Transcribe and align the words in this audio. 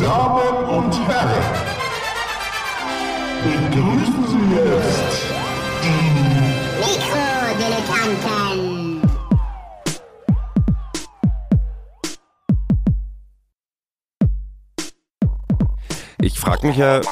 Damen 0.00 0.64
und 0.64 0.96
Herren, 1.08 1.44
begrüßen 3.44 4.24
Sie 4.28 4.56
jetzt 4.56 5.26
die 5.82 6.02
Mikrodilettanten. 6.80 9.02
Ich 16.22 16.40
frage 16.40 16.66
mich 16.66 16.78
ja, 16.78 17.02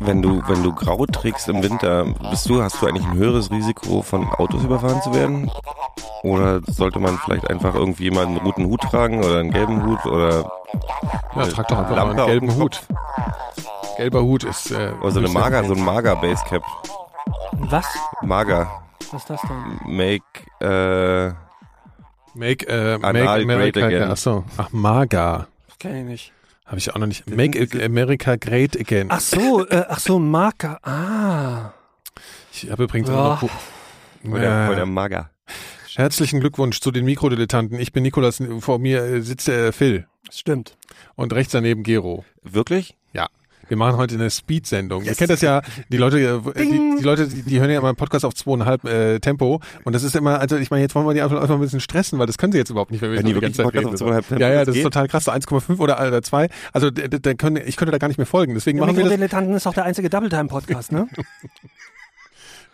wenn 0.00 0.22
du, 0.22 0.42
wenn 0.46 0.62
du 0.62 0.72
grau 0.72 1.04
trägst 1.04 1.50
im 1.50 1.62
Winter, 1.62 2.06
bist 2.30 2.48
du, 2.48 2.62
hast 2.62 2.80
du 2.80 2.86
eigentlich 2.86 3.06
ein 3.06 3.18
höheres 3.18 3.50
Risiko, 3.50 4.00
von 4.00 4.26
Autos 4.30 4.64
überfahren 4.64 5.02
zu 5.02 5.12
werden? 5.12 5.50
Oder 6.22 6.62
sollte 6.66 7.00
man 7.00 7.18
vielleicht 7.18 7.50
einfach 7.50 7.74
irgendwie 7.74 8.10
mal 8.10 8.24
einen 8.24 8.38
roten 8.38 8.64
Hut 8.64 8.80
tragen 8.80 9.22
oder 9.22 9.40
einen 9.40 9.50
gelben 9.50 9.84
Hut 9.84 10.06
oder 10.06 10.50
Ja, 11.36 11.46
trag 11.46 11.68
doch 11.68 11.78
einfach 11.78 11.96
Lampe 11.96 12.14
mal 12.14 12.22
einen 12.22 12.26
gelben 12.40 12.54
Hut. 12.56 12.82
Gelber 13.96 14.22
Hut 14.22 14.44
ist. 14.44 14.70
Äh, 14.70 14.92
oder 15.00 15.10
so 15.12 15.18
eine 15.20 15.28
Mager, 15.28 15.64
so 15.64 15.74
ein 15.74 15.82
Mager 15.84 16.16
Basecap. 16.16 16.62
Was? 17.52 17.86
Mager. 18.22 18.70
Was 19.12 19.22
ist 19.22 19.30
das 19.30 19.40
denn? 19.42 19.96
Make, 19.96 20.24
äh, 20.60 21.32
Make, 22.34 22.66
äh, 22.68 22.94
Anal 23.02 23.44
Make 23.44 23.46
great 23.46 23.76
America. 23.76 23.86
again. 23.86 24.10
Achso. 24.10 24.44
Ach, 24.56 24.68
Maga. 24.72 25.46
Das 25.68 25.78
kenn 25.78 25.96
ich 25.96 26.04
nicht. 26.04 26.32
Habe 26.66 26.78
ich 26.78 26.94
auch 26.94 26.98
noch 26.98 27.06
nicht. 27.08 27.28
Make 27.28 27.84
America 27.84 28.36
Great 28.36 28.78
Again. 28.78 29.08
Ach 29.10 29.18
so, 29.20 29.66
äh, 29.66 29.84
ach 29.88 29.98
so, 29.98 30.20
Marker. 30.20 30.78
Ah. 30.86 31.72
Ich 32.52 32.70
habe 32.70 32.84
übrigens 32.84 33.10
auch 33.10 33.42
noch. 33.42 33.50
oder, 34.32 34.42
Ja. 34.66 34.70
oder 34.70 34.86
Mager. 34.86 35.30
Herzlichen 35.96 36.38
Glückwunsch 36.38 36.80
zu 36.80 36.92
den 36.92 37.04
Mikrodilettanten. 37.04 37.78
Ich 37.80 37.92
bin 37.92 38.04
Nikolas, 38.04 38.40
vor 38.60 38.78
mir 38.78 39.02
äh, 39.02 39.20
sitzt 39.20 39.48
der 39.48 39.72
Phil 39.72 40.06
Stimmt. 40.30 40.76
und 41.16 41.32
rechts 41.32 41.52
daneben 41.52 41.82
Gero. 41.82 42.24
Wirklich? 42.42 42.96
Ja. 43.12 43.28
Wir 43.68 43.76
machen 43.76 43.96
heute 43.98 44.16
eine 44.16 44.30
Speed-Sendung. 44.30 45.04
Ihr 45.04 45.14
kennt 45.14 45.30
das 45.30 45.42
ja, 45.42 45.62
die 45.90 45.96
Leute, 45.96 46.18
äh, 46.18 46.64
die, 46.64 46.96
die 46.98 47.04
Leute, 47.04 47.28
die, 47.28 47.42
die 47.42 47.60
hören 47.60 47.70
ja 47.70 47.78
immer 47.78 47.88
einen 47.88 47.96
Podcast 47.96 48.24
auf 48.24 48.34
zweieinhalb 48.34 48.84
äh, 48.84 49.20
Tempo 49.20 49.60
und 49.84 49.92
das 49.92 50.02
ist 50.02 50.16
immer, 50.16 50.40
also 50.40 50.56
ich 50.56 50.70
meine, 50.70 50.82
jetzt 50.82 50.96
wollen 50.96 51.06
wir 51.06 51.14
die 51.14 51.22
einfach, 51.22 51.40
einfach 51.40 51.54
ein 51.54 51.60
bisschen 51.60 51.78
stressen, 51.78 52.18
weil 52.18 52.26
das 52.26 52.36
können 52.36 52.50
sie 52.52 52.58
jetzt 52.58 52.70
überhaupt 52.70 52.90
nicht, 52.90 53.00
wenn 53.00 53.12
wir 53.12 53.18
Wenn 53.18 53.26
die 53.26 53.30
die 53.32 53.36
wirklich 53.36 53.56
ganze 53.56 53.62
Zeit 53.62 53.72
Podcast 53.72 53.84
reden. 53.84 53.94
auf 53.94 54.00
zweieinhalb 54.00 54.28
Tempo, 54.28 54.42
ja, 54.42 54.48
ja, 54.48 54.58
das 54.58 54.66
das 54.66 54.76
ist 54.76 54.82
total 54.82 55.06
krass, 55.06 55.24
so 55.24 55.30
1,5 55.30 55.78
oder, 55.78 56.04
oder 56.04 56.20
2. 56.20 56.48
Also 56.72 56.90
da, 56.90 57.06
da 57.06 57.34
können, 57.34 57.62
ich 57.64 57.76
könnte 57.76 57.92
da 57.92 57.98
gar 57.98 58.08
nicht 58.08 58.18
mehr 58.18 58.26
folgen, 58.26 58.54
deswegen 58.54 58.78
Der 58.78 58.86
machen 58.86 58.96
wir 58.96 59.18
das 59.18 59.56
ist 59.56 59.66
auch 59.68 59.74
der 59.74 59.84
einzige 59.84 60.10
Double-Time-Podcast, 60.10 60.90
ne? 60.90 61.06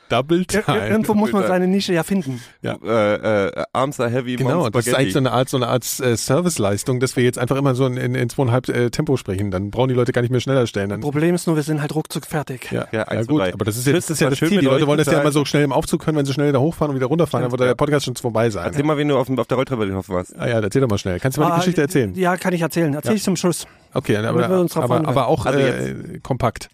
Double 0.08 0.40
Ir- 0.42 0.46
Time. 0.64 0.88
Irgendwo 0.88 1.14
muss 1.14 1.32
man 1.32 1.46
seine 1.46 1.66
Nische 1.66 1.92
ja 1.92 2.02
finden. 2.02 2.40
Ja. 2.62 2.76
Äh, 2.84 3.46
äh, 3.48 3.64
Arms 3.72 3.98
are 4.00 4.10
heavy, 4.10 4.36
Genau, 4.36 4.60
Mom's 4.60 4.70
das 4.72 4.86
ist 4.86 4.94
eigentlich 4.94 5.12
so 5.12 5.18
eine 5.18 5.32
Art, 5.32 5.48
so 5.48 5.56
eine 5.56 5.68
Art 5.68 5.84
äh, 6.00 6.16
Serviceleistung, 6.16 7.00
dass 7.00 7.16
wir 7.16 7.24
jetzt 7.24 7.38
einfach 7.38 7.56
immer 7.56 7.74
so 7.74 7.86
in, 7.86 7.96
in, 7.96 8.14
in 8.14 8.28
zweieinhalb 8.28 8.68
äh, 8.68 8.90
Tempo 8.90 9.16
sprechen. 9.16 9.50
Dann 9.50 9.70
brauchen 9.70 9.88
die 9.88 9.94
Leute 9.94 10.12
gar 10.12 10.22
nicht 10.22 10.30
mehr 10.30 10.40
schneller 10.40 10.66
stellen. 10.66 10.90
Dann, 10.90 11.00
Problem 11.00 11.34
ist 11.34 11.46
nur, 11.46 11.56
wir 11.56 11.62
sind 11.62 11.80
halt 11.80 11.94
ruckzuck 11.94 12.26
fertig. 12.26 12.70
ja, 12.70 12.86
Ja, 12.92 13.06
ja, 13.12 13.22
gut, 13.24 13.40
aber 13.42 13.64
das 13.64 13.76
ist 13.76 13.86
jetzt 13.86 13.96
das 13.96 14.10
ist 14.10 14.20
ja 14.20 14.30
das 14.30 14.38
schön 14.38 14.48
Ziel. 14.50 14.60
Die 14.60 14.66
Leute 14.66 14.86
wollen 14.86 14.98
das 14.98 15.06
ja 15.08 15.20
immer 15.20 15.32
so 15.32 15.44
schnell 15.44 15.64
im 15.64 15.72
Aufzug 15.72 16.02
können, 16.04 16.16
wenn 16.18 16.26
sie 16.26 16.32
schnell 16.32 16.52
da 16.52 16.58
hochfahren 16.60 16.90
und 16.90 16.96
wieder 16.96 17.06
runterfahren, 17.06 17.42
dann 17.42 17.50
wird 17.52 17.60
der 17.68 17.74
Podcast 17.74 18.04
schon 18.06 18.16
vorbei 18.16 18.50
sein. 18.50 18.64
Erzähl 18.66 18.84
mal, 18.84 18.96
wen 18.98 19.08
du 19.08 19.16
auf, 19.18 19.28
auf 19.28 19.46
der 19.46 19.56
Rolltreppe 19.56 19.86
getroffen 19.86 20.14
hast. 20.16 20.34
Ah 20.38 20.46
ja, 20.48 20.60
erzähl 20.60 20.80
doch 20.82 20.88
mal 20.88 20.98
schnell. 20.98 21.18
Kannst 21.20 21.36
du 21.36 21.40
mal 21.42 21.48
Ah, 21.50 21.54
die 21.54 21.60
Geschichte 21.60 21.80
erzählen? 21.82 22.14
Ja, 22.14 22.36
kann 22.36 22.52
ich 22.52 22.60
erzählen. 22.60 22.94
Erzähl 22.94 23.12
Ja. 23.12 23.16
ich 23.16 23.22
zum 23.22 23.36
Schluss. 23.36 23.66
Okay, 23.94 24.16
aber, 24.18 24.26
Damit 24.40 24.50
wir 24.50 24.60
uns 24.60 24.72
drauf 24.74 24.84
aber, 24.84 25.08
aber 25.08 25.26
auch 25.28 25.46
Also 25.46 25.58
äh, 25.58 26.18
kompakt. 26.22 26.68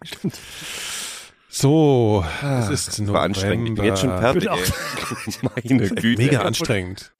So, 1.54 2.24
es 2.42 2.70
ist 2.70 2.98
Das 2.98 3.12
war 3.12 3.20
anstrengend. 3.20 3.68
Ich 3.68 3.74
bin 3.74 3.84
jetzt 3.84 4.00
schon 4.00 4.08
November. 4.08 4.40
fertig. 4.40 4.48
Ey. 4.48 5.50
Meine 5.68 5.88
Güte. 5.90 6.22
Mega 6.22 6.40
anstrengend. 6.40 7.12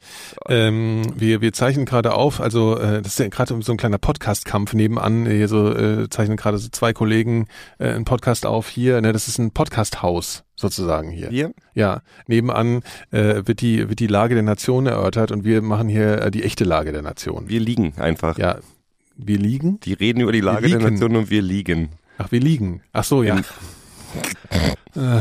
Ähm, 0.48 1.02
wir, 1.14 1.42
wir 1.42 1.52
zeichnen 1.52 1.84
gerade 1.84 2.14
auf, 2.14 2.40
also 2.40 2.78
äh, 2.78 3.02
das 3.02 3.12
ist 3.12 3.18
ja 3.18 3.28
gerade 3.28 3.60
so 3.60 3.72
ein 3.72 3.76
kleiner 3.76 3.98
Podcast-Kampf 3.98 4.72
nebenan. 4.72 5.26
Hier 5.26 5.48
so 5.48 5.70
äh, 5.76 6.08
zeichnen 6.08 6.38
gerade 6.38 6.56
so 6.56 6.70
zwei 6.70 6.94
Kollegen 6.94 7.46
äh, 7.78 7.90
einen 7.90 8.06
Podcast 8.06 8.46
auf 8.46 8.70
hier. 8.70 9.02
Ne, 9.02 9.12
das 9.12 9.28
ist 9.28 9.36
ein 9.36 9.50
Podcast-Haus 9.50 10.44
sozusagen 10.56 11.10
hier. 11.10 11.28
Hier? 11.28 11.52
Ja, 11.74 12.00
nebenan 12.26 12.80
äh, 13.10 13.42
wird 13.44 13.60
die 13.60 13.86
wird 13.90 14.00
die 14.00 14.06
Lage 14.06 14.32
der 14.32 14.44
Nation 14.44 14.86
erörtert 14.86 15.30
und 15.30 15.44
wir 15.44 15.60
machen 15.60 15.90
hier 15.90 16.22
äh, 16.22 16.30
die 16.30 16.42
echte 16.42 16.64
Lage 16.64 16.92
der 16.92 17.02
Nation. 17.02 17.50
Wir 17.50 17.60
liegen 17.60 17.92
einfach. 17.98 18.38
Ja, 18.38 18.60
wir 19.14 19.36
liegen. 19.36 19.78
Die 19.80 19.92
reden 19.92 20.20
über 20.22 20.32
die 20.32 20.40
Lage 20.40 20.70
der. 20.70 20.78
Nation 20.78 21.16
und 21.16 21.28
wir 21.28 21.42
liegen. 21.42 21.90
Ach, 22.16 22.32
wir 22.32 22.40
liegen. 22.40 22.80
Ach 22.94 23.04
so, 23.04 23.22
ja. 23.22 23.36
Ja. 23.36 23.42
Äh, 24.94 25.20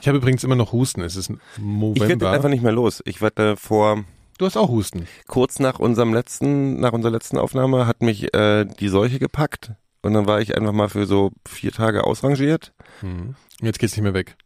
Ich 0.00 0.08
habe 0.08 0.18
übrigens 0.18 0.44
immer 0.44 0.54
noch 0.54 0.72
Husten. 0.72 1.00
Es 1.02 1.16
ist 1.16 1.30
Ich 1.30 1.36
werde 1.58 1.98
November. 1.98 2.30
einfach 2.30 2.48
nicht 2.48 2.62
mehr 2.62 2.72
los. 2.72 3.02
Ich 3.04 3.20
werde 3.20 3.56
vor 3.56 4.04
du 4.38 4.46
hast 4.46 4.56
auch 4.56 4.68
Husten. 4.68 5.06
kurz 5.26 5.58
nach 5.58 5.78
unserem 5.78 6.14
letzten, 6.14 6.78
nach 6.80 6.92
unserer 6.92 7.12
letzten 7.12 7.38
Aufnahme 7.38 7.86
hat 7.86 8.02
mich 8.02 8.32
äh, 8.34 8.64
die 8.64 8.88
Seuche 8.88 9.18
gepackt 9.18 9.72
und 10.02 10.12
dann 10.14 10.26
war 10.26 10.40
ich 10.40 10.56
einfach 10.56 10.72
mal 10.72 10.88
für 10.88 11.06
so 11.06 11.32
vier 11.48 11.72
Tage 11.72 12.04
ausrangiert. 12.04 12.72
Mhm. 13.02 13.34
Jetzt 13.60 13.78
geht's 13.78 13.96
nicht 13.96 14.04
mehr 14.04 14.14
weg. 14.14 14.36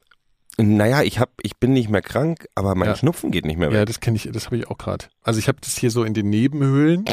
Naja, 0.59 1.03
ich 1.03 1.19
hab, 1.19 1.31
ich 1.43 1.57
bin 1.57 1.73
nicht 1.73 1.89
mehr 1.89 2.03
krank, 2.03 2.47
aber 2.55 2.75
mein 2.75 2.89
Ja. 2.89 2.97
Schnupfen 2.97 3.31
geht 3.31 3.47
nicht 3.47 3.57
mehr 3.59 3.71
Ja, 3.71 3.81
weg. 3.81 3.87
das 3.87 4.01
kenne 4.01 4.17
ich, 4.17 4.29
das 4.31 4.47
habe 4.47 4.57
ich 4.59 4.67
auch 4.69 4.77
gerade. 4.77 5.07
Also 5.23 5.39
ich 5.39 5.49
habe 5.49 5.59
das 5.63 5.77
hier 5.79 5.91
so 5.91 6.05
in 6.05 6.13
den 6.13 6.29
Nebenhöhlen. 6.29 7.05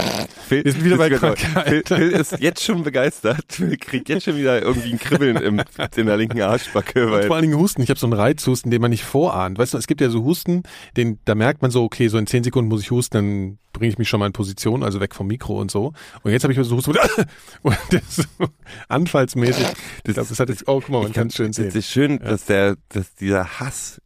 Phil, 0.48 0.66
wir 0.66 0.72
sind 0.72 0.84
wieder 0.84 0.98
bei 0.98 1.10
Phil, 1.10 1.18
Krankheit. 1.20 1.88
Phil 1.88 2.10
ist 2.12 2.40
jetzt 2.40 2.64
schon 2.64 2.84
begeistert. 2.84 3.46
Phil 3.50 3.78
kriegt 3.78 4.10
jetzt 4.10 4.24
schon 4.26 4.36
wieder 4.38 4.62
irgendwie 4.62 4.92
ein 4.92 5.00
Kribbeln 5.00 5.38
im, 5.38 5.62
in 5.96 6.06
der 6.08 6.18
linken 6.18 6.42
Arschbacke, 6.42 7.06
Und 7.06 7.12
weil 7.12 7.28
vor 7.28 7.36
allen 7.38 7.44
Dingen 7.44 7.58
Husten. 7.60 7.82
Ich 7.82 7.90
habe 7.90 8.00
so 8.00 8.08
einen 8.08 8.14
Reizhusten, 8.14 8.70
den 8.72 8.82
man 8.82 8.92
nicht 8.92 9.04
vorahnt. 9.06 9.58
Weißt 9.58 9.74
du, 9.74 9.78
es 9.78 9.88
gibt 9.88 10.02
ja 10.02 10.10
so 10.10 10.24
Husten, 10.24 10.64
den 10.98 11.20
da 11.26 11.36
merkt 11.36 11.62
man 11.62 11.72
so, 11.72 11.84
okay, 11.84 12.08
so 12.10 12.18
in 12.18 12.28
zehn 12.28 12.44
Sekunden 12.44 12.70
muss 12.70 12.82
ich 12.82 12.92
husten, 12.92 13.14
dann 13.18 13.58
bringe 13.74 13.90
ich 13.90 13.98
mich 14.00 14.10
schon 14.10 14.20
mal 14.20 14.26
in 14.26 14.34
Position, 14.34 14.82
also 14.84 15.00
weg 15.00 15.14
vom 15.14 15.28
Mikro 15.28 15.60
und 15.62 15.70
so. 15.70 15.94
Und 16.24 16.32
jetzt 16.32 16.44
habe 16.44 16.52
ich 16.54 16.60
so 16.64 16.76
Husten, 16.76 16.92
und 17.62 17.78
das 17.92 18.02
ist 18.18 18.28
so 18.40 18.48
anfallsmäßig. 18.90 19.66
Ich 20.06 20.14
glaube, 20.14 20.28
das 20.30 20.40
hat 20.40 20.50
jetzt, 20.50 20.68
oh, 20.68 20.80
guck 20.80 20.90
mal, 20.90 21.04
man 21.04 21.14
kann 21.14 21.28
es 21.28 21.36
schön 21.36 21.54
sehen. 21.54 21.68
es 21.68 21.76
ist 21.76 21.88
schön, 21.90 22.20
dass 22.20 22.46
der, 22.46 22.76
dass 22.90 23.14
dieser 23.28 23.60
Hass 23.60 24.02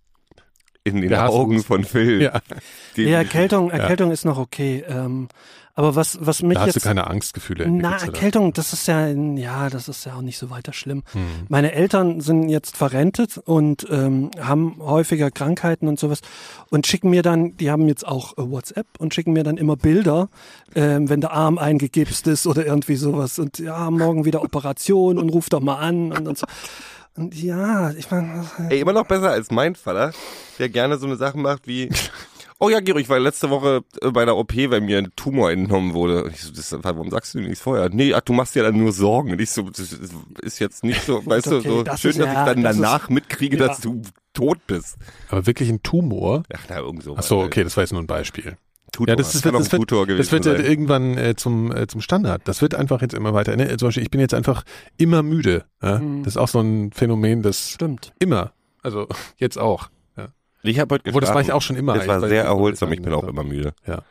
in 0.84 1.00
den 1.02 1.09
Der 1.09 1.22
Hass- 1.22 1.32
Augen 1.32 1.62
von 1.64 1.84
Phil. 1.86 2.22
Ja, 2.24 2.40
den- 2.98 3.08
Ja, 3.08 3.18
Erkältung, 3.20 3.70
Erkältung 3.70 4.09
ist 4.12 4.26
noch 4.26 4.38
okay. 4.40 4.84
Ähm, 4.88 5.28
aber 5.74 5.96
was, 5.96 6.18
was 6.20 6.42
mich 6.44 6.56
da 6.56 6.62
hast 6.66 6.74
du 6.76 6.80
jetzt. 6.80 6.84
keine 6.86 7.08
Angstgefühle. 7.08 7.70
Na? 7.70 7.96
Erkältung, 7.98 8.52
das 8.52 8.74
ist 8.74 8.88
ja, 8.88 9.08
ja, 9.08 9.70
das 9.70 9.88
ist 9.88 10.06
ja 10.06 10.16
auch 10.16 10.22
nicht 10.22 10.38
so 10.38 10.50
weiter 10.50 10.74
schlimm. 10.74 11.04
Hm. 11.14 11.22
Meine 11.48 11.72
Eltern 11.72 12.20
sind 12.20 12.50
jetzt 12.50 12.76
verrentet 12.76 13.38
und 13.38 13.88
ähm, 13.90 14.32
haben 14.40 14.76
häufiger 14.80 15.32
Krankheiten 15.32 15.88
und 15.88 15.98
sowas 16.00 16.20
und 16.70 16.88
schicken 16.88 17.09
mir 17.09 17.22
dann, 17.22 17.56
die 17.58 17.72
haben 17.72 17.88
jetzt 17.88 18.06
auch 18.06 18.38
äh, 18.38 18.50
WhatsApp 18.52 18.86
und 19.00 19.14
schicken 19.14 19.32
mir 19.34 19.44
dann 19.44 19.56
immer 19.58 19.78
Bilder, 19.78 20.30
ähm, 20.76 21.09
wenn 21.09 21.22
der 21.22 21.32
Arm 21.32 21.58
eingegipst 21.58 22.28
ist 22.28 22.48
oder 22.48 22.66
irgendwie 22.66 22.96
sowas 22.98 23.40
und 23.40 23.58
ja, 23.59 23.90
morgen 23.92 24.26
wieder 24.26 24.42
Operation 24.44 25.18
und 25.18 25.30
ruf 25.30 25.48
doch 25.50 25.62
mal 25.62 25.76
an 25.78 26.12
und, 26.12 26.28
und 26.28 26.38
so. 26.38 26.48
Und 27.17 27.35
ja, 27.35 27.91
ich 27.91 28.09
meine, 28.09 28.45
Ey, 28.69 28.79
immer 28.79 28.94
noch 28.94 29.05
besser 29.05 29.31
als 29.31 29.51
mein 29.51 29.75
Vater, 29.75 30.11
der 30.59 30.69
gerne 30.69 30.97
so 30.97 31.05
eine 31.07 31.17
Sachen 31.17 31.41
macht 31.41 31.67
wie, 31.67 31.89
oh 32.59 32.69
ja, 32.69 32.79
Gero, 32.79 32.99
ich 32.99 33.09
war 33.09 33.19
letzte 33.19 33.49
Woche 33.49 33.81
äh, 34.01 34.11
bei 34.11 34.23
der 34.23 34.38
OP, 34.38 34.55
weil 34.55 34.79
mir 34.81 34.97
ein 34.99 35.11
Tumor 35.17 35.51
entnommen 35.51 35.94
wurde. 35.94 36.23
Und 36.23 36.33
ich 36.33 36.41
so, 36.41 36.51
das, 36.53 36.73
warum 36.83 37.09
sagst 37.09 37.33
du 37.33 37.39
nichts 37.41 37.59
vorher? 37.61 37.89
Nee, 37.89 38.13
ach, 38.13 38.22
du 38.22 38.31
machst 38.33 38.55
dir 38.55 38.63
dann 38.63 38.77
nur 38.77 38.94
Sorgen. 38.94 39.31
Und 39.31 39.41
ich 39.41 39.49
so, 39.51 39.63
das 39.69 39.94
ist 40.41 40.59
jetzt 40.59 40.83
nicht 40.85 41.03
so, 41.03 41.22
weißt 41.25 41.47
okay, 41.47 41.63
du, 41.67 41.69
so 41.69 41.83
das 41.83 41.99
schön, 41.99 42.11
ist 42.11 42.19
dass 42.19 42.27
ich 42.29 42.33
ja- 42.33 42.45
dann 42.45 42.63
das 42.63 42.75
ist- 42.75 42.81
danach 42.81 43.09
mitkriege, 43.09 43.57
ja. 43.57 43.67
dass 43.67 43.81
du 43.81 44.01
tot 44.33 44.59
bist. 44.67 44.95
Aber 45.29 45.45
wirklich 45.45 45.67
ein 45.69 45.83
Tumor? 45.83 46.43
Ach, 46.53 46.63
na, 46.69 46.78
irgend 46.78 47.03
so. 47.03 47.16
Ach 47.17 47.23
so, 47.23 47.39
okay, 47.41 47.66
das 47.66 47.75
war 47.75 47.83
jetzt 47.83 47.91
nur 47.91 48.01
ein 48.01 48.07
Beispiel. 48.07 48.55
Tutor. 48.91 49.12
Ja, 49.12 49.16
das, 49.16 49.34
ist, 49.35 49.46
das, 49.46 49.53
ein 49.53 49.72
wird, 49.72 49.72
Tutor 49.90 50.07
das 50.07 50.31
wird 50.31 50.46
ja 50.46 50.56
sein. 50.56 50.66
irgendwann 50.66 51.18
äh, 51.18 51.35
zum, 51.35 51.75
äh, 51.75 51.88
zum 51.88 52.02
Standard. 52.02 52.41
Das 52.46 52.62
wird 52.62 52.75
einfach 52.75 53.02
jetzt 53.02 53.13
immer 53.13 53.34
weiter. 53.34 53.56
Ne? 53.56 53.75
Zum 53.78 53.88
Beispiel, 53.88 54.03
ich 54.03 54.12
bin 54.12 54.19
jetzt 54.19 54.34
einfach 54.34 54.63
immer 54.97 55.24
müde. 55.24 55.66
Ja? 55.81 56.00
Mhm. 56.00 56.24
Das 56.24 56.34
ist 56.34 56.38
auch 56.38 56.47
so 56.47 56.59
ein 56.59 56.91
Phänomen, 56.91 57.41
das 57.41 57.69
stimmt. 57.69 58.13
immer, 58.19 58.52
also 58.84 59.07
jetzt 59.38 59.57
auch. 59.57 59.90
Ja. 60.18 60.28
Ich 60.63 60.79
habe 60.79 60.96
heute 60.96 61.09
Obwohl, 61.09 61.22
das 61.22 61.29
war 61.29 61.41
ich 61.41 61.47
geschlafen. 61.47 61.57
auch 61.57 61.62
schon 61.62 61.75
immer. 61.78 61.96
Es 61.96 62.07
war 62.07 62.19
sehr 62.28 62.43
erholsam, 62.43 62.91
ich 62.91 63.02
bin 63.02 63.11
das 63.11 63.23
auch 63.23 63.28
immer 63.28 63.43
müde. 63.43 63.73
Ja. 63.88 64.02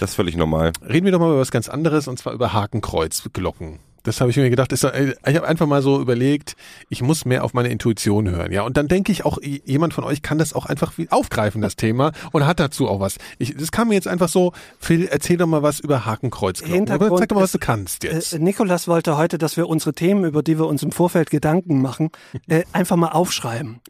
Das 0.00 0.10
ist 0.10 0.16
völlig 0.16 0.36
normal. 0.36 0.72
Reden 0.86 1.06
wir 1.06 1.12
doch 1.12 1.20
mal 1.20 1.30
über 1.30 1.40
was 1.40 1.50
ganz 1.50 1.68
anderes 1.68 2.06
und 2.08 2.18
zwar 2.18 2.32
über 2.32 2.52
Hakenkreuzglocken. 2.52 3.78
Das 4.06 4.20
habe 4.20 4.30
ich 4.30 4.36
mir 4.36 4.48
gedacht, 4.50 4.72
ist, 4.72 4.84
äh, 4.84 5.14
ich 5.26 5.36
habe 5.36 5.46
einfach 5.46 5.66
mal 5.66 5.82
so 5.82 6.00
überlegt, 6.00 6.54
ich 6.88 7.02
muss 7.02 7.24
mehr 7.24 7.42
auf 7.44 7.54
meine 7.54 7.68
Intuition 7.68 8.30
hören, 8.30 8.52
ja. 8.52 8.62
Und 8.62 8.76
dann 8.76 8.86
denke 8.86 9.10
ich 9.10 9.24
auch, 9.24 9.38
jemand 9.42 9.94
von 9.94 10.04
euch 10.04 10.22
kann 10.22 10.38
das 10.38 10.52
auch 10.52 10.66
einfach 10.66 10.92
aufgreifen, 11.10 11.60
das 11.60 11.74
Thema, 11.74 12.12
und 12.30 12.46
hat 12.46 12.60
dazu 12.60 12.88
auch 12.88 13.00
was. 13.00 13.16
Ich, 13.38 13.56
das 13.56 13.72
kam 13.72 13.88
mir 13.88 13.94
jetzt 13.94 14.06
einfach 14.06 14.28
so, 14.28 14.52
Phil, 14.78 15.08
erzähl 15.10 15.36
doch 15.36 15.46
mal 15.46 15.62
was 15.62 15.80
über 15.80 16.06
Hakenkreuzglocken. 16.06 16.88
Oder 16.88 17.16
Zeig 17.16 17.28
doch 17.28 17.36
mal, 17.36 17.42
was 17.42 17.52
du 17.52 17.58
kannst 17.58 18.04
jetzt. 18.04 18.32
Äh, 18.32 18.38
Nikolas 18.38 18.86
wollte 18.86 19.16
heute, 19.16 19.38
dass 19.38 19.56
wir 19.56 19.68
unsere 19.68 19.92
Themen, 19.92 20.24
über 20.24 20.42
die 20.42 20.58
wir 20.58 20.66
uns 20.66 20.82
im 20.84 20.92
Vorfeld 20.92 21.30
Gedanken 21.30 21.82
machen, 21.82 22.10
äh, 22.48 22.62
einfach 22.72 22.96
mal 22.96 23.08
aufschreiben. 23.08 23.80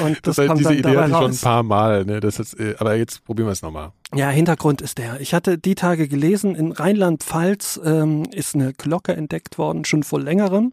Und 0.00 0.16
das, 0.22 0.36
das 0.36 0.38
heißt, 0.38 0.48
kommt 0.48 0.60
diese 0.60 0.68
dann 0.70 0.78
Idee 0.78 0.82
dabei 0.94 1.02
hatte 1.02 1.12
ich 1.12 1.18
schon 1.18 1.30
ein 1.32 1.38
paar 1.38 1.62
Mal, 1.62 2.04
ne? 2.04 2.20
Das 2.20 2.38
ist, 2.38 2.58
äh, 2.58 2.74
aber 2.78 2.94
jetzt 2.96 3.24
probieren 3.24 3.48
wir 3.48 3.52
es 3.52 3.62
nochmal. 3.62 3.92
Ja, 4.14 4.30
Hintergrund 4.30 4.80
ist 4.80 4.98
der. 4.98 5.20
Ich 5.20 5.34
hatte 5.34 5.58
die 5.58 5.74
Tage 5.74 6.08
gelesen, 6.08 6.54
in 6.54 6.72
Rheinland-Pfalz 6.72 7.80
ähm, 7.84 8.24
ist 8.32 8.54
eine 8.54 8.72
Glocke 8.72 9.14
entdeckt 9.14 9.58
worden, 9.58 9.84
schon 9.84 10.02
vor 10.04 10.20
längerem, 10.20 10.72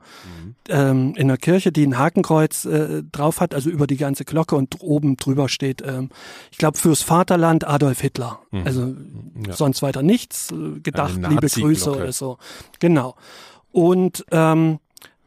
ähm, 0.69 1.13
in 1.15 1.23
einer 1.23 1.37
Kirche, 1.37 1.71
die 1.71 1.85
ein 1.85 1.97
Hakenkreuz 1.97 2.65
äh, 2.65 3.03
drauf 3.11 3.41
hat, 3.41 3.55
also 3.55 3.69
über 3.69 3.87
die 3.87 3.97
ganze 3.97 4.25
Glocke 4.25 4.55
und 4.55 4.77
oben 4.81 5.17
drüber 5.17 5.49
steht, 5.49 5.81
ähm, 5.85 6.09
ich 6.51 6.57
glaube, 6.57 6.77
fürs 6.77 7.01
Vaterland 7.01 7.67
Adolf 7.67 7.99
Hitler. 8.01 8.39
Also 8.63 8.93
Ja. 9.47 9.53
sonst 9.53 9.81
weiter 9.81 10.03
nichts, 10.03 10.51
äh, 10.51 10.79
gedacht, 10.79 11.15
liebe. 11.15 11.47
Grüße 11.47 11.91
oder 11.91 12.11
so. 12.11 12.37
Genau. 12.79 13.15
Und 13.71 14.25
ähm, 14.31 14.79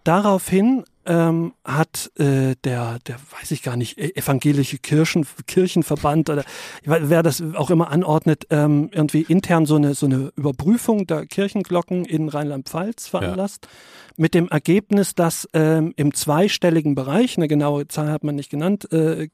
daraufhin 0.05 0.85
ähm, 1.07 1.53
hat 1.65 2.11
äh, 2.19 2.55
der, 2.65 2.99
der 3.07 3.17
weiß 3.41 3.51
ich 3.51 3.63
gar 3.63 3.77
nicht, 3.77 3.99
e- 3.99 4.13
evangelische 4.15 4.79
Kirchen, 4.79 5.27
Kirchenverband 5.47 6.31
oder 6.31 6.45
wer 6.85 7.23
das 7.23 7.43
auch 7.55 7.71
immer 7.71 7.91
anordnet, 7.91 8.47
ähm, 8.51 8.91
irgendwie 8.93 9.23
intern 9.23 9.67
so 9.67 9.77
eine, 9.77 9.95
so 9.95 10.07
eine 10.07 10.33
Überprüfung 10.37 11.07
der 11.07 11.27
Kirchenglocken 11.27 12.05
in 12.05 12.29
Rheinland-Pfalz 12.29 13.09
veranlasst. 13.09 13.69
Mit 14.17 14.35
dem 14.35 14.47
Ergebnis, 14.49 15.15
dass 15.17 15.49
ähm, 15.55 15.93
im 15.97 16.15
zweistelligen 16.15 16.95
Bereich, 16.95 17.37
eine 17.37 17.49
genaue 17.49 17.89
Zahl 17.89 18.11
hat 18.13 18.23
man 18.23 18.37
nicht 18.37 18.49
genannt, 18.49 18.93
äh, 18.93 19.29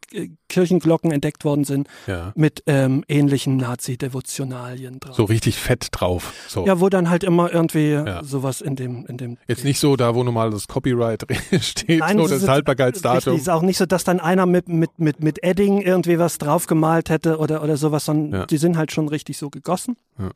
Kirchenglocken 0.48 1.10
entdeckt 1.12 1.44
worden 1.44 1.64
sind 1.64 1.86
Ja. 2.06 2.32
mit 2.34 2.62
ähm, 2.66 3.04
ähnlichen 3.06 3.58
Nazi-Devotionalien 3.58 4.98
drauf. 5.00 5.16
So 5.16 5.24
richtig 5.24 5.56
fett 5.56 5.88
drauf. 5.92 6.32
So. 6.48 6.66
Ja, 6.66 6.80
wo 6.80 6.88
dann 6.88 7.10
halt 7.10 7.24
immer 7.24 7.52
irgendwie 7.52 7.90
Ja. 7.90 8.24
sowas 8.24 8.60
in 8.60 8.76
dem, 8.76 9.04
in 9.06 9.16
dem. 9.18 9.36
Jetzt 9.48 9.64
nicht 9.64 9.78
so 9.80 9.96
da, 9.96 10.14
wo 10.14 10.24
normal 10.24 10.50
das 10.50 10.66
Copyright 10.66 11.26
steht, 11.60 12.00
so 12.00 12.20
es 12.24 12.30
das 12.30 12.42
ist- 12.42 12.48
Haltbarkeitsdatum. 12.48 13.32
Richtig, 13.34 13.42
ist 13.42 13.48
auch 13.50 13.62
nicht 13.62 13.76
so, 13.78 13.86
dass 13.86 14.04
dann 14.04 14.18
einer 14.20 14.46
mit, 14.46 14.68
mit, 14.68 14.98
mit, 14.98 15.22
mit 15.22 15.42
Edding 15.42 15.82
irgendwie 15.82 16.18
was 16.18 16.38
draufgemalt 16.38 17.10
hätte 17.10 17.38
oder, 17.38 17.62
oder 17.62 17.76
sowas, 17.76 18.06
sondern 18.06 18.40
Ja. 18.40 18.46
die 18.46 18.56
sind 18.56 18.76
halt 18.76 18.92
schon 18.92 19.08
richtig 19.08 19.36
so 19.36 19.50
gegossen. 19.50 19.96
Ja. 20.18 20.30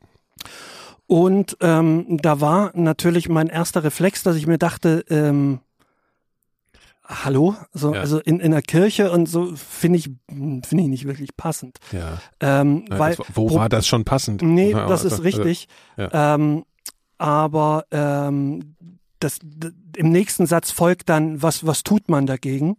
Und 1.07 1.57
ähm, 1.61 2.17
da 2.21 2.41
war 2.41 2.71
natürlich 2.75 3.29
mein 3.29 3.47
erster 3.47 3.83
Reflex, 3.83 4.23
dass 4.23 4.35
ich 4.35 4.47
mir 4.47 4.57
dachte, 4.57 5.05
ähm, 5.09 5.59
hallo, 7.03 7.55
so, 7.73 7.93
Ja. 7.93 7.99
also 8.01 8.19
in, 8.19 8.39
in 8.39 8.51
der 8.51 8.61
Kirche 8.63 9.11
und 9.11 9.27
so 9.27 9.55
finde 9.55 9.99
ich, 9.99 10.09
finde 10.27 10.83
ich 10.83 10.89
nicht 10.89 11.05
wirklich 11.07 11.37
passend. 11.37 11.77
Ja. 11.91 12.19
Ähm, 12.39 12.85
Ja, 12.89 12.99
weil 12.99 13.15
das, 13.15 13.25
wo 13.33 13.53
war 13.53 13.69
das 13.69 13.87
schon 13.87 14.03
passend? 14.05 14.41
Nee, 14.41 14.71
Ja, 14.71 14.87
das 14.87 15.03
also, 15.03 15.15
ist 15.17 15.23
richtig. 15.23 15.67
ja. 15.97 16.35
Ähm, 16.35 16.65
aber 17.17 17.85
ähm, 17.91 18.75
das, 19.19 19.39
im 19.95 20.09
nächsten 20.09 20.45
Satz 20.47 20.71
folgt 20.71 21.07
dann, 21.09 21.41
was, 21.41 21.65
was 21.65 21.83
tut 21.83 22.09
man 22.09 22.25
dagegen? 22.25 22.77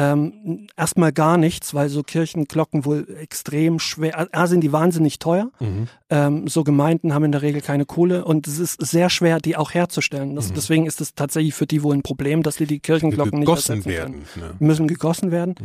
Ähm, 0.00 0.68
erstmal 0.76 1.12
gar 1.12 1.38
nichts, 1.38 1.74
weil 1.74 1.88
so 1.88 2.04
Kirchenglocken 2.04 2.84
wohl 2.84 3.08
extrem 3.20 3.80
schwer, 3.80 4.28
A 4.30 4.46
sind 4.46 4.60
die 4.60 4.70
wahnsinnig 4.70 5.18
teuer. 5.18 5.50
Mhm. 5.58 5.88
Ähm, 6.08 6.46
so 6.46 6.62
Gemeinden 6.62 7.12
haben 7.14 7.24
in 7.24 7.32
der 7.32 7.42
Regel 7.42 7.62
keine 7.62 7.84
Kohle 7.84 8.24
und 8.24 8.46
es 8.46 8.60
ist 8.60 8.80
sehr 8.80 9.10
schwer, 9.10 9.40
die 9.40 9.56
auch 9.56 9.74
herzustellen. 9.74 10.30
Mhm. 10.30 10.36
Das, 10.36 10.52
Deswegen 10.52 10.86
ist 10.86 11.00
es 11.00 11.16
tatsächlich 11.16 11.54
für 11.54 11.66
die 11.66 11.82
wohl 11.82 11.96
ein 11.96 12.02
Problem, 12.02 12.44
dass 12.44 12.58
die 12.58 12.66
die 12.66 12.78
Kirchenglocken 12.78 13.40
nicht 13.40 13.46
gegossen 13.48 13.78
ersetzen 13.78 13.90
werden. 13.90 14.24
können 14.34 14.50
Ne? 14.50 14.54
müssen 14.60 14.86
gegossen 14.86 15.32
werden. 15.32 15.56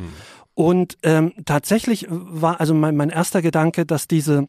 Und 0.56 0.98
ähm, 1.04 1.34
tatsächlich 1.46 2.08
war 2.10 2.60
also 2.60 2.74
mein, 2.74 2.96
mein 2.96 3.10
erster 3.12 3.44
Gedanke, 3.44 3.86
dass 3.86 4.08
diese, 4.08 4.48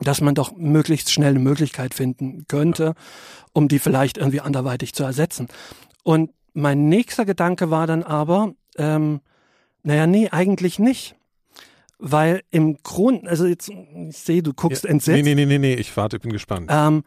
dass 0.00 0.20
man 0.20 0.34
doch 0.34 0.56
möglichst 0.56 1.12
schnell 1.12 1.30
eine 1.30 1.38
Möglichkeit 1.38 1.94
finden 1.94 2.46
könnte, 2.48 2.94
um 3.52 3.68
die 3.68 3.78
vielleicht 3.78 4.18
irgendwie 4.18 4.40
anderweitig 4.40 4.94
zu 4.94 5.04
ersetzen. 5.04 5.46
Und 6.02 6.30
mein 6.54 6.88
nächster 6.88 7.24
Gedanke 7.24 7.70
war 7.70 7.86
dann 7.86 8.02
aber, 8.02 8.54
ähm, 8.78 9.20
naja, 9.82 10.06
nee, 10.06 10.28
eigentlich 10.30 10.78
nicht. 10.78 11.14
Weil 11.98 12.42
im 12.50 12.76
Grund, 12.82 13.26
also 13.26 13.46
jetzt, 13.46 13.70
ich 13.70 14.16
sehe, 14.18 14.42
du 14.42 14.52
guckst 14.52 14.84
Ja, 14.84 14.90
entsetzt. 14.90 15.16
Nee, 15.16 15.22
nee, 15.22 15.34
nee, 15.34 15.46
nee, 15.46 15.58
nee, 15.58 15.74
ich 15.74 15.96
warte, 15.96 16.16
ich 16.16 16.22
bin 16.22 16.32
gespannt. 16.32 16.68
Ähm, 16.70 17.04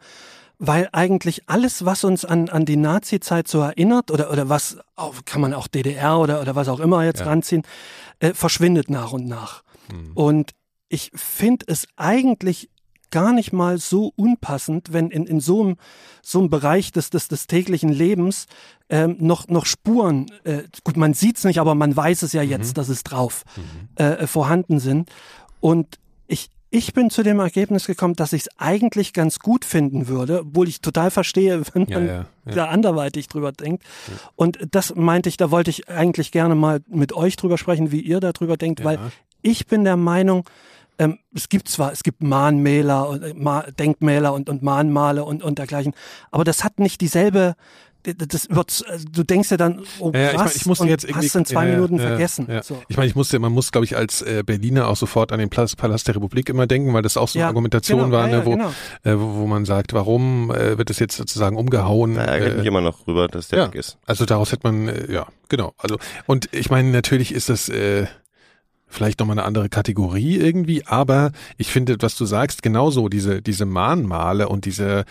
weil 0.58 0.88
eigentlich 0.92 1.48
alles, 1.48 1.84
was 1.84 2.04
uns 2.04 2.24
an, 2.24 2.48
an 2.48 2.64
die 2.64 2.76
Nazi-Zeit 2.76 3.48
so 3.48 3.60
erinnert, 3.60 4.10
oder, 4.10 4.30
oder 4.30 4.48
was, 4.48 4.78
auch, 4.96 5.14
kann 5.24 5.40
man 5.40 5.54
auch 5.54 5.68
DDR 5.68 6.18
oder, 6.18 6.40
oder 6.40 6.54
was 6.54 6.68
auch 6.68 6.80
immer 6.80 7.04
jetzt 7.04 7.20
Ja. 7.20 7.26
ranziehen, 7.26 7.62
äh, 8.18 8.34
verschwindet 8.34 8.90
nach 8.90 9.12
und 9.12 9.26
nach. 9.26 9.62
Hm. 9.90 10.12
Und 10.14 10.50
ich 10.88 11.12
finde 11.14 11.66
es 11.68 11.86
eigentlich 11.96 12.68
gar 13.10 13.32
nicht 13.32 13.52
mal 13.52 13.78
so 13.78 14.12
unpassend, 14.16 14.92
wenn 14.92 15.10
in, 15.10 15.26
in 15.26 15.40
so 15.40 15.62
einem, 15.62 15.76
so 16.22 16.38
einem 16.40 16.50
Bereich 16.50 16.92
des, 16.92 17.10
des, 17.10 17.28
des 17.28 17.46
täglichen 17.46 17.90
Lebens 17.90 18.46
ähm, 18.88 19.16
noch, 19.20 19.48
noch 19.48 19.66
Spuren, 19.66 20.26
äh, 20.44 20.62
gut, 20.84 20.96
man 20.96 21.14
sieht's 21.14 21.44
nicht, 21.44 21.58
aber 21.60 21.74
man 21.74 21.96
weiß 21.96 22.22
es 22.22 22.32
ja 22.32 22.42
Mhm. 22.42 22.50
jetzt, 22.50 22.78
dass 22.78 22.88
es 22.88 23.02
drauf 23.04 23.44
äh, 23.96 24.26
vorhanden 24.26 24.78
sind. 24.80 25.10
Und 25.60 25.98
ich, 26.26 26.48
ich 26.70 26.92
bin 26.92 27.10
zu 27.10 27.22
dem 27.22 27.38
Ergebnis 27.40 27.86
gekommen, 27.86 28.14
dass 28.14 28.32
ich 28.32 28.42
es 28.42 28.48
eigentlich 28.58 29.12
ganz 29.12 29.38
gut 29.40 29.64
finden 29.64 30.06
würde, 30.08 30.40
obwohl 30.40 30.68
ich 30.68 30.80
total 30.80 31.10
verstehe, 31.10 31.60
wenn 31.74 31.86
Ja, 31.86 31.98
man 31.98 32.06
ja, 32.06 32.26
ja. 32.46 32.54
da 32.54 32.64
anderweitig 32.66 33.28
drüber 33.28 33.52
denkt. 33.52 33.84
Und 34.36 34.58
das 34.70 34.94
meinte 34.94 35.28
ich, 35.28 35.36
da 35.36 35.50
wollte 35.50 35.70
ich 35.70 35.88
eigentlich 35.88 36.32
gerne 36.32 36.54
mal 36.54 36.80
mit 36.88 37.12
euch 37.12 37.36
drüber 37.36 37.58
sprechen, 37.58 37.90
wie 37.92 38.00
ihr 38.00 38.20
darüber 38.20 38.56
denkt, 38.56 38.84
weil 38.84 38.98
ich 39.42 39.66
bin 39.66 39.84
der 39.84 39.96
Meinung, 39.96 40.44
ähm, 41.00 41.18
es 41.34 41.48
gibt 41.48 41.68
zwar, 41.68 41.92
es 41.92 42.02
gibt 42.02 42.22
Mahnmäler, 42.22 43.08
und, 43.08 43.22
äh, 43.22 43.34
Ma 43.34 43.62
Denkmäler 43.62 44.34
und, 44.34 44.50
und 44.50 44.62
Mahnmale 44.62 45.24
und, 45.24 45.42
und 45.42 45.58
dergleichen, 45.58 45.94
aber 46.30 46.44
das 46.44 46.62
hat 46.62 46.78
nicht 46.78 47.00
dieselbe, 47.00 47.56
das 48.02 48.48
wird, 48.48 48.82
also 48.88 49.08
du 49.10 49.22
denkst 49.22 49.50
ja 49.50 49.56
dann, 49.56 49.82
oh 49.98 50.10
Ja, 50.14 50.20
ja, 50.20 50.30
ich, 50.30 50.36
krass, 50.36 50.44
mein, 50.44 50.56
ich 50.56 50.66
musste 50.66 50.86
jetzt 50.86 51.04
irgendwie 51.04 51.26
hast 51.26 51.36
in 51.36 51.44
zwei 51.44 51.66
ja, 51.66 51.74
Minuten 51.74 51.96
ja, 51.96 52.08
vergessen. 52.08 52.46
Ja. 52.50 52.62
So. 52.62 52.82
Ich 52.88 52.96
meine, 52.96 53.08
ich 53.08 53.14
musste, 53.14 53.38
man 53.38 53.52
muss, 53.52 53.72
glaube 53.72 53.84
ich, 53.84 53.96
als 53.96 54.22
äh, 54.22 54.42
Berliner 54.44 54.88
auch 54.88 54.96
sofort 54.96 55.32
an 55.32 55.38
den 55.38 55.50
Palast 55.50 56.08
der 56.08 56.16
Republik 56.16 56.48
immer 56.48 56.66
denken, 56.66 56.94
weil 56.94 57.02
das 57.02 57.16
auch 57.16 57.28
so 57.28 57.38
eine 57.38 57.48
Argumentation 57.48 58.00
genau, 58.04 58.12
war, 58.12 58.28
ja, 58.28 58.38
ne, 58.38 58.46
wo, 58.46 58.52
genau. 58.52 58.72
äh, 59.02 59.14
wo, 59.14 59.40
wo 59.40 59.46
man 59.46 59.66
sagt, 59.66 59.92
warum 59.92 60.50
äh, 60.50 60.78
wird 60.78 60.88
das 60.88 60.98
jetzt 60.98 61.16
sozusagen 61.16 61.56
umgehauen? 61.56 62.14
Da 62.14 62.24
ärgere 62.24 62.48
ich 62.48 62.54
äh, 62.54 62.58
mich 62.58 62.66
immer 62.66 62.80
noch 62.80 63.06
rüber, 63.06 63.28
dass 63.28 63.48
der 63.48 63.58
ja, 63.58 63.66
weg 63.66 63.74
ist. 63.74 63.98
also 64.06 64.24
daraus 64.24 64.52
hätte 64.52 64.66
man, 64.66 64.88
äh, 64.88 65.12
ja, 65.12 65.26
genau. 65.48 65.74
Also 65.76 65.98
und 66.26 66.48
ich 66.52 66.70
meine, 66.70 66.90
natürlich 66.90 67.32
ist 67.34 67.50
das 67.50 67.68
äh, 67.68 68.06
vielleicht 68.90 69.20
nochmal 69.20 69.38
eine 69.38 69.46
andere 69.46 69.68
Kategorie 69.68 70.36
irgendwie, 70.36 70.86
aber 70.86 71.30
ich 71.56 71.68
finde, 71.68 71.96
was 72.00 72.16
du 72.16 72.26
sagst, 72.26 72.62
genauso 72.62 73.08
diese 73.08 73.40
diese 73.40 73.64
Mahnmale 73.64 74.48
und 74.48 74.64
diese 74.66 75.04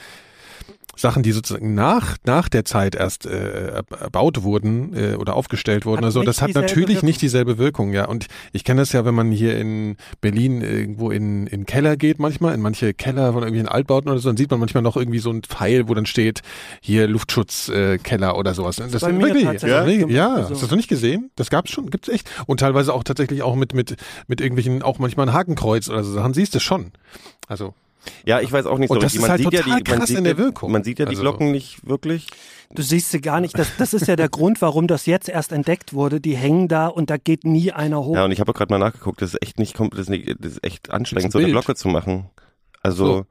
Sachen, 0.95 1.23
die 1.23 1.31
sozusagen 1.31 1.73
nach 1.75 2.17
nach 2.25 2.49
der 2.49 2.65
Zeit 2.65 2.93
erst 2.95 3.25
äh, 3.25 3.79
erb- 3.79 3.95
erbaut 3.99 4.43
wurden 4.43 4.93
äh, 4.95 5.15
oder 5.15 5.35
aufgestellt 5.35 5.85
wurden, 5.85 5.99
Hat 5.99 6.05
also 6.05 6.23
das 6.23 6.41
hat 6.41 6.53
natürlich 6.53 6.95
Wirkung. 6.97 7.07
nicht 7.07 7.21
dieselbe 7.21 7.57
Wirkung, 7.57 7.93
ja. 7.93 8.05
Und 8.05 8.27
ich 8.51 8.63
kenne 8.63 8.81
das 8.81 8.91
ja, 8.91 9.05
wenn 9.05 9.15
man 9.15 9.31
hier 9.31 9.57
in 9.57 9.95
Berlin 10.21 10.61
irgendwo 10.61 11.09
in 11.11 11.47
in 11.47 11.65
Keller 11.65 11.95
geht, 11.95 12.19
manchmal 12.19 12.53
in 12.53 12.61
manche 12.61 12.93
Keller 12.93 13.31
von 13.33 13.43
irgendwelchen 13.43 13.69
Altbauten 13.69 14.09
oder 14.09 14.19
so, 14.19 14.27
dann 14.29 14.37
sieht 14.37 14.51
man 14.51 14.59
manchmal 14.59 14.83
noch 14.83 14.97
irgendwie 14.97 15.19
so 15.19 15.29
ein 15.31 15.41
Pfeil, 15.43 15.87
wo 15.87 15.93
dann 15.93 16.05
steht 16.05 16.41
hier 16.81 17.07
Luftschutzkeller 17.07 18.29
äh, 18.31 18.37
oder 18.37 18.53
sowas. 18.53 18.75
Das 18.77 19.01
bei 19.01 19.11
mir 19.13 19.25
wirklich, 19.33 19.61
ja, 19.61 19.85
Ja? 19.85 20.35
hast 20.37 20.49
du 20.49 20.53
das 20.55 20.69
noch 20.69 20.75
nicht 20.77 20.89
gesehen? 20.89 21.31
Das 21.35 21.49
gab's 21.49 21.71
schon, 21.71 21.89
gibt's 21.89 22.09
echt. 22.09 22.29
Und 22.45 22.59
teilweise 22.59 22.93
auch 22.93 23.03
tatsächlich 23.03 23.41
auch 23.43 23.55
mit 23.55 23.73
mit 23.73 23.95
mit 24.27 24.41
irgendwelchen 24.41 24.81
auch 24.83 24.99
manchmal 24.99 25.27
ein 25.29 25.33
Hakenkreuz 25.33 25.89
oder 25.89 26.03
so 26.03 26.11
Sachen 26.13 26.33
siehst 26.33 26.55
du 26.55 26.59
schon. 26.59 26.91
Also 27.47 27.73
Ja, 28.25 28.39
ich 28.41 28.51
weiß 28.51 28.65
auch 28.65 28.77
nicht 28.77 28.87
so 28.89 28.93
Und 28.95 29.03
das 29.03 29.13
richtig. 29.13 29.19
ist 29.19 29.21
Man 29.21 29.31
halt 29.31 29.41
sieht 29.41 29.53
ja 29.53 29.59
total 29.61 29.81
die, 29.83 29.89
man 29.91 29.99
krass 29.99 30.07
sieht 30.09 30.17
in 30.17 30.23
der 30.23 30.33
ja, 30.33 30.39
Wirkung. 30.39 30.71
Man 30.71 30.83
sieht 30.83 30.99
ja 30.99 31.05
die 31.05 31.09
Also- 31.11 31.21
Glocken 31.21 31.51
nicht 31.51 31.85
wirklich. 31.87 32.27
Du 32.73 32.83
siehst 32.83 33.09
sie 33.11 33.19
gar 33.19 33.41
nicht. 33.41 33.57
Das, 33.57 33.75
das 33.77 33.93
ist 33.95 34.07
ja 34.07 34.15
der 34.15 34.29
Grund, 34.29 34.61
warum 34.61 34.87
das 34.87 35.05
jetzt 35.07 35.27
erst 35.27 35.51
entdeckt 35.51 35.93
wurde. 35.93 36.21
Die 36.21 36.35
hängen 36.37 36.67
da 36.67 36.87
und 36.87 37.09
da 37.09 37.17
geht 37.17 37.43
nie 37.43 37.71
einer 37.71 37.99
hoch. 38.03 38.15
Ja, 38.15 38.25
und 38.25 38.31
ich 38.31 38.39
habe 38.39 38.53
gerade 38.53 38.71
mal 38.71 38.77
nachgeguckt, 38.77 39.21
das 39.21 39.33
ist 39.33 39.41
echt 39.41 39.57
nicht, 39.59 39.79
das 39.79 39.99
ist, 39.99 40.09
nicht, 40.09 40.27
das 40.39 40.51
ist 40.53 40.63
echt 40.63 40.91
anstrengend, 40.91 41.25
Das 41.25 41.29
ist 41.29 41.33
so 41.33 41.39
ein 41.39 41.45
eine. 41.45 41.51
Glocke 41.53 41.75
zu 41.75 41.87
machen. 41.87 42.29
Also, 42.83 43.25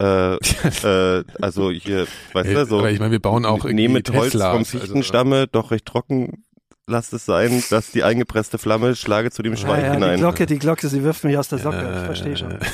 äh, 0.00 0.34
äh, 0.34 1.24
also 1.40 1.70
hier, 1.70 2.06
weißt 2.32 2.48
Ey, 2.48 2.54
du, 2.54 2.66
so. 2.66 2.78
aber 2.78 2.90
ich 2.90 2.98
meine, 3.00 3.12
wir 3.12 3.20
bauen 3.20 3.44
auch 3.46 3.64
irgendwie 3.64 3.74
Nehme 3.74 3.94
mit 3.94 4.10
Holz 4.12 4.32
Teslas, 4.32 4.50
vom 4.50 4.58
also- 4.58 4.78
Fichtenstamme, 4.78 5.46
doch 5.48 5.70
recht 5.70 5.86
trocken, 5.86 6.43
lasst 6.86 7.12
es 7.12 7.24
sein, 7.24 7.62
dass 7.70 7.90
die 7.90 8.02
eingepresste 8.02 8.58
Flamme 8.58 8.94
schlage 8.96 9.30
zu 9.30 9.42
dem 9.42 9.54
ja, 9.54 9.58
Schwein 9.58 9.84
ja, 9.84 9.92
hinein. 9.94 10.16
die 10.16 10.20
Glocke, 10.20 10.46
die 10.46 10.58
Glocke, 10.58 10.88
sie 10.88 11.02
wirft 11.02 11.24
mich 11.24 11.36
aus 11.38 11.48
der 11.48 11.58
Socke. 11.58 11.78
Äh, 11.78 11.98
ich 12.00 12.04
verstehe 12.04 12.36
schon. 12.36 12.58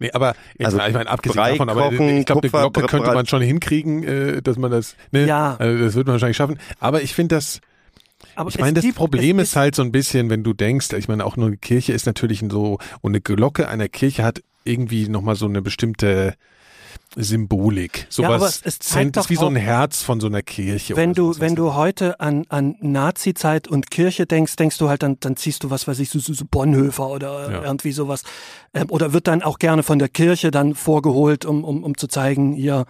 Nee, 0.00 0.10
aber 0.12 0.34
jetzt 0.58 0.66
Also 0.66 0.76
mal, 0.78 0.88
ich 0.88 0.94
meine, 0.94 1.08
abgesehen 1.08 1.36
Brei 1.36 1.50
davon, 1.52 1.68
aber 1.68 1.82
kochen, 1.84 2.18
ich 2.18 2.26
glaube, 2.26 2.40
eine 2.42 2.50
Glocke 2.50 2.82
könnte 2.88 3.12
man 3.14 3.26
schon 3.26 3.40
hinkriegen, 3.42 4.02
äh, 4.02 4.42
dass 4.42 4.58
man 4.58 4.72
das, 4.72 4.96
ne? 5.12 5.24
Ja. 5.24 5.54
Also 5.56 5.84
das 5.84 5.94
wird 5.94 6.08
man 6.08 6.14
wahrscheinlich 6.14 6.36
schaffen. 6.36 6.58
Aber 6.80 7.00
ich 7.02 7.14
finde 7.14 7.36
das, 7.36 7.60
Aber 8.34 8.50
ich 8.50 8.58
meine, 8.58 8.72
das 8.74 8.84
gibt- 8.84 8.96
Problem 8.96 9.38
ist 9.38 9.54
halt 9.54 9.76
so 9.76 9.82
ein 9.82 9.92
bisschen, 9.92 10.30
wenn 10.30 10.42
du 10.42 10.52
denkst, 10.52 10.92
ich 10.94 11.06
meine, 11.06 11.24
auch 11.24 11.36
nur 11.36 11.46
eine 11.46 11.56
Kirche 11.58 11.92
ist 11.92 12.06
natürlich 12.06 12.42
so, 12.50 12.78
und 13.02 13.12
eine 13.12 13.20
Glocke 13.20 13.68
einer 13.68 13.88
Kirche 13.88 14.24
hat 14.24 14.42
irgendwie 14.64 15.08
nochmal 15.08 15.36
so 15.36 15.46
eine 15.46 15.62
bestimmte 15.62 16.34
Symbolik. 17.16 18.00
Ja, 18.00 18.06
Sowas 18.38 18.60
es 18.64 18.78
zeigt 18.78 19.16
ist 19.16 19.30
wie 19.30 19.36
so 19.36 19.46
ein 19.46 19.56
Herz 19.56 20.02
von 20.02 20.20
so 20.20 20.26
einer 20.26 20.42
Kirche. 20.42 20.96
Wenn 20.96 21.12
du, 21.14 21.32
sowas, 21.32 21.40
wenn 21.40 21.54
du 21.54 21.74
heute 21.74 22.20
an, 22.20 22.44
an 22.48 22.76
Nazi-Zeit 22.80 23.68
und 23.68 23.90
Kirche 23.90 24.26
denkst, 24.26 24.56
denkst 24.56 24.78
du 24.78 24.88
halt, 24.88 25.02
dann, 25.02 25.18
dann 25.20 25.36
ziehst 25.36 25.64
du 25.64 25.70
was 25.70 25.86
weiß 25.86 25.98
ich, 26.00 26.10
so, 26.10 26.18
so, 26.18 26.32
so 26.32 26.44
Bonhoeffer 26.50 27.08
oder 27.08 27.50
Ja. 27.50 27.62
irgendwie 27.64 27.92
sowas. 27.92 28.22
Ähm, 28.72 28.86
oder 28.88 29.12
wird 29.12 29.26
dann 29.26 29.42
auch 29.42 29.58
gerne 29.58 29.82
von 29.82 29.98
der 29.98 30.08
Kirche 30.08 30.50
dann 30.50 30.74
vorgeholt, 30.74 31.44
um, 31.44 31.64
um, 31.64 31.84
um 31.84 31.96
zu 31.96 32.06
zeigen, 32.08 32.52
hier, 32.54 32.84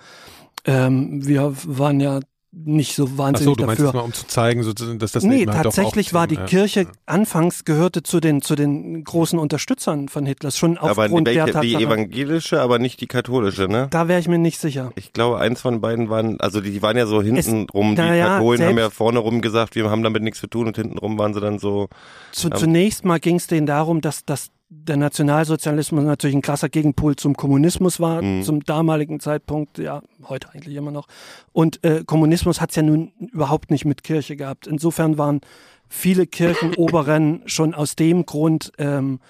ähm, 0.65 1.27
wir 1.27 1.55
waren 1.65 2.01
ja 2.01 2.21
nicht 2.57 2.95
so 2.95 3.09
Ach 3.15 3.19
wahnsinnig 3.19 3.45
so, 3.45 3.55
du 3.57 3.67
meinst 3.67 3.83
dafür. 3.83 3.99
mal, 4.01 4.05
um 4.05 4.13
zu 4.13 4.27
zeigen, 4.27 4.63
so, 4.63 4.73
dass 4.73 5.13
das 5.13 5.25
Nee, 5.25 5.47
halt 5.47 5.63
tatsächlich 5.65 6.15
war 6.15 6.27
die 6.27 6.37
ja, 6.37 6.45
Kirche 6.47 6.83
ja. 6.83 6.89
anfangs 7.07 7.65
gehörte 7.65 8.03
zu 8.03 8.21
den 8.21 8.43
zu 8.43 8.55
den 8.55 9.03
großen 9.05 9.39
Unterstützern 9.39 10.09
von 10.09 10.25
Hitlers 10.27 10.57
schon 10.57 10.79
aber 10.79 11.05
aufgrund 11.05 11.27
der 11.29 11.47
welche, 11.47 11.61
die 11.61 11.73
Tatsache. 11.73 11.85
evangelische, 11.85 12.61
aber 12.61 12.79
nicht 12.79 13.01
die 13.01 13.07
katholische, 13.07 13.69
ne? 13.69 13.89
Da 13.91 14.09
wäre 14.09 14.21
ich 14.21 14.29
mir 14.29 14.39
nicht 14.39 14.59
sicher. 14.61 14.93
Ich 14.97 15.13
glaube, 15.13 15.39
eins 15.39 15.61
von 15.61 15.81
beiden 15.81 16.09
waren, 16.11 16.41
also 16.41 16.61
die, 16.61 16.71
die 16.71 16.83
waren 16.83 16.97
ja 16.97 17.07
so 17.07 17.23
hinten 17.23 17.67
rum, 17.75 17.97
die 17.97 18.03
ja, 18.03 18.37
Katholen 18.37 18.63
haben 18.63 18.79
ja 18.79 18.91
vorne 18.91 19.19
rum 19.19 19.41
gesagt, 19.41 19.75
wir 19.75 19.91
haben 19.91 20.03
damit 20.03 20.23
nichts 20.23 20.41
zu 20.41 20.47
tun 20.47 20.67
und 20.69 20.77
hinten 20.77 20.99
rum 20.99 21.19
waren 21.19 21.35
sie 21.35 21.41
dann 21.41 21.59
so, 21.59 21.89
Zu, 22.33 22.49
Ja. 22.49 22.57
Zunächst 22.57 23.05
mal 23.05 23.19
ging 23.21 23.37
es 23.37 23.47
denen 23.47 23.67
darum, 23.67 24.01
dass, 24.01 24.25
dass 24.25 24.51
der 24.69 24.97
Nationalsozialismus 24.97 26.05
natürlich 26.05 26.35
ein 26.35 26.43
krasser 26.43 26.69
Gegenpol 26.69 27.17
zum 27.17 27.37
Kommunismus 27.37 28.01
war, 28.01 28.23
Mhm. 28.23 28.43
zum 28.43 28.65
damaligen 28.65 29.21
Zeitpunkt, 29.21 29.79
ja, 29.79 30.03
heute 30.29 30.51
eigentlich 30.53 30.75
immer 30.75 30.91
noch. 30.91 31.07
Und 31.53 31.85
äh, 31.85 32.03
Kommunismus 32.05 32.61
hat 32.61 32.71
es 32.71 32.77
ja 32.77 32.83
nun 32.83 33.13
überhaupt 33.19 33.71
nicht 33.71 33.85
mit 33.85 34.03
Kirche 34.03 34.37
gehabt. 34.37 34.67
Insofern 34.67 35.17
waren 35.19 35.41
viele 35.89 36.27
Kirchenoberen 36.27 37.43
schon 37.47 37.75
aus 37.75 37.95
dem 37.95 38.27
Grund, 38.27 38.73
ähm, 38.79 39.21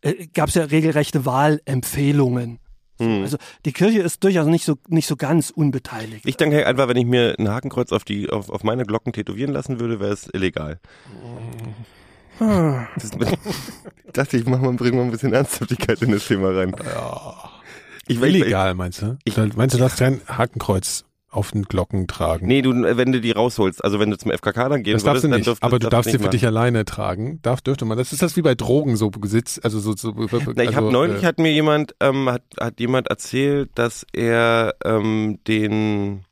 äh, 0.00 0.26
gab 0.32 0.48
es 0.48 0.54
ja 0.54 0.64
regelrechte 0.64 1.26
Wahlempfehlungen. 1.26 2.58
Mhm. 3.00 3.22
Also 3.22 3.36
die 3.64 3.72
Kirche 3.72 4.00
ist 4.00 4.24
durchaus 4.24 4.46
nicht 4.46 4.64
so, 4.64 4.76
nicht 4.88 5.06
so 5.06 5.16
ganz 5.16 5.50
unbeteiligt. 5.50 6.24
Ich 6.26 6.36
denke 6.36 6.66
einfach, 6.66 6.88
wenn 6.88 6.96
ich 6.96 7.06
mir 7.06 7.34
ein 7.38 7.48
Hakenkreuz 7.48 7.92
auf 7.92 8.04
die 8.04 8.30
auf, 8.30 8.48
auf 8.48 8.64
meine 8.64 8.84
Glocken 8.84 9.12
tätowieren 9.12 9.52
lassen 9.52 9.80
würde, 9.80 10.00
wäre 10.00 10.12
es 10.12 10.28
illegal. 10.32 10.80
Das, 12.38 13.10
ich 14.06 14.12
dachte, 14.12 14.36
ich 14.36 14.46
mach 14.46 14.60
mal, 14.60 14.72
bring 14.74 14.96
mal 14.96 15.02
ein 15.02 15.10
bisschen 15.10 15.32
Ernsthaftigkeit 15.32 16.00
in 16.02 16.12
das 16.12 16.26
Thema 16.26 16.50
rein. 16.56 16.74
Ich 18.06 18.20
will 18.20 18.34
Illegal, 18.34 18.74
meinst 18.74 19.02
du? 19.02 19.18
Ich- 19.24 19.36
meinst 19.56 19.74
du, 19.74 19.78
darfst 19.78 19.98
kein 19.98 20.20
Hakenkreuz 20.26 21.04
auf 21.30 21.50
den 21.50 21.64
Glocken 21.64 22.06
tragen? 22.06 22.46
Nee, 22.46 22.62
du, 22.62 22.70
wenn 22.72 23.12
du 23.12 23.20
die 23.20 23.32
rausholst, 23.32 23.84
also 23.84 24.00
wenn 24.00 24.10
du 24.10 24.16
zum 24.16 24.30
FKK 24.32 24.70
dann 24.70 24.82
gehen 24.82 24.94
das 24.94 25.04
darfst 25.04 25.24
du 25.24 25.28
dann 25.28 25.38
nicht. 25.40 25.46
dürft- 25.46 25.62
aber 25.62 25.78
du 25.78 25.88
darfst 25.90 26.10
sie 26.10 26.16
für 26.16 26.22
machen. 26.24 26.30
dich 26.30 26.46
alleine 26.46 26.86
tragen. 26.86 27.40
Darf, 27.42 27.60
dürfte 27.60 27.84
man. 27.84 27.98
Das 27.98 28.12
ist 28.14 28.22
das 28.22 28.36
wie 28.38 28.42
bei 28.42 28.54
Drogen 28.54 28.96
so 28.96 29.10
Besitz, 29.10 29.60
also 29.62 29.78
so, 29.78 29.94
so 29.94 30.14
Na, 30.16 30.62
ich 30.62 30.68
also, 30.68 30.76
habe 30.76 30.90
neulich 30.92 31.22
äh, 31.22 31.26
hat 31.26 31.38
mir 31.38 31.52
jemand 31.52 31.94
ähm, 32.00 32.30
hat 32.30 32.42
hat 32.58 32.80
jemand 32.80 33.08
erzählt, 33.08 33.70
dass 33.74 34.06
er 34.14 34.74
ähm, 34.84 35.38
den 35.46 36.24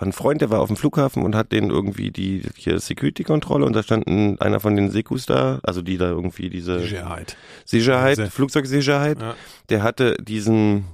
war 0.00 0.08
ein 0.08 0.12
Freund, 0.12 0.40
der 0.40 0.50
war 0.50 0.60
auf 0.60 0.68
dem 0.68 0.76
Flughafen 0.76 1.22
und 1.22 1.34
hat 1.34 1.52
den 1.52 1.70
irgendwie 1.70 2.10
die 2.10 2.42
hier 2.56 2.78
Security-Kontrolle 2.80 3.64
und 3.64 3.74
da 3.74 3.82
stand 3.82 4.06
ein, 4.06 4.40
einer 4.40 4.60
von 4.60 4.76
den 4.76 4.90
Sekus 4.90 5.26
da, 5.26 5.60
also 5.62 5.82
die 5.82 5.96
da 5.98 6.08
irgendwie 6.10 6.50
diese 6.50 6.80
Sicherheit. 6.80 7.36
Sicherheit, 7.64 8.18
Flugzeugsicherheit, 8.32 9.20
Ja. 9.20 9.34
der 9.68 9.82
hatte 9.82 10.16
diesen 10.20 10.84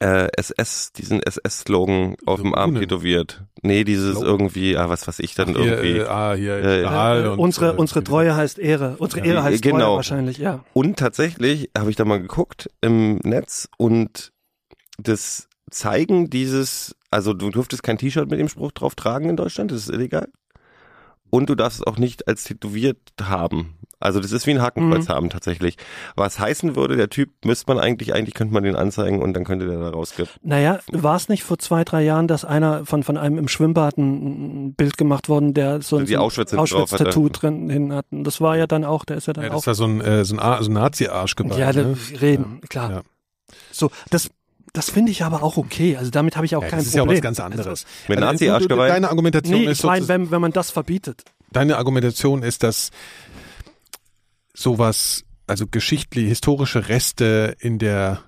äh, 0.00 0.28
SS, 0.36 0.92
diesen 0.92 1.22
SS-Slogan 1.22 2.16
auf 2.26 2.40
dem 2.42 2.54
Arm 2.54 2.74
tätowiert. 2.74 3.44
Nee, 3.62 3.84
dieses 3.84 4.16
Slogan? 4.16 4.28
irgendwie, 4.30 4.76
ah, 4.76 4.90
was 4.90 5.08
weiß 5.08 5.20
ich 5.20 5.34
dann 5.34 5.54
Hier, 5.56 5.78
irgendwie. 5.82 5.98
äh, 6.00 6.06
ah, 6.06 6.34
hier, 6.34 6.56
Äh, 6.56 6.80
Stahl 6.80 7.24
Äh, 7.24 7.28
und, 7.28 7.38
unsere, 7.38 7.72
äh, 7.72 7.76
unsere 7.76 8.04
Treue 8.04 8.34
heißt 8.36 8.58
Ehre. 8.58 8.96
Unsere 8.98 9.20
Ja, 9.20 9.26
Ehre 9.32 9.42
heißt 9.44 9.62
genau. 9.62 9.78
Treue 9.78 9.96
wahrscheinlich, 9.96 10.38
ja. 10.38 10.64
Und 10.74 10.98
tatsächlich 10.98 11.70
habe 11.78 11.88
ich 11.90 11.96
da 11.96 12.04
mal 12.04 12.20
geguckt 12.20 12.68
im 12.82 13.16
Netz 13.22 13.68
und 13.78 14.32
das 14.98 15.48
Zeigen 15.70 16.30
dieses, 16.30 16.95
also 17.10 17.32
du 17.32 17.50
durftest 17.50 17.82
kein 17.82 17.98
T-Shirt 17.98 18.28
mit 18.30 18.38
dem 18.40 18.48
Spruch 18.48 18.72
drauf 18.72 18.94
tragen 18.94 19.28
in 19.28 19.36
Deutschland, 19.36 19.70
das 19.70 19.80
ist 19.80 19.90
illegal. 19.90 20.28
Und 21.28 21.50
du 21.50 21.54
darfst 21.56 21.80
es 21.80 21.86
auch 21.86 21.98
nicht 21.98 22.28
als 22.28 22.44
tätowiert 22.44 22.98
haben. 23.20 23.74
Also 23.98 24.20
das 24.20 24.30
ist 24.30 24.46
wie 24.46 24.52
ein 24.52 24.62
Hakenkreuz 24.62 25.08
Mhm. 25.08 25.12
haben 25.12 25.30
tatsächlich. 25.30 25.76
Was 26.14 26.38
heißen 26.38 26.76
würde, 26.76 26.96
der 26.96 27.08
Typ 27.08 27.30
müsste 27.44 27.66
man 27.72 27.82
eigentlich, 27.82 28.14
eigentlich 28.14 28.34
könnte 28.34 28.54
man 28.54 28.62
den 28.62 28.76
anzeigen 28.76 29.22
und 29.22 29.32
dann 29.34 29.42
könnte 29.44 29.66
der 29.66 29.78
da 29.80 29.88
rausgehen. 29.90 30.28
Naja, 30.42 30.78
war 30.92 31.16
es 31.16 31.28
nicht 31.28 31.42
vor 31.42 31.58
zwei, 31.58 31.82
drei 31.82 32.04
Jahren, 32.04 32.28
dass 32.28 32.44
einer 32.44 32.84
von, 32.86 33.02
von 33.02 33.16
einem 33.16 33.38
im 33.38 33.48
Schwimmbad 33.48 33.96
ein, 33.98 34.74
Bild 34.74 34.96
gemacht 34.98 35.28
worden, 35.28 35.52
der 35.54 35.80
so, 35.82 35.98
Die 35.98 36.06
so 36.06 36.14
ein 36.14 36.20
Auschwitz. 36.20 36.54
Auschwitz-Tattoo 36.54 37.28
drin 37.30 37.70
hin 37.70 37.92
hat. 37.92 38.06
Und 38.12 38.22
Das 38.24 38.40
war 38.40 38.56
ja 38.56 38.66
dann 38.68 38.84
auch, 38.84 39.04
der 39.04 39.16
ist 39.16 39.26
ja 39.26 39.32
dann 39.32 39.44
Ja, 39.44 39.50
auch. 39.50 39.56
das 39.56 39.66
war 39.66 39.74
so 39.74 39.84
ein, 39.86 40.00
äh, 40.02 40.24
so 40.24 40.36
ein, 40.36 40.62
so 40.62 40.70
ein 40.70 40.74
Nazi-Arschgeweih. 40.74 41.58
ja, 41.58 41.72
ne? 41.72 41.96
reden, 42.20 42.60
klar. 42.68 42.90
Ja. 42.90 43.02
So, 43.72 43.90
das, 44.10 44.30
das 44.76 44.90
finde 44.90 45.10
ich 45.12 45.22
aber 45.24 45.42
auch 45.42 45.56
okay. 45.56 45.96
Also 45.96 46.10
damit 46.10 46.36
habe 46.36 46.46
ich 46.46 46.54
auch 46.56 46.62
Ja, 46.62 46.68
kein 46.68 46.78
das 46.78 46.88
ist 46.88 46.94
ja 46.94 47.02
auch 47.02 47.06
Problem. 47.06 47.18
was 47.18 47.22
ganz 47.24 47.40
anderes. 47.40 47.66
Also, 47.66 47.84
Mit 48.08 48.18
Also, 48.18 48.30
Nazi-Arschgeweih? 48.32 48.88
Deine 48.88 49.08
Argumentation 49.10 49.60
nee, 49.60 49.64
ist 49.66 49.72
ich 49.72 49.78
sozusagen- 49.82 50.08
wenn, 50.08 50.30
wenn 50.30 50.40
man 50.40 50.52
das 50.52 50.70
verbietet. 50.70 51.24
deine 51.52 51.76
Argumentation 51.78 52.42
ist, 52.42 52.62
dass 52.62 52.90
sowas, 54.54 55.24
also 55.46 55.66
geschichtlich, 55.66 56.28
historische 56.28 56.88
Reste 56.88 57.56
in 57.60 57.78
der 57.78 58.20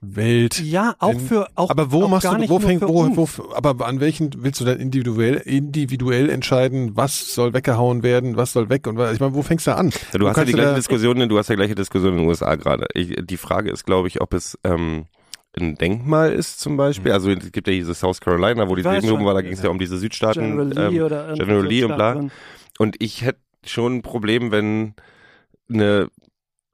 Welt. 0.00 0.60
Ja, 0.60 0.94
auch 0.98 1.18
für, 1.18 1.48
auch, 1.54 1.70
aber 1.70 1.90
wo 1.90 2.04
auch 2.04 2.08
machst 2.08 2.26
du, 2.26 2.48
wo 2.50 2.58
fängt, 2.58 2.82
wo, 2.82 3.16
wo, 3.16 3.28
aber 3.54 3.86
an 3.86 4.00
welchen 4.00 4.30
willst 4.42 4.60
du 4.60 4.66
dann 4.66 4.78
individuell, 4.78 5.36
individuell 5.36 6.28
entscheiden, 6.28 6.94
was 6.94 7.34
soll 7.34 7.54
weggehauen 7.54 8.02
werden, 8.02 8.36
was 8.36 8.52
soll 8.52 8.68
weg 8.68 8.86
und 8.86 8.98
was, 8.98 9.14
ich 9.14 9.20
meine, 9.20 9.34
wo 9.34 9.42
fängst 9.42 9.66
du 9.66 9.74
an? 9.74 9.92
Ja, 10.12 10.18
du 10.18 10.28
hast 10.28 10.36
ja 10.36 10.44
die 10.44 10.52
du 10.52 10.58
gleiche 10.58 10.74
Diskussion, 10.74 11.26
du 11.26 11.38
hast 11.38 11.48
ja 11.48 11.54
gleiche 11.54 11.74
Diskussion 11.74 12.12
in 12.12 12.18
den 12.18 12.28
USA 12.28 12.54
gerade. 12.56 12.86
Ich- 12.92 13.16
Die 13.24 13.36
Frage 13.38 13.70
ist, 13.70 13.84
glaube 13.86 14.08
ich, 14.08 14.20
ob 14.20 14.34
es 14.34 14.58
ähm, 14.62 15.06
ein 15.58 15.76
Denkmal 15.76 16.32
ist 16.32 16.60
zum 16.60 16.76
Beispiel. 16.76 17.12
Also 17.12 17.30
es 17.30 17.52
gibt 17.52 17.66
ja 17.68 17.72
diese 17.72 17.94
South 17.94 18.20
Carolina, 18.20 18.68
wo 18.68 18.74
die 18.74 18.82
schon. 18.82 19.24
war, 19.24 19.34
da 19.34 19.42
ging 19.42 19.52
es 19.52 19.62
ja 19.62 19.70
um 19.70 19.78
diese 19.78 19.98
Südstaaten. 19.98 20.40
General 20.40 20.90
Lee 20.90 20.98
ähm, 20.98 21.04
oder 21.04 21.34
General 21.34 21.66
Lee 21.66 21.84
und 21.84 21.94
bla. 21.94 22.24
Und 22.78 22.96
ich 23.00 23.22
hätte 23.22 23.38
schon 23.64 23.96
ein 23.96 24.02
Problem, 24.02 24.50
wenn 24.50 24.94
eine 25.68 26.08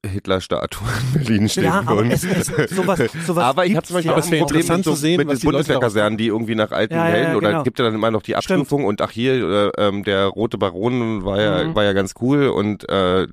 Hitler-Statue 0.06 0.86
in 1.14 1.20
Berlin 1.24 1.48
stehen 1.48 1.64
Ja, 1.64 1.80
aber 1.86 1.96
würde. 2.04 2.12
es, 2.14 2.24
es, 2.24 2.46
sowas, 2.70 2.98
sowas 3.26 3.44
Aber 3.44 3.66
ich 3.66 3.76
habe 3.76 3.86
zum 3.86 3.94
Beispiel 3.94 4.10
ja 4.12 4.16
auch 4.16 4.22
ein 4.22 4.38
Problem 4.38 4.60
interessant 4.60 4.78
mit, 4.78 4.84
so, 4.84 4.90
zu 4.92 4.96
sehen, 4.96 5.16
mit 5.26 5.42
Bundeswehrkasernen, 5.42 6.16
die 6.16 6.26
irgendwie 6.28 6.54
nach 6.54 6.70
alten 6.70 6.94
Ja, 6.94 7.06
ja, 7.08 7.14
Helden 7.14 7.36
oder 7.36 7.50
genau. 7.50 7.62
gibt 7.64 7.78
ja 7.78 7.84
dann 7.84 7.94
immer 7.94 8.10
noch 8.10 8.22
die 8.22 8.34
Abstufung 8.36 8.84
und 8.84 9.02
ach 9.02 9.10
hier, 9.10 9.72
äh, 9.76 9.88
ähm, 9.88 10.02
der 10.04 10.26
rote 10.26 10.56
Baron 10.58 11.24
war 11.24 11.40
ja, 11.40 11.64
Mhm. 11.64 11.74
war 11.74 11.84
ja 11.84 11.92
ganz 11.92 12.14
cool 12.20 12.48
und 12.48 12.88
äh, 12.88 13.26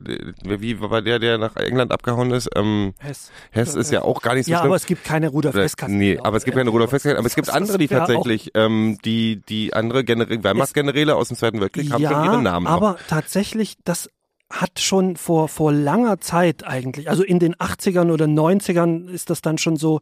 wie 0.44 0.82
war 0.82 1.02
der, 1.02 1.20
der 1.20 1.38
nach 1.38 1.56
England 1.56 1.92
abgehauen 1.92 2.32
ist? 2.32 2.50
Ähm, 2.56 2.94
Hess. 3.00 3.32
Hess 3.52 3.76
ist 3.76 3.92
ja 3.92 4.02
auch 4.02 4.22
gar 4.22 4.36
nicht 4.36 4.46
so 4.46 4.52
Ja, 4.52 4.58
schlimm. 4.60 4.68
aber 4.72 4.76
es 4.76 4.86
gibt 4.86 5.04
keine 5.06 5.30
Rudolf 5.30 5.56
Hess-Kasse. 5.56 5.94
Nee, 5.94 6.20
aber 6.22 6.36
es 6.38 6.44
gibt 6.44 6.58
keine 6.58 6.70
Rudolf 6.70 6.92
Hess, 6.92 7.06
aber 7.06 7.26
es 7.26 7.36
gibt 7.36 7.50
andere, 7.50 7.78
die 7.78 7.88
tatsächlich, 7.88 8.52
ähm, 8.56 8.98
die, 9.06 9.42
die 9.48 9.74
andere 9.74 10.04
Generä 10.04 10.44
Wehrmachtsgeneräle 10.44 11.16
aus 11.16 11.30
dem 11.30 11.38
Zweiten 11.38 11.62
Weltkrieg 11.62 11.92
haben 11.92 12.02
ja, 12.02 12.12
schon 12.12 12.26
ihre 12.26 12.42
Namen. 12.42 12.68
aber 12.68 12.98
tatsächlich, 13.08 13.78
das 13.86 14.10
hat 14.50 14.80
schon 14.80 15.18
vor, 15.18 15.48
vor 15.50 15.72
langer 15.74 16.20
Zeit 16.20 16.66
eigentlich, 16.66 17.10
also 17.10 17.24
in 17.24 17.40
den 17.40 17.56
80ern 17.56 18.12
oder 18.12 18.26
90ern 18.26 19.10
ist 19.10 19.30
das 19.30 19.42
dann 19.42 19.58
schon 19.58 19.76
so, 19.76 20.00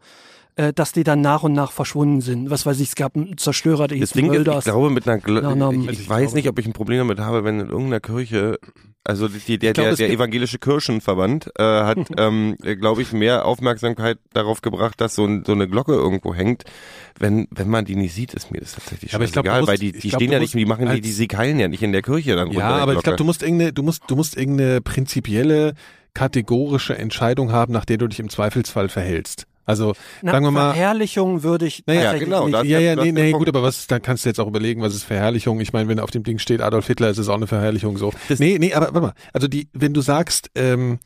äh, 0.55 0.71
dass 0.71 0.91
die 0.91 1.03
dann 1.03 1.21
nach 1.21 1.43
und 1.43 1.53
nach 1.53 1.71
verschwunden 1.71 2.21
sind. 2.21 2.49
Was 2.49 2.65
weiß 2.65 2.79
ich, 2.79 2.89
es 2.89 2.95
gab 2.95 3.15
einen 3.15 3.37
Zerstörer, 3.37 3.87
der 3.87 3.97
hieß 3.97 4.11
Ding 4.11 4.25
ist, 4.25 4.31
ich 4.31 4.37
Mölders. 4.37 4.63
glaube, 4.65 4.89
mit 4.89 5.07
einer, 5.07 5.17
Gl 5.17 5.37
ich, 5.39 5.43
Also 5.45 5.89
ich 5.89 6.09
weiß 6.09 6.33
nicht, 6.33 6.47
ob 6.47 6.59
ich 6.59 6.65
ein 6.67 6.73
Problem 6.73 6.99
damit 6.99 7.19
habe, 7.19 7.43
wenn 7.43 7.59
in 7.59 7.69
irgendeiner 7.69 7.99
Kirche, 7.99 8.59
also 9.05 9.27
die, 9.27 9.59
der, 9.59 9.69
Ich 9.69 9.73
glaube, 9.75 9.95
der, 9.95 10.07
der 10.07 10.09
evangelische 10.09 10.57
Kirchenverband 10.57 11.51
äh, 11.57 11.63
hat, 11.63 11.97
ähm, 12.17 12.57
glaube 12.59 13.01
ich, 13.01 13.13
mehr 13.13 13.45
Aufmerksamkeit 13.45 14.17
darauf 14.33 14.61
gebracht, 14.61 14.99
dass 14.99 15.15
so, 15.15 15.25
ein, 15.25 15.45
so 15.45 15.53
eine 15.53 15.67
Glocke 15.67 15.93
irgendwo 15.93 16.33
hängt. 16.33 16.63
Wenn, 17.17 17.47
wenn 17.51 17.69
man 17.69 17.85
die 17.85 17.95
nicht 17.95 18.13
sieht, 18.13 18.33
ist 18.33 18.51
mir 18.51 18.59
das 18.59 18.73
tatsächlich 18.73 19.13
Aber 19.13 19.23
ich 19.23 19.31
glaub, 19.31 19.45
egal, 19.45 19.61
musst- 19.61 19.69
weil 19.71 19.77
die, 19.77 19.91
die 19.93 20.09
glaub, 20.09 20.21
stehen 20.21 20.31
ja 20.31 20.39
nicht, 20.39 20.53
die 20.53 20.65
machen 20.65 20.89
die, 20.89 21.01
die 21.01 21.11
sie 21.11 21.27
keilen 21.27 21.59
ja 21.59 21.67
nicht 21.67 21.83
in 21.83 21.91
der 21.91 22.01
Kirche 22.01 22.35
dann. 22.35 22.51
Ja, 22.51 22.77
aber 22.77 22.93
ich 22.93 23.03
glaube, 23.03 23.17
du 23.17 23.23
musst 23.23 23.41
irgendeine, 23.43 23.71
du 23.71 23.83
musst, 23.83 24.03
du 24.07 24.15
musst 24.15 24.35
irgendeine 24.35 24.81
prinzipielle, 24.81 25.75
kategorische 26.13 26.97
Entscheidung 26.97 27.51
haben, 27.51 27.73
nach 27.73 27.85
der 27.85 27.97
du 27.97 28.07
dich 28.07 28.19
im 28.19 28.29
Zweifelsfall 28.29 28.89
verhältst. 28.89 29.45
Also, 29.65 29.93
Na, 30.21 30.31
sagen 30.31 30.45
wir 30.45 30.51
mal, 30.51 30.73
Verherrlichung 30.73 31.43
würde 31.43 31.65
ich 31.65 31.83
Naja, 31.87 32.13
genau, 32.17 32.45
nicht. 32.45 32.53
das- 32.55 32.67
ja, 32.67 32.79
ja, 32.79 32.95
das 32.95 33.05
nee, 33.05 33.11
nee, 33.11 33.31
gut, 33.31 33.47
aber 33.49 33.63
was, 33.63 33.87
dann 33.87 34.01
kannst 34.01 34.23
du 34.25 34.29
jetzt 34.29 34.39
auch 34.39 34.47
überlegen, 34.47 34.81
was 34.81 34.93
ist 34.93 35.03
Verherrlichung? 35.03 35.59
Ich 35.59 35.73
meine, 35.73 35.89
wenn 35.89 35.99
auf 35.99 36.11
dem 36.11 36.23
Ding 36.23 36.37
steht 36.39 36.61
Adolf 36.61 36.87
Hitler, 36.87 37.09
ist 37.09 37.17
es 37.17 37.29
auch 37.29 37.35
eine 37.35 37.47
Verherrlichung 37.47 37.97
so. 37.97 38.13
Das- 38.29 38.39
nee, 38.39 38.57
nee, 38.59 38.73
aber 38.73 38.87
warte 38.87 39.01
mal. 39.01 39.13
Also 39.33 39.47
die, 39.47 39.67
wenn 39.73 39.93
du 39.93 40.01
sagst, 40.01 40.51
ähm, 40.55 40.99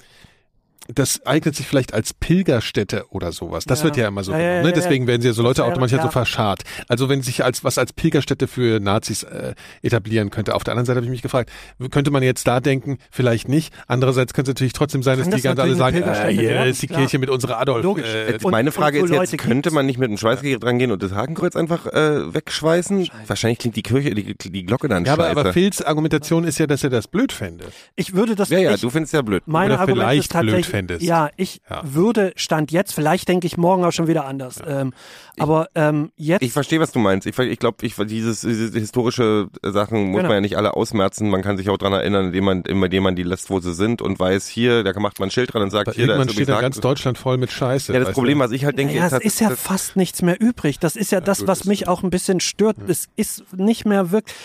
das 0.94 1.26
eignet 1.26 1.56
sich 1.56 1.68
vielleicht 1.68 1.94
als 1.94 2.14
Pilgerstätte 2.16 3.06
oder 3.10 3.32
sowas. 3.32 3.66
Das 3.66 3.80
Ja. 3.80 3.86
wird 3.86 3.98
ja 3.98 4.08
immer 4.08 4.24
so 4.24 4.32
Ja, 4.32 4.38
genommen. 4.40 4.64
ne? 4.64 4.72
Deswegen 4.74 5.08
werden 5.08 5.22
sie 5.22 5.28
ja 5.28 5.34
so 5.34 5.44
Leute 5.44 5.62
Das 5.62 5.70
automatisch 5.70 5.98
ja. 5.98 6.02
so 6.04 6.10
verscharrt. 6.10 6.64
Also 6.88 7.10
wenn 7.10 7.22
sich 7.22 7.44
als 7.44 7.64
was 7.64 7.78
als 7.78 7.94
Pilgerstätte 7.94 8.48
für 8.48 8.80
Nazis 8.80 9.24
äh, 9.24 9.54
etablieren 9.84 10.30
könnte. 10.32 10.56
Auf 10.56 10.64
der 10.64 10.72
anderen 10.74 10.86
Seite 10.86 10.98
habe 10.98 11.06
ich 11.06 11.12
mich 11.12 11.22
gefragt, 11.22 11.52
könnte 11.92 12.12
man 12.12 12.24
jetzt 12.24 12.48
da 12.48 12.60
denken, 12.60 12.98
vielleicht 13.12 13.48
nicht. 13.50 13.74
Andererseits 13.88 14.34
könnte 14.34 14.52
es 14.52 14.56
natürlich 14.56 14.74
trotzdem 14.74 15.04
sein, 15.04 15.18
dass 15.20 15.26
Kann 15.30 15.38
die 15.38 15.44
das 15.44 15.56
ganz 15.56 15.60
alle 15.60 15.76
sagen, 15.76 15.98
äh, 15.98 16.38
werden, 16.38 16.70
ist 16.70 16.82
die 16.82 16.88
klar. 16.88 17.00
Kirche 17.02 17.20
mit 17.20 17.30
unserer 17.30 17.60
Adolf. 17.60 17.84
Logisch. 17.84 18.08
Äh, 18.08 18.38
Und- 18.42 18.52
meine 18.52 18.72
Frage 18.72 19.00
so 19.08 19.22
ist 19.22 19.32
jetzt, 19.32 19.38
könnte 19.44 19.72
man 19.72 19.86
nicht 19.86 20.00
mit 20.00 20.08
einem 20.10 20.18
Schweißgerät 20.18 20.64
rangehen 20.64 20.92
und 20.92 21.04
das 21.04 21.14
Hakenkreuz 21.14 21.56
einfach 21.56 21.86
äh, 21.86 22.34
wegschweißen? 22.34 23.10
Wahrscheinlich 23.28 23.60
klingt 23.60 23.76
die 23.76 23.84
Kirche, 23.84 24.16
die, 24.16 24.36
die 24.36 24.66
Glocke 24.66 24.88
dann 24.88 25.06
ja, 25.06 25.14
aber, 25.14 25.26
scheiße. 25.28 25.40
aber 25.40 25.54
Phils 25.54 25.82
Argumentation 25.82 26.44
ist 26.46 26.58
ja, 26.60 26.68
dass 26.68 26.84
er 26.84 26.90
das 26.90 27.08
blöd 27.08 27.32
fände. 27.32 27.66
Ich 27.96 28.14
würde 28.16 28.36
das 28.36 28.50
ja, 28.50 28.60
ja, 28.60 28.74
ich, 28.74 28.82
du 28.82 28.90
findest 28.90 29.14
ja 29.14 29.22
blöd. 29.22 29.44
Meine 29.46 29.74
Oder 29.74 29.82
Argument 29.82 30.02
vielleicht 30.02 30.22
ist 30.24 30.32
tatsächlich, 30.32 30.66
blöd 30.66 30.72
fändest. 30.80 31.02
Ja, 31.04 31.30
ich 31.38 31.62
Ja. 31.70 31.82
würde 31.84 32.34
Stand 32.36 32.72
jetzt, 32.72 32.94
vielleicht 32.94 33.28
denke 33.28 33.48
ich 33.48 33.58
morgen 33.58 33.84
auch 33.86 33.92
schon 33.92 34.08
wieder 34.08 34.26
anders. 34.26 34.60
Ähm, 34.66 34.94
aber 35.38 35.68
ähm, 35.76 36.12
jetzt, 36.18 36.42
Ich 36.42 36.52
verstehe, 36.54 36.80
was 36.80 36.92
du 36.92 37.00
meinst. 37.00 37.28
Ich, 37.28 37.38
ich 37.38 37.60
glaube, 37.60 37.78
ich, 37.86 37.96
dieses, 37.96 38.42
diese 38.42 38.78
historische 38.80 39.48
Sachen 39.64 40.06
muss 40.12 40.18
Genau. 40.18 40.30
man 40.30 40.38
ja 40.38 40.42
nicht 40.42 40.58
alle 40.58 40.74
ausmerzen. 40.76 41.30
Man 41.30 41.42
kann 41.42 41.58
sich 41.58 41.70
auch 41.70 41.78
dran 41.78 41.94
erinnern, 41.94 42.28
indem 42.28 42.46
man, 42.46 42.62
indem 42.64 43.04
man 43.04 43.16
die 43.16 43.24
lässt, 43.24 43.50
wo 43.50 43.60
sie 43.60 43.74
sind 43.74 44.02
und 44.02 44.20
weiß, 44.20 44.48
hier, 44.48 44.84
da 44.84 44.98
macht 45.00 45.20
man 45.20 45.28
ein 45.28 45.32
Schild 45.32 45.54
dran 45.54 45.62
und 45.64 45.70
sagt, 45.72 45.90
Aber 45.90 45.96
hier, 45.96 46.08
da 46.08 46.16
ist 46.22 46.32
steht 46.34 46.48
da 46.50 46.54
übrigens 46.54 46.62
ganz 46.76 46.80
Deutschland 46.82 47.18
voll 47.18 47.38
mit 47.38 47.52
Scheiße. 47.52 47.94
Ja, 47.94 48.00
das 48.00 48.12
Problem, 48.12 48.40
was 48.40 48.52
ich 48.52 48.66
halt 48.66 48.78
denke, 48.78 48.94
ja, 48.96 49.06
ist, 49.06 49.14
es 49.14 49.18
dass- 49.20 49.26
ist 49.34 49.40
ja 49.42 49.50
fast 49.52 49.96
nichts 49.96 50.22
mehr 50.22 50.40
übrig. 50.40 50.80
Das 50.80 50.96
ist 50.96 51.12
ja, 51.12 51.22
das, 51.22 51.40
gut, 51.40 51.48
was 51.48 51.60
das- 51.60 51.68
mich 51.68 51.88
auch 51.88 52.04
ein 52.04 52.10
bisschen 52.10 52.40
stört. 52.40 52.78
Es 52.88 53.08
ist 53.16 53.44
nicht 53.58 53.86
mehr 53.86 54.12
wirklich. 54.12 54.36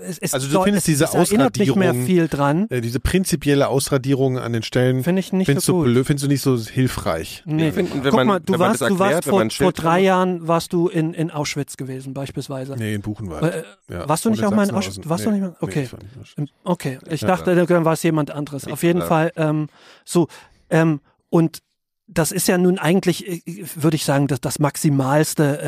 Es, 0.00 0.18
es 0.18 0.34
Also 0.34 0.46
du 0.46 0.52
soll- 0.52 0.64
findest 0.64 0.86
es, 0.88 0.92
diese 0.92 1.04
es 1.04 1.14
erinnert 1.14 1.56
nicht 1.58 1.74
mehr 1.76 1.90
Ausradierung- 1.92 2.06
viel 2.06 2.28
dran. 2.28 2.66
Äh, 2.70 2.80
diese 2.80 3.00
prinzipielle 3.00 3.68
Ausradierung 3.68 4.38
an 4.38 4.52
den 4.52 4.62
Stellen 4.62 5.02
Finde 5.04 5.20
ich 5.20 5.32
nicht 5.32 5.46
findest, 5.46 5.66
so 5.66 5.84
du, 5.84 5.90
blöd, 5.90 6.06
findest 6.06 6.24
du 6.24 6.28
nicht 6.28 6.42
so 6.42 6.58
hilfreich. 6.58 7.42
Nee. 7.46 7.68
Ich 7.68 7.74
finde, 7.74 7.92
wenn 7.94 8.02
Guck 8.04 8.12
man- 8.14 8.26
mal, 8.26 8.40
du 8.40 8.58
warst, 8.58 8.80
das 8.80 8.88
du 8.88 8.98
warst 8.98 9.26
erklärt, 9.26 9.52
vor, 9.52 9.64
vor 9.66 9.72
drei 9.72 9.96
dran- 9.98 10.04
Jahren 10.04 10.48
warst 10.48 10.72
du 10.72 10.88
in, 10.88 11.14
in 11.14 11.30
Auschwitz 11.30 11.76
gewesen, 11.76 12.14
beispielsweise. 12.14 12.74
Nee, 12.76 12.94
in 12.94 13.02
Buchenwald. 13.02 13.54
Äh, 13.88 13.92
ja. 13.92 14.08
warst 14.08 14.24
du 14.24 14.30
nicht 14.30 14.44
auch 14.44 14.50
mal 14.50 14.68
in. 14.68 14.74
Auschwitz? 14.74 15.00
Warst 15.08 15.24
du 15.26 15.30
nee. 15.30 15.38
nicht 15.40 15.48
mal? 15.48 15.56
Okay. 15.60 15.88
Nee, 15.92 16.22
ich. 16.22 16.38
Ähm, 16.38 16.48
Okay, 16.64 16.98
ich 17.10 17.20
Ja, 17.22 17.28
dachte, 17.28 17.54
dann 17.54 17.84
war 17.84 17.92
es 17.94 18.02
jemand 18.02 18.30
anderes. 18.30 18.66
Auf 18.66 18.82
jeden. 18.82 19.02
Fall, 19.02 19.32
ähm, 19.36 19.68
so, 20.04 20.28
ähm, 20.70 21.00
und 21.30 21.58
das 22.06 22.30
ist 22.30 22.46
ja 22.46 22.58
nun 22.58 22.78
eigentlich, 22.78 23.26
äh, 23.26 23.64
würde 23.74 23.94
ich 23.96 24.04
sagen, 24.04 24.26
das, 24.26 24.40
das 24.40 24.58
Maximalste, 24.58 25.58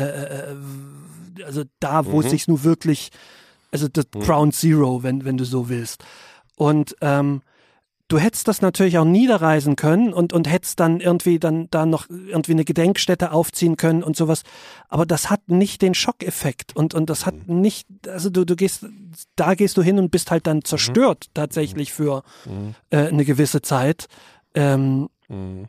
äh, 1.37 1.41
äh, 1.41 1.43
also 1.45 1.63
da, 1.79 2.05
wo 2.05 2.19
es 2.19 2.27
Mhm. 2.27 2.29
sich 2.29 2.47
nur 2.47 2.63
wirklich, 2.63 3.09
also 3.71 3.87
das 3.87 4.05
Ground 4.11 4.55
Zero, 4.55 5.03
wenn, 5.03 5.25
wenn 5.25 5.37
du 5.37 5.45
so 5.45 5.69
willst. 5.69 6.03
Und 6.55 6.95
ähm, 7.01 7.41
du 8.07 8.17
hättest 8.19 8.47
das 8.47 8.61
natürlich 8.61 8.97
auch 8.97 9.05
niederreisen 9.05 9.75
können 9.75 10.13
und, 10.13 10.31
und 10.31 10.49
hättest 10.49 10.79
dann 10.79 10.99
irgendwie 10.99 11.39
dann 11.39 11.67
da 11.71 11.85
noch 11.85 12.07
irgendwie 12.09 12.51
eine 12.53 12.65
Gedenkstätte 12.65 13.31
aufziehen 13.31 13.77
können 13.77 14.03
und 14.03 14.15
sowas. 14.15 14.43
Aber 14.87 15.05
das 15.05 15.29
hat 15.29 15.49
nicht 15.49 15.81
den 15.81 15.93
Schockeffekt 15.93 16.75
und, 16.75 16.93
und 16.93 17.09
das 17.09 17.25
hat 17.25 17.47
nicht, 17.47 17.87
also 18.07 18.29
du, 18.29 18.45
du 18.45 18.55
gehst, 18.55 18.85
da 19.35 19.55
gehst 19.55 19.75
du 19.77 19.81
hin 19.81 19.99
und 19.99 20.11
bist 20.11 20.31
halt 20.31 20.47
dann 20.47 20.63
zerstört 20.63 21.27
tatsächlich 21.33 21.93
für 21.93 22.23
äh, 22.91 23.07
eine 23.07 23.25
gewisse 23.25 23.61
Zeit. 23.61 24.07
Ähm, 24.53 25.09
Mhm. 25.27 25.67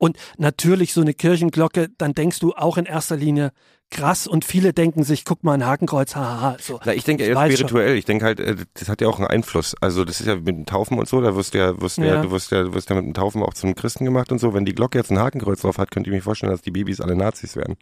Und 0.00 0.16
natürlich 0.38 0.94
so 0.94 1.02
eine 1.02 1.12
Kirchenglocke, 1.12 1.90
dann 1.98 2.14
denkst 2.14 2.38
du 2.40 2.54
auch 2.54 2.78
in 2.78 2.86
erster 2.86 3.16
Linie 3.16 3.52
krass 3.90 4.26
und 4.26 4.46
viele 4.46 4.72
denken 4.72 5.04
sich, 5.04 5.26
guck 5.26 5.44
mal 5.44 5.52
ein 5.52 5.66
Hakenkreuz, 5.66 6.16
haha. 6.16 6.56
So. 6.58 6.80
Na, 6.84 6.94
ich 6.94 7.04
denke 7.04 7.24
eher 7.24 7.34
weiß 7.36 7.58
schon. 7.58 7.68
spirituell. 7.68 7.96
Ich 7.96 8.06
denke 8.06 8.24
halt, 8.24 8.40
äh, 8.40 8.56
das 8.72 8.88
hat 8.88 9.02
ja 9.02 9.08
auch 9.08 9.18
einen 9.18 9.26
Einfluss. 9.26 9.74
Also 9.80 10.06
das 10.06 10.20
ist 10.20 10.26
ja 10.26 10.36
mit 10.36 10.48
dem 10.48 10.64
Taufen 10.64 10.98
und 10.98 11.06
so, 11.06 11.20
da 11.20 11.36
wirst 11.36 11.52
du 11.52 11.58
ja, 11.58 11.78
wirst 11.82 11.98
du 11.98 12.02
ja. 12.02 12.14
Ja. 12.14 12.22
du 12.22 12.30
wirst 12.30 12.50
ja, 12.50 12.62
du 12.62 12.72
wirst 12.72 12.88
ja 12.88 12.96
mit 12.96 13.04
dem 13.04 13.12
Taufen 13.12 13.42
auch 13.42 13.52
zum 13.52 13.74
Christen 13.74 14.06
gemacht 14.06 14.32
und 14.32 14.38
so. 14.38 14.54
Wenn 14.54 14.64
die 14.64 14.74
Glocke 14.74 14.96
jetzt 14.96 15.10
ein 15.10 15.18
Hakenkreuz 15.18 15.60
drauf 15.60 15.76
hat, 15.76 15.90
könnt 15.90 16.06
ihr 16.06 16.14
mir 16.14 16.22
vorstellen, 16.22 16.52
dass 16.52 16.62
die 16.62 16.70
Babys 16.70 17.02
alle 17.02 17.14
Nazis 17.14 17.56
werden. 17.56 17.76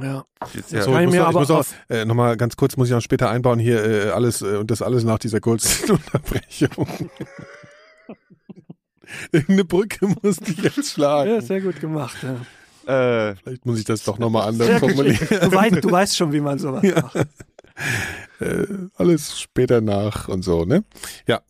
Ja. 0.00 0.24
Das 0.38 0.54
ist 0.54 0.70
So, 0.70 0.76
ich 0.76 0.86
ich 0.86 0.86
muss, 0.86 1.00
mir 1.00 1.04
noch, 1.04 1.12
ich 1.12 1.20
aber 1.20 1.40
muss 1.40 1.50
auch, 1.50 1.64
äh, 1.88 2.04
nochmal 2.04 2.36
ganz 2.36 2.56
kurz, 2.56 2.76
muss 2.76 2.88
ich 2.88 2.94
auch 2.94 3.00
später 3.00 3.28
einbauen 3.28 3.58
hier 3.58 3.84
äh, 3.84 4.10
alles 4.10 4.40
äh, 4.42 4.56
und 4.56 4.70
das 4.70 4.82
alles 4.82 5.02
nach 5.02 5.18
dieser 5.18 5.40
kurzen 5.40 5.90
Unterbrechung. 5.90 7.10
Irgendeine 9.32 9.64
Brücke 9.64 10.06
musste 10.22 10.50
ich 10.52 10.58
jetzt 10.62 10.90
schlagen. 10.92 11.30
ja, 11.30 11.40
sehr 11.40 11.60
gut 11.60 11.80
gemacht. 11.80 12.16
Ja. 12.86 13.30
äh, 13.30 13.36
Vielleicht 13.36 13.66
muss 13.66 13.78
ich 13.78 13.84
das 13.84 14.04
doch 14.04 14.18
nochmal 14.18 14.48
anders 14.48 14.78
formulieren. 14.80 15.18
Du, 15.28 15.52
weißt, 15.52 15.84
du 15.84 15.90
weißt 15.90 16.16
schon, 16.16 16.32
wie 16.32 16.40
man 16.40 16.58
sowas 16.58 16.82
macht. 16.82 17.16
äh, 18.40 18.66
alles 18.96 19.40
später 19.40 19.80
nach 19.80 20.28
und 20.28 20.42
so, 20.42 20.64
ne? 20.64 20.84
Ja. 21.26 21.40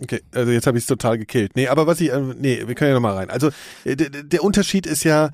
Okay, 0.00 0.20
also 0.34 0.50
jetzt 0.50 0.66
habe 0.66 0.78
ich 0.78 0.82
es 0.84 0.88
total 0.88 1.16
gekillt. 1.16 1.52
Nee, 1.54 1.68
aber 1.68 1.86
was 1.86 2.00
ich, 2.00 2.10
äh, 2.10 2.20
nee, 2.20 2.62
wir 2.66 2.74
können 2.74 2.88
ja 2.90 2.94
nochmal 2.94 3.14
rein. 3.14 3.30
Also 3.30 3.50
äh, 3.84 3.94
der, 3.94 4.10
der 4.10 4.42
Unterschied 4.42 4.86
ist 4.86 5.04
ja, 5.04 5.30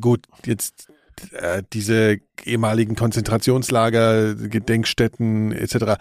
gut, 0.00 0.26
jetzt 0.46 0.88
äh, 1.32 1.62
diese 1.72 2.18
ehemaligen 2.44 2.94
Konzentrationslager, 2.94 4.34
Gedenkstätten 4.34 5.52
etc. 5.52 6.00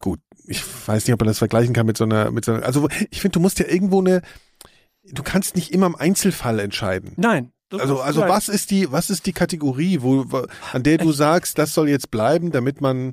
Gut, 0.00 0.20
ich 0.48 0.62
weiß 0.86 1.06
nicht, 1.06 1.14
ob 1.14 1.20
man 1.20 1.28
das 1.28 1.38
vergleichen 1.38 1.74
kann 1.74 1.86
mit 1.86 1.96
so 1.96 2.04
einer, 2.04 2.30
mit 2.30 2.44
so 2.44 2.52
einer, 2.52 2.64
also 2.64 2.88
ich 3.10 3.20
finde, 3.20 3.34
du 3.34 3.40
musst 3.40 3.58
ja 3.58 3.66
irgendwo 3.66 4.00
eine, 4.00 4.22
du 5.04 5.22
kannst 5.22 5.54
nicht 5.56 5.72
immer 5.72 5.86
im 5.86 5.96
Einzelfall 5.96 6.58
entscheiden. 6.58 7.12
Nein. 7.16 7.52
Also, 7.70 8.00
also 8.00 8.22
was 8.22 8.48
ist 8.48 8.70
die, 8.70 8.90
was 8.90 9.10
ist 9.10 9.26
die 9.26 9.34
Kategorie, 9.34 9.98
wo, 10.00 10.24
wo 10.32 10.46
an 10.72 10.82
der 10.82 10.96
du 10.96 11.12
sagst, 11.12 11.58
das 11.58 11.74
soll 11.74 11.90
jetzt 11.90 12.10
bleiben, 12.10 12.50
damit 12.50 12.80
man 12.80 13.12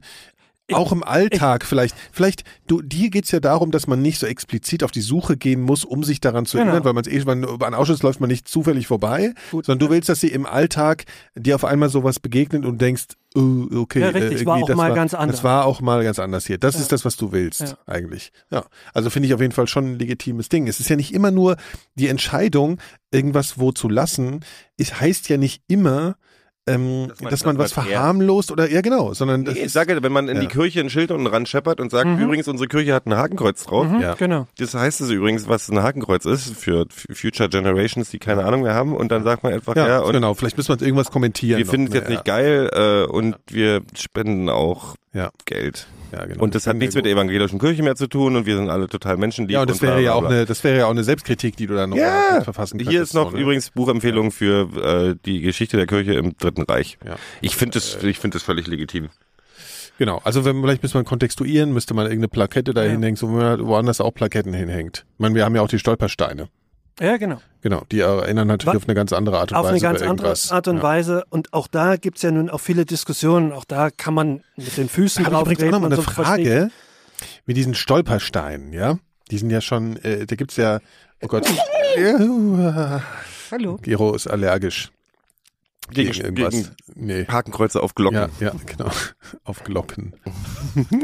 auch 0.72 0.92
im 0.92 1.04
Alltag 1.04 1.65
vielleicht, 1.65 1.96
vielleicht, 2.12 2.44
du, 2.65 2.82
dir 2.82 3.10
geht's 3.10 3.32
ja 3.32 3.39
darum, 3.39 3.70
dass 3.70 3.86
man 3.86 4.01
nicht 4.01 4.18
so 4.18 4.25
explizit 4.25 4.84
auf 4.84 4.92
die 4.92 5.01
Suche 5.01 5.38
gehen 5.38 5.62
muss, 5.62 5.84
um 5.84 6.04
sich 6.04 6.22
daran 6.22 6.46
zu 6.46 6.58
Genau. 6.58 6.70
erinnern, 6.72 6.86
weil 6.86 6.94
man 6.94 7.04
es 7.06 7.12
eh, 7.12 7.24
man, 7.24 7.44
an 7.62 7.74
Ausschuss 7.74 8.01
läuft 8.01 8.20
man 8.20 8.30
nicht 8.30 8.48
zufällig 8.48 8.88
vorbei, 8.88 9.34
Gut. 9.51 9.65
sondern 9.65 9.88
du 9.88 9.94
willst, 9.94 10.10
dass 10.10 10.22
sie 10.22 10.30
im 10.30 10.46
Alltag 10.46 11.04
dir 11.36 11.56
auf 11.56 11.65
einmal 11.65 11.89
sowas 11.89 12.20
begegnet 12.20 12.65
und 12.65 12.82
denkst, 12.82 13.06
oh, 13.36 13.68
okay, 13.82 14.00
Ja, 14.01 14.10
richtig, 14.10 14.42
äh, 14.42 14.46
war 14.46 14.58
auch 14.58 14.68
das 14.68 14.77
mal 14.77 14.89
war, 14.89 14.96
ganz 14.96 15.13
anders. 15.13 15.38
Das 15.38 15.44
war 15.44 15.65
auch 15.65 15.82
mal 15.82 16.04
ganz 16.04 16.20
anders 16.20 16.46
hier. 16.46 16.58
Das 16.58 16.75
Ja. 16.75 16.82
ist 16.82 16.92
das, 16.92 17.06
was 17.06 17.18
du 17.18 17.32
willst, 17.32 17.62
Ja. 17.62 17.77
eigentlich. 17.86 18.32
Ja. 18.50 18.65
Also 18.94 19.10
finde 19.10 19.27
ich 19.27 19.34
auf 19.34 19.42
jeden 19.42 19.54
Fall 19.54 19.68
schon 19.68 19.94
ein 19.94 20.00
legitimes 20.00 20.50
Ding. 20.50 20.68
Es 20.68 20.80
ist 20.80 20.89
ja 20.89 20.96
nicht 20.96 21.13
immer 21.13 21.32
nur 21.32 21.58
die 21.96 22.08
Entscheidung, 22.08 22.80
irgendwas 23.12 23.60
wo 23.60 23.72
zu 23.72 23.89
lassen. 23.89 24.39
Es 24.77 25.00
heißt 25.00 25.29
ja 25.29 25.38
nicht 25.38 25.64
immer, 25.68 26.16
ähm, 26.68 27.08
dass 27.10 27.30
Dass 27.30 27.46
man, 27.46 27.58
was 27.58 27.70
dass 27.72 27.78
man 27.78 27.86
verharmlost 27.88 28.51
oder 28.51 28.70
ja 28.72 28.82
genau, 28.82 29.14
sondern 29.14 29.42
Nee, 29.44 29.51
ich 29.66 29.72
sage, 29.72 30.01
wenn 30.01 30.12
man 30.12 30.28
in 30.30 30.36
ja. 30.38 30.42
die 30.42 30.48
Kirche 30.48 30.80
ein 30.82 30.90
Schild 30.90 31.12
unten 31.12 31.28
ran 31.28 31.46
scheppert 31.46 31.80
und 31.80 31.92
sagt, 31.92 32.08
Mhm. 32.08 32.20
übrigens, 32.20 32.48
unsere 32.48 32.68
Kirche 32.68 32.94
hat 32.94 33.06
ein 33.06 33.16
Hakenkreuz 33.16 33.64
drauf. 33.66 33.88
Mhm, 33.88 34.01
Ja. 34.01 34.16
Genau. 34.16 34.48
Das 34.58 34.74
heißt 34.74 35.01
es 35.01 35.10
übrigens, 35.12 35.48
was 35.48 35.70
ein 35.70 35.82
Hakenkreuz 35.84 36.25
ist 36.25 36.56
für 36.56 36.86
Future 37.14 37.50
Generations, 37.50 38.10
die 38.10 38.20
keine 38.20 38.46
Ahnung 38.46 38.64
mehr 38.64 38.74
haben. 38.74 38.96
Und 38.96 39.12
dann 39.12 39.24
sagt 39.24 39.44
man 39.44 39.54
einfach, 39.54 39.75
ja, 39.75 39.88
ja, 39.88 40.00
und 40.00 40.14
genau. 40.14 40.34
Vielleicht 40.34 40.58
müssen 40.58 40.70
wir 40.70 40.74
uns 40.74 40.82
irgendwas 40.82 41.12
kommentieren. 41.12 41.58
wir 41.60 41.66
finden 41.68 41.88
es 41.88 41.94
jetzt 41.94 42.10
nicht 42.10 42.25
geil 42.25 42.70
äh, 42.74 43.04
und 43.12 43.36
wir 43.48 43.82
spenden 43.96 44.50
auch 44.50 44.96
Ja. 45.14 45.30
Geld. 45.46 45.88
Ja, 46.16 46.25
genau. 46.25 46.42
Und 46.44 46.56
das 46.56 46.66
hat 46.66 46.78
nichts 46.78 46.96
mit 46.96 47.06
der 47.06 47.12
evangelischen 47.12 47.60
Kirche 47.60 47.84
mehr 47.84 47.96
zu 47.96 48.08
tun 48.08 48.36
und 48.38 48.46
wir 48.46 48.56
sind 48.56 48.70
alle 48.70 48.88
total 48.88 49.18
menschenlieb. 49.18 49.54
ja, 49.54 49.62
und 49.62 49.70
das 49.70 49.82
wäre 49.82 50.01
ja 50.01 50.14
auch 50.14 50.24
eine, 50.24 50.46
das 50.46 50.64
wäre 50.64 50.78
ja 50.78 50.86
auch 50.86 50.92
eine 50.92 51.04
Selbstkritik, 51.04 51.58
die 51.58 51.68
du 51.68 51.75
dann 51.75 51.90
noch 51.90 51.98
Ja, 51.98 52.30
mal 52.32 52.44
verfassen 52.44 52.78
könntest. 52.78 52.92
Hier 52.92 53.01
ist 53.01 53.14
noch 53.14 53.32
so, 53.32 53.36
ne? 53.38 53.42
übrigens 53.44 53.70
Buchempfehlung 53.72 54.32
für 54.32 54.70
äh, 55.12 55.16
die 55.25 55.42
Geschichte 55.42 55.75
der 55.78 55.88
Kirche 55.88 56.14
im 56.14 56.38
Dritten 56.38 56.62
Reich. 56.64 56.98
Ja. 57.06 57.16
Ich 57.42 57.56
finde 57.56 57.74
das, 57.80 58.01
ich 58.04 58.20
finde 58.20 58.36
das 58.36 58.44
völlig 58.44 58.68
legitim. 58.68 59.10
Genau, 59.98 60.20
also 60.24 60.44
wenn, 60.46 60.62
vielleicht 60.62 60.84
müsste 60.84 60.98
man 60.98 61.06
kontextuieren, 61.06 61.72
müsste 61.74 61.94
man 61.94 62.06
irgendeine 62.06 62.28
Plakette 62.28 62.74
da 62.74 62.84
Ja. 62.84 62.92
hinhängen, 62.92 63.16
so 63.16 63.30
wo 63.30 63.34
man 63.34 63.66
woanders 63.66 64.01
auch 64.01 64.14
Plaketten 64.14 64.54
hinhängt. 64.54 65.06
Ich 65.14 65.20
meine, 65.20 65.36
wir 65.36 65.46
haben 65.46 65.56
ja 65.56 65.62
auch 65.62 65.70
die 65.70 65.80
Stolpersteine. 65.80 66.50
Ja, 67.00 67.18
genau. 67.18 67.42
Genau, 67.62 67.84
die 67.92 68.00
erinnern 68.00 68.48
natürlich 68.48 68.74
Wa- 68.74 68.77
auf 68.77 68.84
eine 68.88 68.96
ganz 68.96 69.12
andere 69.12 69.40
Art 69.40 69.51
und 69.51 69.58
Auf 69.58 69.66
Weise. 69.66 69.72
eine 69.74 69.81
ganz 69.81 70.01
andere. 70.01 70.34
Art 70.51 70.68
und 70.68 70.77
ja. 70.77 70.84
Weise. 70.84 71.24
Und 71.29 71.51
auch 71.53 71.68
da 71.68 71.98
gibt's 71.98 72.22
ja 72.22 72.31
nun 72.31 72.50
auch 72.50 72.60
viele 72.60 72.86
Diskussionen. 72.86 73.51
Auch 73.51 73.66
da 73.66 73.90
kann 73.90 74.14
man 74.14 74.44
mit 74.55 74.77
den 74.77 74.88
Füßen 74.88 75.24
Da 75.24 75.29
ich 75.29 75.34
drauf 75.34 75.42
übrigens 75.44 75.64
auch 75.64 75.72
noch 75.72 75.79
mal 75.79 75.86
und 75.88 75.94
eine 75.94 76.01
so 76.01 76.10
Frage 76.10 76.70
mit 77.46 77.58
diesen 77.58 77.74
Stolpersteinen, 77.75 78.72
ja? 78.74 78.98
Die 79.31 79.38
sind 79.40 79.50
ja 79.50 79.62
schon, 79.62 79.98
äh, 80.03 80.25
da 80.25 80.36
gibt's 80.36 80.55
ja, 80.58 80.79
oh 81.22 81.27
Gott, 81.27 81.48
ja, 81.98 83.01
Hallo. 83.51 83.77
Gero 83.81 84.14
ist 84.14 84.27
allergisch 84.27 84.92
gegen, 85.90 86.12
Gegen, 86.12 86.26
irgendwas. 86.26 86.54
gegen 86.54 86.70
nee. 86.96 87.26
Hakenkreuze 87.28 87.82
auf 87.82 87.96
Glocken. 87.96 88.18
Ja, 88.18 88.30
ja, 88.48 88.52
genau. 88.66 88.90
Auf 89.44 89.64
Glocken. 89.64 90.14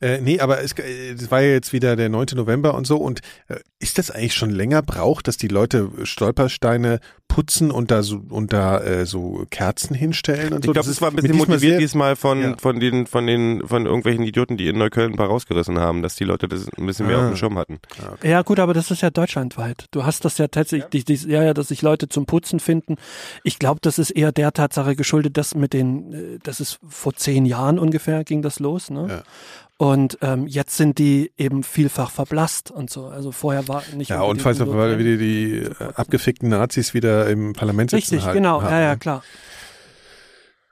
äh, 0.00 0.20
nee, 0.20 0.40
aber 0.40 0.62
es, 0.62 0.72
äh, 0.72 1.12
es 1.12 1.30
war 1.30 1.40
ja 1.42 1.50
jetzt 1.50 1.72
wieder 1.72 1.96
der 1.96 2.08
9. 2.08 2.26
November 2.34 2.74
und 2.74 2.86
so. 2.86 2.96
Und 2.96 3.20
äh, 3.48 3.56
ist 3.78 3.98
das 3.98 4.10
eigentlich 4.10 4.34
schon 4.34 4.50
länger 4.50 4.82
braucht, 4.82 5.28
dass 5.28 5.36
die 5.36 5.48
Leute 5.48 5.90
Stolpersteine 6.04 7.00
putzen 7.28 7.70
und 7.70 7.90
da 7.90 8.02
so, 8.02 8.22
und 8.28 8.52
da 8.52 8.80
äh, 8.80 9.06
so 9.06 9.44
Kerzen 9.50 9.94
hinstellen 9.94 10.52
und 10.52 10.60
Ich 10.60 10.66
so? 10.66 10.72
glaube, 10.72 10.86
Das 10.86 10.86
das 10.86 11.02
war 11.02 11.10
ein 11.10 11.16
ist 11.18 11.22
bisschen 11.22 11.36
motiviert 11.36 11.60
sehr- 11.72 11.78
diesmal 11.78 12.16
von, 12.16 12.40
Ja. 12.40 12.56
von 12.58 12.78
den, 12.80 13.06
von 13.06 13.26
den, 13.26 13.66
von 13.66 13.86
irgendwelchen 13.86 14.24
Idioten, 14.24 14.56
die 14.56 14.68
in 14.68 14.78
Neukölln 14.78 15.12
ein 15.12 15.16
paar 15.16 15.28
rausgerissen 15.28 15.78
haben, 15.78 16.02
dass 16.02 16.14
die 16.16 16.24
Leute 16.24 16.48
das 16.48 16.68
ein 16.76 16.86
bisschen 16.86 17.06
mehr 17.06 17.18
Ah. 17.18 17.22
auf 17.24 17.32
dem 17.32 17.36
Schirm 17.36 17.58
hatten. 17.58 17.78
Ja, 18.22 18.42
gut, 18.42 18.60
aber 18.60 18.72
das 18.74 18.90
ist 18.90 19.02
ja 19.02 19.10
deutschlandweit. 19.10 19.86
Du 19.90 20.04
hast 20.04 20.24
das 20.24 20.38
ja 20.38 20.48
tatsächlich, 20.48 20.88
die, 20.90 21.04
die, 21.04 21.28
ja, 21.28 21.42
ja, 21.42 21.54
dass 21.54 21.68
sich 21.68 21.82
Leute 21.82 22.08
zum 22.08 22.26
Putzen 22.26 22.60
finden. 22.60 22.96
Ich 23.42 23.53
glaube, 23.58 23.80
das 23.82 23.98
ist 23.98 24.10
eher 24.10 24.32
der 24.32 24.52
Tatsache 24.52 24.96
geschuldet, 24.96 25.36
dass 25.36 25.54
mit 25.54 25.72
den, 25.72 26.12
äh, 26.12 26.38
das 26.42 26.60
ist 26.60 26.78
vor 26.88 27.14
zehn 27.14 27.46
Jahren 27.46 27.78
ungefähr 27.78 28.24
ging 28.24 28.42
das 28.42 28.58
los, 28.58 28.90
ne? 28.90 29.06
Ja. 29.08 29.22
Und 29.76 30.18
ähm, 30.22 30.46
jetzt 30.46 30.76
sind 30.76 30.98
die 30.98 31.32
eben 31.36 31.64
vielfach 31.64 32.10
verblasst 32.10 32.70
und 32.70 32.90
so. 32.90 33.06
Also 33.06 33.32
vorher 33.32 33.66
war 33.66 33.82
nicht. 33.94 34.10
Ja, 34.10 34.22
und 34.22 34.40
falls 34.40 34.60
weil 34.60 34.98
wieder 34.98 35.16
die 35.16 35.58
äh, 35.58 35.74
abgefickten 35.96 36.48
Nazis 36.48 36.94
wieder 36.94 37.28
im 37.28 37.54
Parlament 37.54 37.90
sitzen 37.90 38.14
Richtig, 38.14 38.24
halt, 38.24 38.36
genau. 38.36 38.62
haben, 38.62 38.70
Ja, 38.70 38.80
ja, 38.80 38.96
klar. 38.96 39.24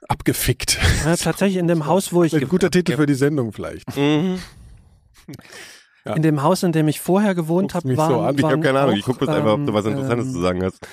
Abgefickt. 0.07 0.79
Ja, 1.05 1.15
tatsächlich 1.17 1.57
in 1.57 1.67
dem 1.67 1.85
Haus, 1.85 2.13
wo 2.13 2.23
ich, 2.23 2.33
Ein 2.33 2.47
guter 2.47 2.71
Titel 2.71 2.95
für 2.95 3.05
die 3.05 3.13
Sendung 3.13 3.51
vielleicht. 3.51 3.95
Mhm. 3.97 4.39
Ja. 6.05 6.15
in 6.15 6.21
dem 6.21 6.43
Haus, 6.43 6.63
in 6.63 6.73
dem 6.73 6.89
ich 6.89 6.99
vorher 6.99 7.33
gewohnt 7.33 7.75
habe, 7.75 7.95
waren, 7.95 8.35
so. 8.35 8.37
Ich 8.37 8.43
habe 8.43 8.59
keine 8.59 8.79
Ahnung, 8.79 8.95
ich 8.97 9.05
gucke 9.05 9.19
bloß 9.19 9.29
einfach, 9.29 9.53
ob 9.53 9.65
du 9.65 9.73
was 9.73 9.85
ähm, 9.85 9.93
Interessantes 9.93 10.27
ähm, 10.27 10.33
zu 10.33 10.41
sagen 10.41 10.63
hast. 10.63 10.85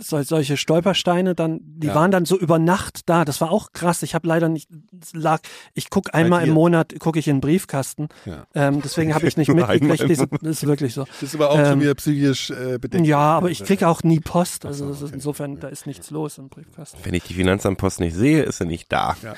Sol 0.00 0.24
solche 0.24 0.56
Stolpersteine 0.56 1.34
dann, 1.34 1.60
die 1.62 1.88
Ja. 1.88 1.94
waren 1.94 2.10
dann 2.10 2.24
so 2.24 2.38
über 2.38 2.58
Nacht 2.58 3.08
da. 3.08 3.24
Das 3.24 3.40
war 3.40 3.50
auch 3.50 3.72
krass. 3.72 4.02
Ich 4.02 4.14
habe 4.14 4.26
leider 4.28 4.48
nicht, 4.48 4.68
lag, 5.12 5.40
ich 5.74 5.90
guck 5.90 6.14
einmal 6.14 6.46
im 6.46 6.52
Monat, 6.54 6.94
gucke 6.98 7.18
ich 7.18 7.28
in 7.28 7.36
den 7.36 7.40
Briefkasten. 7.40 8.08
Ja. 8.26 8.46
Ähm, 8.54 8.80
deswegen 8.82 9.14
habe 9.14 9.26
ich 9.26 9.36
nicht 9.36 9.48
mitgekriegt. 9.54 10.00
das 10.42 10.42
ist 10.42 10.66
wirklich 10.66 10.94
so. 10.94 11.04
Das 11.04 11.22
ist 11.22 11.34
aber 11.34 11.50
auch 11.50 11.58
Ähm, 11.58 11.66
schon 11.66 11.80
wieder 11.80 11.94
psychisch 11.94 12.50
äh, 12.50 12.78
bedeckt. 12.78 13.06
Ja, 13.06 13.18
aber 13.18 13.50
ich 13.50 13.62
kriege 13.64 13.88
auch 13.88 14.02
nie 14.02 14.20
Post. 14.20 14.66
Also 14.66 14.92
so, 14.92 15.04
okay. 15.06 15.14
insofern, 15.14 15.60
da 15.60 15.68
ist 15.68 15.86
nichts 15.86 16.10
los 16.10 16.38
im 16.38 16.48
Briefkasten. 16.48 16.98
Wenn 17.04 17.14
ich 17.14 17.24
die 17.24 17.34
Finanzamtpost 17.34 18.00
nicht 18.00 18.14
sehe, 18.14 18.42
ist 18.42 18.58
sie 18.58 18.66
nicht 18.66 18.90
da. 18.92 19.16
Ja. 19.22 19.34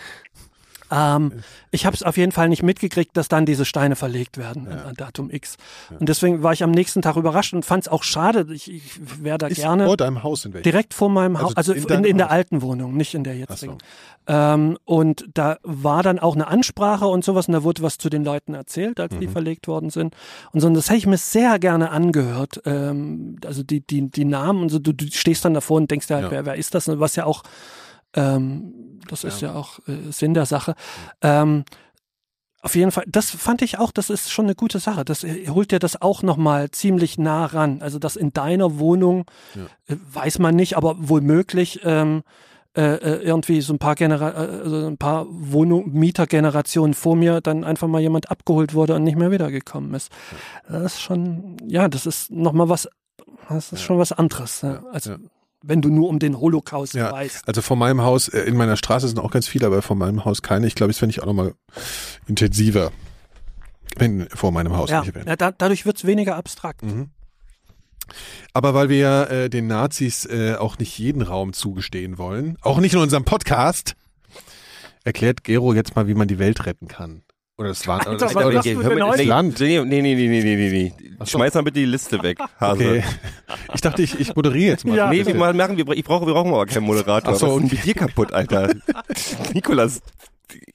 Ähm, 0.90 1.32
ich 1.70 1.84
habe 1.86 1.94
es 1.96 2.02
auf 2.02 2.16
jeden 2.16 2.32
Fall 2.32 2.48
nicht 2.48 2.62
mitgekriegt, 2.62 3.16
dass 3.16 3.28
dann 3.28 3.44
diese 3.46 3.64
Steine 3.64 3.96
verlegt 3.96 4.38
werden 4.38 4.68
an, 4.68 4.78
an 4.80 4.94
Datum 4.94 5.30
X. 5.30 5.56
Und 5.98 6.08
deswegen 6.08 6.42
war 6.42 6.52
ich 6.52 6.62
am 6.62 6.70
nächsten 6.70 7.02
Tag 7.02 7.16
überrascht 7.16 7.52
und 7.54 7.64
fand 7.64 7.84
es 7.84 7.88
auch 7.88 8.02
schade. 8.02 8.46
Ich, 8.52 8.70
ich 8.72 8.82
wäre 9.22 9.38
da 9.38 9.46
Ist 9.48 9.56
gerne 9.56 9.84
vor 9.86 9.96
deinem 9.96 10.22
Haus 10.22 10.44
in 10.44 10.52
welchem? 10.54 10.64
direkt 10.64 10.94
vor 10.94 11.08
meinem 11.08 11.36
Also 11.36 11.48
Haus, 11.48 11.56
also 11.56 11.72
in 11.72 11.82
in, 11.82 11.88
deinem 11.88 12.04
in, 12.04 12.18
der 12.18 12.30
alten 12.30 12.62
Wohnung, 12.62 12.96
nicht 12.96 13.14
in 13.14 13.24
der 13.24 13.36
jetzigen. 13.36 13.78
Ähm, 14.28 14.76
und 14.84 15.24
da 15.34 15.58
war 15.62 16.02
dann 16.02 16.18
auch 16.18 16.34
eine 16.34 16.46
Ansprache 16.48 17.06
und 17.06 17.24
sowas 17.24 17.46
und 17.48 17.52
da 17.54 17.62
wurde 17.62 17.82
was 17.82 17.98
zu 17.98 18.08
den 18.10 18.24
Leuten 18.24 18.54
erzählt, 18.54 18.98
als 19.00 19.14
Mhm. 19.14 19.20
die 19.20 19.28
verlegt 19.28 19.68
worden 19.68 19.90
sind. 19.90 20.14
Und 20.52 20.60
so, 20.60 20.66
und 20.66 20.74
das 20.74 20.88
hätte 20.88 20.98
ich 20.98 21.06
mir 21.06 21.16
sehr 21.18 21.58
gerne 21.58 21.90
angehört. 21.90 22.60
Ähm, 22.64 23.36
also 23.44 23.62
die, 23.62 23.80
die, 23.80 24.10
die 24.10 24.24
Namen 24.24 24.62
und 24.62 24.68
so, 24.70 24.78
du, 24.78 24.92
du 24.92 25.06
stehst 25.10 25.44
dann 25.44 25.54
davor 25.54 25.76
und 25.76 25.90
denkst 25.90 26.08
dir 26.08 26.14
halt, 26.16 26.24
Ja. 26.26 26.30
wer, 26.30 26.46
wer 26.46 26.54
ist 26.56 26.74
das? 26.74 26.88
Und 26.88 26.98
Was 27.00 27.14
ja 27.16 27.24
auch, 27.24 27.42
ähm, 28.16 29.00
das 29.08 29.24
ist 29.24 29.40
ja, 29.40 29.54
auch 29.54 29.78
äh, 29.86 30.10
Sinn 30.10 30.34
der 30.34 30.46
Sache. 30.46 30.74
Ähm, 31.22 31.64
auf 32.62 32.74
jeden 32.74 32.90
Fall, 32.90 33.04
das 33.06 33.30
fand 33.30 33.62
ich 33.62 33.78
auch, 33.78 33.92
das 33.92 34.10
ist 34.10 34.32
schon 34.32 34.46
eine 34.46 34.56
gute 34.56 34.80
Sache. 34.80 35.04
Das 35.04 35.22
äh, 35.22 35.48
holt 35.48 35.70
dir 35.70 35.78
das 35.78 36.02
auch 36.02 36.22
nochmal 36.22 36.70
ziemlich 36.72 37.18
nah 37.18 37.46
ran. 37.46 37.80
Also 37.80 37.98
das 38.00 38.16
in 38.16 38.32
deiner 38.32 38.78
Wohnung, 38.78 39.26
äh, 39.86 39.96
weiß 40.12 40.40
man 40.40 40.56
nicht, 40.56 40.76
aber 40.76 40.96
wohl 41.08 41.20
möglich, 41.20 41.80
ähm, 41.84 42.22
äh, 42.76 42.96
äh, 42.96 43.22
irgendwie 43.22 43.60
so 43.62 43.72
ein 43.72 43.78
paar 43.78 43.94
Genera 43.94 44.30
also 44.30 44.86
ein 44.86 44.98
paar 44.98 45.26
Wohnung 45.30 45.92
Mietergenerationen 45.92 46.92
vor 46.92 47.16
mir 47.16 47.40
dann 47.40 47.64
einfach 47.64 47.88
mal 47.88 48.02
jemand 48.02 48.30
abgeholt 48.30 48.74
wurde 48.74 48.96
und 48.96 49.04
nicht 49.04 49.16
mehr 49.16 49.30
wiedergekommen 49.30 49.94
ist. 49.94 50.10
Das 50.68 50.94
ist 50.94 51.00
schon, 51.00 51.56
ja, 51.66 51.88
das 51.88 52.04
ist 52.04 52.30
nochmal 52.30 52.68
was, 52.68 52.88
das 53.48 53.72
ist 53.72 53.82
schon 53.82 53.98
was 53.98 54.12
anderes, 54.12 54.62
ne? 54.62 54.82
Wenn 55.68 55.82
du 55.82 55.88
nur 55.88 56.08
um 56.08 56.18
den 56.18 56.38
Holocaust 56.38 56.94
Ja, 56.94 57.12
weißt. 57.12 57.46
also 57.48 57.60
von 57.62 57.78
meinem 57.78 58.02
Haus, 58.02 58.28
äh, 58.28 58.40
in 58.42 58.56
meiner 58.56 58.76
Straße 58.76 59.08
sind 59.08 59.18
auch 59.18 59.30
ganz 59.30 59.48
viele, 59.48 59.66
aber 59.66 59.82
von 59.82 59.98
meinem 59.98 60.24
Haus 60.24 60.42
keine. 60.42 60.66
Ich 60.66 60.74
glaube, 60.74 60.92
das 60.92 60.98
fände 60.98 61.10
ich 61.10 61.22
auch 61.22 61.26
nochmal 61.26 61.54
intensiver, 62.26 62.92
wenn 63.96 64.28
vor 64.28 64.52
meinem 64.52 64.76
Haus 64.76 64.90
Ja, 64.90 65.04
wären. 65.14 65.26
ja 65.26 65.36
da, 65.36 65.50
dadurch 65.52 65.84
wird's 65.86 66.04
weniger 66.04 66.36
abstrakt. 66.36 66.82
Mhm. 66.82 67.10
Aber 68.52 68.72
weil 68.74 68.88
wir 68.88 68.98
ja 68.98 69.24
äh, 69.24 69.50
den 69.50 69.66
Nazis 69.66 70.24
äh, 70.26 70.54
auch 70.54 70.78
nicht 70.78 70.96
jeden 70.98 71.22
Raum 71.22 71.52
zugestehen 71.52 72.18
wollen, 72.18 72.56
auch 72.62 72.78
nicht 72.78 72.94
in 72.94 73.00
unserem 73.00 73.24
Podcast, 73.24 73.96
erklärt 75.04 75.42
Gero 75.44 75.74
jetzt 75.74 75.96
mal, 75.96 76.06
wie 76.06 76.14
man 76.14 76.28
die 76.28 76.38
Welt 76.38 76.66
retten 76.66 76.86
kann. 76.88 77.22
Oder 77.58 77.68
das 77.70 77.86
Land. 77.86 78.06
Alter, 78.06 78.26
oder, 78.36 78.54
was 78.56 78.64
du 78.64 78.82
hör 78.82 79.16
nee, 79.16 79.24
Land. 79.24 79.58
Nee, 79.60 79.80
nee, 79.82 80.02
nee, 80.02 80.14
nee, 80.14 80.28
nee, 80.28 80.56
nee, 80.56 80.92
nee. 81.18 81.26
Schmeiß 81.26 81.54
mal 81.54 81.62
bitte 81.62 81.80
die 81.80 81.86
Liste 81.86 82.22
weg, 82.22 82.38
Hase. 82.60 82.84
okay. 82.84 83.04
Ich 83.72 83.80
dachte, 83.80 84.02
ich, 84.02 84.20
ich 84.20 84.36
moderiere 84.36 84.72
jetzt 84.72 84.84
mal. 84.84 84.94
Ja. 84.94 85.08
Nee, 85.08 85.24
wir 85.24 85.34
machen, 85.34 85.78
wir, 85.78 85.88
ich 85.96 86.04
brauche, 86.04 86.26
wir 86.26 86.34
brauchen 86.34 86.52
aber 86.52 86.66
keinen 86.66 86.84
Moderator. 86.84 87.32
Ach 87.32 87.38
so, 87.38 87.46
Was 87.46 87.52
ist 87.52 87.58
denn 87.58 87.66
okay. 87.66 87.76
mit 87.76 87.84
dir 87.86 87.94
kaputt, 87.94 88.32
Alter? 88.34 88.74
Nikolas, 89.54 90.02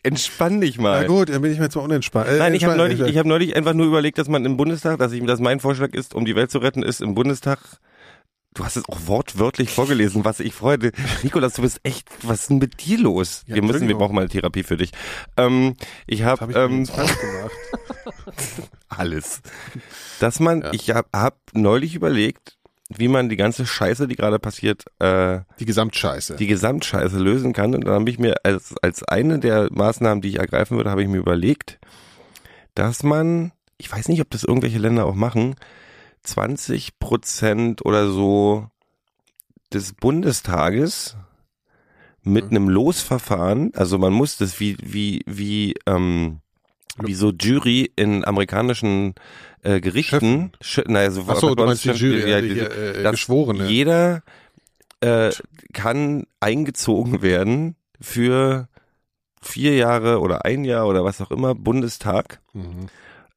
entspann 0.02 0.60
dich 0.60 0.80
mal. 0.80 1.02
Na 1.02 1.08
gut, 1.08 1.30
dann 1.30 1.44
bin 1.44 1.52
ich 1.52 1.60
mir 1.60 1.66
jetzt 1.66 1.76
mal 1.76 1.84
unentspannt. 1.84 2.30
Äh, 2.30 2.40
Nein, 2.40 2.56
ich 2.56 2.66
habe 2.66 2.76
neulich, 2.76 3.00
ich 3.00 3.18
habe 3.18 3.30
neulich 3.30 3.56
einfach 3.56 3.76
nur 3.76 3.86
überlegt, 3.86 4.18
dass 4.18 4.28
man 4.28 4.44
im 4.44 4.58
Bundestag, 4.58 4.98
dass 4.98 5.12
ich, 5.12 5.24
dass 5.24 5.40
mein 5.40 5.60
Vorschlag 5.60 5.94
ist, 5.94 6.16
um 6.16 6.26
die 6.26 6.36
Welt 6.36 6.50
zu 6.50 6.58
retten, 6.58 6.82
ist 6.82 7.00
im 7.02 7.14
Bundestag. 7.14 7.60
Du 8.54 8.66
hast 8.66 8.76
es 8.76 8.84
auch 8.90 9.00
wortwörtlich 9.08 9.72
vorgelesen, 9.72 10.26
was 10.26 10.42
ich 10.42 10.54
freue. 10.54 10.78
Nikolas, 11.24 11.54
du 11.54 11.62
bist 11.62 11.80
echt, 11.84 12.10
was 12.24 12.42
ist 12.42 12.50
denn 12.50 12.58
mit 12.58 12.86
dir 12.86 13.00
los? 13.00 13.44
Ja, 13.48 13.56
wir 13.56 13.62
müssen, 13.64 13.88
wir 13.88 13.96
brauchen 13.96 14.14
mal 14.14 14.22
eine 14.22 14.30
Therapie 14.30 14.64
für 14.64 14.76
dich. 14.76 14.92
Ähm, 15.38 15.76
ich 16.06 16.24
habe 16.24 16.52
denn 16.54 16.86
ähm, 16.86 16.88
alles. 18.90 19.42
Dass 20.20 20.42
man, 20.42 20.64
Ja. 20.64 20.74
ich 20.74 20.90
habe 20.92 21.08
hab 21.14 21.38
neulich 21.54 21.96
überlegt, 21.96 22.58
wie 22.90 23.08
man 23.08 23.30
die 23.30 23.38
ganze 23.38 23.66
Scheiße, 23.66 24.06
die 24.10 24.18
gerade 24.18 24.38
passiert, 24.38 24.84
äh, 25.00 25.40
Die 25.60 25.66
Gesamtscheiße. 25.66 26.36
die 26.36 26.48
Gesamtscheiße 26.48 27.20
lösen 27.20 27.54
kann. 27.54 27.74
Und 27.74 27.86
dann 27.86 27.94
habe 27.94 28.10
ich 28.10 28.20
mir 28.20 28.36
als, 28.44 28.76
als 28.82 29.02
eine 29.04 29.40
der 29.40 29.70
Maßnahmen, 29.72 30.22
die 30.22 30.28
ich 30.28 30.40
ergreifen 30.40 30.76
würde, 30.76 30.90
habe 30.92 31.02
ich 31.02 31.08
mir 31.08 31.20
überlegt, 31.20 31.80
dass 32.76 33.02
man, 33.04 33.54
ich 33.78 33.90
weiß 33.90 34.10
nicht, 34.10 34.20
ob 34.20 34.30
das 34.30 34.44
irgendwelche 34.44 34.78
Länder 34.78 35.06
auch 35.06 35.16
machen, 35.16 35.56
20 36.24 37.00
Prozent 37.00 37.86
oder 37.86 38.10
so 38.10 38.68
des 39.74 39.94
Bundestages 39.94 41.16
mit 42.24 42.52
einem 42.52 42.70
Losverfahren, 42.70 43.72
also 43.76 43.98
man 43.98 44.14
muss 44.14 44.38
das 44.38 44.60
wie, 44.60 44.78
wie, 44.82 45.24
wie, 45.26 45.76
ähm, 45.88 46.40
wie 46.98 47.16
so 47.16 47.32
Jury 47.32 47.92
in 47.96 48.26
amerikanischen 48.26 49.16
äh, 49.64 49.80
Gerichten, 49.80 50.52
Sch 50.62 50.82
naja, 50.88 51.10
so, 51.10 51.26
Ach 51.28 51.38
so, 51.38 51.56
du 51.56 51.66
meinst 51.66 51.84
die 51.84 51.90
Jury, 51.90 52.30
ja, 52.30 52.36
also 52.36 52.54
hier, 52.54 52.98
äh, 52.98 53.12
Geschworene. 53.12 53.68
Jeder 53.68 54.24
äh, 55.00 55.32
kann 55.74 56.26
eingezogen 56.40 57.22
werden 57.22 57.76
für 58.00 58.68
vier 59.42 59.76
Jahre 59.76 60.20
oder 60.20 60.46
ein 60.46 60.64
Jahr 60.64 60.88
oder 60.88 61.04
was 61.04 61.22
auch 61.22 61.32
immer 61.32 61.56
Bundestag. 61.56 62.40
Mhm. 62.54 62.88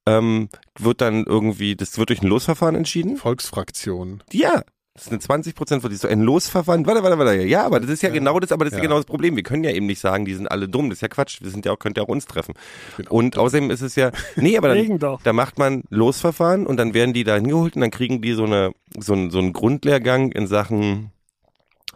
Ähm, 0.07 0.49
wird 0.77 1.01
dann 1.01 1.25
irgendwie, 1.25 1.75
das 1.75 1.97
wird 1.97 2.09
durch 2.09 2.21
ein 2.21 2.27
Losverfahren 2.27 2.75
entschieden? 2.75 3.17
Volksfraktion. 3.17 4.23
Ja. 4.31 4.63
Das 4.93 5.05
sind 5.05 5.21
20 5.21 5.55
Prozent 5.55 5.81
von 5.81 5.93
so 5.93 6.07
ein 6.07 6.21
Losverfahren. 6.21 6.85
Warte, 6.85 7.03
warte, 7.03 7.17
warte. 7.17 7.41
Ja, 7.43 7.65
aber 7.65 7.81
das 7.81 7.89
ist 7.89 8.01
ja, 8.01 8.07
Ja. 8.07 8.13
genau 8.15 8.39
das, 8.39 8.53
aber 8.53 8.63
das 8.63 8.73
ist 8.75 8.77
Ja. 8.77 8.83
genau 8.83 8.95
das 8.95 9.05
Problem. 9.05 9.35
Wir 9.35 9.43
können 9.43 9.65
ja 9.65 9.71
eben 9.71 9.87
nicht 9.87 9.99
sagen, 9.99 10.23
die 10.23 10.33
sind 10.33 10.47
alle 10.49 10.69
dumm. 10.69 10.89
Das 10.89 10.99
ist 10.99 11.01
ja 11.01 11.09
Quatsch. 11.09 11.41
Wir 11.41 11.49
sind 11.51 11.65
ja 11.65 11.73
auch, 11.73 11.79
könnte 11.79 11.99
ja 11.99 12.05
auch 12.05 12.09
uns 12.09 12.27
treffen. 12.27 12.53
auch 13.07 13.11
Und 13.11 13.37
außerdem 13.37 13.71
ist 13.71 13.81
es 13.81 13.95
ja, 13.97 14.11
nee, 14.37 14.57
aber 14.57 14.73
dann, 14.73 14.97
doch. 14.99 15.21
da 15.21 15.33
macht 15.33 15.57
man 15.57 15.83
Losverfahren 15.89 16.65
und 16.65 16.77
dann 16.77 16.93
werden 16.93 17.13
die 17.13 17.25
da 17.25 17.35
hingeholt 17.35 17.75
und 17.75 17.81
dann 17.81 17.91
kriegen 17.91 18.21
die 18.21 18.31
so 18.33 18.45
eine, 18.45 18.71
so 18.97 19.11
einen, 19.11 19.31
so 19.31 19.39
einen 19.39 19.51
Grundlehrgang 19.51 20.31
in 20.31 20.47
Sachen, 20.47 21.11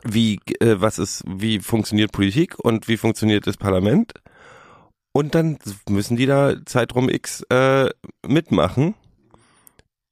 wie, 0.03 0.41
äh, 0.59 0.75
was 0.79 0.99
ist, 0.99 1.23
wie 1.25 1.59
funktioniert 1.59 2.11
Politik 2.11 2.59
und 2.59 2.89
wie 2.89 2.97
funktioniert 2.97 3.47
das 3.47 3.55
Parlament. 3.55 4.11
Und 5.11 5.35
dann 5.35 5.57
müssen 5.89 6.17
die 6.17 6.25
da 6.25 6.55
Zeitraum 6.65 7.09
X 7.09 7.43
äh, 7.49 7.89
mitmachen, 8.25 8.93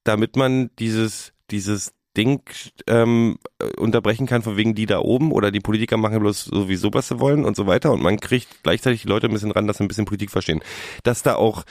damit 0.03 0.35
man 0.35 0.69
dieses, 0.79 1.33
dieses 1.51 1.93
Ding 2.15 2.41
ähm, 2.87 3.37
äh, 3.59 3.79
unterbrechen 3.79 4.25
kann, 4.25 4.41
von 4.41 4.57
wegen 4.57 4.73
die 4.73 4.87
da 4.87 4.99
oben 4.99 5.31
oder 5.31 5.51
die 5.51 5.59
Politiker 5.59 5.97
machen 5.97 6.19
bloß 6.19 6.45
sowieso, 6.45 6.89
was 6.93 7.09
sie 7.09 7.19
wollen 7.19 7.45
und 7.45 7.55
so 7.55 7.67
weiter. 7.67 7.91
Und 7.91 8.01
man 8.01 8.19
kriegt 8.19 8.63
gleichzeitig 8.63 9.03
die 9.03 9.07
Leute 9.07 9.27
ein 9.27 9.33
bisschen 9.33 9.51
ran, 9.51 9.67
dass 9.67 9.77
sie 9.77 9.83
ein 9.83 9.87
bisschen 9.87 10.05
Politik 10.05 10.31
verstehen. 10.31 10.61
Dass 11.03 11.21
da 11.21 11.35
auch 11.35 11.63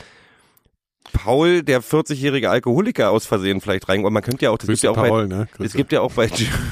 Paul, 1.12 1.62
der 1.62 1.82
40-jährige 1.82 2.50
Alkoholiker 2.50 3.10
aus 3.10 3.26
Versehen 3.26 3.60
vielleicht 3.60 3.88
rein, 3.88 4.04
und 4.04 4.12
man 4.12 4.22
könnte 4.22 4.44
ja 4.44 4.50
auch, 4.50 4.58
das 4.58 4.66
Grüß 4.66 4.80
gibt 4.80 4.84
ja 4.84 4.90
auch 4.90 4.96
bei, 4.96 5.08
Paul, 5.08 5.28
ne? 5.28 5.48
es 5.52 5.56
Grüße. 5.56 5.76
gibt 5.76 5.92
ja 5.92 6.00
auch 6.00 6.12
bei 6.12 6.26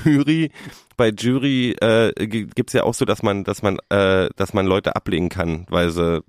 Jury, 0.05 0.51
bei 0.97 1.09
Jury 1.11 1.73
äh, 1.81 2.13
gi- 2.27 2.47
gibt's 2.55 2.73
ja 2.73 2.83
auch 2.83 2.95
so, 2.95 3.05
dass 3.05 3.23
man, 3.23 3.45
dass 3.45 3.63
man, 3.63 3.79
äh, 3.91 4.29
dass 4.37 4.53
man 4.53 4.67
Leute 4.67 4.97
ablehnen 4.97 5.29
kann, 5.29 5.67
weil 5.71 5.91
sie 5.91 6.23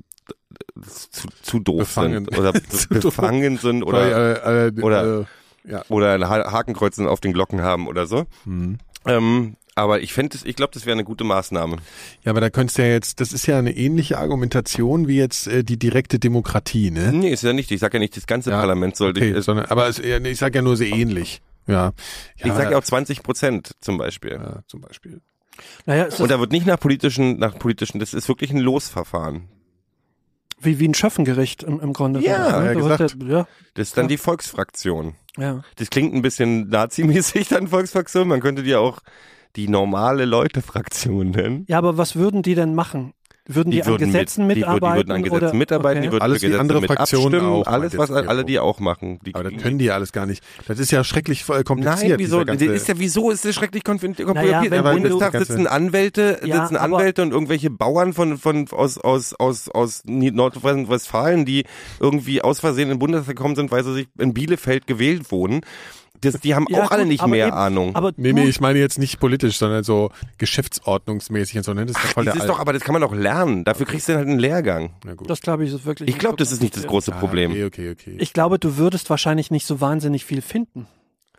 zu, 1.11 1.27
zu 1.41 1.59
doof 1.59 1.79
Befangen. 1.79 2.25
sind 2.25 2.37
oder 2.37 2.53
befangen 3.01 3.57
sind 3.57 3.83
oder 3.83 3.99
Weil, 3.99 4.11
äh, 4.11 4.67
äh, 4.79 4.81
oder- 4.81 5.19
äh, 5.21 5.25
ja. 5.71 5.83
oder 5.89 6.13
ein 6.13 6.27
Ha- 6.29 6.51
Hakenkreuzen 6.51 7.07
auf 7.07 7.19
den 7.21 7.33
Glocken 7.33 7.61
haben 7.61 7.87
oder 7.87 8.05
so. 8.07 8.25
Mhm. 8.45 8.77
Ähm, 9.05 9.55
aber 9.77 9.99
ich 10.01 10.13
fände, 10.13 10.37
ich 10.43 10.55
glaube, 10.55 10.71
das 10.73 10.85
wäre 10.85 10.93
eine 10.93 11.03
gute 11.03 11.23
Maßnahme. 11.23 11.77
Ja, 12.23 12.29
aber 12.31 12.39
da 12.39 12.49
könntest 12.49 12.77
du 12.77 12.83
ja 12.83 12.89
jetzt, 12.89 13.19
das 13.19 13.33
ist 13.33 13.45
ja 13.45 13.57
eine 13.59 13.75
ähnliche 13.75 14.17
Argumentation 14.19 15.07
wie 15.07 15.17
jetzt 15.17 15.47
äh, 15.47 15.63
die 15.63 15.77
direkte 15.77 16.17
Demokratie, 16.19 16.91
ne? 16.91 17.11
Nee, 17.11 17.29
ist 17.31 17.43
ja 17.43 17.51
nicht. 17.51 17.71
Ich 17.71 17.79
sage 17.81 17.97
ja 17.97 17.99
nicht, 17.99 18.15
das 18.15 18.25
ganze 18.27 18.51
Ja, 18.51 18.59
Parlament 18.59 18.95
sollte. 18.95 19.19
Okay, 19.21 19.37
ich 19.37 19.43
sondern, 19.43 19.65
aber 19.65 19.87
es, 19.89 19.97
ja, 19.97 20.17
ich 20.19 20.37
sage 20.37 20.59
ja 20.59 20.61
nur 20.61 20.77
sehr 20.77 20.87
ähnlich. 20.89 21.41
Ja. 21.67 21.93
ich 22.37 22.45
sage 22.53 22.71
ja 22.71 22.77
auch 22.77 22.83
20 22.83 23.23
Prozent 23.23 23.71
zum 23.81 23.97
Beispiel. 23.97 24.33
ja, 24.33 24.59
zum 24.67 24.81
Beispiel. 24.81 25.19
Naja, 25.85 26.07
Und 26.19 26.29
da 26.29 26.39
wird 26.39 26.51
nicht 26.51 26.67
nach 26.67 26.79
politischen, 26.79 27.39
nach 27.39 27.57
politischen, 27.57 27.99
das 27.99 28.13
ist 28.13 28.27
wirklich 28.27 28.51
ein 28.51 28.59
Losverfahren. 28.59 29.49
Wie, 30.65 30.79
wie 30.79 30.87
ein 30.87 30.93
Schöffengericht 30.93 31.63
im, 31.63 31.79
im 31.79 31.93
Grunde. 31.93 32.19
Ja, 32.21 32.59
ne? 32.59 32.65
ja, 32.67 32.73
gesagt. 32.73 33.21
der- 33.21 33.27
ja, 33.29 33.47
Das 33.75 33.87
ist 33.89 33.97
dann 33.97 34.05
Ja. 34.05 34.09
die 34.09 34.17
Volksfraktion. 34.17 35.13
ja. 35.37 35.61
Das 35.77 35.89
klingt 35.89 36.13
ein 36.13 36.21
bisschen 36.21 36.69
nazimäßig 36.69 37.47
dann 37.49 37.67
Volksfraktion. 37.67 38.27
Man 38.27 38.41
könnte 38.41 38.63
die 38.63 38.71
ja 38.71 38.79
auch 38.79 38.99
die 39.55 39.67
normale 39.69 40.25
Leute-Fraktion 40.25 41.31
nennen. 41.31 41.65
ja, 41.69 41.77
aber 41.77 41.97
was 41.97 42.15
würden 42.15 42.41
die 42.41 42.55
denn 42.55 42.75
machen? 42.75 43.13
Würden 43.47 43.69
die, 43.69 43.83
an 43.83 43.89
würden 43.89 44.07
Gesetzen 44.07 44.47
mit, 44.47 44.57
die, 44.57 44.61
würden- 44.61 44.73
mitarbeiten? 44.73 44.95
die 44.95 45.05
würden 45.05 45.11
an 45.11 45.23
Gesetzen 45.23 45.45
oder? 45.45 45.53
mitarbeiten, 45.53 45.97
okay. 45.99 46.07
die 46.07 46.11
würden 46.13 46.23
Alles 46.23 46.39
für 46.39 46.45
Gesetze 46.47 46.61
andere 46.61 46.81
mit 46.81 46.91
Fraktionen 46.91 47.35
abstimmen, 47.35 47.53
auch, 47.53 47.67
alles, 47.67 47.97
was 47.97 48.11
alle 48.11 48.43
die 48.43 48.59
auch 48.59 48.79
machen. 48.79 49.19
Die 49.23 49.35
Aber 49.35 49.43
das 49.51 49.61
können 49.61 49.77
die 49.77 49.85
ja 49.85 49.93
alles 49.93 50.11
gar 50.11 50.25
nicht. 50.25 50.43
Das 50.67 50.79
ist 50.79 50.89
ja 50.91 51.03
schrecklich 51.03 51.47
äh, 51.49 51.63
kompliziert. 51.63 52.09
Nein, 52.09 52.19
wieso? 52.19 52.41
ist 52.41 52.87
ja, 52.87 52.97
wieso 52.97 53.29
ist 53.29 53.45
das 53.45 53.53
schrecklich 53.53 53.83
kompliziert? 53.83 54.33
Naja, 54.33 54.63
Im 54.63 54.83
Bundestag 54.83 55.37
sitzen 55.37 55.67
Anwälte, 55.67 56.39
Ja, 56.43 56.61
sitzen 56.61 56.77
Anwälte 56.77 57.21
und 57.21 57.31
irgendwelche 57.31 57.69
Bauern 57.69 58.13
von, 58.13 58.39
von, 58.39 58.67
aus, 58.71 58.97
aus, 58.97 59.33
aus, 59.35 59.69
aus 59.69 60.01
Nordrhein-Westfalen, 60.05 61.45
die 61.45 61.65
irgendwie 61.99 62.41
aus 62.41 62.59
Versehen 62.59 62.85
in 62.85 62.95
den 62.95 62.99
Bundestag 62.99 63.35
gekommen 63.35 63.55
sind, 63.55 63.71
weil 63.71 63.83
sie 63.83 63.93
sich 63.93 64.07
in 64.17 64.33
Bielefeld 64.33 64.87
gewählt 64.87 65.31
wurden. 65.31 65.61
Das, 66.21 66.39
die 66.39 66.55
haben 66.55 66.65
Ja, 66.69 66.83
auch 66.83 66.91
alle 66.91 67.03
gut, 67.03 67.09
nicht 67.09 67.21
aber 67.21 67.31
mehr 67.31 67.47
eben- 67.47 67.55
Ahnung. 67.55 67.95
Aber 67.95 68.11
Nee, 68.17 68.33
nee, 68.33 68.45
ich 68.45 68.59
meine 68.61 68.79
jetzt 68.79 68.97
nicht 68.99 69.19
politisch, 69.19 69.57
sondern 69.57 69.83
so 69.83 70.11
geschäftsordnungsmäßig 70.37 71.57
und 71.57 71.63
so. 71.63 71.73
Ne? 71.73 71.85
Das 71.85 71.97
ist 71.97 72.03
ja 72.03 72.09
voll 72.09 72.25
das 72.25 72.33
der 72.35 72.43
ist 72.43 72.49
doch, 72.49 72.59
aber 72.59 72.73
das 72.73 72.83
kann 72.83 72.93
man 72.93 73.01
doch 73.01 73.13
lernen. 73.13 73.63
Dafür 73.63 73.85
kriegst 73.85 74.07
du 74.07 74.13
dann 74.13 74.19
halt 74.19 74.29
einen 74.29 74.39
Lehrgang. 74.39 74.91
Na 75.05 75.13
gut. 75.13 75.29
das 75.29 75.41
glaube 75.41 75.65
ich 75.65 75.73
ist 75.73 75.85
wirklich. 75.85 76.09
Ich 76.09 76.17
glaube, 76.17 76.37
das 76.37 76.51
ist 76.51 76.61
nicht 76.61 76.75
das 76.75 76.87
große 76.87 77.13
Ah, 77.13 77.19
Problem. 77.19 77.51
Okay, 77.51 77.65
okay, 77.65 77.91
okay. 77.91 78.15
Ich 78.19 78.33
glaube, 78.33 78.59
du 78.59 78.77
würdest 78.77 79.09
wahrscheinlich 79.09 79.51
nicht 79.51 79.65
so 79.65 79.81
wahnsinnig 79.81 80.25
viel 80.25 80.41
finden. 80.41 80.87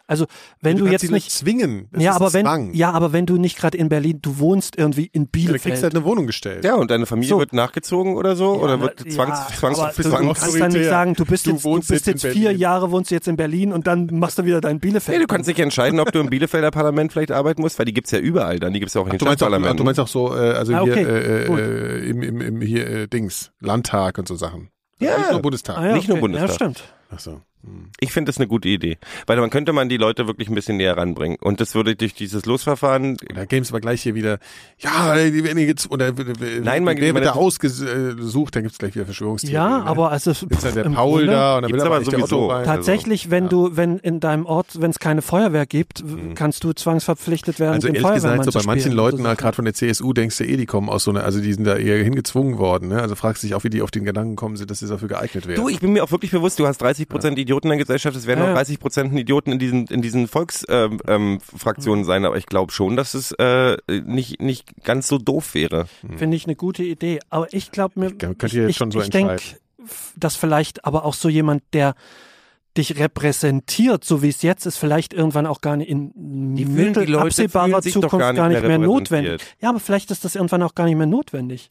Also 0.08 0.26
wenn 0.60 0.76
du, 0.76 0.84
kannst 0.86 1.02
jetzt 1.02 1.10
nicht 1.12 1.30
zwingen. 1.32 1.88
Das 1.90 2.02
ja, 2.02 2.10
ist 2.10 2.16
aber 2.16 2.26
ein 2.28 2.32
wenn 2.34 2.44
Zwang. 2.44 2.74
ja, 2.74 2.90
aber 2.92 3.12
wenn 3.12 3.26
du 3.26 3.36
nicht 3.38 3.58
gerade 3.58 3.76
in 3.76 3.88
Berlin, 3.88 4.20
du 4.22 4.38
wohnst 4.38 4.76
irgendwie 4.78 5.06
in 5.06 5.22
Ja, 5.22 5.24
du 5.26 5.30
Bielefeld. 5.32 5.62
kriegst 5.62 5.82
halt 5.82 5.94
eine 5.96 6.04
Wohnung 6.04 6.26
gestellt. 6.28 6.64
Ja, 6.64 6.76
und 6.76 6.90
deine 6.92 7.06
Familie 7.06 7.30
So. 7.30 7.38
wird 7.40 7.52
nachgezogen 7.52 8.14
oder 8.14 8.36
so? 8.36 8.52
oder 8.54 8.74
Ja, 8.76 8.80
wird 8.82 9.02
na, 9.04 9.10
zwangs, 9.10 9.38
ja, 9.50 9.56
zwangs, 9.56 9.78
aber 9.80 9.92
zwangs, 9.92 9.96
du 9.96 10.02
zwangs- 10.10 10.40
kannst 10.40 10.60
dann 10.60 10.72
nicht 10.72 10.84
sagen, 10.88 11.14
du 11.14 11.24
bist 11.24 11.46
Du 11.46 11.50
jetzt, 11.50 11.64
du 11.64 11.68
wohnst 11.68 11.88
bist 11.88 12.06
jetzt 12.06 12.24
vier. 12.26 12.52
Jahre 12.52 12.90
wohnst 12.92 13.10
du 13.10 13.16
jetzt 13.16 13.26
in 13.26 13.36
Berlin 13.36 13.72
und 13.72 13.86
dann 13.88 14.06
machst 14.12 14.38
du 14.38 14.44
wieder 14.44 14.60
dein 14.60 14.78
Bielefeld. 14.78 15.18
Nee, 15.18 15.22
du 15.22 15.26
kannst 15.26 15.48
nicht 15.48 15.58
entscheiden, 15.58 15.98
ob 15.98 16.12
du 16.12 16.20
im 16.20 16.30
Bielefelder 16.30 16.70
Parlament 16.70 17.12
vielleicht 17.12 17.32
arbeiten 17.32 17.60
musst, 17.62 17.78
weil 17.78 17.86
die 17.86 17.92
gibt's 17.94 18.12
ja 18.12 18.18
überall 18.20 18.60
dann. 18.60 18.72
Die 18.72 18.78
gibt's 18.80 18.94
ja 18.94 19.00
auch 19.00 19.06
in 19.06 19.10
den 19.12 19.18
Du 19.18 19.24
meinst, 19.24 19.42
auch, 19.42 19.46
Stadtparlamenten. 19.48 19.76
du 19.78 19.84
meinst 19.84 19.98
auch 20.00 20.08
so, 20.08 20.34
äh, 20.36 20.52
also 20.52 20.72
Ah, 20.72 20.82
hier 20.84 20.92
okay, 20.92 21.02
äh, 21.02 21.46
gut. 21.46 21.58
äh, 21.58 21.98
im, 22.08 22.22
im, 22.22 22.40
im 22.40 22.60
hier 22.60 22.86
äh, 22.88 23.08
Dings, 23.08 23.50
Landtag 23.60 24.18
und 24.18 24.28
so 24.28 24.36
Sachen. 24.36 24.70
Ja. 25.00 25.18
Nicht 25.18 25.30
nur 25.32 25.42
Bundestag. 25.42 25.78
ah, 25.78 25.86
ja, 25.88 25.94
nicht 25.94 26.08
nur 26.08 26.14
okay. 26.16 26.20
Bundestag. 26.22 26.48
Ja, 26.48 26.54
stimmt. 26.54 26.84
Ach 27.10 27.18
so. 27.18 27.40
Ich 27.98 28.12
finde 28.12 28.28
das 28.30 28.38
eine 28.38 28.46
gute 28.46 28.68
Idee. 28.68 28.96
Weil 29.26 29.38
man 29.40 29.50
könnte 29.50 29.72
man 29.72 29.88
die 29.88 29.96
Leute 29.96 30.28
wirklich 30.28 30.48
ein 30.48 30.54
bisschen 30.54 30.76
näher 30.76 30.96
ranbringen. 30.96 31.36
Und 31.40 31.60
das 31.60 31.74
würde 31.74 31.96
durch 31.96 32.14
dieses 32.14 32.46
Losverfahren, 32.46 33.16
Da 33.34 33.44
gäbe 33.44 33.62
es 33.62 33.70
aber 33.70 33.80
gleich 33.80 34.02
hier 34.02 34.14
wieder, 34.14 34.38
ja, 34.78 35.16
die 35.16 35.42
werden 35.42 35.58
jetzt, 35.58 35.90
oder 35.90 36.12
Nein, 36.62 36.84
man- 36.84 36.96
wird 36.96 37.24
da 37.24 37.32
ausgesucht, 37.32 38.54
dann 38.54 38.62
gibt's 38.62 38.78
gleich 38.78 38.94
wieder 38.94 39.04
Verschwörungstheorien. 39.04 39.54
Ja, 39.70 39.78
ne? 39.80 39.84
aber 39.86 40.10
also 40.12 40.30
ist 40.30 40.46
dann 40.62 40.74
der 40.74 40.84
Paul 40.90 41.20
Grunde- 41.20 41.32
da 41.32 41.56
und 41.56 41.62
dann 41.62 41.72
will 41.72 41.80
aber 41.80 42.04
sowieso. 42.04 42.46
Rein. 42.46 42.64
Tatsächlich, 42.64 43.30
wenn 43.30 43.48
du, 43.48 43.76
wenn 43.76 43.98
in 43.98 44.20
deinem 44.20 44.46
Ort, 44.46 44.80
wenn 44.80 44.90
es 44.90 44.98
keine 45.00 45.22
Feuerwehr 45.22 45.66
gibt, 45.66 46.04
kannst 46.36 46.62
du 46.62 46.72
zwangsverpflichtet 46.72 47.58
werden, 47.58 47.74
Also 47.74 47.88
den 47.88 47.96
ehrlich 47.96 48.12
gesagt, 48.14 48.44
so 48.44 48.50
bei 48.52 48.64
manchen. 48.64 48.92
Leuten, 48.92 49.22
Das 49.24 49.32
ist- 49.32 49.38
gerade 49.38 49.56
von 49.56 49.64
der 49.64 49.74
CSU, 49.74 50.12
denkst 50.12 50.38
du 50.38 50.44
eh, 50.44 50.56
die 50.56 50.66
kommen 50.66 50.88
aus 50.88 51.04
so 51.04 51.10
einer, 51.10 51.24
also 51.24 51.40
die 51.40 51.52
sind 51.52 51.64
da 51.64 51.76
eher 51.76 52.02
hingezwungen 52.04 52.58
worden. 52.58 52.88
Ne? 52.90 53.00
Also 53.02 53.14
fragst 53.16 53.42
dich 53.42 53.54
auch, 53.54 53.64
wie 53.64 53.70
die 53.70 53.82
auf 53.82 53.90
den 53.90 54.04
Gedanken 54.04 54.36
kommen 54.36 54.56
sind, 54.56 54.70
dass 54.70 54.78
sie 54.78 54.86
dafür 54.86 55.08
geeignet 55.08 55.46
wären. 55.48 55.56
du, 55.60 55.68
ich 55.68 55.80
bin 55.80 55.92
mir 55.92 56.04
auch 56.04 56.10
wirklich 56.12 56.30
bewusst, 56.30 56.58
du 56.60 56.66
hast 56.66 56.78
30 56.78 57.08
Prozent 57.08 57.38
Idioten 57.38 57.55
in 57.64 57.70
der 57.70 57.78
Gesellschaft, 57.78 58.16
es 58.16 58.26
werden 58.26 58.40
Ja, 58.40 58.44
auch 58.46 58.48
ja. 58.48 58.54
30 58.54 58.78
Prozent 58.80 59.12
Idioten 59.18 59.52
in 59.52 59.58
diesen, 59.58 59.86
in 59.86 60.02
diesen 60.02 60.28
Volksfraktionen 60.28 61.00
ähm, 61.08 61.40
Fraktionen 61.40 62.04
sein, 62.04 62.24
aber 62.24 62.36
ich 62.36 62.46
glaube 62.46 62.72
schon, 62.72 62.96
dass 62.96 63.14
es 63.14 63.32
äh, 63.32 63.76
nicht, 63.88 64.40
nicht 64.40 64.84
ganz 64.84 65.08
so 65.08 65.18
doof 65.18 65.54
wäre. 65.54 65.86
Finde 66.16 66.36
ich 66.36 66.46
eine 66.46 66.56
gute 66.56 66.82
Idee. 66.82 67.20
Aber 67.30 67.52
ich 67.52 67.70
glaube 67.70 68.00
mir, 68.00 68.12
Könnt 68.12 68.42
ihr 68.42 68.46
ich, 68.46 68.52
jetzt 68.54 68.70
ich, 68.70 68.76
schon 68.76 68.90
so 68.90 69.00
ich 69.00 69.10
denke, 69.10 69.38
dass 70.16 70.36
vielleicht 70.36 70.84
aber 70.84 71.04
auch 71.04 71.14
so 71.14 71.28
jemand, 71.28 71.62
der 71.72 71.94
dich 72.76 72.98
repräsentiert, 72.98 74.04
so 74.04 74.22
wie 74.22 74.28
es 74.28 74.42
jetzt 74.42 74.66
ist, 74.66 74.76
vielleicht 74.76 75.14
irgendwann 75.14 75.46
auch 75.46 75.60
gar 75.60 75.76
nicht 75.76 75.88
in 75.88 76.12
mittel 76.14 77.06
die 77.06 77.12
Leute 77.12 77.26
absehbarer 77.26 77.82
Zukunft 77.82 78.18
gar 78.18 78.32
nicht 78.32 78.38
gar 78.38 78.48
nicht 78.48 78.60
mehr 78.60 78.78
mehr 78.78 78.86
notwendig. 78.86 79.42
Ja, 79.60 79.70
aber 79.70 79.80
vielleicht 79.80 80.10
ist 80.10 80.24
das 80.24 80.34
irgendwann 80.34 80.62
auch 80.62 80.74
gar 80.74 80.84
nicht 80.84 80.96
mehr 80.96 81.06
notwendig. 81.06 81.70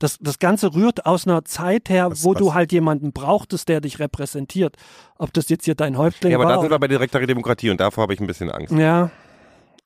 Das, 0.00 0.18
das 0.20 0.40
Ganze 0.40 0.74
rührt 0.74 1.06
aus 1.06 1.26
einer 1.28 1.44
Zeit 1.44 1.88
her, 1.88 2.10
Was- 2.10 2.24
wo 2.24 2.32
was- 2.32 2.38
du 2.38 2.54
halt 2.54 2.72
jemanden 2.72 3.12
brauchtest, 3.12 3.68
der 3.68 3.80
dich 3.80 4.00
repräsentiert. 4.00 4.74
Ob 5.18 5.32
das 5.32 5.48
jetzt 5.50 5.66
hier 5.66 5.76
dein 5.76 5.96
Häuptling 5.96 6.32
Ja, 6.32 6.38
aber 6.38 6.46
war. 6.48 6.54
da 6.56 6.60
sind 6.62 6.70
wir 6.70 6.78
bei 6.80 6.88
direkter 6.88 7.24
Demokratie 7.24 7.70
und 7.70 7.78
davor 7.80 8.02
habe 8.02 8.14
ich 8.14 8.20
ein 8.20 8.26
bisschen 8.26 8.50
Angst. 8.50 8.72
ja. 8.72 9.10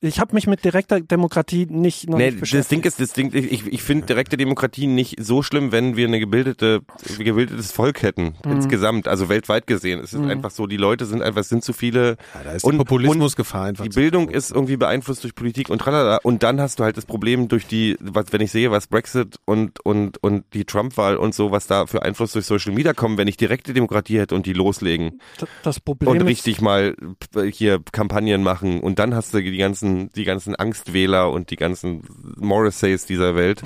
Ich 0.04 0.20
habe 0.20 0.34
mich 0.34 0.46
mit 0.46 0.64
direkter 0.64 1.00
Demokratie 1.00 1.66
nicht 1.68 2.08
noch 2.08 2.18
Nee, 2.18 2.26
nicht 2.26 2.34
das 2.36 2.40
beschäftigt. 2.40 2.72
Ding 2.84 2.88
ist, 2.88 3.00
das 3.00 3.12
Ding, 3.12 3.30
ich, 3.34 3.66
ich 3.66 3.82
finde 3.82 4.06
direkte 4.06 4.36
Demokratie 4.36 4.86
nicht 4.86 5.16
so 5.22 5.42
schlimm, 5.42 5.72
wenn 5.72 5.96
wir 5.96 6.06
eine 6.06 6.20
gebildete, 6.20 6.80
ein 7.18 7.24
gebildetes 7.24 7.72
Volk 7.72 8.02
hätten, 8.02 8.34
Mhm. 8.44 8.52
insgesamt, 8.52 9.08
also 9.08 9.28
weltweit 9.28 9.66
gesehen. 9.66 10.00
Es 10.00 10.12
ist 10.12 10.20
einfach 10.22 10.50
so, 10.50 10.66
die 10.66 10.76
Leute 10.76 11.06
sind 11.06 11.22
einfach, 11.22 11.40
es 11.40 11.48
sind 11.48 11.64
zu 11.64 11.72
viele. 11.72 12.16
Ja, 12.34 12.40
da 12.44 12.52
ist 12.52 12.64
und, 12.64 12.76
Populismusgefahr 12.78 13.64
einfach. 13.66 13.84
die 13.84 13.90
Bildung 13.90 14.28
ist 14.28 14.50
irgendwie 14.50 14.76
beeinflusst 14.76 15.24
durch 15.24 15.34
Politik 15.34 15.70
und 15.70 15.78
tralala. 15.78 16.18
Und 16.22 16.42
dann 16.42 16.60
hast 16.60 16.78
du 16.78 16.84
halt 16.84 16.96
das 16.96 17.06
Problem 17.06 17.48
durch 17.48 17.66
die, 17.66 17.96
was, 18.00 18.26
wenn 18.32 18.40
ich 18.40 18.50
sehe, 18.50 18.70
was 18.70 18.86
Brexit 18.88 19.36
und, 19.46 19.80
und, 19.84 20.22
und 20.22 20.44
die 20.52 20.64
Trump-Wahl 20.64 21.16
und 21.16 21.34
so, 21.34 21.50
was 21.50 21.66
da 21.66 21.86
für 21.86 22.02
Einfluss 22.02 22.32
durch 22.32 22.44
Social 22.46 22.72
Media 22.72 22.92
kommen, 22.92 23.16
wenn 23.16 23.28
ich 23.28 23.36
direkte 23.36 23.72
Demokratie 23.72 24.18
hätte 24.18 24.34
und 24.34 24.46
die 24.46 24.52
loslegen 24.52 25.20
das 25.62 25.80
Problem 25.80 26.10
und 26.10 26.16
ist, 26.20 26.26
richtig 26.26 26.60
mal 26.60 26.94
äh, 27.36 27.42
hier 27.50 27.80
Kampagnen 27.92 28.42
machen 28.42 28.80
und 28.80 28.98
dann 28.98 29.14
hast 29.14 29.32
du 29.34 29.40
die 29.42 29.56
ganzen, 29.56 29.93
die 30.14 30.24
ganzen 30.24 30.54
Angstwähler 30.54 31.30
und 31.30 31.50
die 31.50 31.56
ganzen 31.56 32.02
Morrisseys 32.36 33.06
dieser 33.06 33.34
Welt, 33.34 33.62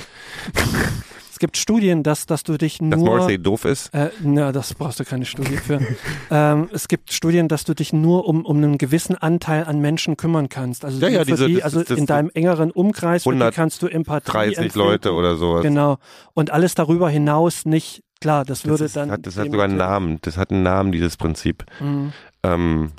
es 1.30 1.38
gibt 1.38 1.56
Studien, 1.56 2.02
dass, 2.02 2.26
dass 2.26 2.42
du 2.42 2.56
dich 2.58 2.78
dass 2.78 2.98
nur 2.98 2.98
Morrissey 3.16 3.38
doof 3.40 3.64
ist. 3.64 3.94
Äh, 3.94 4.10
na, 4.22 4.50
das 4.50 4.74
brauchst 4.74 4.98
du 4.98 5.04
keine 5.04 5.24
Studie 5.24 5.56
für. 5.56 5.78
ähm, 6.32 6.68
es 6.72 6.88
gibt 6.88 7.12
Studien, 7.12 7.46
dass 7.46 7.62
du 7.64 7.74
dich 7.74 7.92
nur 7.92 8.26
um, 8.26 8.44
um 8.44 8.56
einen 8.56 8.76
gewissen 8.76 9.14
Anteil 9.14 9.62
an 9.64 9.80
Menschen 9.80 10.16
kümmern 10.16 10.48
kannst. 10.48 10.84
Also, 10.84 10.98
Ja, 11.00 11.08
ja, 11.08 11.24
diese- 11.24 11.46
die, 11.46 11.54
das- 11.54 11.62
also 11.62 11.82
das- 11.84 11.96
in 11.96 12.06
deinem 12.06 12.30
engeren 12.34 12.72
Umkreis 12.72 13.22
für 13.22 13.30
die 13.30 13.36
130 13.36 13.56
kannst 13.56 13.82
du 13.82 13.86
Empathie 13.86 14.30
30 14.32 14.58
empfinden. 14.58 14.78
Leute 14.80 15.12
oder 15.14 15.36
sowas. 15.36 15.62
Genau. 15.62 15.98
Und 16.34 16.50
alles 16.50 16.74
darüber 16.74 17.08
hinaus 17.08 17.64
nicht. 17.66 18.02
Klar, 18.20 18.44
das 18.44 18.64
würde 18.64 18.78
das 18.78 18.86
ist, 18.86 18.96
dann. 18.96 19.12
hat, 19.12 19.24
das 19.24 19.36
hat 19.36 19.46
sogar 19.46 19.66
einen 19.66 19.76
Namen. 19.76 20.18
Das 20.22 20.36
hat 20.36 20.50
einen 20.50 20.64
Namen, 20.64 20.90
dieses 20.90 21.16
Prinzip. 21.16 21.64
Mhm. 21.78 22.12
Ähm, 22.42 22.90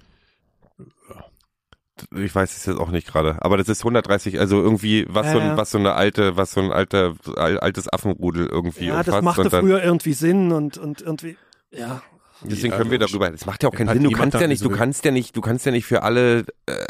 ich 2.15 2.33
weiß 2.33 2.55
es 2.55 2.65
jetzt 2.65 2.79
auch 2.79 2.89
nicht 2.91 3.07
gerade, 3.07 3.37
aber 3.41 3.57
das 3.57 3.67
ist 3.69 3.79
130, 3.81 4.39
also 4.39 4.61
irgendwie 4.61 5.05
was 5.09 5.27
Ja, 5.27 5.33
so 5.33 5.39
ein, 5.39 5.57
was 5.57 5.71
so 5.71 5.77
eine 5.77 5.93
alte, 5.93 6.37
was 6.37 6.51
so 6.51 6.61
ein 6.61 6.71
alter 6.71 7.15
al- 7.35 7.59
altes 7.59 7.91
Affenrudel 7.91 8.47
irgendwie 8.47 8.85
Ja, 8.87 9.03
das 9.03 9.21
machte 9.21 9.41
und 9.41 9.53
dann, 9.53 9.61
früher 9.61 9.83
irgendwie 9.83 10.13
Sinn 10.13 10.51
und, 10.51 10.77
und 10.77 11.01
irgendwie. 11.01 11.37
Ja. 11.71 12.01
Deswegen 12.41 12.73
können 12.73 12.89
wir 12.89 12.99
darüber. 12.99 13.29
Das 13.29 13.45
macht 13.45 13.63
ja 13.63 13.69
auch 13.69 13.73
keinen 13.75 13.89
Sinn. 13.89 14.03
Du 14.03 14.11
kannst 14.11 14.39
ja 14.39 14.47
nicht 14.47 14.63
du 14.63 14.69
kannst 14.69 15.03
ja 15.03 15.11
nicht, 15.11 15.35
du 15.35 15.41
kannst 15.41 15.65
ja 15.65 15.73
nicht 15.73 15.85
für 15.85 16.03
alle 16.03 16.45
äh, 16.67 16.85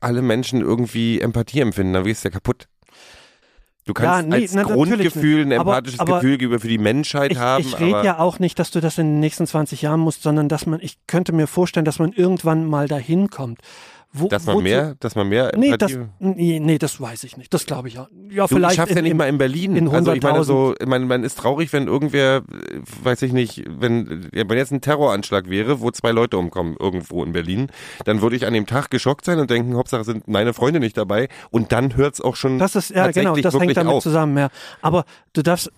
alle 0.00 0.22
Menschen 0.22 0.60
irgendwie 0.62 1.20
Empathie 1.20 1.60
empfinden. 1.60 1.92
Dann 1.92 2.04
wirst 2.04 2.24
du 2.24 2.28
ja 2.28 2.32
kaputt. 2.32 2.66
Du 3.84 3.94
kannst 3.94 4.22
Ja, 4.30 4.36
nee, 4.36 4.42
als 4.44 4.54
na, 4.54 4.62
Grundgefühl 4.64 5.42
ein 5.42 5.48
nicht. 5.48 5.58
Aber- 5.58 5.72
empathisches 5.76 6.00
aber 6.00 6.16
Gefühl 6.16 6.38
gegenüber 6.38 6.60
für 6.60 6.68
die 6.68 6.78
Menschheit 6.78 7.32
Ich, 7.32 7.38
haben. 7.38 7.60
ich 7.62 7.78
rede 7.80 8.04
ja 8.04 8.18
auch 8.18 8.38
nicht, 8.38 8.58
dass 8.58 8.70
du 8.70 8.80
das 8.80 8.98
in 8.98 9.06
den 9.06 9.20
nächsten 9.20 9.46
20 9.46 9.80
Jahren 9.82 10.00
musst, 10.00 10.22
sondern 10.22 10.48
dass 10.48 10.66
man, 10.66 10.80
ich 10.80 10.98
könnte 11.06 11.32
mir 11.32 11.46
vorstellen, 11.46 11.86
dass 11.86 11.98
man 11.98 12.12
irgendwann 12.12 12.66
mal 12.66 12.86
dahin 12.86 13.30
kommt. 13.30 13.60
Wo, 14.12 14.26
dass 14.28 14.46
man 14.46 14.56
wozu- 14.56 14.62
mehr, 14.62 14.94
dass 15.00 15.14
man 15.16 15.28
mehr 15.28 15.52
Nee, 15.54 15.76
das, 15.76 15.92
nee, 16.18 16.60
nee, 16.60 16.78
das 16.78 16.98
weiß 16.98 17.24
ich 17.24 17.36
nicht. 17.36 17.52
Das 17.52 17.66
glaube 17.66 17.88
ich 17.88 17.94
ja. 17.94 18.08
Ja, 18.30 18.46
Du 18.46 18.54
vielleicht. 18.56 18.76
schaffst 18.76 18.92
ja 18.94 18.98
in- 18.98 19.04
nicht 19.04 19.10
in- 19.12 19.16
mal 19.18 19.28
in 19.28 19.36
Berlin. 19.36 19.76
in 19.76 19.88
also 19.88 20.12
ich 20.14 20.22
meine 20.22 20.38
100.000. 20.38 20.44
so, 20.44 20.74
man, 20.86 21.06
man 21.06 21.24
ist 21.24 21.38
traurig, 21.38 21.72
wenn 21.74 21.86
irgendwer, 21.88 22.42
weiß 23.02 23.20
ich 23.22 23.32
nicht, 23.34 23.64
wenn, 23.68 24.28
ja, 24.32 24.48
wenn 24.48 24.56
jetzt 24.56 24.72
ein 24.72 24.80
Terroranschlag 24.80 25.50
wäre, 25.50 25.80
wo 25.80 25.90
zwei 25.90 26.10
Leute 26.12 26.38
umkommen 26.38 26.74
irgendwo 26.80 27.22
in 27.22 27.32
Berlin, 27.32 27.68
dann 28.06 28.22
würde 28.22 28.34
ich 28.36 28.46
an 28.46 28.54
dem 28.54 28.64
Tag 28.66 28.90
geschockt 28.90 29.26
sein 29.26 29.38
und 29.40 29.50
denken, 29.50 29.76
Hauptsache 29.76 30.04
sind 30.04 30.26
meine 30.26 30.54
Freunde 30.54 30.80
nicht 30.80 30.96
dabei 30.96 31.28
und 31.50 31.72
dann 31.72 31.94
hört's 31.94 32.20
auch 32.22 32.34
schon 32.36 32.58
Das 32.58 32.76
ist, 32.76 32.90
ja, 32.90 33.10
genau, 33.10 33.36
das 33.36 33.58
hängt 33.58 33.76
damit 33.76 33.92
auf. 33.92 34.02
zusammen, 34.02 34.38
ja. 34.38 34.48
Aber 34.80 35.04
du 35.34 35.42
darfst, 35.42 35.70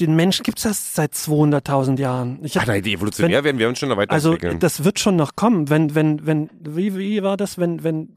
den 0.00 0.16
Menschen 0.16 0.42
gibt's 0.42 0.62
das 0.62 0.94
seit 0.94 1.12
200.000 1.14 1.98
Jahren. 2.00 2.38
Ich 2.42 2.56
Ach 2.56 2.62
hab, 2.62 2.68
nein, 2.68 2.82
die 2.82 2.94
evolutionär 2.94 3.44
werden 3.44 3.58
wir 3.58 3.68
uns 3.68 3.78
schon 3.78 3.90
also, 3.90 4.00
weiterentwickeln. 4.00 4.58
das 4.58 4.84
wird 4.84 4.98
schon 4.98 5.16
noch 5.16 5.36
kommen, 5.36 5.68
wenn, 5.68 5.94
wenn, 5.94 6.26
wenn, 6.26 6.50
wie, 6.60 6.96
wie 6.96 7.22
war 7.22 7.36
das, 7.36 7.58
wenn, 7.58 7.73
wenn, 7.82 8.16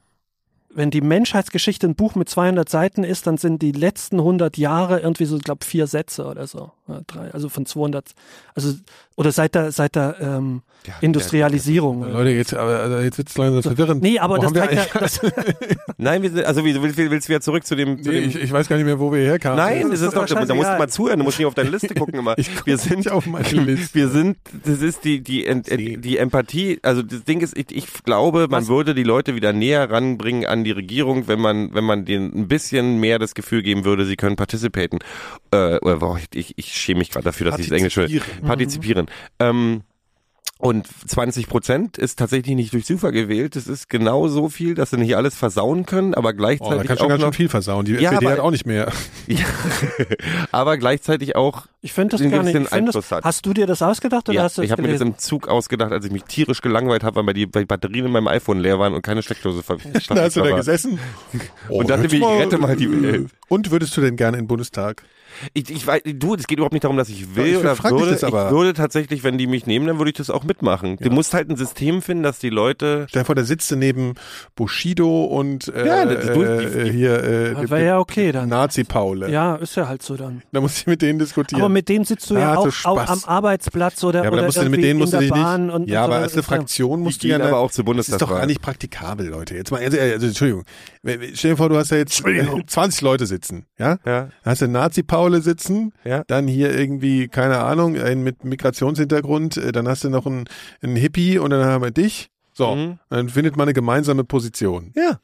wenn 0.70 0.91
die 0.91 1.02
Menschheitsgeschichte 1.02 1.88
ein 1.88 1.96
Buch 1.96 2.15
mit 2.15 2.30
200 2.30 2.70
Seiten 2.70 3.04
ist, 3.04 3.26
dann 3.26 3.38
sind 3.38 3.62
die 3.62 3.72
letzten 3.72 4.20
100 4.20 4.58
Jahre 4.58 5.00
irgendwie 5.00 5.26
so, 5.26 5.38
ich 5.38 5.43
glaube, 5.43 5.65
vier 5.65 5.88
Sätze 5.88 6.26
oder 6.26 6.46
so. 6.46 6.72
Ja, 6.88 7.02
drei, 7.08 7.32
also 7.32 7.50
von 7.50 7.65
200, 7.65 8.13
also, 8.54 8.74
oder 9.17 9.32
seit 9.32 9.56
der, 9.56 9.71
seit 9.71 9.95
der 9.95 10.15
ähm, 10.21 10.62
Ja, 10.86 10.93
Industrialisierung. 11.01 12.03
Leute, 12.12 12.30
jetzt, 12.30 12.53
aber, 12.53 12.80
also 12.80 12.99
jetzt 12.99 13.17
wird's 13.17 13.36
langsam 13.36 13.63
verwirrend. 13.63 14.03
Nee, 14.03 14.19
aber 14.19 14.38
Wo 14.38 14.41
das 14.43 14.53
wir 14.53 14.62
zeigt 14.62 14.93
ja, 14.93 15.32
Nein, 15.97 16.21
wir 16.21 16.30
sind, 16.30 16.45
also 16.45 16.63
wie, 16.63 16.80
willst, 16.80 16.97
willst 16.97 17.27
du 17.27 17.30
wieder 17.32 17.41
zurück 17.41 17.65
zu 17.65 17.75
dem, 17.75 18.03
zu 18.03 18.12
Nee, 18.12 18.21
dem 18.21 18.30
ich, 18.30 18.36
ich 18.36 18.51
weiß 18.51 18.69
gar 18.69 18.75
nicht 18.75 18.86
mehr, 18.86 18.99
wo 18.99 19.12
wir 19.12 19.19
herkamen. 19.25 19.58
Nein, 19.58 19.82
Das 19.89 20.01
das 20.01 20.10
ist 20.10 20.15
doch 20.15 20.25
da 20.27 20.53
musst 20.53 20.69
du 20.69 20.77
mal 20.77 20.88
zuhören, 20.88 21.17
du 21.17 21.25
musst 21.25 21.39
nicht 21.39 21.47
auf 21.47 21.56
deine 21.56 21.71
Liste 21.71 21.93
gucken 21.95 22.19
immer. 22.19 22.38
Ich 22.38 22.56
guck 22.56 22.67
wir 22.67 22.75
nicht 22.75 22.84
sind 22.84 23.12
auf 23.12 23.25
meine 23.25 23.47
Liste. 23.49 23.95
Wir 23.95 24.10
sind, 24.10 24.38
das 24.63 24.84
ist 24.84 25.03
die, 25.03 25.21
die, 25.21 25.47
Sie. 25.65 25.97
die 25.97 26.17
Empathie, 26.17 26.80
also 26.84 27.01
das 27.01 27.23
Ding 27.23 27.41
ist, 27.41 27.58
ich, 27.58 27.75
ich 27.75 28.03
glaube, 28.03 28.41
man 28.41 28.62
Was? 28.62 28.67
würde 28.67 28.93
die 28.93 29.03
Leute 29.03 29.34
wieder 29.34 29.51
näher 29.51 29.89
ranbringen 29.89 30.45
an 30.45 30.63
die 30.63 30.71
Regierung, 30.71 31.27
wenn 31.27 31.39
man, 31.39 31.73
wenn 31.73 31.84
man 31.86 32.06
denen 32.06 32.34
ein 32.36 32.47
bisschen 32.47 32.99
mehr 32.99 33.17
das 33.17 33.34
Gefühl 33.34 33.63
geben 33.63 33.84
würde, 33.84 34.06
sie 34.06 34.15
können 34.15 34.36
participaten. 34.36 34.99
Äh, 35.49 35.77
oder, 35.80 35.97
boah, 35.97 36.19
ich, 36.19 36.38
ich, 36.38 36.53
ich 36.58 36.73
schäme 36.73 36.99
mich 36.99 37.10
gerade 37.10 37.25
dafür, 37.25 37.49
dass 37.49 37.60
ich 37.60 37.69
das 37.69 37.77
Englisch 37.77 37.97
will. 37.97 38.21
Partizipieren. 38.45 39.07
Partizipieren. 39.38 39.39
Ähm, 39.39 39.82
und 40.60 40.88
20 41.08 41.48
Prozent 41.50 42.00
ist 42.00 42.17
tatsächlich 42.17 42.56
nicht 42.56 42.74
durch 42.74 42.84
Zufall 42.84 43.12
gewählt. 43.12 43.56
Das 43.56 43.67
ist 43.67 43.89
genau 43.89 44.28
so 44.28 44.50
viel, 44.50 44.74
dass 44.74 44.89
sie 44.89 44.98
nicht 44.98 45.15
alles 45.15 45.36
versauen 45.36 45.86
können, 45.86 46.15
aber 46.15 46.30
Oh, 46.30 46.32
da 46.32 46.38
gleichzeitig 46.38 46.88
kannst 46.88 47.02
du 47.02 47.06
auch 47.06 47.10
ganz 47.10 47.22
schön 47.22 47.30
noch, 47.30 47.36
viel 47.36 47.50
versauen. 47.50 47.86
Die 47.86 47.91
Ja, 47.93 48.13
SPD 48.13 48.26
aber- 48.26 48.32
hat 48.32 48.39
auch 48.39 48.50
nicht 48.50 48.65
mehr. 48.65 48.91
ja, 49.28 49.46
aber 50.52 50.78
gleichzeitig 50.78 51.36
auch 51.36 51.67
ich 51.82 51.93
finde 51.93 52.17
das 52.17 52.22
gar 52.32 52.39
nicht. 52.41 52.56
Ich 52.56 52.62
find 52.70 52.74
Einfluss 52.74 52.96
das, 53.08 53.12
hat. 53.12 53.24
hast 53.24 53.46
du 53.46 53.54
dir 53.54 53.67
das 53.67 53.84
ausgedacht 53.84 54.28
oder 54.30 54.36
Ja, 54.36 54.43
hast 54.46 54.58
du 54.58 54.63
ich 54.63 54.72
habe 54.72 54.82
mir 54.82 54.91
das 54.91 55.02
im 55.02 55.17
Zug 55.20 55.48
ausgedacht, 55.48 55.91
als 55.91 56.04
ich 56.06 56.12
mich 56.12 56.24
tierisch 56.24 56.62
gelangweilt 56.62 57.04
habe, 57.04 57.24
weil 57.24 57.34
die, 57.36 57.46
Batterien 57.46 58.08
in 58.08 58.12
meinem 58.12 58.28
iPhone 58.28 58.58
leer 58.60 58.80
waren 58.80 58.93
und 58.96 59.04
keine 59.04 59.22
Steckdose 59.22 59.62
ver 59.62 59.78
Da 59.78 60.22
hast 60.24 60.36
du 60.38 60.41
da 60.41 60.50
war. 60.50 60.58
gesessen. 60.58 60.98
Oh, 61.70 61.82
Und 61.82 61.89
dachte 61.91 62.04
jetzt 62.04 62.13
mir, 62.13 62.17
ich 62.17 62.41
rette 62.46 62.58
mal 62.58 62.76
die 62.76 62.89
Welt. 63.04 63.30
Und 63.48 63.70
würdest 63.70 63.96
du 63.96 64.02
denn 64.02 64.15
gerne 64.15 64.38
in 64.38 64.43
den 64.46 64.48
Bundestag? 64.48 65.04
Ich, 65.54 65.70
ich 65.70 65.86
weiß, 65.86 66.02
du, 66.06 66.36
es 66.36 66.48
geht 66.48 66.58
überhaupt 66.58 66.74
nicht 66.74 66.84
darum, 66.84 66.98
dass 66.98 67.10
ich 67.10 67.36
will 67.36 67.48
Ich 67.48 67.58
oder 67.58 67.78
würde. 67.84 68.12
das 68.12 68.24
aber. 68.24 68.46
Ich 68.48 68.52
würde 68.52 68.74
tatsächlich, 68.74 69.24
wenn 69.24 69.38
die 69.38 69.48
mich 69.48 69.66
nehmen, 69.66 69.88
dann 69.88 69.98
würde 70.00 70.12
ich 70.12 70.18
das 70.18 70.30
auch 70.30 70.44
mitmachen. 70.44 70.98
Du 71.00 71.10
musst 71.10 71.34
halt 71.34 71.50
ein 71.50 71.56
System 71.58 72.02
finden, 72.02 72.24
dass 72.24 72.40
die 72.40 72.50
Leute 72.50 73.06
Stell 73.10 73.22
dir 73.22 73.26
vor, 73.26 73.36
da 73.36 73.44
sitzt 73.44 73.70
du 73.72 73.76
neben 73.76 74.13
Bushido 74.56 75.26
und 75.26 75.68
äh, 75.70 75.86
Ja, 75.88 76.06
das- 76.06 76.26
du- 76.34 76.44
äh, 76.44 76.92
hier 76.92 77.24
äh, 77.24 77.54
Das 77.54 77.70
wäre 77.70 77.86
ja 77.86 78.00
okay 78.00 78.32
dann. 78.32 78.50
Nazi-Paule. 78.50 79.30
Ja, 79.30 79.56
ist 79.56 79.76
ja 79.76 79.88
halt 79.88 80.02
so 80.04 80.16
dann. 80.16 80.42
Da 80.52 80.62
muss 80.62 80.78
ich 80.78 80.88
mit 80.88 81.02
denen 81.02 81.20
diskutieren. 81.20 81.62
aber 81.62 81.70
mit 81.70 81.90
denen 81.90 82.06
sitzt 82.06 82.30
du 82.30 82.36
ja, 82.36 82.56
Ja, 82.56 82.56
so 82.72 82.90
auch, 82.90 82.98
auch 82.98 83.08
am 83.10 83.22
Arbeitsplatz 83.26 84.04
oder, 84.04 84.22
Ja, 84.24 84.28
aber 84.28 84.34
oder 84.34 84.42
da 84.44 84.46
musst 84.48 84.58
du, 84.58 84.62
mit 84.62 84.68
irgendwie 84.70 84.88
denen 84.88 85.00
musst 85.00 85.13
in 85.13 85.20
du 85.20 85.26
der 85.28 85.34
Bahn 85.34 85.66
nicht. 85.68 85.76
und 85.76 85.90
ja, 85.90 86.00
und 86.06 86.12
aber 86.12 86.18
so, 86.18 86.24
als 86.24 86.34
eine 86.34 86.42
ja- 86.42 86.48
Fraktion 86.48 87.00
musst 87.02 87.24
du 87.24 87.28
ja 87.28 87.36
aber 87.40 87.58
auch 87.58 87.72
zur 87.72 87.86
Das 87.96 88.10
ist 88.10 88.22
doch 88.22 88.30
gar 88.30 88.46
nicht 88.46 88.62
praktikabel, 88.62 89.28
Leute. 89.28 89.56
Jetzt 89.56 89.72
mal, 89.72 89.82
also, 89.82 89.98
also 90.00 90.28
Entschuldigung. 90.28 90.63
Stell 91.34 91.52
dir 91.52 91.58
vor, 91.58 91.70
du 91.70 91.78
hast 91.78 91.92
ja 91.92 91.98
jetzt 91.98 92.26
äh, 92.26 92.46
20 92.66 93.02
Leute 93.02 93.26
sitzen, 93.26 93.66
ja? 93.78 93.98
Ja. 94.06 94.30
Dann 94.44 94.52
hast 94.52 94.62
du 94.62 94.68
Nazi-Paule 95.17 95.41
sitzen, 95.41 95.93
Ja. 96.03 96.23
dann 96.27 96.47
hier 96.47 96.77
irgendwie, 96.77 97.27
keine 97.27 97.60
Ahnung, 97.60 97.97
einen 97.97 98.23
mit 98.23 98.43
Migrationshintergrund, 98.43 99.58
äh, 99.58 99.71
dann 99.71 99.88
hast 99.88 100.03
du 100.03 100.10
noch 100.10 100.25
einen, 100.25 100.45
einen 100.82 100.95
Hippie 100.95 101.39
und 101.39 101.49
dann 101.49 101.65
haben 101.65 101.84
wir 101.84 101.91
dich. 101.91 102.30
So, 102.53 102.75
Mhm. 102.75 102.99
dann 103.10 103.30
findet 103.30 103.56
man 103.56 103.65
eine 103.65 103.73
gemeinsame 103.73 104.23
Position. 104.23 104.91
Ja. 104.95 105.19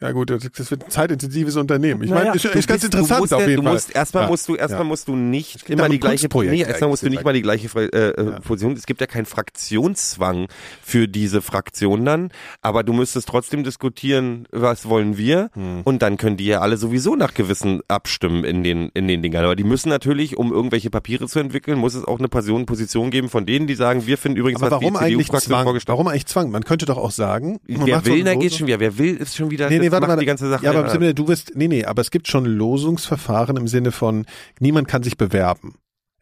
Ja 0.00 0.12
gut, 0.12 0.30
das, 0.30 0.70
wird 0.70 0.84
ein 0.84 0.90
zeitintensives 0.90 1.56
Unternehmen. 1.56 2.04
Ich 2.04 2.10
Naja, 2.10 2.26
meine, 2.26 2.36
ist, 2.36 2.44
ist 2.44 2.68
ganz 2.68 2.82
bist- 2.82 2.94
interessant 2.94 3.16
du 3.18 3.22
musst 3.22 3.34
auf 3.34 3.40
ja, 3.40 3.48
jeden 3.48 3.62
du 3.62 3.64
Fall. 3.64 3.72
musst 3.72 3.94
erstmal 3.96 4.22
Ja. 4.22 4.28
musst 4.28 4.48
du 4.48 4.54
erstmal 4.54 4.80
Ja. 4.82 4.84
musst 4.84 5.08
du 5.08 5.16
nicht 5.16 5.68
immer 5.68 5.88
die 5.88 5.98
gleiche 5.98 6.28
nee, 6.32 6.60
erstmal 6.62 6.90
musst 6.90 7.02
du 7.02 7.08
nicht 7.10 7.24
mal 7.24 7.32
die 7.32 7.42
gleiche 7.42 7.68
äh, 7.76 7.96
äh, 8.10 8.40
Position. 8.40 8.74
Es 8.74 8.86
gibt 8.86 9.00
ja 9.00 9.08
keinen 9.08 9.26
Fraktionszwang 9.26 10.46
für 10.82 11.08
diese 11.08 11.42
Fraktion 11.42 12.04
dann, 12.04 12.30
aber 12.62 12.82
du 12.84 12.92
müsstest 12.92 13.28
trotzdem 13.28 13.64
diskutieren, 13.64 14.46
was 14.52 14.88
wollen 14.88 15.16
wir 15.18 15.50
Hm. 15.54 15.82
und 15.84 16.00
dann 16.02 16.16
können 16.16 16.36
die 16.36 16.46
ja 16.46 16.60
alle 16.60 16.76
sowieso 16.76 17.16
nach 17.16 17.34
Gewissen 17.34 17.80
abstimmen 17.88 18.44
in 18.44 18.62
den 18.62 18.90
in 18.94 19.08
den 19.08 19.20
Dingern. 19.22 19.44
Aber 19.44 19.56
die 19.56 19.64
müssen 19.64 19.88
natürlich, 19.88 20.36
um 20.36 20.52
irgendwelche 20.52 20.90
Papiere 20.90 21.26
zu 21.26 21.40
entwickeln, 21.40 21.76
muss 21.78 21.94
es 21.94 22.04
auch 22.04 22.18
eine 22.20 22.28
Person 22.28 22.66
Position 22.66 23.10
geben 23.10 23.28
von 23.28 23.46
denen, 23.46 23.66
die 23.66 23.74
sagen, 23.74 24.06
wir 24.06 24.16
finden 24.16 24.38
übrigens 24.38 24.62
Aber 24.62 24.76
was 24.76 24.82
warum 24.82 24.94
die 24.94 24.98
CDU-Fraktion 25.16 25.50
Zwang? 25.52 25.64
vorgestellt. 25.64 25.92
Warum 25.94 26.06
eigentlich 26.08 26.26
Zwang? 26.26 26.50
Man 26.50 26.64
könnte 26.64 26.86
doch 26.86 26.98
auch 26.98 27.10
sagen, 27.10 27.58
Wer 27.66 28.00
so 28.00 28.06
will, 28.06 28.20
ein 28.20 28.24
da 28.24 28.34
geht 28.34 28.54
schon 28.54 28.66
wieder. 28.68 28.80
Wer 28.80 28.96
will, 28.98 29.16
ist 29.16 29.36
schon 29.36 29.50
wieder. 29.50 29.68
Nee, 29.68 29.78
nee, 29.78 29.87
das 29.96 30.00
warte 30.02 30.14
mal. 30.16 30.20
die 30.20 30.26
ganze 30.26 30.48
Sache. 30.48 30.64
ja, 30.64 30.70
aber 30.70 30.80
wieder- 30.80 30.90
Sibylle, 30.90 31.14
du 31.14 31.28
wirst, 31.28 31.52
nee, 31.54 31.68
nee, 31.68 31.84
aber 31.84 32.00
es 32.02 32.10
gibt 32.10 32.28
schon 32.28 32.44
Losungsverfahren 32.44 33.56
im 33.56 33.68
Sinne 33.68 33.92
von, 33.92 34.26
niemand 34.60 34.88
kann 34.88 35.02
sich 35.02 35.16
bewerben. 35.16 35.74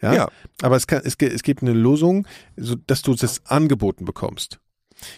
Ja. 0.02 0.12
Ja. 0.14 0.28
Aber 0.62 0.76
es, 0.76 0.86
kann, 0.86 1.02
es, 1.04 1.16
es 1.18 1.42
gibt 1.42 1.62
eine 1.62 1.72
Losung, 1.72 2.26
so, 2.56 2.74
dass 2.86 3.02
du 3.02 3.14
das 3.14 3.44
angeboten 3.46 4.04
bekommst. 4.04 4.60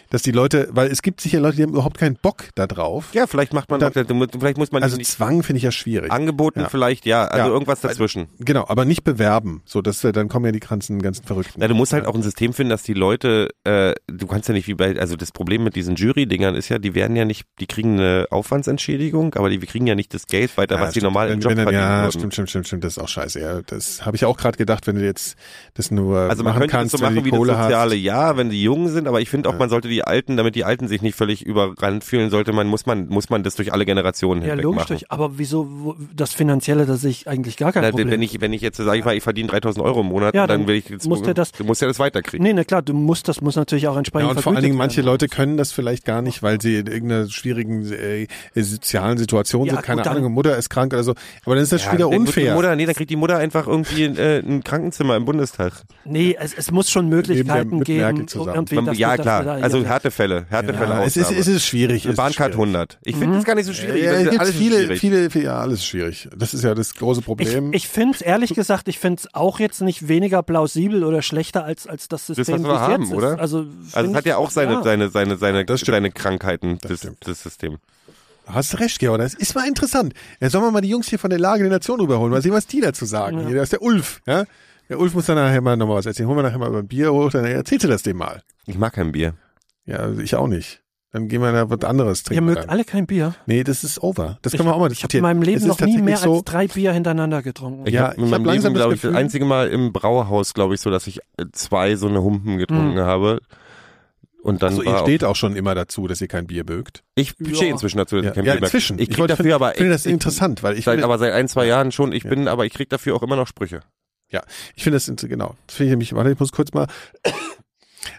Dass 0.09 0.21
die 0.21 0.31
Leute, 0.31 0.67
weil 0.71 0.91
es 0.91 1.01
gibt 1.01 1.21
sicher 1.21 1.39
Leute, 1.39 1.57
die 1.57 1.63
haben 1.63 1.71
überhaupt 1.71 1.97
keinen 1.97 2.15
Bock 2.15 2.45
da 2.55 2.67
drauf. 2.67 3.05
ja, 3.13 3.27
vielleicht 3.27 3.53
macht 3.53 3.69
man, 3.69 3.79
Da- 3.79 3.91
vielleicht 3.91 4.57
muss 4.57 4.71
man 4.71 4.83
Also 4.83 4.97
Zwang 4.97 5.43
finde 5.43 5.57
ich 5.57 5.63
ja 5.63 5.71
schwierig. 5.71 6.11
angeboten, 6.11 6.61
Ja. 6.61 6.69
vielleicht 6.69 7.05
ja, 7.05 7.25
also 7.25 7.47
Ja. 7.47 7.53
irgendwas 7.53 7.81
dazwischen. 7.81 8.27
Genau, 8.39 8.65
aber 8.67 8.85
nicht 8.85 9.03
bewerben. 9.03 9.61
So, 9.65 9.81
dass 9.81 10.03
wir, 10.03 10.11
dann 10.11 10.27
kommen 10.27 10.45
ja 10.45 10.51
die 10.51 10.59
ganzen, 10.59 11.01
ganzen 11.01 11.23
Verrückten. 11.25 11.61
Ja, 11.61 11.67
du 11.67 11.75
musst 11.75 11.93
halt 11.93 12.05
auch 12.05 12.15
ein 12.15 12.21
System 12.23 12.53
finden, 12.53 12.69
dass 12.71 12.83
die 12.83 12.93
Leute, 12.93 13.49
äh, 13.63 13.93
du 14.07 14.27
kannst 14.27 14.47
ja 14.49 14.53
nicht 14.53 14.67
wie 14.67 14.73
bei, 14.73 14.99
also 14.99 15.15
das 15.15 15.31
Problem 15.31 15.63
mit 15.63 15.75
diesen 15.75 15.95
Jury-Dingern 15.95 16.55
ist 16.55 16.69
ja, 16.69 16.77
die 16.79 16.93
werden 16.95 17.15
ja 17.15 17.25
nicht, 17.25 17.45
die 17.59 17.67
kriegen 17.67 17.93
eine 17.99 18.27
Aufwandsentschädigung, 18.31 19.35
aber 19.35 19.49
die 19.49 19.59
kriegen 19.59 19.87
ja 19.87 19.95
nicht 19.95 20.13
das 20.13 20.27
Geld 20.27 20.57
weiter, 20.57 20.75
Ja, 20.75 20.81
was 20.81 20.89
die 20.93 20.99
stimmt. 20.99 21.13
normal 21.13 21.29
im 21.29 21.39
Job 21.39 21.55
dann, 21.55 21.63
verdienen 21.63 21.81
Ja, 21.83 22.01
würden. 22.03 22.11
stimmt, 22.11 22.33
stimmt, 22.33 22.49
stimmt, 22.49 22.67
stimmt. 22.67 22.83
Das 22.83 22.97
ist 22.97 23.03
auch 23.03 23.07
scheiße. 23.07 23.39
Ja, 23.39 23.61
das 23.61 24.05
habe 24.05 24.15
ich 24.17 24.25
auch 24.25 24.37
gerade 24.37 24.57
gedacht, 24.57 24.87
wenn 24.87 24.95
du 24.95 25.03
jetzt 25.05 25.35
das 25.75 25.91
nur 25.91 26.17
Also 26.17 26.43
man 26.43 26.51
machen 26.53 26.61
könnte 26.61 26.71
kannst, 26.75 26.93
das 26.93 26.99
so 26.99 27.05
machen 27.05 27.15
die 27.17 27.25
wie 27.25 27.29
Kohle 27.29 27.53
das 27.53 27.63
soziale 27.63 27.95
hast. 27.95 28.01
Jahr, 28.01 28.37
wenn 28.37 28.49
die 28.49 28.61
jung 28.61 28.89
sind, 28.89 29.07
aber 29.07 29.21
ich 29.21 29.29
finde 29.29 29.49
auch, 29.49 29.57
man 29.57 29.68
sollte 29.69 29.87
die 29.87 30.03
Alten, 30.03 30.37
damit 30.37 30.55
die 30.55 30.65
Alten 30.65 30.87
sich 30.87 31.01
nicht 31.01 31.15
völlig 31.15 31.45
überrannt 31.45 32.03
fühlen, 32.03 32.29
sollte 32.29 32.51
man, 32.53 32.67
muss 32.67 32.85
man, 32.85 33.07
muss 33.07 33.29
man 33.29 33.43
das 33.43 33.55
durch 33.55 33.71
alle 33.73 33.85
Generationen 33.85 34.41
Ja, 34.41 34.49
hinweg 34.49 34.63
logisch. 34.63 34.77
machen. 34.81 34.87
Durch, 34.89 35.11
aber 35.11 35.37
wieso, 35.37 35.67
wo, 35.69 35.95
das 36.15 36.33
Finanzielle, 36.33 36.85
das 36.85 37.03
ich 37.03 37.27
eigentlich 37.27 37.57
gar 37.57 37.71
kein 37.71 37.83
Na, 37.83 37.89
Problem. 37.91 38.09
wenn 38.11 38.21
ich, 38.21 38.41
wenn 38.41 38.53
ich 38.53 38.61
jetzt 38.61 38.77
sage 38.77 38.97
ich 38.99 39.05
mal, 39.05 39.15
ich 39.15 39.23
verdiene 39.23 39.47
3000 39.49 39.83
Euro 39.85 40.01
im 40.01 40.07
Monat, 40.07 40.33
Ja, 40.35 40.47
dann 40.47 40.59
dann 40.61 40.67
will 40.67 40.75
ich 40.75 40.89
jetzt, 40.89 41.07
muss 41.07 41.21
der 41.21 41.33
das- 41.33 41.51
du 41.53 41.63
musst 41.63 41.81
ja 41.81 41.87
das 41.87 41.99
weiterkriegen. 41.99 42.43
nee, 42.45 42.53
na 42.53 42.63
klar, 42.63 42.81
du 42.81 42.93
musst, 42.93 43.27
das 43.27 43.41
muss 43.41 43.55
natürlich 43.55 43.87
auch 43.87 43.95
entsprechend 43.97 44.29
Ja, 44.29 44.35
und 44.35 44.41
vor 44.41 44.53
allen 44.53 44.63
Dingen, 44.63 44.75
manche. 44.77 45.01
Leute 45.01 45.27
können 45.27 45.55
das 45.57 45.71
vielleicht 45.71 46.03
gar 46.05 46.21
nicht, 46.21 46.43
weil 46.43 46.59
sie 46.61 46.77
in 46.77 46.87
irgendeiner 46.87 47.29
schwierigen 47.29 47.91
äh, 47.91 48.27
sozialen 48.55 49.17
Situation 49.17 49.65
Ja, 49.65 49.73
sind. 49.73 49.83
Keine 49.83 50.01
gut, 50.01 50.05
dann- 50.07 50.17
Ahnung, 50.17 50.33
Mutter 50.33 50.57
ist 50.57 50.69
krank 50.69 50.93
oder 50.93 51.03
so. 51.03 51.13
Aber 51.45 51.55
dann 51.55 51.63
ist 51.63 51.71
das 51.71 51.85
Ja, 51.85 51.93
wieder 51.93 52.09
unfair. 52.09 52.55
Mutter, 52.55 52.75
nee, 52.75 52.85
dann 52.85 52.95
kriegt 52.95 53.09
die 53.09 53.15
Mutter 53.15 53.37
einfach 53.37 53.67
irgendwie 53.67 54.03
äh, 54.05 54.39
ein 54.39 54.63
Krankenzimmer 54.63 55.15
im 55.15 55.25
Bundestag. 55.25 55.73
Nee, 56.05 56.35
es, 56.39 56.53
es 56.53 56.71
muss 56.71 56.89
schon 56.89 57.07
Möglichkeiten 57.09 57.83
geben. 57.83 58.27
irgendwie, 58.35 58.75
Man, 58.75 58.85
dass 58.85 58.97
ja, 58.97 59.11
du- 59.11 59.17
dass 59.17 59.23
klar. 59.23 59.39
du 59.41 59.45
da- 59.45 59.58
also 59.63 59.77
ja, 59.77 59.83
ja. 59.83 59.89
Härtefälle, 59.89 60.45
Härtefälle 60.49 60.93
ja, 60.93 61.03
es 61.03 61.17
ist, 61.17 61.31
es 61.31 61.47
ist 61.47 61.65
schwierig. 61.65 62.03
Eine 62.03 62.13
es 62.13 62.13
ist 62.13 62.15
Bahncard 62.17 62.53
schwierig. 62.53 62.67
100. 62.75 62.99
Ich 63.03 63.15
finde 63.15 63.37
es 63.37 63.43
gar 63.45 63.55
nicht 63.55 63.65
so 63.65 63.73
schwierig. 63.73 64.03
Ja, 64.03 64.11
Das 64.11 64.19
es 64.19 64.23
ist 64.25 64.29
gibt 64.31 64.41
alles 64.41 64.55
viele, 64.55 64.77
schwierig. 64.77 64.99
viele, 64.99 65.29
viele, 65.29 65.45
ja, 65.45 65.59
alles 65.59 65.85
schwierig. 65.85 66.29
Das 66.35 66.53
ist 66.53 66.63
ja 66.63 66.75
das 66.75 66.93
große 66.95 67.19
Ich, 67.21 67.25
Problem. 67.25 67.73
ich 67.73 67.87
finde 67.87 68.15
es, 68.15 68.21
ehrlich 68.21 68.53
gesagt, 68.53 68.87
ich 68.87 68.99
finde 68.99 69.21
es 69.21 69.33
auch 69.33 69.59
jetzt 69.59 69.81
nicht 69.81 70.07
weniger 70.07 70.43
plausibel 70.43 71.03
oder 71.03 71.21
schlechter 71.21 71.63
als, 71.63 71.87
als 71.87 72.07
das 72.07 72.25
System, 72.27 72.55
was 72.55 72.63
wir 72.63 72.69
wie 72.69 72.73
es 72.73 72.79
haben, 72.81 73.03
jetzt 73.03 73.13
oder? 73.13 73.33
ist. 73.33 73.39
Also, 73.39 73.65
Also 73.93 74.09
es 74.11 74.15
hat 74.15 74.25
ich- 74.25 74.29
ja 74.29 74.37
auch 74.37 74.49
seine, 74.51 74.73
ja. 74.73 74.83
seine, 74.83 75.09
seine, 75.09 75.37
seine, 75.37 75.65
Das 75.65 75.81
seine 75.81 76.11
Krankheiten, 76.11 76.77
Das 76.81 77.01
das, 77.01 77.11
das 77.19 77.43
System. 77.43 77.77
Hast 78.47 78.79
recht, 78.79 78.97
Georg. 78.99 79.19
Das 79.19 79.35
ist 79.35 79.53
mal 79.53 79.67
interessant. 79.67 80.13
Jetzt 80.39 80.53
sollen 80.53 80.63
wir 80.63 80.71
mal 80.71 80.81
die 80.81 80.89
Jungs 80.89 81.07
hier 81.07 81.19
von 81.19 81.29
der 81.29 81.37
Lage 81.39 81.61
der 81.63 81.71
Nation 81.71 81.99
rüberholen. 81.99 82.31
Mal 82.31 82.41
sehen, 82.41 82.51
was 82.53 82.65
die 82.65 82.81
dazu 82.81 83.05
sagen. 83.05 83.45
Hier, 83.45 83.55
da 83.57 83.61
ist 83.61 83.73
der 83.73 83.81
Ulf. 83.83 84.21
Ja? 84.25 84.45
Der 84.89 84.99
Ulf 84.99 85.13
muss 85.13 85.27
dann 85.27 85.35
nachher 85.35 85.61
mal 85.61 85.77
nochmal 85.77 85.97
was 85.97 86.07
erzählen. 86.07 86.27
Holen 86.27 86.39
wir 86.39 86.41
nachher 86.41 86.57
mal 86.57 86.69
über 86.69 86.79
ein 86.79 86.87
Bier 86.87 87.13
hoch, 87.13 87.29
dann 87.29 87.45
erzählst 87.45 87.83
du 87.83 87.87
das 87.89 88.01
dem 88.01 88.17
mal. 88.17 88.41
Ich 88.65 88.75
mag 88.75 88.93
kein 88.93 89.11
Bier. 89.11 89.35
Ja, 89.89 89.97
also 89.97 90.21
ich 90.21 90.35
auch 90.35 90.47
nicht. 90.47 90.81
Dann 91.11 91.27
gehen 91.27 91.41
wir 91.41 91.51
da 91.51 91.67
was 91.69 91.83
anderes 91.89 92.19
Ihr 92.19 92.25
trinken. 92.25 92.45
mögt 92.45 92.59
dann. 92.59 92.69
alle 92.69 92.83
kein 92.83 93.07
Bier. 93.07 93.33
Nee, 93.47 93.63
das 93.63 93.83
ist 93.83 94.01
over. 94.03 94.37
Das 94.43 94.53
Ich 94.53 94.57
können 94.57 94.69
wir 94.69 94.75
auch 94.75 94.79
mal 94.79 94.91
Ich 94.91 94.99
habe 95.03 95.07
diskutieren. 95.09 95.19
in 95.21 95.23
meinem 95.23 95.41
Leben 95.41 95.65
noch 95.67 95.79
nie 95.79 95.97
mehr 96.03 96.17
so, 96.17 96.35
als 96.35 96.43
drei 96.43 96.67
Bier 96.67 96.93
hintereinander 96.93 97.41
getrunken. 97.41 97.87
Ich 97.87 97.93
Ja, 97.95 98.09
habe 98.09 98.13
ich 98.13 98.17
in 98.19 98.23
hab 98.25 98.31
meinem 98.31 98.45
langsam 98.45 98.73
Leben, 98.73 98.73
das 98.75 98.81
glaube 98.83 98.93
ich, 98.95 99.01
das 99.01 99.15
einzige 99.15 99.45
Mal 99.45 99.69
im 99.69 99.91
Brauhaus, 99.91 100.53
glaube 100.53 100.75
ich, 100.75 100.81
so, 100.81 100.91
dass 100.91 101.07
ich 101.07 101.17
äh, 101.37 101.45
zwei 101.51 101.95
so 101.95 102.07
eine 102.07 102.21
Humpen 102.21 102.59
getrunken 102.59 102.97
Hm. 102.97 103.03
habe. 103.05 103.39
Und 104.43 104.61
dann 104.61 104.69
Also 104.69 104.83
ihr 104.83 104.97
steht 104.99 105.23
auch 105.23 105.35
schon 105.35 105.55
immer 105.55 105.73
dazu, 105.75 106.05
dass 106.07 106.21
ihr 106.21 106.27
kein 106.27 106.45
Bier 106.45 106.63
mögt. 106.63 107.03
ich 107.15 107.33
Ja. 107.39 107.55
stehe 107.55 107.71
inzwischen 107.71 107.97
dazu, 107.97 108.15
dass 108.17 108.25
Ja, 108.25 108.29
ich 108.31 108.35
kein 108.35 108.45
ja 108.45 108.53
Bier 108.53 108.63
inzwischen. 108.63 108.99
Ich 108.99 109.09
krieg 109.09 109.17
wollte- 109.17 109.35
dafür 109.35 109.55
aber 109.55 109.71
finde 109.71 109.91
das 109.93 110.05
ich- 110.05 110.13
interessant, 110.13 110.61
weil 110.63 110.77
ich 110.77 110.85
seit, 110.85 110.93
finde, 110.93 111.05
aber 111.05 111.17
seit 111.17 111.33
ein, 111.33 111.47
zwei 111.47 111.65
Jahren 111.65 111.91
schon. 111.91 112.11
Ich 112.13 112.23
Ja. 112.23 112.29
bin, 112.29 112.47
aber 112.47 112.65
ich 112.67 112.73
krieg 112.73 112.87
dafür 112.89 113.15
auch 113.15 113.23
immer 113.23 113.35
noch 113.35 113.47
Sprüche. 113.47 113.79
ja, 114.31 114.41
ich 114.75 114.83
finde 114.83 114.97
das 114.97 115.07
genau. 115.27 115.55
Das 115.65 115.75
finde 115.75 115.87
ich 115.87 115.91
nämlich, 115.93 116.13
warte, 116.13 116.31
ich 116.31 116.39
muss 116.39 116.51
kurz 116.51 116.71
mal. 116.71 116.85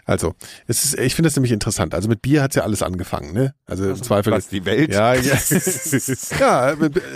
Also, 0.05 0.33
es 0.67 0.83
ist, 0.85 0.99
ich 0.99 1.15
finde 1.15 1.27
das 1.27 1.35
nämlich 1.35 1.51
interessant. 1.51 1.93
Also 1.93 2.09
mit 2.09 2.21
Bier 2.21 2.43
hat's 2.43 2.55
ja 2.55 2.63
alles 2.63 2.81
angefangen, 2.81 3.33
ne? 3.33 3.53
Also 3.65 3.89
im 3.89 4.01
Zweifel. 4.01 4.33
Was 4.33 4.47
die 4.49 4.65
Welt? 4.65 4.93
Ja, 4.93 5.13
ja. 5.13 5.35
ja, 6.39 6.75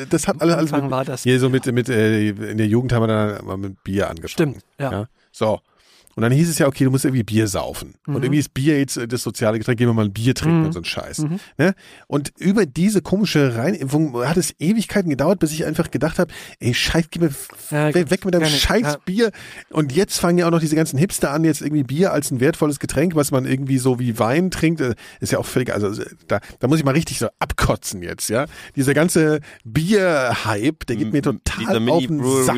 das 0.09 0.27
hat 0.27 0.41
alles, 0.41 0.55
alles 0.55 0.73
Anfang 0.73 0.83
mit, 0.83 0.91
war 0.91 1.05
das. 1.05 1.23
hier 1.23 1.39
so 1.39 1.49
mit, 1.49 1.65
mit 1.65 1.89
äh, 1.89 2.29
in 2.29 2.57
der 2.57 2.67
Jugend 2.67 2.93
haben 2.93 3.03
wir 3.03 3.07
dann 3.07 3.45
mal 3.45 3.57
mit 3.57 3.83
Bier 3.83 4.09
angefangen. 4.09 4.29
Stimmt, 4.29 4.57
ja. 4.79 4.91
Ja. 4.91 5.09
So. 5.31 5.59
Und 6.15 6.21
dann 6.23 6.31
hieß 6.31 6.49
es 6.49 6.57
ja, 6.59 6.67
okay, 6.67 6.85
du 6.85 6.91
musst 6.91 7.03
irgendwie 7.03 7.23
Bier 7.23 7.47
saufen. 7.47 7.95
Und 8.07 8.23
irgendwie 8.23 8.39
ist 8.39 8.53
Bier 8.53 8.79
jetzt 8.79 8.95
äh, 8.95 9.07
das 9.07 9.21
soziale 9.21 9.57
Getränk, 9.57 9.77
gehen 9.77 9.87
wir 9.89 9.93
mal 9.93 10.05
ein 10.05 10.13
Bier 10.13 10.33
trinken 10.33 10.59
Mhm. 10.61 10.65
und 10.67 10.71
so 10.71 10.79
ein 10.79 10.85
Scheiß. 10.85 11.25
Ne? 11.57 11.73
Und 12.07 12.31
über 12.39 12.65
diese 12.65 13.01
komische 13.01 13.55
Reinimpfung 13.57 14.15
hat 14.25 14.37
es 14.37 14.53
Ewigkeiten 14.59 15.09
gedauert, 15.09 15.39
bis 15.39 15.51
ich 15.51 15.65
einfach 15.65 15.91
gedacht 15.91 16.17
habe, 16.19 16.31
ey, 16.59 16.73
scheiß, 16.73 17.05
gib 17.11 17.21
mir 17.23 17.31
Ja, 17.69 17.93
weg, 17.93 18.23
mit 18.23 18.33
deinem 18.33 18.43
gar 18.43 18.49
nicht. 18.49 18.61
scheiß 18.61 18.81
Ja. 18.83 18.97
Bier. 19.05 19.31
Und 19.71 19.91
jetzt 19.93 20.19
fangen 20.19 20.37
ja 20.37 20.47
auch 20.47 20.51
noch 20.51 20.59
diese 20.61 20.75
ganzen 20.77 20.97
Hipster 20.97 21.31
an, 21.31 21.43
jetzt 21.43 21.61
irgendwie 21.61 21.83
Bier 21.83 22.13
als 22.13 22.31
ein 22.31 22.39
wertvolles 22.39 22.79
Getränk, 22.79 23.15
was 23.15 23.31
man 23.31 23.45
irgendwie 23.45 23.77
so 23.77 23.99
wie 23.99 24.17
Wein 24.17 24.51
trinkt. 24.51 24.79
Äh, 24.81 24.95
Ist 25.19 25.33
ja 25.33 25.39
auch 25.39 25.45
völlig, 25.45 25.73
also 25.73 26.01
äh, 26.01 26.05
da, 26.27 26.39
da 26.59 26.67
muss 26.67 26.79
ich 26.79 26.85
mal 26.85 26.91
richtig 26.91 27.19
so 27.19 27.27
abkotzen 27.39 28.01
jetzt, 28.01 28.29
ja. 28.29 28.45
Dieser 28.77 28.93
ganze 28.93 29.41
Bier-Hype, 29.65 30.85
der 30.87 30.95
geht 30.95 31.13
mir 31.13 31.21
total 31.21 31.59
dieser 31.59 31.91
auf 31.93 32.05
den 32.07 32.43
Sack. 32.45 32.57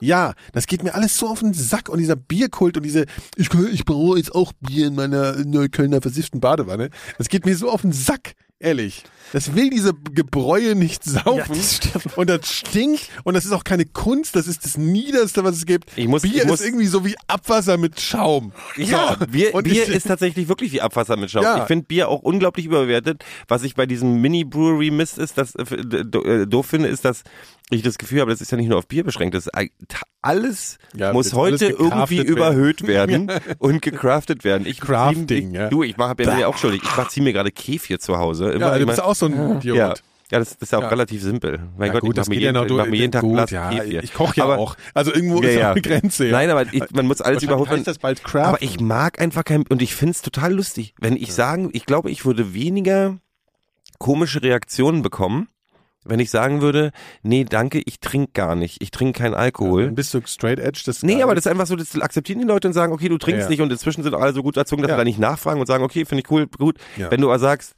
Ja, 0.00 0.34
das 0.52 0.66
geht 0.66 0.82
mir 0.82 0.94
alles 0.94 1.16
so 1.18 1.28
auf 1.28 1.40
den 1.40 1.54
Sack 1.54 1.88
und 1.88 1.98
dieser 1.98 2.16
Bierkult 2.16 2.76
und 2.76 2.82
diese, 2.94 3.06
ich, 3.36 3.48
ich 3.72 3.84
brauche 3.84 4.16
jetzt 4.18 4.34
auch 4.34 4.52
Bier 4.60 4.86
in 4.88 4.94
meiner 4.94 5.44
Neuköllner 5.44 6.00
versifften 6.00 6.40
Badewanne. 6.40 6.90
Das 7.18 7.28
geht 7.28 7.44
mir 7.44 7.56
so 7.56 7.70
auf 7.70 7.82
den 7.82 7.92
Sack, 7.92 8.34
ehrlich. 8.58 9.02
Das 9.32 9.54
will 9.56 9.68
diese 9.68 9.92
Gebräue 10.12 10.74
nicht 10.76 11.02
saufen. 11.04 11.42
das 11.48 11.76
stimmt. 11.76 12.16
und 12.16 12.30
das 12.30 12.46
stinkt 12.52 13.08
und 13.24 13.34
das 13.34 13.44
ist 13.44 13.52
auch 13.52 13.64
keine 13.64 13.84
Kunst, 13.84 14.36
das 14.36 14.46
ist 14.46 14.64
das 14.64 14.76
Niederste, 14.76 15.42
was 15.42 15.56
es 15.56 15.66
gibt. 15.66 15.90
Ich 15.96 16.06
muss- 16.06 16.22
Bier 16.22 16.42
ich 16.42 16.46
muss- 16.46 16.60
ist 16.60 16.66
irgendwie 16.66 16.86
so 16.86 17.04
wie 17.04 17.16
Abwasser 17.26 17.76
mit 17.76 18.00
Schaum. 18.00 18.52
Ja, 18.76 19.16
So. 19.18 19.26
Bier, 19.26 19.54
und 19.54 19.64
Bier 19.64 19.82
ich, 19.82 19.88
ist 19.88 20.06
tatsächlich 20.06 20.48
wirklich 20.48 20.72
wie 20.72 20.80
Abwasser 20.80 21.16
mit 21.16 21.30
Schaum. 21.30 21.42
Ja. 21.42 21.58
Ich 21.62 21.64
finde 21.64 21.86
Bier 21.86 22.08
auch 22.08 22.20
unglaublich 22.22 22.66
überbewertet. 22.66 23.24
Was 23.48 23.64
ich 23.64 23.74
bei 23.74 23.86
diesem 23.86 24.20
Mini-Brewery-Mist 24.20 25.18
ist, 25.18 25.36
das 25.36 25.54
äh, 25.56 25.64
äh, 25.64 26.46
doof 26.46 26.66
finde, 26.66 26.88
ist, 26.88 27.04
dass 27.04 27.22
ich 27.70 27.82
das 27.82 27.98
Gefühl 27.98 28.20
habe, 28.20 28.30
das 28.30 28.40
ist 28.40 28.50
ja 28.52 28.56
nicht 28.58 28.68
nur 28.68 28.78
auf 28.78 28.86
Bier 28.86 29.04
beschränkt. 29.04 29.34
Das 29.34 29.46
ist 29.46 29.52
alles 30.22 30.78
Ja, 30.94 31.12
muss 31.12 31.26
alles 31.34 31.34
heute 31.34 31.68
gecraftet 31.72 31.80
irgendwie 31.80 32.16
werden. 32.18 32.28
überhöht 32.28 32.86
werden 32.86 33.32
und 33.58 33.82
gecraftet 33.82 34.44
werden. 34.44 34.66
Ich 34.66 34.80
Crafting, 34.80 35.48
ich, 35.50 35.54
ja. 35.54 35.68
Du, 35.68 35.82
ich 35.82 35.96
mache 35.96 36.14
ja 36.22 36.46
auch 36.46 36.56
schuldig. 36.58 36.82
Ich 36.82 37.08
ziehe 37.08 37.24
mir 37.24 37.32
gerade 37.32 37.50
Kefir 37.50 37.98
zu 38.00 38.18
Hause. 38.18 38.50
Immer, 38.52 38.66
ja, 38.66 38.74
du 38.76 38.82
immer, 38.82 38.92
bist 38.92 39.02
auch 39.02 39.14
so 39.14 39.26
ein 39.26 39.56
Idiot. 39.58 39.76
ja. 39.76 39.94
Ja, 40.30 40.38
das, 40.38 40.56
das 40.56 40.62
ist 40.70 40.74
auch 40.74 40.80
Ja. 40.80 40.88
relativ 40.88 41.22
simpel. 41.22 41.60
Mein 41.76 41.88
Ja, 41.88 41.92
Gott, 41.92 42.00
gut, 42.00 42.10
ich 42.12 42.16
das 42.16 42.28
mache 42.28 42.36
mir, 42.38 42.40
ja 42.42 42.48
jeden, 42.48 42.54
noch 42.54 42.66
durch. 42.66 42.78
mach 42.78 42.86
mir 42.90 42.96
jeden 42.96 43.12
Tag 43.12 43.20
gut, 43.20 43.34
Glas 43.34 43.50
ja, 43.50 43.70
Kefir. 43.70 44.02
Ich 44.02 44.14
koche 44.14 44.36
ja 44.38 44.44
Aber- 44.44 44.58
auch. 44.58 44.74
Also 44.94 45.12
irgendwo 45.14 45.42
Ja, 45.42 45.48
ist 45.50 45.54
ja. 45.56 45.66
auch 45.68 45.72
eine 45.72 45.82
Grenze. 45.82 46.24
Ja. 46.26 46.32
Nein, 46.32 46.50
aber 46.50 46.62
ich, 46.72 46.90
man 46.92 47.06
muss 47.06 47.20
alles 47.20 47.46
craften. 47.46 48.40
Aber 48.40 48.62
ich 48.62 48.80
mag 48.80 49.20
einfach 49.20 49.44
kein, 49.44 49.66
und 49.68 49.82
ich 49.82 49.94
find's 49.94 50.22
total 50.22 50.54
lustig, 50.54 50.94
wenn 50.98 51.14
ich 51.16 51.34
sagen, 51.34 51.68
ich 51.74 51.84
glaube, 51.84 52.10
ich 52.10 52.24
würde 52.24 52.54
weniger 52.54 53.18
komische 53.98 54.42
Reaktionen 54.42 55.02
bekommen, 55.02 55.48
wenn 56.04 56.20
ich 56.20 56.30
sagen 56.30 56.60
würde, 56.60 56.90
nee, 57.22 57.44
danke, 57.44 57.80
ich 57.84 58.00
trinke 58.00 58.32
gar 58.34 58.54
nicht, 58.54 58.82
ich 58.82 58.90
trinke 58.90 59.18
keinen 59.20 59.34
Alkohol. 59.34 59.86
Dann 59.86 59.94
bist 59.94 60.12
du 60.14 60.20
straight 60.26 60.58
edge. 60.58 60.82
Das 60.86 61.02
Nee, 61.02 61.22
aber 61.22 61.34
das 61.34 61.46
ist 61.46 61.50
einfach 61.50 61.66
so, 61.66 61.76
das 61.76 61.98
akzeptieren 62.00 62.40
die 62.40 62.46
Leute 62.46 62.68
und 62.68 62.74
sagen, 62.74 62.92
okay, 62.92 63.08
du 63.08 63.18
trinkst 63.18 63.44
Ja. 63.44 63.48
nicht 63.50 63.60
und 63.60 63.72
inzwischen 63.72 64.02
sind 64.02 64.14
alle 64.14 64.32
so 64.32 64.42
gut 64.42 64.56
erzogen, 64.56 64.82
dass 64.82 64.90
Ja. 64.90 64.96
sie 64.96 65.00
da 65.00 65.04
nicht 65.04 65.18
nachfragen 65.18 65.60
und 65.60 65.66
sagen, 65.66 65.82
okay, 65.84 66.04
finde 66.04 66.22
ich 66.24 66.30
cool, 66.30 66.46
gut. 66.46 66.76
Ja. 66.96 67.10
Wenn 67.10 67.20
du 67.20 67.28
aber 67.28 67.38
sagst, 67.38 67.74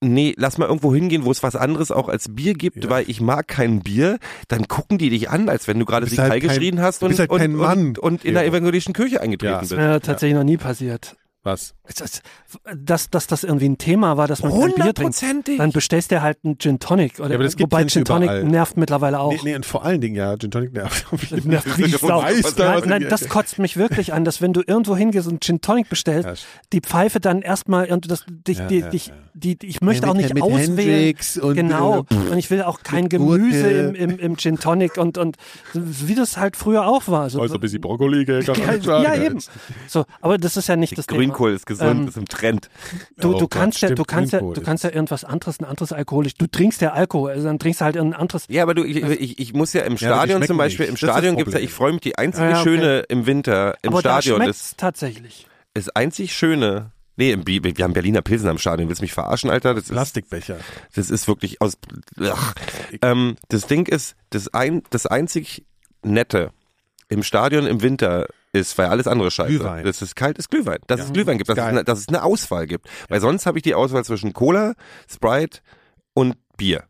nee, 0.00 0.32
lass 0.36 0.58
mal 0.58 0.66
irgendwo 0.66 0.94
hingehen, 0.94 1.24
wo 1.24 1.30
es 1.32 1.42
was 1.42 1.56
anderes 1.56 1.90
auch 1.90 2.08
als 2.08 2.32
Bier 2.34 2.54
gibt, 2.54 2.84
Ja. 2.84 2.90
weil 2.90 3.10
ich 3.10 3.20
mag 3.20 3.48
kein 3.48 3.80
Bier, 3.80 4.18
dann 4.46 4.68
gucken 4.68 4.96
die 4.98 5.10
dich 5.10 5.28
an, 5.28 5.48
als 5.48 5.66
wenn 5.66 5.78
du 5.78 5.84
gerade 5.84 6.06
Sieg 6.06 6.20
halt 6.20 6.40
geschrien 6.42 6.80
hast 6.80 7.02
und, 7.02 7.18
halt 7.18 7.30
und, 7.30 7.38
kein 7.38 7.54
Mann, 7.54 7.78
und, 7.88 7.98
und 7.98 8.24
in 8.24 8.34
der 8.34 8.44
Gero. 8.44 8.54
evangelischen 8.54 8.92
Kirche 8.94 9.20
eingetreten 9.20 9.52
Ja. 9.54 9.58
bist. 9.60 9.72
Äh, 9.72 9.98
tatsächlich 10.00 10.36
noch 10.36 10.44
nie 10.44 10.56
passiert. 10.56 11.16
Was? 11.48 11.74
Das- 11.96 12.20
Dass, 12.74 13.10
dass 13.10 13.26
das 13.26 13.44
irgendwie 13.44 13.68
ein 13.68 13.78
Thema 13.78 14.16
war, 14.16 14.26
dass 14.28 14.42
man 14.42 14.52
kein 14.52 14.74
Bier 14.74 14.94
trinkt. 14.94 15.22
Dann 15.58 15.72
bestellst 15.72 16.10
du 16.12 16.20
halt 16.22 16.38
einen 16.44 16.58
Gin 16.58 16.78
Tonic. 16.78 17.18
Oder, 17.18 17.30
Ja, 17.30 17.34
aber 17.36 17.44
das 17.44 17.58
wobei 17.58 17.84
Gin 17.84 18.04
Tonic 18.04 18.28
überall. 18.30 18.44
nervt 18.44 18.76
mittlerweile 18.76 19.20
auch. 19.20 19.32
Nee, 19.32 19.40
nee, 19.44 19.54
und 19.56 19.64
vor 19.66 19.84
allen 19.84 20.00
Dingen, 20.00 20.14
ja, 20.16 20.36
Gin 20.36 20.50
Tonic 20.50 20.72
nervt. 20.72 21.06
Nervt 21.44 21.78
wie 21.78 21.88
Sau. 21.90 22.22
Nein, 22.22 22.82
nein, 22.86 23.02
in 23.02 23.08
das 23.08 23.28
kotzt 23.28 23.58
mich 23.58 23.76
wirklich 23.76 24.12
an, 24.12 24.24
dass 24.24 24.40
wenn 24.42 24.52
du 24.52 24.62
irgendwo 24.66 24.96
hingehst 24.96 25.26
und 25.28 25.42
Gin 25.42 25.60
Tonic 25.60 25.88
bestellst, 25.88 26.28
Ja, 26.28 26.34
die 26.72 26.80
Pfeife 26.80 27.20
dann 27.20 27.42
erstmal 27.42 27.86
irgendwie 27.86 28.08
das, 28.08 28.24
dich, 28.28 28.58
Ja, 28.58 28.66
die, 28.66 28.78
ja, 28.80 28.88
dich, 28.90 29.12
die, 29.34 29.56
ich 29.62 29.80
möchte 29.80 30.06
Ja, 30.06 30.10
auch 30.12 30.16
mit- 30.16 30.24
nicht 30.24 30.34
mit 30.34 30.42
auswählen. 30.42 31.14
Und, 31.42 31.54
genau. 31.54 32.04
äh, 32.10 32.14
und 32.32 32.38
ich 32.38 32.50
will 32.50 32.62
auch 32.62 32.82
kein 32.82 33.04
mit 33.04 33.10
Gemüse 33.10 33.70
im, 33.70 33.94
im, 33.94 34.18
im 34.18 34.36
Gin 34.36 34.58
Tonic 34.58 34.96
und, 34.98 35.16
und 35.18 35.36
wie 35.74 36.14
das 36.14 36.36
halt 36.36 36.56
früher 36.56 36.86
auch 36.86 37.08
war. 37.08 37.30
So, 37.30 37.40
Also 37.40 37.54
ein 37.54 37.60
bisschen 37.60 37.80
Brokkoli, 37.80 38.24
gell, 38.24 38.42
ja, 38.44 39.14
eben. 39.14 39.38
So, 39.86 40.04
aber 40.20 40.38
das 40.38 40.56
ist 40.56 40.68
ja 40.68 40.76
nicht 40.76 40.96
das 40.98 41.06
Grünkohl 41.38 41.52
ist 41.54 41.66
gesund, 41.66 42.00
Ähm, 42.00 42.08
ist 42.08 42.16
im 42.16 42.26
Trend. 42.26 42.68
Du, 43.16 43.28
Oh 43.28 43.32
du 43.32 43.38
Gott, 43.40 43.50
kannst 43.50 43.80
ja, 43.80 43.88
stimmt, 43.88 43.98
du 44.00 44.04
kannst 44.04 44.32
ja, 44.32 44.38
Grünkohl 44.40 44.54
du 44.54 44.60
ist 44.60 44.66
kannst 44.66 44.84
ja 44.84 44.90
irgendwas 44.90 45.24
anderes, 45.24 45.60
ein 45.60 45.64
anderes 45.64 45.92
alkoholisch. 45.92 46.34
Du 46.34 46.46
trinkst 46.46 46.80
ja 46.80 46.92
Alkohol, 46.92 47.30
also 47.30 47.44
dann 47.44 47.58
trinkst 47.58 47.80
du 47.80 47.84
halt 47.84 47.96
ein 47.96 48.12
anderes. 48.14 48.44
Ja, 48.48 48.62
aber 48.64 48.74
du, 48.74 48.84
ich, 48.84 48.96
ich, 48.96 49.38
ich 49.38 49.52
muss 49.54 49.72
ja 49.72 49.82
im 49.82 49.96
Stadion 49.96 50.38
schmecken 50.38 50.46
zum 50.48 50.56
Beispiel, 50.58 50.86
nicht. 50.86 50.90
im 50.90 50.96
Stadion 50.96 51.36
gibt's 51.36 51.52
ja, 51.52 51.58
Problem. 51.58 51.64
ich 51.68 51.72
freue 51.74 51.92
mich, 51.92 52.00
die 52.02 52.18
einzige 52.18 52.50
Ja, 52.50 52.60
okay. 52.60 52.62
Schöne 52.64 52.98
im 53.08 53.26
Winter 53.26 53.76
im 53.82 53.92
aber 53.92 54.00
Stadion 54.00 54.40
da 54.40 54.46
ist, 54.46 54.76
tatsächlich. 54.78 55.46
ist 55.74 55.96
einzig 55.96 56.34
Schöne. 56.34 56.92
Nee, 57.16 57.36
wir 57.44 57.84
haben 57.84 57.94
Berliner 57.94 58.22
Pilsen 58.22 58.48
am 58.48 58.58
Stadion. 58.58 58.88
Willst 58.88 59.00
du 59.00 59.04
mich 59.04 59.12
verarschen, 59.12 59.50
Alter? 59.50 59.74
Das 59.74 59.84
ist, 59.84 59.90
Plastikbecher. 59.90 60.56
das 60.94 61.10
ist 61.10 61.26
wirklich 61.26 61.60
aus. 61.60 61.76
Ach. 62.20 62.54
Ähm, 63.02 63.36
das 63.48 63.66
Ding 63.66 63.86
ist, 63.86 64.14
das, 64.30 64.54
ein, 64.54 64.82
das 64.90 65.06
einzig 65.06 65.64
Nette 66.04 66.52
im 67.08 67.24
Stadion 67.24 67.66
im 67.66 67.82
Winter 67.82 68.26
ist, 68.58 68.76
weil 68.78 68.86
alles 68.86 69.06
andere 69.06 69.30
scheiße. 69.30 69.48
Glühwein. 69.50 69.84
Das 69.84 70.02
ist 70.02 70.16
kalt, 70.16 70.38
ist 70.38 70.50
Glühwein. 70.50 70.78
Dass 70.86 71.00
Ja. 71.00 71.06
es 71.06 71.12
Glühwein 71.12 71.38
gibt, 71.38 71.48
dass 71.50 71.58
es, 71.58 71.64
eine, 71.64 71.84
dass 71.84 71.98
es 72.00 72.08
eine 72.08 72.22
Auswahl 72.22 72.66
gibt. 72.66 72.86
Weil 73.08 73.20
sonst 73.20 73.46
habe 73.46 73.58
ich 73.58 73.62
die 73.62 73.74
Auswahl 73.74 74.04
zwischen 74.04 74.32
Cola, 74.32 74.74
Sprite 75.10 75.60
und 76.14 76.36
Bier. 76.56 76.84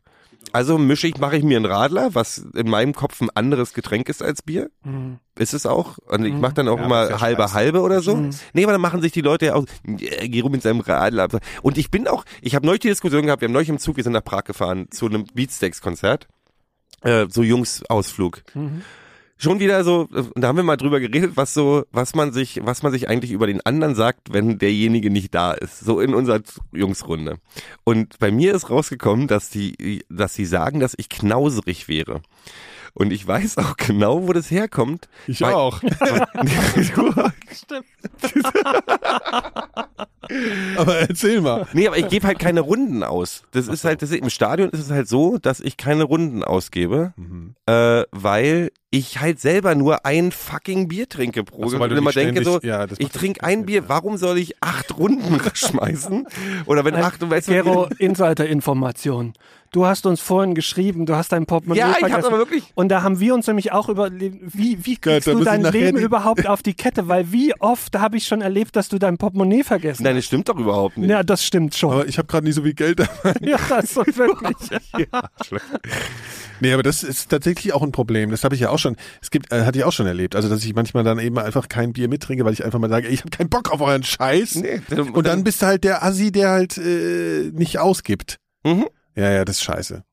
Also 0.51 0.79
mische 0.79 1.05
ich, 1.07 1.19
mache 1.19 1.37
ich 1.37 1.43
mir 1.43 1.57
einen 1.57 1.65
Radler, 1.67 2.15
was 2.15 2.39
in 2.55 2.69
meinem 2.69 2.93
Kopf 2.95 3.21
ein 3.21 3.29
anderes 3.35 3.73
Getränk 3.73 4.09
ist 4.09 4.23
als 4.23 4.41
Bier. 4.41 4.71
Mhm. 4.83 5.19
Ist 5.37 5.53
es 5.53 5.67
auch. 5.67 5.99
Und 5.99 6.25
ich 6.25 6.33
mache 6.33 6.55
dann 6.55 6.67
auch 6.67 6.79
Ja, 6.79 6.85
immer 6.85 7.09
ja 7.09 7.21
halbe 7.21 7.43
scheiße. 7.43 7.53
halbe 7.53 7.81
oder 7.81 8.01
so. 8.01 8.15
Mhm. 8.15 8.31
Nee, 8.53 8.63
aber 8.63 8.71
dann 8.71 8.81
machen 8.81 9.01
sich 9.01 9.11
die 9.11 9.21
Leute 9.21 9.47
ja 9.47 9.53
auch, 9.55 9.65
äh, 9.85 10.27
geh 10.27 10.39
rum 10.41 10.51
mit 10.53 10.63
seinem 10.63 10.79
Radler. 10.79 11.27
Und 11.61 11.77
ich 11.77 11.91
bin 11.91 12.07
auch, 12.07 12.25
ich 12.41 12.55
habe 12.55 12.65
neulich 12.65 12.79
die 12.79 12.87
Diskussion 12.87 13.25
gehabt, 13.27 13.41
wir 13.41 13.47
haben 13.47 13.53
neulich 13.53 13.69
im 13.69 13.77
Zug, 13.77 13.97
wir 13.97 14.03
sind 14.03 14.13
nach 14.13 14.23
Prag 14.23 14.43
gefahren 14.45 14.87
zu 14.89 15.05
einem 15.05 15.25
Beatsteaks-Konzert. 15.25 16.27
Äh, 17.01 17.27
so 17.29 17.43
Jungs-Ausflug. 17.43 18.41
Mhm. 18.55 18.81
Schon 19.41 19.61
wieder 19.61 19.85
so, 19.85 20.09
da 20.35 20.49
haben 20.49 20.57
wir 20.57 20.63
mal 20.63 20.75
drüber 20.75 20.99
geredet, 20.99 21.31
was 21.35 21.53
so, 21.53 21.85
was 21.93 22.13
man 22.13 22.33
sich, 22.33 22.59
was 22.65 22.83
man 22.83 22.91
sich 22.91 23.07
eigentlich 23.07 23.31
über 23.31 23.47
den 23.47 23.61
anderen 23.65 23.95
sagt, 23.95 24.33
wenn 24.33 24.59
derjenige 24.59 25.09
nicht 25.09 25.33
da 25.33 25.53
ist. 25.53 25.79
So 25.79 26.01
in 26.01 26.13
unserer 26.13 26.41
Jungsrunde. 26.73 27.37
Und 27.85 28.19
bei 28.19 28.31
mir 28.31 28.53
ist 28.53 28.69
rausgekommen, 28.69 29.27
dass 29.27 29.49
die, 29.49 30.03
dass 30.09 30.33
sie 30.33 30.45
sagen, 30.45 30.81
dass 30.81 30.93
ich 30.97 31.07
knauserig 31.07 31.87
wäre. 31.87 32.21
Und 32.93 33.11
ich 33.13 33.25
weiß 33.27 33.57
auch 33.57 33.77
genau, 33.77 34.27
wo 34.27 34.33
das 34.33 34.49
herkommt. 34.51 35.07
Ich 35.27 35.41
Weil- 35.41 35.53
auch. 35.53 35.81
Aber 40.77 40.97
erzähl 40.99 41.41
mal. 41.41 41.65
Nee, 41.73 41.87
aber 41.87 41.97
ich 41.97 42.07
gebe 42.07 42.27
halt 42.27 42.37
keine 42.39 42.59
Runden 42.61 43.03
aus. 43.03 43.43
Das 43.51 43.67
ist 43.67 43.83
halt, 43.83 44.01
das 44.01 44.11
ist, 44.11 44.19
im 44.21 44.29
Stadion 44.29 44.69
ist 44.69 44.79
es 44.79 44.91
halt 44.91 45.07
so, 45.07 45.37
dass 45.39 45.59
ich 45.59 45.75
keine 45.77 46.03
Runden 46.03 46.43
ausgebe, 46.43 47.13
Mhm. 47.15 47.55
äh, 47.65 48.03
weil 48.11 48.71
ich 48.91 49.19
halt 49.19 49.39
selber 49.39 49.75
nur 49.75 50.05
ein 50.05 50.31
fucking 50.31 50.87
Bier 50.87 51.07
trinke 51.09 51.43
pro 51.43 51.63
Ach 51.65 51.69
so, 51.69 51.79
weil 51.79 51.89
du 51.89 51.95
und 51.95 52.01
immer 52.01 52.11
denke 52.11 52.43
so, 52.43 52.59
ja, 52.61 52.85
das 52.87 52.99
ich 52.99 53.09
trinke 53.09 53.43
ein 53.43 53.65
Bier, 53.65 53.87
warum 53.87 54.17
soll 54.17 54.37
ich 54.37 54.61
acht 54.61 54.97
Runden 54.97 55.39
schmeißen? 55.53 56.27
Oder 56.65 56.85
wenn 56.85 56.95
acht, 56.95 57.27
weißt 57.27 57.47
du, 57.49 57.87
Insider-Information. 57.97 59.33
Du 59.71 59.85
hast 59.85 60.05
uns 60.07 60.19
vorhin 60.19 60.55
geschrieben, 60.55 61.05
du 61.05 61.15
hast 61.15 61.31
dein 61.31 61.45
Portemonnaie 61.45 61.79
Ja, 61.79 61.89
ich 61.89 61.93
hab's 61.97 61.99
vergessen. 62.09 62.27
aber 62.27 62.37
wirklich- 62.39 62.63
Und 62.73 62.89
da 62.89 63.03
haben 63.03 63.19
wir 63.19 63.35
uns 63.35 63.45
nämlich 63.45 63.71
auch 63.71 63.87
überlegt, 63.87 64.37
wie, 64.57 64.83
wie 64.83 64.97
kriegst 64.97 65.27
da 65.27 65.33
du 65.33 65.43
dein 65.43 65.61
Leben 65.63 65.97
die- 65.97 66.03
überhaupt 66.03 66.47
auf 66.47 66.63
die 66.63 66.73
Kette? 66.73 67.07
Weil 67.07 67.31
wie 67.31 67.53
oft 67.59 67.95
habe 67.99 68.17
ich 68.17 68.25
schon 68.25 68.41
erlebt, 68.41 68.75
dass 68.75 68.89
du 68.89 68.97
dein 68.97 69.17
Portemonnaie 69.19 69.63
vergessen 69.63 70.03
Nein, 70.03 70.15
das 70.15 70.25
stimmt 70.25 70.49
doch 70.49 70.57
überhaupt 70.57 70.97
nicht. 70.97 71.09
Ja, 71.09 71.21
das 71.21 71.43
stimmt 71.45 71.75
schon. 71.75 71.91
Aber 71.93 72.07
ich 72.07 72.17
habe 72.17 72.27
gerade 72.27 72.45
nicht 72.47 72.55
so 72.55 72.63
viel 72.63 72.73
Geld 72.73 72.99
dabei. 72.99 73.35
ja, 73.41 73.57
das 73.69 73.95
ist 73.95 74.17
wirklich. 74.17 74.55
Nee, 76.61 76.73
aber 76.73 76.83
das 76.83 77.03
ist 77.03 77.29
tatsächlich 77.29 77.71
auch 77.73 77.81
ein 77.83 77.93
Problem. 77.93 78.31
Das 78.31 78.43
habe 78.43 78.53
ich 78.53 78.59
ja 78.61 78.69
auch 78.69 78.79
schon, 78.79 78.97
es 79.21 79.31
gibt, 79.31 79.51
äh, 79.53 79.63
hatte 79.63 79.77
ich 79.79 79.85
auch 79.85 79.93
schon 79.93 80.07
erlebt. 80.07 80.35
Also, 80.35 80.49
dass 80.49 80.63
ich 80.65 80.75
manchmal 80.75 81.05
dann 81.05 81.17
eben 81.19 81.37
einfach 81.39 81.69
kein 81.69 81.93
Bier 81.93 82.09
mittrinke, 82.09 82.43
weil 82.43 82.51
ich 82.51 82.65
einfach 82.65 82.79
mal 82.79 82.89
sage, 82.89 83.07
ey, 83.07 83.13
ich 83.13 83.21
habe 83.21 83.29
keinen 83.29 83.49
Bock 83.49 83.71
auf 83.71 83.79
euren 83.79 84.03
Scheiß. 84.03 84.55
Nee, 84.55 84.81
Und 85.13 85.25
dann 85.25 85.45
bist 85.45 85.61
du 85.61 85.67
halt 85.67 85.85
der 85.85 86.03
Assi, 86.03 86.31
der 86.33 86.49
halt 86.49 86.77
äh, 86.77 87.49
nicht 87.53 87.79
ausgibt. 87.79 88.39
Mhm. 88.65 88.87
Ja, 89.19 89.29
ja, 89.31 89.45
das 89.45 89.57
ist 89.57 89.63
scheiße. 89.63 90.03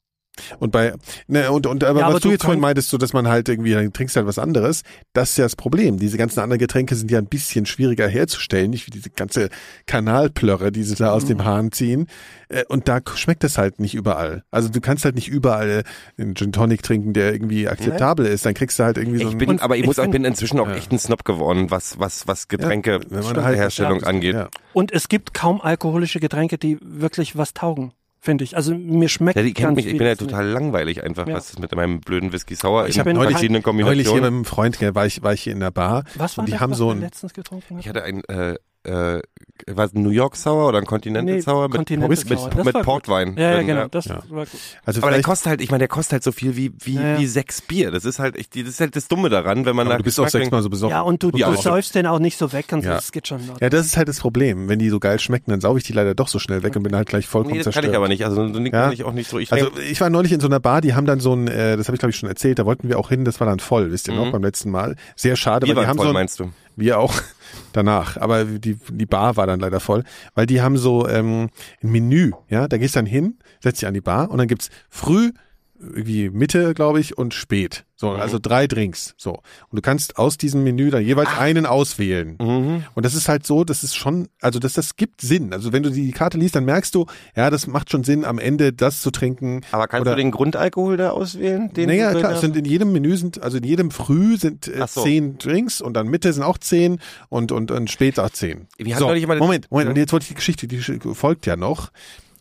Und 0.59 0.71
bei, 0.71 0.93
ne, 1.29 1.51
und, 1.51 1.67
und 1.67 1.83
aber 1.83 2.01
Ja, 2.01 2.07
was 2.09 2.11
aber 2.11 2.21
du 2.21 2.29
du 2.29 2.33
jetzt 2.33 2.45
vorhin 2.45 2.61
meintest, 2.61 2.91
so 2.91 2.99
dass 2.99 3.15
man 3.15 3.27
halt 3.27 3.49
irgendwie, 3.49 3.73
dann 3.73 3.91
trinkst 3.91 4.15
du 4.15 4.19
halt 4.19 4.27
was 4.29 4.39
anderes, 4.39 4.83
das 5.15 5.31
ist 5.31 5.39
ja 5.39 5.47
das 5.47 5.57
Problem. 5.57 5.99
Diese 5.99 6.19
ganzen 6.19 6.41
anderen 6.41 6.59
Getränke 6.59 6.95
sind 6.95 7.11
ja 7.11 7.17
ein 7.19 7.25
bisschen 7.27 7.65
schwieriger 7.65 8.07
herzustellen, 8.07 8.69
nicht 8.71 8.87
wie 8.87 8.91
diese 8.91 9.09
ganze 9.09 9.49
Kanalplörre, 9.87 10.73
die 10.73 10.83
sie 10.83 10.95
da 10.95 11.13
aus 11.13 11.23
Mhm. 11.25 11.29
dem 11.29 11.45
Hahn 11.47 11.73
ziehen. 11.73 12.07
Äh, 12.51 12.65
Und 12.69 12.87
da 12.87 13.01
schmeckt 13.15 13.45
das 13.45 13.57
halt 13.57 13.81
nicht 13.81 13.95
überall. 13.95 14.43
Also 14.51 14.69
du 14.69 14.83
kannst 14.83 15.07
halt 15.07 15.15
nicht 15.15 15.29
überall 15.29 15.85
einen 16.19 16.35
Gin 16.35 16.53
Tonic 16.53 16.83
trinken, 16.83 17.15
der 17.15 17.33
irgendwie 17.33 17.67
akzeptabel 17.67 18.27
ist. 18.27 18.45
Dann 18.45 18.53
kriegst 18.53 18.79
du 18.79 18.85
halt 18.85 18.99
irgendwie 18.99 19.21
so 19.21 19.29
Ich 19.29 19.33
ein 19.35 19.39
bin, 19.39 19.59
aber 19.61 19.77
ich, 19.77 19.81
ich 19.81 19.87
muss, 19.87 19.97
ich 19.97 20.03
find- 20.03 20.13
bin 20.13 20.25
inzwischen 20.27 20.61
auch 20.61 20.69
Ja. 20.69 20.75
echt 20.77 20.93
ein 20.93 20.99
Snob 20.99 21.25
geworden, 21.25 21.71
was, 21.71 21.99
was, 21.99 22.29
was 22.29 22.49
Getränke, 22.49 23.01
wenn 23.09 23.25
man 23.25 23.43
halt- 23.43 23.57
Herstellung 23.57 24.01
ja, 24.01 24.07
angeht. 24.07 24.35
Ja. 24.35 24.49
Und 24.75 24.93
es 24.93 25.09
gibt 25.09 25.33
kaum 25.33 25.63
alkoholische 25.63 26.21
Getränke, 26.21 26.59
die 26.59 26.77
wirklich 26.83 27.37
was 27.39 27.55
taugen, 27.55 27.93
finde 28.19 28.45
ich. 28.45 28.57
Also 28.57 28.75
mir 28.75 29.09
schmeckt 29.09 29.37
Ja, 29.37 29.43
die 29.43 29.53
kennt 29.55 29.69
ganz 29.69 29.77
mich, 29.77 29.87
ich 29.87 29.99
bin 29.99 30.07
ja 30.07 30.15
total 30.17 30.47
langweilig 30.49 31.03
einfach, 31.05 31.27
Ja. 31.27 31.35
was 31.35 31.51
ist 31.51 31.59
mit 31.61 31.75
meinem 31.75 32.01
blöden 32.01 32.33
Whisky 32.33 32.55
Sour 32.55 32.89
Ich 32.89 32.97
in 32.97 33.01
hab 33.01 33.07
neulich- 33.13 33.31
verschiedenen 33.33 33.63
Neulich 33.63 33.75
hier 33.77 33.85
mit 33.85 33.87
Kombinationen. 33.87 34.25
einem 34.25 34.45
Freund, 34.45 34.81
war 34.95 35.07
ich, 35.07 35.23
war 35.23 35.33
ich 35.33 35.43
hier 35.43 35.53
in 35.53 35.61
der 35.61 35.71
Bar 35.71 36.05
Was 36.17 36.37
war 36.37 36.43
und 36.43 36.47
die 36.47 36.53
das, 36.53 36.61
haben 36.61 36.71
was 36.73 36.79
so 36.79 36.91
ein, 36.91 37.01
letztens 37.01 37.33
getrunken 37.35 37.79
Ich 37.79 37.89
hatte 37.89 38.03
ein, 38.03 38.25
äh, 38.25 38.57
äh, 38.87 39.21
was, 39.69 39.95
ein 39.95 40.03
New 40.03 40.11
York 40.11 40.37
Sour 40.37 40.69
oder 40.69 40.79
ein 40.79 40.85
Continental 40.85 41.35
Nee, 41.35 41.41
Sour 41.41 41.69
mit, 41.69 41.77
Continental 41.77 42.09
mit, 42.11 42.19
Sour. 42.29 42.65
mit. 42.65 42.83
Portwein. 42.83 43.35
Ja, 43.39 43.53
ja, 43.55 43.63
genau, 43.63 43.89
das 43.89 44.05
Ja. 44.05 44.19
war 44.29 44.45
gut. 44.45 44.49
also 44.85 45.01
Aber 45.03 45.11
der 45.11 45.23
kostet 45.23 45.47
halt, 45.49 45.61
ich 45.63 45.71
meine, 45.71 45.79
der 45.81 45.89
kostet 45.89 46.13
halt 46.13 46.23
so 46.25 46.31
viel 46.33 46.57
wie, 46.57 46.73
wie, 46.85 46.95
Ja, 46.95 47.01
ja. 47.15 47.19
wie 47.19 47.27
sechs 47.27 47.63
Bier. 47.63 47.91
Das 47.91 48.05
ist 48.05 48.19
halt, 48.19 48.37
ich, 48.37 48.51
das 48.51 48.63
ist 48.69 48.81
halt 48.81 48.95
das 48.97 49.09
Dumme 49.09 49.29
daran, 49.31 49.65
wenn 49.65 49.75
man 49.75 49.87
aber 49.87 49.95
nach 49.95 49.99
du 49.99 50.05
bist 50.05 50.21
auch 50.21 50.29
sechsmal 50.29 50.63
so 50.63 50.69
besoffen. 50.69 50.93
Ja, 50.95 51.01
und 51.01 51.23
du, 51.23 51.31
du 51.31 51.55
säufst 51.57 51.95
den 51.95 52.07
auch 52.07 52.19
nicht 52.19 52.37
so 52.39 52.53
weg 52.53 52.67
und 52.73 52.83
so, 52.83 52.89
Ja. 52.91 52.97
das 52.97 53.13
geht 53.13 53.27
schon. 53.29 53.45
noch. 53.47 53.61
Ja, 53.61 53.71
das 53.71 53.87
ist 53.87 53.97
halt 53.97 54.09
das 54.09 54.21
Problem. 54.21 54.69
Wenn 54.69 54.79
die 54.79 54.91
so 54.91 55.01
geil 55.01 55.19
schmecken, 55.19 55.51
dann 55.51 55.61
sauge 55.63 55.79
ich 55.79 55.85
die 55.85 55.95
leider 55.95 56.15
doch 56.15 56.29
so 56.29 56.39
schnell 56.39 56.63
weg 56.63 56.77
und 56.77 56.83
bin 56.83 56.95
halt 56.95 57.09
gleich 57.09 57.27
vollkommen 57.27 57.55
Nee, 57.57 57.63
das 57.63 57.65
kann 57.67 57.73
zerstört. 57.85 57.93
ich 57.95 57.97
aber 57.97 58.09
nicht. 58.09 58.25
Also, 58.27 58.43
kann 58.71 58.93
ich 58.93 59.05
auch 59.05 59.13
nicht 59.13 59.31
so. 59.31 59.39
Ich 59.39 59.53
Also 59.53 59.71
ich 59.91 60.01
war 60.03 60.11
neulich 60.11 60.33
in 60.33 60.41
so 60.41 60.47
einer 60.49 60.61
Bar, 60.61 60.83
die 60.83 60.95
haben 60.95 61.07
dann 61.07 61.19
so 61.21 61.33
ein, 61.35 61.49
äh, 61.49 61.77
das 61.79 61.89
habe 61.89 61.97
ich 61.97 62.01
glaube 62.01 62.11
ich 62.11 62.17
schon 62.17 62.29
erzählt, 62.29 62.59
da 62.59 62.67
wollten 62.67 62.89
wir 62.91 62.99
auch 62.99 63.09
hin, 63.09 63.25
das 63.25 63.41
war 63.41 63.47
dann 63.47 63.59
voll, 63.59 63.91
wisst 63.91 64.07
ihr 64.09 64.15
noch, 64.15 64.27
Mhm. 64.27 64.33
beim 64.33 64.43
letzten 64.43 64.71
Mal. 64.71 64.97
Sehr 65.17 65.35
schade, 65.37 65.67
wir 65.67 65.75
weil 65.77 65.85
die 65.85 65.89
haben 65.89 65.97
voll, 65.97 66.07
so 66.07 66.11
ein, 66.11 66.15
meinst 66.15 66.41
du? 66.41 66.51
Wir 66.77 66.99
auch 66.99 67.15
danach, 67.73 68.17
aber 68.17 68.45
die, 68.45 68.79
die 68.91 69.07
Bar 69.07 69.37
war 69.37 69.47
dann 69.47 69.61
leider 69.61 69.81
voll, 69.81 70.05
weil 70.35 70.47
die 70.47 70.61
haben 70.61 70.77
so 70.77 71.09
ähm, 71.09 71.49
ein 71.83 71.91
Menü, 71.91 72.33
ja, 72.49 72.69
da 72.69 72.79
gehst 72.79 72.95
du 72.95 72.99
dann 72.99 73.07
hin, 73.07 73.39
setzt 73.61 73.81
dich 73.81 73.89
an 73.89 73.95
die 73.95 74.01
Bar 74.01 74.31
und 74.31 74.39
dann 74.39 74.49
gibt's 74.49 74.71
früh, 74.89 75.33
irgendwie 75.81 76.31
Mitte, 76.31 76.75
glaube 76.75 77.01
ich, 77.01 77.17
und 77.19 77.35
spät. 77.35 77.85
So, 77.99 78.11
Mhm. 78.11 78.21
also 78.21 78.39
drei 78.41 78.67
Drinks. 78.67 79.15
So. 79.17 79.31
Und 79.33 79.77
du 79.77 79.81
kannst 79.81 80.19
aus 80.19 80.37
diesem 80.37 80.63
Menü 80.65 80.91
dann 80.91 81.03
jeweils 81.03 81.31
einen 81.39 81.65
auswählen. 81.65 82.37
Mhm. 82.41 82.85
Und 82.95 83.07
das 83.07 83.15
ist 83.15 83.29
halt 83.29 83.47
so, 83.47 83.65
das 83.65 83.83
ist 83.85 83.95
schon, 83.97 84.29
also 84.43 84.59
das, 84.59 84.75
das 84.75 84.97
gibt 84.97 85.23
Sinn. 85.23 85.53
Also 85.55 85.73
wenn 85.73 85.83
du 85.83 85.91
die 85.91 86.13
Karte 86.13 86.37
liest, 86.37 86.57
dann 86.57 86.67
merkst 86.67 86.95
du, 86.95 87.07
ja, 87.35 87.49
das 87.49 87.67
macht 87.67 87.91
schon 87.91 88.05
Sinn, 88.05 88.25
am 88.27 88.39
Ende 88.39 88.73
das 88.75 89.01
zu 89.01 89.11
trinken. 89.11 89.63
Aber 89.73 89.87
kannst 89.89 90.03
Oder- 90.03 90.11
du 90.13 90.17
den 90.19 90.31
Grundalkohol 90.31 90.99
da 90.99 91.11
auswählen? 91.11 91.73
Den 91.73 91.89
naja, 91.89 92.13
klar, 92.13 92.33
es 92.33 92.41
sind 92.43 92.55
in 92.57 92.67
jedem 92.67 92.93
Menü 92.93 93.17
sind, 93.17 93.43
also 93.43 93.57
in 93.57 93.65
jedem 93.65 93.91
Früh 93.91 94.37
sind 94.37 94.69
äh, 94.69 94.81
Ach 94.83 94.89
so. 94.89 95.03
zehn 95.03 95.39
Drinks 95.39 95.81
und 95.81 95.95
dann 95.95 96.07
Mitte 96.09 96.31
sind 96.33 96.43
auch 96.43 96.59
zehn 96.59 96.99
und, 97.31 97.51
und, 97.51 97.71
und 97.71 97.91
später 97.91 98.31
zehn. 98.31 98.67
Wir 98.77 98.97
So, 98.99 99.07
Moment, 99.09 99.41
Moment, 99.41 99.69
Ja. 99.71 99.89
und 99.89 99.97
jetzt 99.97 100.13
wollte 100.13 100.25
ich 100.25 100.29
die 100.29 100.35
Geschichte, 100.35 100.67
die 100.69 100.79
folgt 101.15 101.47
ja 101.47 101.57
noch. 101.57 101.91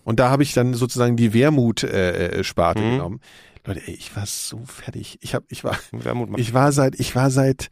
Und 0.05 0.19
da 0.21 0.29
habe 0.29 0.43
ich 0.43 0.53
dann 0.53 0.73
sozusagen 0.73 1.17
die 1.17 1.33
Wermut-Sparte 1.33 2.31
äh, 2.37 2.43
Sparte 2.43 2.81
Mhm. 2.81 2.91
genommen. 2.91 3.19
Leute, 3.65 3.81
ey, 3.87 3.95
ich 3.95 4.15
war 4.15 4.25
so 4.27 4.61
fertig. 4.65 5.17
Ich 5.21 5.33
hab, 5.35 5.43
ich 5.49 5.63
war, 5.63 5.77
Wermut 5.91 6.29
ich 6.39 6.53
war 6.53 6.71
seit, 6.71 6.97
ich 6.99 7.15
war 7.15 7.31
seit 7.31 7.69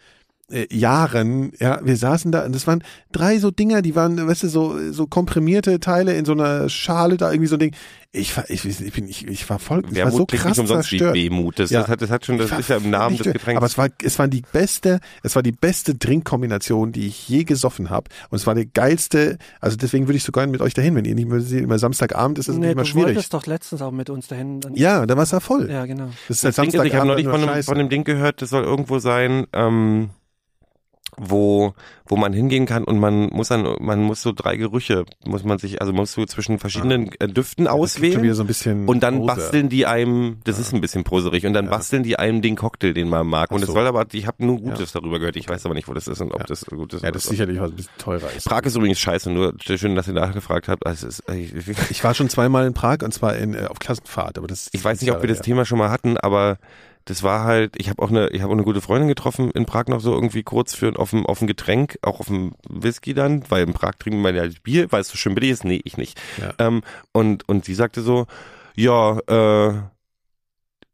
äh, 0.52 0.68
Jahren, 0.76 1.52
ja, 1.60 1.80
wir 1.84 1.96
saßen 1.98 2.32
da 2.32 2.46
und 2.46 2.54
das 2.54 2.68
waren 2.68 2.84
drei 3.12 3.40
so 3.40 3.50
Dinger, 3.52 3.82
die 3.82 3.96
waren, 3.96 4.28
weißt 4.28 4.44
du, 4.44 4.48
so, 4.50 4.92
so 4.92 5.08
komprimierte 5.08 5.80
Teile 5.80 6.14
in 6.16 6.26
so 6.26 6.34
einer 6.34 6.70
Schale 6.70 7.18
da, 7.18 7.32
irgendwie 7.32 7.48
so 7.48 7.56
ein 7.56 7.60
Ding. 7.60 7.76
Ich 8.16 8.38
war, 8.38 8.48
ich, 8.48 8.64
ich 8.64 8.94
bin, 8.94 9.08
ich, 9.08 9.28
ich 9.28 9.50
war 9.50 9.58
voll, 9.58 9.80
ich 9.92 9.98
war 9.98 10.12
so 10.12 10.18
Wermut 10.20 10.32
krass 10.34 10.46
nicht 10.52 10.60
umsonst 10.60 10.90
zerstört. 10.90 11.16
wie 11.16 11.24
Wehmut. 11.32 11.58
Das, 11.58 11.72
Ja. 11.72 11.80
das, 11.82 11.90
hat, 11.90 12.02
das 12.04 12.12
hat 12.12 12.26
schon, 12.26 12.38
das 12.38 12.52
ist 12.52 12.70
ja 12.70 12.78
im 12.78 12.92
Namen 12.92 13.18
des. 13.18 13.26
Getränks. 13.26 13.58
Aber 13.58 13.66
es 13.66 13.76
war, 13.78 13.90
es 14.04 14.20
war 14.20 14.28
die 14.28 14.44
beste, 14.54 15.00
es 15.24 15.36
war 15.36 15.42
die 15.42 15.52
beste 15.52 15.98
Trinkkombination, 15.98 16.92
die 16.92 17.08
ich 17.08 17.28
je 17.28 17.44
gesoffen 17.44 17.90
habe. 17.90 18.12
Und 18.30 18.36
es 18.36 18.46
war 18.46 18.54
die 18.54 18.70
geilste, 18.72 19.40
also 19.62 19.78
deswegen 19.78 20.08
würde 20.08 20.18
ich 20.18 20.24
sogar 20.24 20.46
mit 20.46 20.62
euch 20.62 20.76
dahin, 20.76 20.94
wenn 20.96 21.06
ihr 21.06 21.16
nicht 21.16 21.28
mehr 21.28 21.40
seht, 21.42 21.64
immer 21.64 21.80
Samstagabend 21.80 22.38
ist 22.38 22.50
es 22.50 22.58
nee, 22.58 22.74
immer 22.74 22.84
du 22.84 22.88
schwierig. 22.90 23.16
wolltest 23.16 23.34
doch 23.34 23.48
letztens 23.48 23.82
auch 23.82 23.92
mit 23.92 24.12
uns 24.12 24.28
dahin. 24.28 24.60
Dann, 24.62 24.76
Ja, 24.76 25.08
da 25.08 25.16
war 25.16 25.24
es 25.24 25.32
ja 25.32 25.40
voll. 25.40 25.72
ja, 25.72 25.88
genau. 25.88 26.10
Das 26.28 26.44
ist 26.44 26.44
halt 26.44 26.58
Ding 26.58 26.66
ist, 26.66 26.74
ich 26.86 26.94
habe 26.94 27.08
Samstagabend 27.08 27.08
neulich 27.14 27.28
von 27.28 27.42
dem, 27.42 27.50
Scheiße. 27.50 27.66
von 27.66 27.78
dem 27.80 27.90
Ding 27.90 28.04
gehört, 28.04 28.44
das 28.44 28.52
soll 28.52 28.64
irgendwo 28.64 29.00
sein, 29.00 29.48
ähm, 29.54 30.10
wo, 31.18 31.74
wo 32.06 32.16
man 32.18 32.34
hingehen 32.34 32.66
kann 32.66 32.84
und 32.84 33.00
man 33.00 33.28
muss 33.30 33.48
dann, 33.50 33.64
man 33.80 34.02
muss 34.02 34.22
so 34.22 34.32
drei 34.32 34.56
Gerüche, 34.58 35.06
muss 35.26 35.44
man 35.44 35.58
sich, 35.58 35.82
also 35.82 35.94
musst 35.94 36.16
du 36.18 36.26
zwischen 36.26 36.60
verschiedenen 36.60 37.12
äh, 37.20 37.28
Düften 37.28 37.66
wieder 37.66 37.74
auswählen. 37.74 38.34
so 38.34 38.44
Und 38.88 39.02
dann 39.04 39.18
Pose. 39.20 39.28
basteln 39.28 39.70
die 39.70 39.86
einem, 39.86 40.38
das 40.44 40.60
ist 40.60 40.74
ein 40.74 40.82
bisschen 40.82 41.04
poserig, 41.04 41.46
und 41.46 41.54
dann 41.54 41.70
basteln 41.70 42.04
die 42.04 42.18
einem 42.20 42.42
den 42.42 42.56
Cocktail, 42.56 42.94
den 42.94 43.10
man 43.10 43.28
mag. 43.28 43.52
Und 43.52 43.58
Ach 43.58 43.62
es 43.64 43.68
so. 43.68 43.74
soll 43.74 43.88
aber, 43.88 44.06
ich 44.12 44.28
habe 44.28 44.46
nur 44.46 44.60
Gutes 44.60 44.92
darüber 44.92 45.20
gehört. 45.20 45.36
Ich 45.36 45.48
weiß 45.48 45.66
aber 45.66 45.76
nicht, 45.76 45.88
wo 45.88 45.94
das 45.94 46.08
ist 46.08 46.22
und 46.22 46.32
ob 46.34 46.42
Ja. 46.42 46.46
das 46.46 46.66
gut 46.66 46.94
ist. 46.94 47.04
Ja, 47.04 47.12
das 47.12 47.24
ist 47.24 47.26
so. 47.26 47.32
sicherlich 47.32 47.60
was 47.60 47.70
ein 47.72 47.76
bisschen 47.76 47.92
teurer 47.98 48.28
ist. 48.36 48.48
Prag 48.48 48.62
ist 48.64 48.76
übrigens 48.76 49.00
scheiße, 49.00 49.32
nur 49.32 49.54
schön, 49.60 49.96
dass 49.96 50.08
ihr 50.08 50.14
nachgefragt 50.14 50.68
habt. 50.68 50.86
Also 50.86 51.08
ist, 51.08 51.24
ich, 51.32 51.54
Ich 51.90 52.04
war 52.04 52.14
schon 52.14 52.30
zweimal 52.30 52.66
in 52.68 52.74
Prag 52.74 52.98
und 53.04 53.14
zwar 53.14 53.36
in, 53.36 53.54
äh, 53.54 53.66
auf 53.70 53.80
Klassenfahrt, 53.80 54.38
aber 54.38 54.48
das 54.48 54.70
ich 54.72 54.84
weiß 54.84 55.02
nicht, 55.02 55.12
ob 55.12 55.22
wir 55.22 55.28
das 55.30 55.38
ja. 55.40 55.44
Thema 55.44 55.66
schon 55.66 55.78
mal 55.78 55.90
hatten, 55.90 56.18
aber 56.18 56.58
das 57.06 57.24
war 57.24 57.44
halt, 57.44 57.76
ich 57.78 57.90
habe 57.90 58.02
auch 58.02 58.10
eine, 58.10 58.30
ich 58.30 58.42
habe 58.42 58.52
auch 58.52 58.56
eine 58.56 58.64
gute 58.64 58.82
Freundin 58.82 59.08
getroffen 59.08 59.52
in 59.52 59.66
Prag 59.66 59.88
noch 59.88 60.00
so 60.00 60.14
irgendwie 60.14 60.44
kurz 60.44 60.74
für 60.74 60.98
auf 60.98 61.12
ein, 61.14 61.26
auf 61.26 61.42
ein 61.42 61.48
Getränk, 61.48 61.98
auch 62.02 62.20
auf 62.20 62.30
ein 62.30 62.56
Whisky 62.68 63.14
dann, 63.14 63.44
weil 63.50 63.64
in 63.64 63.74
Prag 63.74 63.94
trinken 64.00 64.22
wir 64.22 64.34
ja 64.34 64.50
Bier, 64.64 64.92
weil 64.92 65.02
es 65.02 65.10
so 65.10 65.18
schön 65.18 65.36
billig 65.36 65.52
ist. 65.52 65.66
Nee, 65.66 65.82
ich 65.84 65.98
nicht. 65.98 66.20
Ja. 66.40 66.54
Ähm, 66.60 66.82
und, 67.12 67.48
und 67.50 67.66
sie 67.66 67.74
sagte 67.74 68.02
so, 68.02 68.26
ja, 68.76 69.20
äh, 69.28 69.82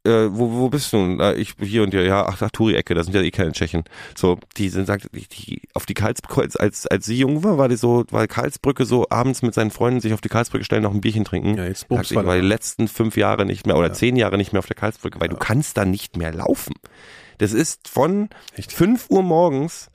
äh, 0.04 0.28
wo, 0.30 0.50
wo 0.52 0.68
bist 0.70 0.92
du? 0.92 0.96
nun? 0.98 1.20
Äh, 1.20 1.34
ich 1.34 1.54
hier 1.60 1.82
und 1.82 1.92
hier, 1.92 2.04
ja, 2.04 2.26
ach, 2.26 2.40
ach 2.40 2.50
Turi-Ecke, 2.50 2.94
da 2.94 3.04
sind 3.04 3.14
ja 3.14 3.20
eh 3.22 3.30
keine 3.30 3.52
Tschechen. 3.52 3.84
So, 4.16 4.38
die 4.56 4.68
sind, 4.68 4.86
sagt, 4.86 5.08
die, 5.14 5.26
die, 5.28 5.62
auf 5.74 5.86
die 5.86 5.94
Karlsbrücke, 5.94 6.40
als, 6.58 6.86
als, 6.86 7.06
sie 7.06 7.18
jung 7.18 7.44
war, 7.44 7.58
war 7.58 7.68
die 7.68 7.76
so, 7.76 8.04
war 8.10 8.26
Karlsbrücke 8.26 8.84
so 8.86 9.06
abends 9.10 9.42
mit 9.42 9.52
seinen 9.54 9.70
Freunden 9.70 10.00
sich 10.00 10.12
auf 10.14 10.20
die 10.20 10.28
Karlsbrücke 10.28 10.64
stellen, 10.64 10.82
noch 10.82 10.94
ein 10.94 11.00
Bierchen 11.00 11.24
trinken. 11.24 11.56
Ja, 11.56 11.64
jetzt 11.66 11.86
Sagt, 11.88 12.10
ich 12.10 12.16
war 12.16 12.22
die 12.34 12.40
da. 12.40 12.46
letzten 12.46 12.88
fünf 12.88 13.16
Jahre 13.16 13.44
nicht 13.44 13.66
mehr 13.66 13.76
oder 13.76 13.88
Ja. 13.88 13.92
zehn 13.94 14.16
Jahre 14.16 14.36
nicht 14.38 14.52
mehr 14.52 14.60
auf 14.60 14.66
der 14.66 14.76
Karlsbrücke, 14.76 15.20
weil 15.20 15.28
du 15.28 15.36
kannst 15.36 15.76
da 15.76 15.84
nicht 15.84 16.16
mehr 16.16 16.32
laufen. 16.32 16.74
Das 17.38 17.52
ist 17.52 17.88
von 17.88 18.28
Echt? 18.56 18.72
fünf 18.72 19.06
Uhr 19.10 19.22
morgens 19.22 19.90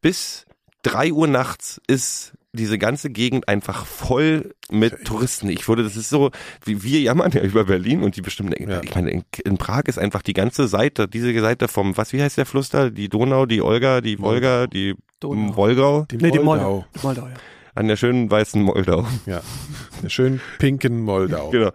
bis 0.00 0.46
drei 0.82 1.12
Uhr 1.12 1.26
nachts 1.28 1.80
ist 1.86 2.32
diese 2.52 2.78
ganze 2.78 3.10
Gegend 3.10 3.48
einfach 3.48 3.86
voll 3.86 4.54
mit 4.70 5.04
Touristen. 5.04 5.48
Ich 5.50 5.68
würde, 5.68 5.84
das 5.84 5.96
ist 5.96 6.08
so, 6.08 6.30
wie 6.64 6.82
wir 6.82 7.00
jammern 7.00 7.30
ja 7.32 7.42
über 7.42 7.64
Berlin 7.64 8.02
und 8.02 8.16
die 8.16 8.22
bestimmt 8.22 8.52
denken, 8.56 8.70
Ja. 8.70 8.80
ich 8.82 8.94
meine, 8.94 9.10
in, 9.10 9.24
in 9.44 9.56
Prag 9.56 9.82
ist 9.86 9.98
einfach 9.98 10.22
die 10.22 10.32
ganze 10.32 10.66
Seite, 10.66 11.06
diese 11.06 11.38
Seite 11.40 11.68
vom, 11.68 11.96
was, 11.96 12.12
wie 12.12 12.20
heißt 12.22 12.38
der 12.38 12.46
Fluss 12.46 12.68
da? 12.70 12.90
Die 12.90 13.08
Donau, 13.08 13.46
die 13.46 13.62
Olga, 13.62 14.00
die 14.00 14.18
Wolga, 14.18 14.66
die 14.66 14.94
Donau. 15.20 15.54
Wolgau, 15.56 16.06
Die 16.10 16.16
Nee, 16.16 16.30
die 16.32 16.38
Moldau. 16.40 16.84
Moldau. 17.02 17.02
Moldau, 17.02 17.26
ja. 17.28 17.34
an 17.74 17.86
der 17.88 17.96
schönen 17.96 18.30
weißen 18.30 18.60
Moldau. 18.62 19.06
Ja, 19.26 19.42
eine 20.00 20.10
schön 20.10 20.40
pinken 20.58 21.00
Moldau. 21.02 21.50
Genau. 21.52 21.70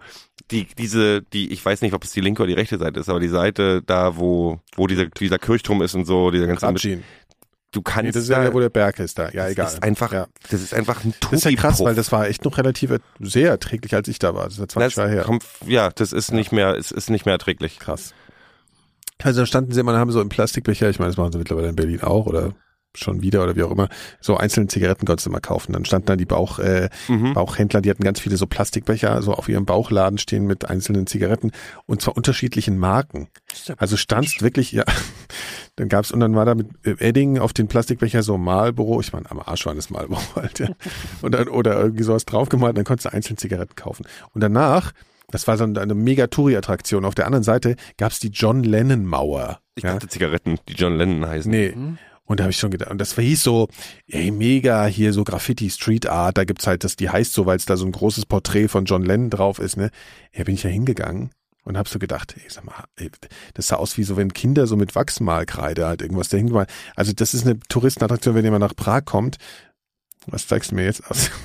Die, 0.52 0.66
diese, 0.78 1.22
die, 1.22 1.50
ich 1.52 1.64
weiß 1.64 1.80
nicht, 1.82 1.92
ob 1.94 2.04
es 2.04 2.12
die 2.12 2.20
linke 2.20 2.42
oder 2.42 2.48
die 2.48 2.54
rechte 2.54 2.78
Seite 2.78 3.00
ist, 3.00 3.08
aber 3.08 3.18
die 3.18 3.26
Seite 3.28 3.82
da, 3.84 4.16
wo, 4.16 4.60
wo 4.76 4.86
dieser, 4.86 5.06
dieser 5.06 5.38
Kirchturm 5.38 5.82
ist 5.82 5.94
und 5.94 6.04
so, 6.04 6.30
dieser 6.30 6.46
ganze, 6.46 6.66
Kratschin. 6.66 7.02
Du 7.72 7.82
kannst 7.82 8.04
Nee, 8.04 8.10
das 8.12 8.22
ist 8.24 8.30
da, 8.30 8.44
ja, 8.44 8.52
wo 8.54 8.60
der 8.60 8.70
Berg 8.70 8.98
ist 9.00 9.18
da. 9.18 9.24
Ja, 9.30 9.42
das 9.44 9.52
egal. 9.52 9.66
ist 9.66 9.82
einfach, 9.82 10.12
Ja. 10.12 10.26
das 10.50 10.60
ist 10.62 10.72
einfach 10.74 11.04
ein 11.04 11.14
Das 11.20 11.32
ist 11.32 11.44
ja 11.44 11.52
krass, 11.54 11.80
weil 11.80 11.94
das 11.94 12.10
war 12.12 12.26
echt 12.28 12.44
noch 12.44 12.56
relativ 12.58 12.92
sehr 13.20 13.50
erträglich, 13.50 13.94
als 13.94 14.08
ich 14.08 14.18
da 14.18 14.34
war. 14.34 14.44
Das 14.44 14.54
ist 14.54 14.58
ja 14.60 14.68
20 14.68 14.94
Das 14.94 14.96
Jahre 14.96 15.10
her. 15.10 15.22
kommt, 15.24 15.44
ja, 15.66 15.90
das 15.90 16.12
ist 16.12 16.32
nicht 16.32 16.52
mehr, 16.52 16.74
es 16.76 16.90
ist 16.90 17.10
nicht 17.10 17.26
mehr 17.26 17.34
erträglich. 17.34 17.78
Krass. 17.78 18.14
Also 19.22 19.40
da 19.40 19.46
standen 19.46 19.72
sie 19.72 19.80
immer, 19.80 19.96
haben 19.98 20.12
so 20.12 20.20
im 20.20 20.28
Plastikbecher, 20.28 20.90
ich 20.90 20.98
meine, 20.98 21.10
das 21.10 21.16
machen 21.16 21.32
sie 21.32 21.38
mittlerweile 21.38 21.68
in 21.68 21.76
Berlin 21.76 22.02
auch 22.02 22.26
oder 22.26 22.54
schon 22.96 23.22
wieder 23.22 23.42
oder 23.42 23.56
wie 23.56 23.62
auch 23.62 23.70
immer, 23.70 23.88
so 24.20 24.36
einzelne 24.36 24.66
Zigaretten 24.66 25.06
konntest 25.06 25.26
du 25.26 25.30
immer 25.30 25.40
kaufen. 25.40 25.72
Dann 25.72 25.84
standen 25.84 26.06
da 26.06 26.16
die 26.16 26.24
Bauch, 26.24 26.58
äh, 26.58 26.88
Mhm. 27.08 27.34
Bauchhändler, 27.34 27.80
die 27.80 27.90
hatten 27.90 28.02
ganz 28.02 28.20
viele 28.20 28.36
so 28.36 28.46
Plastikbecher, 28.46 29.22
so 29.22 29.32
auf 29.34 29.48
ihrem 29.48 29.64
Bauchladen 29.66 30.18
stehen 30.18 30.46
mit 30.46 30.68
einzelnen 30.68 31.06
Zigaretten 31.06 31.52
und 31.86 32.02
zwar 32.02 32.16
unterschiedlichen 32.16 32.78
Marken. 32.78 33.28
Also 33.76 33.96
standst 33.96 34.42
wirklich, 34.42 34.72
ja, 34.72 34.84
dann 35.76 35.88
gab's 35.88 36.10
und 36.10 36.20
dann 36.20 36.34
war 36.34 36.44
da 36.44 36.54
mit 36.54 36.68
äh, 36.84 36.96
Edding 36.98 37.38
auf 37.38 37.52
den 37.52 37.68
Plastikbecher 37.68 38.22
so 38.22 38.38
Marlboro, 38.38 39.00
ich 39.00 39.12
meine, 39.12 39.30
am 39.30 39.40
Arsch 39.40 39.66
war 39.66 39.74
das 39.74 39.90
Marlboro 39.90 40.22
halt, 40.36 40.58
ja. 40.58 40.68
Und 41.22 41.32
dann, 41.34 41.48
oder 41.48 41.78
irgendwie 41.78 42.02
sowas 42.02 42.24
draufgemalt, 42.24 42.76
dann 42.76 42.84
konntest 42.84 43.06
du 43.06 43.12
einzelne 43.12 43.36
Zigaretten 43.36 43.74
kaufen. 43.76 44.06
Und 44.34 44.40
danach, 44.40 44.92
das 45.28 45.46
war 45.48 45.56
so 45.56 45.64
eine 45.64 45.94
mega 45.94 46.28
Touri-Attraktion. 46.28 47.04
Auf 47.04 47.14
der 47.14 47.26
anderen 47.26 47.42
Seite 47.42 47.76
gab's 47.96 48.20
die 48.20 48.28
John 48.28 48.62
Lennon 48.62 49.04
Mauer. 49.04 49.60
Ich 49.74 49.84
ja? 49.84 49.92
dachte 49.92 50.08
Zigaretten, 50.08 50.58
die 50.68 50.74
John 50.74 50.96
Lennon 50.96 51.26
heißen. 51.28 51.50
Nee. 51.50 51.74
Und 52.26 52.40
da 52.40 52.44
habe 52.44 52.50
ich 52.50 52.58
schon 52.58 52.70
gedacht, 52.70 52.90
und 52.90 52.98
das 52.98 53.14
hieß 53.14 53.42
so, 53.42 53.68
ey, 54.08 54.30
mega 54.30 54.86
hier 54.86 55.12
so 55.12 55.24
Graffiti 55.24 55.70
Street 55.70 56.06
Art, 56.06 56.36
da 56.36 56.44
gibt's 56.44 56.66
halt 56.66 56.84
das, 56.84 56.96
die 56.96 57.08
heißt 57.08 57.32
so, 57.32 57.46
weil 57.46 57.56
es 57.56 57.66
da 57.66 57.76
so 57.76 57.86
ein 57.86 57.92
großes 57.92 58.26
Porträt 58.26 58.68
von 58.68 58.84
John 58.84 59.04
Lennon 59.04 59.30
drauf 59.30 59.58
ist, 59.58 59.76
ne? 59.76 59.90
Ja, 60.34 60.44
bin 60.44 60.54
ich 60.54 60.64
ja 60.64 60.70
hingegangen 60.70 61.30
und 61.66 61.76
hab 61.76 61.88
so 61.88 61.98
gedacht, 61.98 62.34
ey, 62.36 62.48
sag 62.48 62.64
mal, 62.64 62.84
ey, 62.96 63.10
das 63.54 63.68
sah 63.68 63.76
aus 63.76 63.96
wie 63.96 64.04
so, 64.04 64.16
wenn 64.16 64.32
Kinder 64.32 64.66
so 64.66 64.76
mit 64.76 64.94
Wachsmalkreide 64.94 65.86
halt 65.86 66.02
irgendwas 66.02 66.28
dahin 66.28 66.48
gemalt. 66.48 66.70
Also 66.94 67.12
das 67.12 67.34
ist 67.34 67.46
eine 67.46 67.58
Touristenattraktion, 67.68 68.34
wenn 68.34 68.44
jemand 68.44 68.62
nach 68.62 68.76
Prag 68.76 69.04
kommt. 69.04 69.36
Was 70.28 70.48
zeigst 70.48 70.72
du 70.72 70.74
mir 70.74 70.84
jetzt 70.84 71.08
aus? 71.10 71.30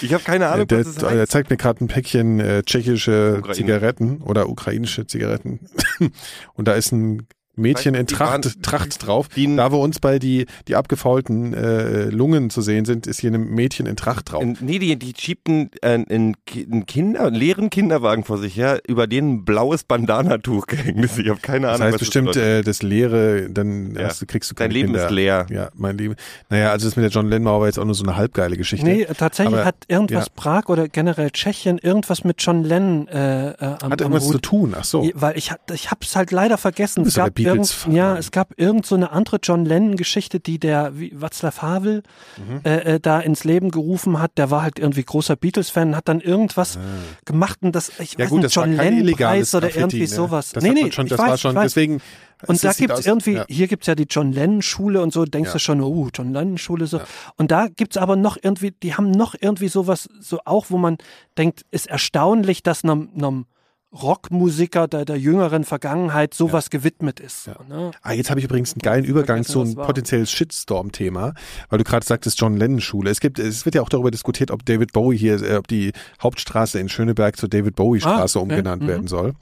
Ich 0.00 0.14
habe 0.14 0.22
keine 0.22 0.46
Ahnung, 0.46 0.68
der, 0.68 0.78
was 0.78 0.94
das 0.94 0.96
der 0.96 1.10
heißt. 1.10 1.32
zeigt 1.32 1.50
mir 1.50 1.56
gerade 1.56 1.84
ein 1.84 1.88
Päckchen 1.88 2.38
äh, 2.38 2.62
tschechische 2.62 3.38
Ukraine. 3.38 3.56
Zigaretten 3.56 4.22
oder 4.22 4.48
ukrainische 4.48 5.08
Zigaretten. 5.08 5.58
und 6.54 6.68
da 6.68 6.74
ist 6.74 6.92
ein 6.92 7.26
Mädchen 7.58 7.94
in 7.94 8.06
Tracht, 8.06 8.44
waren- 8.44 8.62
Tracht 8.62 9.06
drauf. 9.06 9.28
Die- 9.28 9.56
Da, 9.56 9.72
wo 9.72 9.82
uns 9.82 9.98
bei 10.00 10.18
die, 10.18 10.46
die 10.68 10.76
abgefaulten 10.76 11.54
äh, 11.54 12.04
Lungen 12.04 12.50
zu 12.50 12.60
sehen 12.62 12.84
sind, 12.84 13.06
ist 13.06 13.20
hier 13.20 13.32
ein 13.32 13.50
Mädchen 13.50 13.86
in 13.86 13.96
Tracht 13.96 14.32
drauf. 14.32 14.42
In, 14.42 14.56
nee, 14.60 14.78
die, 14.78 14.96
die 14.98 15.12
schiebten 15.16 15.70
äh, 15.82 16.04
einen, 16.08 16.34
Ki- 16.46 16.66
einen 16.70 16.86
Kinder, 16.86 17.26
einen 17.26 17.34
leeren 17.36 17.70
Kinderwagen 17.70 18.24
vor 18.24 18.38
sich 18.38 18.56
her, 18.56 18.80
über 18.86 19.06
den 19.06 19.28
ein 19.34 19.44
blaues 19.44 19.84
Bandanatuch 19.84 20.66
gehängt 20.66 21.04
ist. 21.04 21.18
Ich 21.18 21.28
habe 21.28 21.40
keine 21.40 21.66
das 21.66 21.74
Ahnung, 21.76 21.84
heißt 21.86 21.94
was 21.94 21.98
bestimmt, 22.00 22.28
das 22.28 22.36
äh, 22.36 22.62
das 22.62 22.82
Leere, 22.82 23.48
dann 23.50 23.94
Ja. 23.94 24.04
hast 24.08 24.22
du, 24.22 24.26
kriegst 24.26 24.50
du 24.50 24.54
Dein 24.54 24.64
keine 24.68 24.74
Leben 24.74 24.88
Kinder. 24.92 25.04
ist 25.06 25.10
leer. 25.12 25.46
Ja, 25.50 25.70
mein 25.74 25.98
Leben. 25.98 26.14
Naja, 26.50 26.70
also 26.70 26.86
das 26.86 26.96
mit 26.96 27.04
der 27.04 27.10
John 27.10 27.28
Lennon 27.28 27.60
war 27.60 27.66
jetzt 27.66 27.78
auch 27.78 27.84
nur 27.84 27.94
so 27.94 28.04
eine 28.04 28.16
halbgeile 28.16 28.56
Geschichte. 28.56 28.86
Nee, 28.86 29.06
tatsächlich 29.16 29.54
Aber, 29.56 29.64
hat 29.64 29.76
irgendwas 29.88 30.26
ja. 30.26 30.32
Prag 30.36 30.68
oder 30.68 30.88
generell 30.88 31.30
Tschechien 31.30 31.78
irgendwas 31.78 32.24
mit 32.24 32.36
John 32.42 32.64
Lennon 32.64 33.08
äh, 33.08 33.50
äh, 33.50 33.54
am, 33.60 33.70
Hat 33.70 33.82
am 33.84 34.12
irgendwas 34.12 34.24
Hut. 34.24 34.32
zu 34.32 34.38
tun, 34.38 34.74
ach 34.78 34.84
so. 34.84 35.08
Weil 35.14 35.36
ich, 35.36 35.52
ich 35.72 35.90
hab's 35.90 36.14
halt 36.16 36.30
leider 36.30 36.58
vergessen. 36.58 37.00
Du 37.00 37.04
bist 37.04 37.16
Es 37.16 37.22
gab, 37.22 37.26
irgend, 37.52 37.86
ja, 37.90 38.16
es 38.16 38.30
gab 38.30 38.52
irgend 38.58 38.86
so 38.86 38.94
eine 38.94 39.10
andere 39.12 39.38
John 39.42 39.64
Lennon-Geschichte, 39.64 40.40
die 40.40 40.58
der 40.58 40.98
wie, 40.98 41.12
Václav 41.14 41.60
Havel 41.62 42.02
Mhm. 42.36 42.60
äh, 42.64 42.94
äh, 42.94 43.00
da 43.00 43.20
ins 43.20 43.44
Leben 43.44 43.70
gerufen 43.70 44.20
hat. 44.20 44.32
Der 44.38 44.50
war 44.50 44.62
halt 44.62 44.78
irgendwie 44.78 45.02
großer 45.04 45.36
Beatles-Fan, 45.36 45.96
hat 45.96 46.08
dann 46.08 46.20
irgendwas 46.20 46.78
gemacht 47.24 47.58
und 47.62 47.74
das, 47.74 47.88
ich 47.98 48.16
Ah. 48.16 48.18
Ja 48.18 48.24
weiß 48.24 48.30
gut, 48.30 48.42
nicht, 48.44 48.54
John 48.54 48.72
Lennon-Preis 48.76 49.54
oder 49.54 49.68
Graffiti, 49.68 49.80
irgendwie 49.80 50.00
ne? 50.00 50.06
sowas. 50.06 50.50
Das 50.52 50.62
nee, 50.64 50.70
nee, 50.70 50.92
schon, 50.92 51.06
das 51.08 51.18
weiß, 51.18 51.28
war 51.28 51.38
schon, 51.38 51.54
deswegen. 51.56 52.00
Und 52.46 52.54
es 52.54 52.60
da 52.60 52.72
gibt's 52.72 53.00
aus- 53.00 53.06
irgendwie, 53.06 53.32
ja. 53.34 53.44
hier 53.48 53.66
gibt's 53.66 53.88
ja 53.88 53.96
die 53.96 54.06
John 54.08 54.30
Lennon-Schule 54.32 55.02
und 55.02 55.12
so, 55.12 55.24
denkst 55.24 55.48
Ja. 55.48 55.52
du 55.54 55.58
schon, 55.58 55.80
oh, 55.82 56.08
John 56.14 56.32
Lennon-Schule 56.32 56.86
so. 56.86 57.00
Und 57.36 57.50
da 57.50 57.66
gibt's 57.66 57.96
aber 57.96 58.14
noch 58.14 58.36
irgendwie, 58.40 58.70
die 58.70 58.94
haben 58.94 59.10
noch 59.10 59.34
irgendwie 59.40 59.66
sowas, 59.68 60.08
so 60.20 60.38
auch, 60.44 60.66
wo 60.68 60.78
man 60.78 60.98
denkt, 61.36 61.62
ist 61.72 61.88
erstaunlich, 61.88 62.62
dass 62.62 62.84
einem, 62.84 63.08
einem 63.16 63.46
Rockmusiker 63.90 64.86
der, 64.86 65.04
der 65.04 65.16
jüngeren 65.18 65.64
Vergangenheit 65.64 66.34
sowas 66.34 66.68
gewidmet 66.70 67.20
ist. 67.20 67.44
So, 67.44 67.52
ne? 67.68 67.90
Ah, 68.02 68.12
jetzt 68.12 68.28
habe 68.28 68.38
ich 68.38 68.44
übrigens 68.44 68.74
einen 68.74 68.82
geilen 68.82 69.04
Übergang 69.04 69.44
zu 69.44 69.62
einem 69.62 69.76
war. 69.76 69.86
potenzielles 69.86 70.30
Shitstorm-Thema, 70.30 71.32
weil 71.70 71.78
du 71.78 71.84
gerade 71.84 72.04
sagtest 72.04 72.38
John 72.38 72.56
Lennon 72.58 72.80
Schule. 72.82 73.10
Es 73.10 73.20
gibt, 73.20 73.38
es 73.38 73.64
wird 73.64 73.74
ja 73.74 73.82
auch 73.82 73.88
darüber 73.88 74.10
diskutiert, 74.10 74.50
ob 74.50 74.64
David 74.66 74.92
Bowie 74.92 75.16
hier, 75.16 75.40
äh, 75.42 75.56
ob 75.56 75.68
die 75.68 75.92
Hauptstraße 76.22 76.78
in 76.78 76.88
Schöneberg 76.88 77.36
zur 77.36 77.48
David 77.48 77.76
Bowie 77.76 78.00
Straße 78.00 78.38
Ah, 78.38 78.42
okay. 78.42 78.50
umgenannt 78.52 78.82
Mhm. 78.82 78.88
werden 78.88 79.08
soll. 79.08 79.32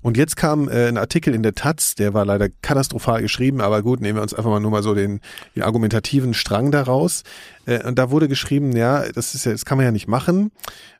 Und 0.00 0.16
jetzt 0.16 0.36
kam 0.36 0.68
äh, 0.68 0.88
ein 0.88 0.96
Artikel 0.96 1.34
in 1.34 1.42
der 1.42 1.54
Taz, 1.54 1.94
der 1.94 2.14
war 2.14 2.24
leider 2.24 2.48
katastrophal 2.62 3.20
geschrieben, 3.20 3.60
aber 3.60 3.82
gut, 3.82 4.00
nehmen 4.00 4.16
wir 4.16 4.22
uns 4.22 4.32
einfach 4.32 4.50
mal 4.50 4.60
nur 4.60 4.70
mal 4.70 4.82
so 4.82 4.94
den, 4.94 5.20
den 5.54 5.62
argumentativen 5.62 6.32
Strang 6.32 6.70
daraus. 6.70 7.22
Äh, 7.70 7.86
und 7.86 7.98
da 7.98 8.10
wurde 8.10 8.28
geschrieben, 8.28 8.76
ja, 8.76 9.04
das 9.12 9.34
ist 9.34 9.46
ja, 9.46 9.52
das 9.52 9.64
kann 9.64 9.78
man 9.78 9.84
ja 9.84 9.92
nicht 9.92 10.08
machen, 10.08 10.50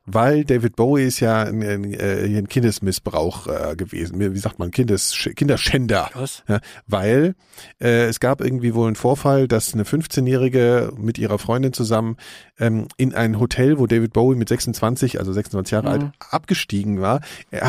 weil 0.07 0.45
David 0.45 0.77
Bowie 0.77 1.05
ist 1.05 1.21
ja 1.21 1.43
ein, 1.43 1.63
ein, 1.63 1.95
äh, 1.95 2.39
ein 2.39 2.49
Kindesmissbrauch 2.49 3.47
äh, 3.47 3.77
gewesen. 3.77 4.19
Wie 4.19 4.39
sagt 4.39 4.59
man, 4.59 4.71
Kindes, 4.71 5.15
Kinderschänder. 5.37 6.11
Was? 6.15 6.43
Ja, 6.49 6.61
weil 6.87 7.35
äh, 7.81 8.07
es 8.07 8.21
gab 8.21 8.41
irgendwie 8.41 8.75
wohl 8.75 8.87
einen 8.87 8.97
Vorfall, 8.97 9.47
dass 9.47 9.75
eine 9.75 9.85
15-Jährige 9.85 10.93
mit 10.97 11.19
ihrer 11.19 11.39
Freundin 11.39 11.73
zusammen 11.73 12.17
ähm, 12.59 12.87
in 12.97 13.15
ein 13.15 13.39
Hotel, 13.39 13.79
wo 13.79 13.87
David 13.87 14.13
Bowie 14.13 14.37
mit 14.37 14.49
26, 14.49 15.19
also 15.19 15.33
26 15.33 15.73
Jahre 15.73 15.89
alt, 15.91 16.11
abgestiegen 16.31 17.01
war, 17.01 17.21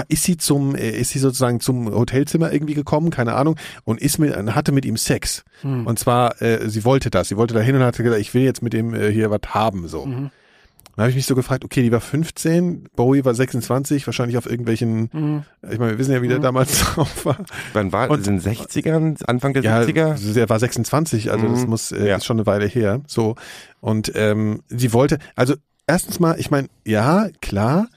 ist 0.08 0.24
sie 0.24 0.38
zum, 0.38 0.76
äh, 0.76 0.90
ist 0.92 1.10
sie 1.10 1.20
sozusagen 1.20 1.60
zum 1.60 1.94
Hotelzimmer 1.94 2.52
irgendwie 2.52 2.76
gekommen, 2.76 3.10
keine 3.10 3.34
Ahnung, 3.34 3.56
und 3.84 4.00
ist 4.00 4.20
mit, 4.20 4.36
hatte 4.36 4.72
mit 4.72 4.86
ihm 4.86 4.98
Sex. 4.98 5.44
Und 5.64 6.00
zwar, 6.00 6.42
äh, 6.42 6.70
sie 6.70 6.86
wollte 6.86 7.12
das, 7.12 7.28
sie 7.28 7.38
wollte 7.38 7.54
da 7.54 7.60
hin 7.60 7.76
und 7.76 7.84
hatte 7.84 8.04
gesagt, 8.04 8.22
ich 8.22 8.34
will 8.34 8.42
jetzt 8.42 8.64
mit 8.64 8.74
dem 8.74 8.91
äh, 8.94 9.12
hier 9.12 9.30
was 9.32 9.42
haben, 9.50 9.88
so. 9.88 10.06
Dann 10.06 11.04
habe 11.04 11.10
ich 11.10 11.16
mich 11.16 11.26
so 11.26 11.36
gefragt, 11.36 11.64
okay, 11.64 11.82
die 11.84 11.92
war 11.92 12.02
15, 12.02 12.90
Bowie 12.96 13.24
war 13.24 13.34
26, 13.34 14.06
wahrscheinlich 14.08 14.38
auf 14.38 14.46
irgendwelchen, 14.46 15.44
ich 15.64 15.80
meine, 15.80 15.92
wir 15.92 15.98
wissen 15.98 16.12
ja, 16.12 16.22
wie 16.22 16.28
der 16.28 16.40
damals 16.40 16.80
drauf 16.84 17.26
war. 17.26 17.38
Wann 17.74 17.94
war 17.94 18.10
Und- 18.10 18.20
das? 18.20 18.28
In 18.28 18.40
den 18.40 18.54
60ern? 18.56 19.24
Anfang 19.26 19.54
der 19.54 19.64
Ja, 19.64 19.80
70er? 19.82 20.38
er 20.40 20.50
war 20.50 20.60
26, 20.60 21.32
also 21.32 21.48
das 21.48 21.64
Mhm. 21.64 21.70
muss 21.70 21.92
äh, 21.94 22.10
Ja. 22.10 22.18
ist 22.18 22.26
schon 22.26 22.38
eine 22.38 22.46
Weile 22.46 22.66
her. 22.68 23.02
So 23.08 23.36
und 23.80 24.12
ähm, 24.16 24.62
sie 24.68 24.92
wollte, 24.92 25.18
also 25.36 25.56
erstens 25.88 26.20
mal, 26.20 26.38
ich 26.40 26.52
meine, 26.52 26.68
ja 26.86 27.30
klar, 27.42 27.88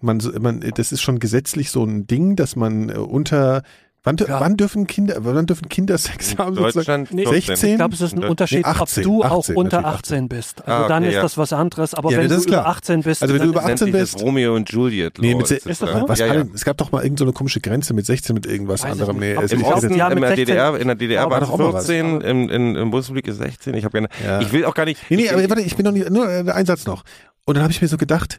man, 0.00 0.20
man, 0.40 0.60
das 0.74 0.90
ist 0.90 1.02
schon 1.02 1.18
gesetzlich 1.20 1.70
so 1.70 1.84
ein 1.84 2.06
Ding, 2.06 2.34
dass 2.34 2.56
man 2.56 2.88
äh, 2.88 2.94
unter 2.94 3.62
wann, 4.04 4.16
Ja. 4.16 4.40
wann 4.40 4.56
dürfen 4.56 4.86
Kinder, 4.86 5.16
wann 5.20 5.46
dürfen 5.46 5.68
Kinder 5.68 5.96
Sex 5.98 6.36
haben? 6.38 6.54
Deutschland 6.56 7.12
Nee, 7.12 7.24
16? 7.26 7.70
Ich 7.70 7.76
glaube, 7.76 7.94
es 7.94 8.00
ist 8.00 8.12
ein 8.14 8.20
Nee, 8.20 8.26
Unterschied, 8.26 8.64
18, 8.64 9.04
ob 9.06 9.10
du 9.12 9.22
auch 9.24 9.38
18, 9.40 9.56
unter 9.56 9.76
natürlich 9.82 9.98
18 9.98 10.28
bist. 10.28 10.66
Also 10.66 10.84
Ah, 10.84 10.88
dann 10.88 11.02
okay, 11.02 11.08
ist 11.10 11.14
ja. 11.16 11.22
das 11.22 11.38
was 11.38 11.52
anderes. 11.52 11.94
Aber 11.94 12.10
Ja, 12.10 12.18
wenn 12.18 12.28
du 12.28 12.36
über 12.42 12.66
18 12.66 13.02
bist, 13.02 13.22
Also 13.22 13.34
wenn 13.34 13.40
du 13.40 13.46
dann 13.46 13.50
über 13.52 13.60
ist- 13.60 13.66
Nennt 13.66 13.80
18 13.82 13.92
sich 13.92 14.00
das 14.00 14.12
bist- 14.12 14.24
Romeo 14.24 14.54
und 14.56 14.70
Juliet. 14.70 15.18
Nee, 15.18 15.34
mit 15.34 15.50
ist 15.50 15.66
das 15.66 15.78
so? 15.78 15.86
Was 16.08 16.18
ja, 16.18 16.26
alle, 16.26 16.40
ja. 16.40 16.46
es 16.54 16.64
gab 16.64 16.76
doch 16.78 16.90
mal 16.92 16.98
irgendeine 16.98 17.18
so 17.18 17.24
eine 17.26 17.32
komische 17.32 17.60
Grenze 17.60 17.94
mit 17.94 18.06
16 18.06 18.34
mit 18.34 18.46
irgendwas 18.46 18.82
Weiß 18.82 18.92
anderem. 18.92 19.18
Nee, 19.18 19.32
es 19.32 19.52
im 19.52 19.60
Im 19.60 19.66
ist 19.66 19.72
Osten- 19.72 19.94
ja, 19.94 20.08
mit 20.08 20.16
in 20.16 20.22
der 20.22 20.28
16 20.30 20.46
DDR, 20.46 20.76
in 20.80 20.86
der 20.88 20.96
DDR 20.96 21.30
war 21.30 21.40
doch 21.40 21.48
es 21.48 21.52
auch 21.54 21.58
mal 21.58 21.72
was. 21.72 21.86
14, 21.86 22.20
in, 22.22 22.48
in, 22.48 22.76
in 22.76 22.90
Bundesrepublik 22.90 23.28
ist 23.28 23.38
16. 23.38 23.74
Ich 23.74 23.84
habe 23.84 23.92
gerne, 23.92 24.08
Ja. 24.24 24.40
ich 24.40 24.52
will 24.52 24.64
auch 24.64 24.74
gar 24.74 24.84
nicht. 24.84 25.00
Nee, 25.10 25.16
nee, 25.16 25.28
aber 25.28 25.48
warte, 25.48 25.62
ich 25.62 25.76
bin 25.76 25.84
noch 25.84 25.92
nicht, 25.92 26.10
nur 26.10 26.26
ein 26.28 26.66
Satz 26.66 26.86
noch. 26.86 27.04
Und 27.44 27.54
dann 27.56 27.62
habe 27.62 27.72
ich 27.72 27.80
mir 27.82 27.88
so 27.88 27.96
gedacht, 27.96 28.38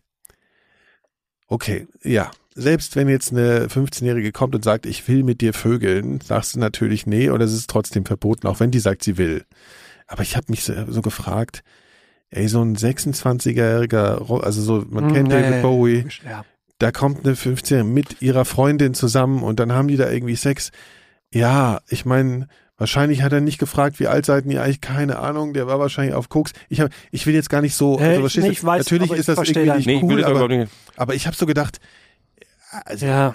okay, 1.48 1.88
ja, 2.04 2.32
selbst 2.56 2.96
wenn 2.96 3.10
jetzt 3.10 3.32
eine 3.32 3.68
15-Jährige 3.68 4.32
kommt 4.32 4.56
und 4.56 4.64
sagt, 4.64 4.86
ich 4.86 5.08
will 5.08 5.24
mit 5.24 5.42
dir 5.42 5.54
vögeln, 5.54 6.20
sagst 6.22 6.56
du 6.56 6.60
natürlich 6.60 7.06
nee 7.08 7.30
oder 7.30 7.46
es 7.46 7.54
ist 7.54 7.70
trotzdem 7.70 8.06
verboten, 8.06 8.48
auch 8.48 8.60
wenn 8.60 8.72
die 8.72 8.80
sagt, 8.80 9.04
sie 9.04 9.18
will. 9.18 9.44
Aber 10.08 10.22
ich 10.24 10.36
habe 10.36 10.46
mich 10.50 10.64
so, 10.64 10.74
so 10.90 11.02
gefragt, 11.02 11.64
ey, 12.30 12.48
so 12.48 12.62
ein 12.62 12.76
26-jähriger, 12.76 14.16
Ro- 14.18 14.38
also 14.40 14.62
so, 14.62 14.86
man 14.90 15.06
Hm, 15.08 15.14
kennt 15.14 15.32
ja, 15.32 15.42
David. 15.42 15.62
Bowie, 15.62 16.06
Ja. 16.30 16.46
da 16.80 16.92
kommt 16.92 17.26
eine 17.26 17.36
15 17.36 17.92
mit 17.94 18.22
ihrer 18.22 18.46
Freundin 18.46 18.94
zusammen 18.94 19.44
und 19.44 19.60
dann 19.60 19.72
haben 19.72 19.88
die 19.88 19.98
da 19.98 20.10
irgendwie 20.10 20.36
Sex. 20.36 20.72
Ja, 21.34 21.82
ich 21.90 22.06
meine, 22.06 22.48
wahrscheinlich 22.78 23.22
hat 23.24 23.34
er 23.34 23.42
nicht 23.42 23.60
gefragt, 23.60 24.00
wie 24.00 24.08
alt 24.08 24.26
seid 24.26 24.46
ihr 24.46 24.62
eigentlich, 24.62 24.82
keine 24.82 25.20
Ahnung, 25.20 25.54
der 25.54 25.68
war 25.68 25.80
wahrscheinlich 25.80 26.14
auf 26.16 26.30
Koks. 26.30 26.52
Ich 26.70 26.82
hab, 26.82 26.92
ich 27.12 27.26
will 27.26 27.34
jetzt 27.34 27.50
gar 27.50 27.62
nicht 27.62 27.76
so, 27.76 28.00
Äh, 28.00 28.04
also, 28.04 28.22
verstehst 28.22 28.46
nee, 28.48 28.52
ich 28.54 28.64
weiß, 28.64 28.86
natürlich 28.86 29.12
ist 29.12 29.30
das 29.30 29.38
irgendwie 29.40 29.72
nicht 29.78 29.86
nee, 29.88 30.00
cool, 30.04 30.24
aber 30.24 30.68
aber 30.96 31.16
ich 31.16 31.26
habe 31.26 31.36
so 31.36 31.46
gedacht, 31.46 31.80
also, 32.86 33.06
Ja. 33.06 33.34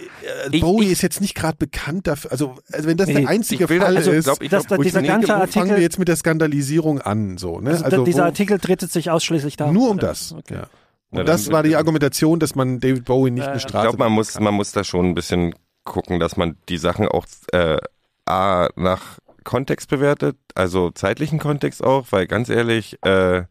äh, 0.50 0.58
Bowie 0.60 0.86
ich- 0.86 0.92
ist 0.92 1.02
jetzt 1.02 1.20
nicht 1.20 1.34
gerade 1.34 1.56
bekannt 1.56 2.06
dafür, 2.06 2.32
also, 2.32 2.56
also 2.72 2.88
wenn 2.88 2.96
das 2.96 3.08
Nee, 3.08 3.14
der 3.20 3.28
einzige 3.28 3.64
ich 3.64 3.70
will 3.70 3.78
da- 3.78 3.86
Fall 3.86 3.96
also, 3.96 4.10
ist, 4.10 4.24
glaub, 4.24 4.42
ich 4.42 4.48
glaub, 4.48 4.66
da 4.68 4.76
wo 4.76 4.82
ich 4.82 4.88
dieser 4.88 5.02
denke, 5.02 5.12
ganze 5.26 5.28
wo 5.28 5.32
fangen 5.32 5.42
Artikel- 5.42 5.76
wir 5.76 5.82
jetzt 5.82 5.98
mit 5.98 6.08
der 6.08 6.16
Skandalisierung 6.16 7.00
an, 7.00 7.38
so, 7.38 7.60
ne? 7.60 7.70
Also, 7.70 7.84
Also, 7.84 8.04
dieser 8.04 8.22
wo, 8.22 8.26
Artikel 8.26 8.58
dreht 8.58 8.80
sich 8.80 9.10
ausschließlich 9.10 9.56
darum. 9.56 9.74
nur 9.74 9.90
um 9.90 9.98
das, 9.98 10.32
Okay. 10.32 10.54
ja. 10.54 10.66
Na, 11.10 11.20
Und 11.20 11.28
das 11.28 11.44
dann- 11.44 11.52
war 11.54 11.62
die 11.62 11.74
Argumentation, 11.76 12.38
dass 12.38 12.54
man 12.54 12.80
David 12.80 13.04
Bowie 13.06 13.30
nicht 13.30 13.40
Ja, 13.44 13.52
eine 13.52 13.58
ja. 13.60 13.64
Ich 13.66 13.72
glaube, 13.72 13.96
man 13.98 14.12
muss, 14.12 14.38
man 14.38 14.52
muss 14.54 14.72
da 14.72 14.84
schon 14.84 15.06
ein 15.06 15.14
bisschen 15.14 15.54
gucken, 15.84 16.20
dass 16.20 16.36
man 16.36 16.56
die 16.68 16.76
Sachen 16.78 17.08
auch 17.08 17.24
äh, 17.52 17.78
A, 18.26 18.68
nach 18.76 19.18
Kontext 19.44 19.88
bewertet, 19.88 20.36
also 20.54 20.90
zeitlichen 20.90 21.38
Kontext 21.38 21.82
auch, 21.82 22.08
weil 22.10 22.26
ganz 22.26 22.50
ehrlich, 22.50 22.98
äh, 23.06 23.44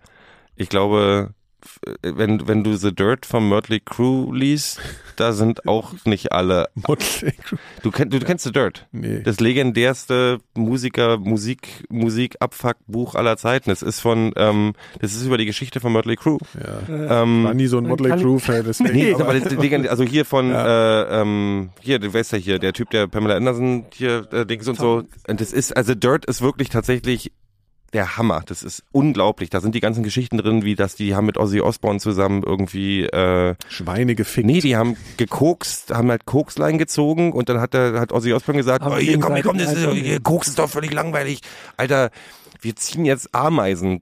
ich 0.56 0.70
glaube, 0.70 1.32
wenn, 2.02 2.48
wenn 2.48 2.64
du 2.64 2.76
The 2.76 2.94
Dirt 2.94 3.26
vom 3.26 3.50
Mötley 3.50 3.80
Crew 3.80 4.32
liest, 4.34 4.80
da 5.16 5.34
sind 5.34 5.68
auch 5.68 5.94
nicht 6.06 6.32
alle. 6.32 6.68
Motley 6.88 7.32
Crue. 7.34 7.60
Du, 7.84 7.92
kenn, 7.92 8.10
du 8.10 8.20
kennst 8.20 8.46
The 8.46 8.52
Dirt. 8.52 8.88
Nee. 8.92 9.22
Das 9.22 9.40
legendärste 9.40 10.40
Musiker, 10.56 11.18
Musik, 11.18 11.86
Musik, 11.90 12.36
Abfuck-Buch 12.40 13.16
aller 13.16 13.38
Zeiten. 13.38 13.70
Das 13.70 13.82
ist 13.82 14.00
von, 14.00 14.32
ähm, 14.36 14.74
das 15.00 15.14
ist 15.16 15.26
über 15.26 15.38
die 15.38 15.46
Geschichte 15.46 15.80
von 15.80 15.92
Mötley 15.94 16.16
Crew. 16.16 16.38
Ja. 16.88 17.22
Ähm, 17.24 17.44
War 17.46 17.54
nie 17.54 17.68
so 17.68 17.78
ein 17.80 17.88
Motley 17.88 18.10
Kann- 18.10 18.22
Crue 18.22 18.40
Fan, 18.40 18.64
deswegen. 18.66 18.94
Nee, 18.94 19.14
aber- 19.14 19.30
aber 19.30 19.90
also 19.90 20.04
hier 20.04 20.26
von, 20.26 20.52
äh, 20.52 21.02
ähm, 21.22 21.70
hier, 21.82 22.00
du 22.00 22.14
weißt 22.14 22.32
ja 22.34 22.38
hier, 22.38 22.60
der 22.60 22.74
Typ, 22.74 22.90
der 22.92 23.08
Pamela 23.08 23.36
Anderson 23.36 23.86
hier, 23.94 24.28
äh, 24.32 24.46
Dings 24.46 24.68
und 24.68 24.78
so. 24.78 25.04
Und 25.28 25.42
das 25.42 25.52
ist, 25.54 25.76
also 25.76 25.96
Dirt 25.96 26.26
ist 26.26 26.42
wirklich 26.42 26.70
tatsächlich 26.70 27.32
der 27.94 28.18
Hammer. 28.18 28.42
Das 28.46 28.64
ist 28.64 28.84
unglaublich. 28.92 29.50
Da 29.50 29.62
sind 29.62 29.74
die 29.76 29.80
ganzen 29.80 30.04
Geschichten 30.04 30.38
drin, 30.38 30.64
wie 30.64 30.76
dass 30.76 30.96
die 30.96 31.16
haben 31.16 31.26
mit 31.26 31.38
Ozzy 31.38 31.62
Osbourne 31.62 32.00
zusammen 32.00 32.44
irgendwie, 32.44 33.04
äh, 33.04 33.56
Schweine 33.70 34.16
gefickt. 34.16 34.46
nee, 34.46 34.60
die 34.60 34.76
haben 34.76 34.98
gekokst, 35.18 35.94
haben 35.94 36.10
halt 36.10 36.26
Kokslein 36.26 36.78
gezogen 36.78 37.32
und 37.32 37.50
dann 37.50 37.60
hat 37.62 37.74
der, 37.74 38.00
hat 38.00 38.12
Ozzy 38.12 38.34
Osbourne 38.34 38.58
gesagt, 38.60 38.84
oh, 38.86 38.98
hier 38.98 39.20
komm, 39.20 39.34
hier 39.36 39.44
komm, 39.44 39.58
das 39.58 39.74
ist, 39.74 39.88
hier, 39.90 40.20
Koks 40.20 40.50
ist 40.50 40.60
doch 40.60 40.70
völlig 40.70 40.94
langweilig. 40.94 41.42
Alter, 41.78 42.10
wir 42.62 42.76
ziehen 42.76 43.06
jetzt 43.06 43.34
Ameisen. 43.34 44.02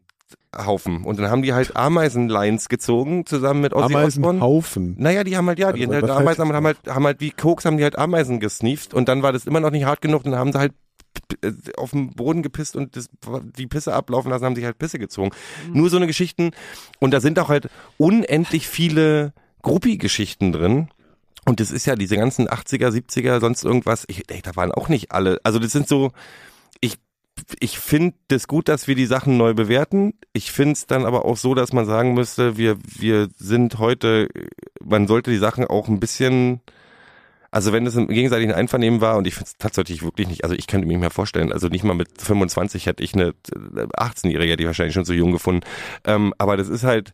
Haufen. 0.57 1.03
Und 1.03 1.19
dann 1.19 1.29
haben 1.29 1.41
die 1.41 1.53
halt 1.53 1.75
Ameisenlines 1.75 2.69
gezogen, 2.69 3.25
zusammen 3.25 3.59
mit 3.59 3.73
Ozzy 3.73 3.93
Osbourne. 3.93 3.97
Ameisenhaufen. 4.29 4.95
Naja, 4.97 5.25
die 5.25 5.35
haben 5.35 5.47
halt, 5.47 5.59
ja, 5.59 5.73
die 5.73 5.81
Also, 5.81 5.93
halt 5.93 6.09
Ameisen, 6.09 6.45
heißt- 6.45 6.53
haben 6.53 6.65
halt, 6.65 6.77
haben 6.87 7.05
halt 7.05 7.19
wie 7.19 7.31
Koks, 7.31 7.65
haben 7.65 7.75
die 7.75 7.83
halt 7.83 7.97
Ameisen 7.97 8.39
gesneeft 8.39 8.93
und 8.93 9.09
dann 9.09 9.21
war 9.21 9.33
das 9.33 9.45
immer 9.45 9.59
noch 9.59 9.71
nicht 9.71 9.83
hart 9.83 10.01
genug 10.01 10.23
und 10.23 10.31
dann 10.31 10.39
haben 10.39 10.53
sie 10.53 10.59
halt 10.59 10.71
auf 11.77 11.91
den 11.91 12.11
Boden 12.11 12.43
gepisst 12.43 12.75
und 12.75 12.95
das, 12.95 13.09
die 13.57 13.67
Pisse 13.67 13.93
ablaufen 13.93 14.29
lassen, 14.29 14.45
haben 14.45 14.55
sich 14.55 14.65
halt 14.65 14.77
Pisse 14.77 14.99
gezogen. 14.99 15.31
Nur 15.71 15.89
so 15.89 15.97
eine 15.97 16.07
Geschichten 16.07 16.51
und 16.99 17.11
da 17.11 17.21
sind 17.21 17.39
auch 17.39 17.49
halt 17.49 17.69
unendlich 17.97 18.67
viele 18.67 19.33
Gruppi-Geschichten 19.61 20.51
drin. 20.51 20.89
Und 21.45 21.59
das 21.59 21.71
ist 21.71 21.85
ja 21.85 21.95
diese 21.95 22.17
ganzen 22.17 22.47
80er, 22.47 22.89
70er, 22.89 23.39
sonst 23.39 23.63
irgendwas, 23.63 24.05
ich, 24.07 24.23
ey, 24.31 24.41
da 24.41 24.55
waren 24.55 24.71
auch 24.71 24.89
nicht 24.89 25.11
alle. 25.11 25.39
Also 25.43 25.59
das 25.59 25.71
sind 25.71 25.87
so, 25.87 26.11
ich, 26.81 26.97
ich 27.59 27.77
finde 27.77 28.15
das 28.29 28.47
gut, 28.47 28.67
dass 28.67 28.87
wir 28.87 28.95
die 28.95 29.05
Sachen 29.05 29.37
neu 29.37 29.53
bewerten. 29.53 30.13
Ich 30.33 30.51
finde 30.51 30.73
es 30.73 30.87
dann 30.87 31.05
aber 31.05 31.25
auch 31.25 31.37
so, 31.37 31.53
dass 31.53 31.71
man 31.71 31.85
sagen 31.85 32.15
müsste, 32.15 32.57
wir, 32.57 32.77
wir 32.83 33.29
sind 33.37 33.77
heute, 33.77 34.27
man 34.83 35.07
sollte 35.07 35.29
die 35.29 35.37
Sachen 35.37 35.65
auch 35.65 35.87
ein 35.87 35.99
bisschen, 35.99 36.61
also 37.55 37.71
wenn 37.71 37.87
es 37.87 37.95
im 37.95 38.09
gegenseitigen 38.09 38.51
Einvernehmen 38.51 38.99
war, 38.99 39.15
und 39.15 39.25
ich 39.25 39.33
finde 39.33 39.47
es 39.47 39.57
tatsächlich 39.57 40.03
wirklich 40.03 40.27
nicht, 40.27 40.43
also 40.43 40.53
ich 40.53 40.67
könnte 40.67 40.85
mir 40.85 40.91
nicht 40.91 40.99
mehr 40.99 41.09
vorstellen, 41.09 41.53
also 41.53 41.69
nicht 41.69 41.85
mal 41.85 41.93
mit 41.93 42.09
25 42.21 42.85
hätte 42.85 43.01
ich 43.01 43.13
eine 43.13 43.27
äh, 43.29 43.87
18-Jährige, 43.97 44.51
hätte 44.51 44.63
ich 44.63 44.67
wahrscheinlich 44.67 44.93
schon 44.93 45.05
zu 45.05 45.13
jung 45.13 45.31
gefunden. 45.31 45.61
Ähm, 46.03 46.33
aber 46.37 46.57
das 46.57 46.67
ist 46.67 46.83
halt, 46.83 47.13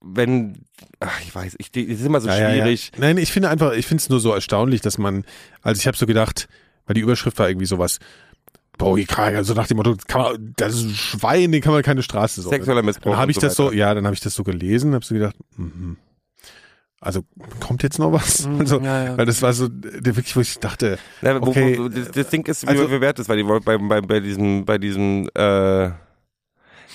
wenn, 0.00 0.64
ach, 0.98 1.20
ich 1.20 1.32
weiß, 1.32 1.54
ich, 1.58 1.70
das 1.70 1.84
ist 1.84 2.04
immer 2.04 2.20
so 2.20 2.26
Ja, 2.26 2.36
ja, 2.36 2.48
ja. 2.48 2.64
schwierig. 2.64 2.90
Nein, 2.98 3.18
ich 3.18 3.30
finde 3.30 3.50
einfach, 3.50 3.72
ich 3.72 3.86
finde 3.86 4.02
es 4.02 4.08
nur 4.08 4.18
so 4.18 4.32
erstaunlich, 4.32 4.80
dass 4.80 4.98
man, 4.98 5.24
also 5.62 5.78
ich 5.78 5.86
habe 5.86 5.96
so 5.96 6.06
gedacht, 6.06 6.48
weil 6.86 6.94
die 6.94 7.02
Überschrift 7.02 7.38
war 7.38 7.48
irgendwie 7.48 7.66
sowas, 7.66 8.00
Krag, 9.06 9.36
also 9.36 9.54
nach 9.54 9.68
dem 9.68 9.76
Motto, 9.76 9.94
kann 10.08 10.22
man, 10.22 10.54
das 10.56 10.74
ist 10.74 10.84
ein 10.86 10.94
Schwein, 10.96 11.52
den 11.52 11.62
kann 11.62 11.72
man 11.72 11.84
keine 11.84 12.02
Straße 12.02 12.42
so. 12.42 12.50
Sexueller 12.50 12.82
Missbrauch. 12.82 13.12
Dann 13.12 13.20
habe 13.20 13.30
ich 13.30 13.36
so 13.36 13.42
das 13.42 13.54
so, 13.54 13.70
ja, 13.70 13.94
dann 13.94 14.06
habe 14.06 14.14
ich 14.14 14.20
das 14.20 14.34
so 14.34 14.42
gelesen, 14.42 14.92
habe 14.94 15.04
so 15.04 15.14
gedacht, 15.14 15.36
mhm. 15.56 15.98
Also 17.02 17.22
kommt 17.60 17.82
jetzt 17.82 17.98
noch 17.98 18.12
was? 18.12 18.46
Mhm, 18.46 18.60
Also, 18.60 18.80
ja, 18.80 19.04
ja. 19.04 19.16
weil 19.18 19.26
das 19.26 19.42
war 19.42 19.52
so, 19.52 19.68
der 19.68 20.16
wirklich, 20.16 20.34
wo 20.36 20.40
ich 20.40 20.58
dachte, 20.58 20.98
Ja, 21.20 21.40
wo, 21.42 21.48
Okay. 21.48 21.78
wo, 21.78 21.88
das, 21.88 22.10
das 22.12 22.28
Ding 22.28 22.46
ist, 22.46 22.62
wie 22.62 22.68
Also- 22.68 22.88
bewertet 22.88 23.20
ist, 23.20 23.28
weil 23.28 23.36
die 23.38 23.42
bei, 23.44 23.76
bei, 23.78 24.00
bei 24.00 24.20
diesem, 24.20 24.64
bei 24.64 24.78
diesem, 24.78 25.28
äh, 25.34 25.90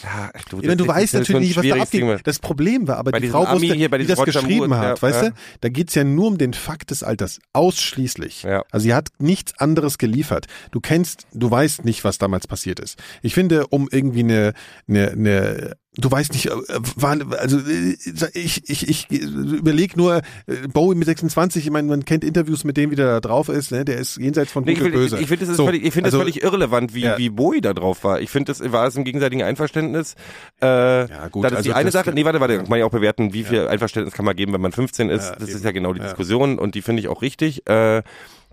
ja, 0.04 0.30
du, 0.52 0.62
Ja, 0.62 0.76
du 0.76 0.88
weißt 0.88 1.16
natürlich 1.16 1.42
nicht, 1.42 1.56
was 1.58 1.64
da 1.64 1.70
schwieriges 1.70 1.90
Ding. 1.90 2.10
abgeht. 2.10 2.28
Das 2.28 2.38
Problem 2.38 2.88
war 2.88 2.98
aber, 2.98 3.10
Bei 3.12 3.20
die 3.20 3.30
Frau 3.30 3.52
wusste, 3.52 3.74
hier, 3.74 3.90
bei 3.90 3.98
die 3.98 4.06
das 4.06 4.20
Roger 4.20 4.32
geschrieben 4.32 4.68
Moore, 4.68 4.78
hat, 4.78 4.98
ja, 4.98 5.02
weißt 5.02 5.24
ja. 5.24 5.30
du, 5.32 5.36
da 5.62 5.70
geht's 5.70 5.96
ja 5.96 6.04
nur 6.04 6.28
um 6.28 6.38
den 6.38 6.54
Fakt 6.54 6.92
des 6.92 7.02
Alters, 7.02 7.40
ausschließlich. 7.54 8.44
Ja. 8.44 8.64
Also 8.72 8.84
sie 8.84 8.94
hat 8.94 9.10
nichts 9.18 9.58
anderes 9.58 9.98
geliefert. 9.98 10.46
Du 10.72 10.82
kennst, 10.82 11.26
du 11.34 11.50
weißt 11.50 11.84
nicht, 11.84 12.04
was 12.04 12.20
damals 12.20 12.46
passiert 12.46 12.80
ist. 12.80 13.00
Ich 13.24 13.34
finde, 13.34 13.66
um 13.68 13.88
irgendwie 13.92 14.20
eine, 14.20 14.54
eine, 14.88 15.12
eine 15.14 15.78
du 15.98 16.12
weißt 16.12 16.34
nicht, 16.34 16.48
äh, 16.48 16.52
wann, 16.96 17.34
also 17.34 17.58
äh, 17.60 17.96
ich, 18.34 18.70
ich, 18.70 18.88
ich 18.88 19.10
überleg 19.12 19.98
nur, 19.98 20.18
äh, 20.48 20.68
Bowie 20.72 20.96
mit 20.96 21.06
26, 21.08 21.66
ich 21.66 21.72
meine, 21.72 21.88
man 21.88 22.06
kennt 22.06 22.24
Interviews 22.24 22.64
mit 22.64 22.78
dem, 22.78 22.92
wie 22.92 22.96
der 22.96 23.06
da 23.08 23.20
drauf 23.20 23.50
ist, 23.50 23.72
ne? 23.72 23.84
der 23.86 23.98
ist 23.98 24.18
jenseits 24.18 24.52
von 24.52 24.64
Nee, 24.64 24.74
gut 24.74 24.80
ich 24.82 24.86
und 24.86 24.92
finde, 24.92 25.04
böse. 25.10 25.20
ich 25.20 25.28
finde, 25.28 25.40
das 25.46 25.50
ist 25.50 25.58
So, 25.58 25.66
völlig, 25.66 25.84
ich 25.86 25.94
finde 25.94 26.08
also, 26.08 26.18
das 26.18 26.24
völlig 26.24 26.44
irrelevant, 26.44 26.94
wie, 26.94 27.02
Ja. 27.02 27.18
wie 27.18 27.30
Bowie 27.30 27.62
da 27.62 27.74
drauf 27.74 28.04
war. 28.04 28.22
Ich 28.22 28.30
finde, 28.30 28.52
das 28.54 28.72
war 28.72 28.88
es 28.88 28.96
im 28.96 29.04
gegenseitigen 29.04 29.44
Einverständnis. 29.44 30.16
Äh, 30.62 30.66
Ja, 31.10 31.28
gut, 31.30 31.44
das 31.46 31.52
ist 31.52 31.58
also 31.58 31.70
die 31.70 31.74
eine 31.76 31.92
Sache. 31.92 32.12
Nee, 32.14 32.26
warte, 32.26 32.40
warte, 32.40 32.58
kann 32.58 32.70
man 32.70 32.80
ja 32.80 32.86
auch 32.86 32.92
bewerten, 32.92 33.34
wie 33.34 33.44
viel 33.44 33.68
Einverständnis 33.68 34.14
kann 34.14 34.26
man 34.26 34.36
geben, 34.36 34.54
wenn 34.54 34.62
man 34.62 34.72
15 34.72 35.10
ist. 35.10 35.26
Ja, 35.30 35.36
das 35.36 35.50
eben. 35.50 35.58
ist 35.58 35.66
ja 35.66 35.72
genau 35.72 35.94
die 35.94 36.00
Ja. 36.00 36.06
Diskussion 36.08 36.60
und 36.60 36.76
die 36.76 36.82
finde 36.82 37.02
ich 37.02 37.08
auch 37.08 37.22
richtig. 37.22 37.68
Äh, 37.68 38.04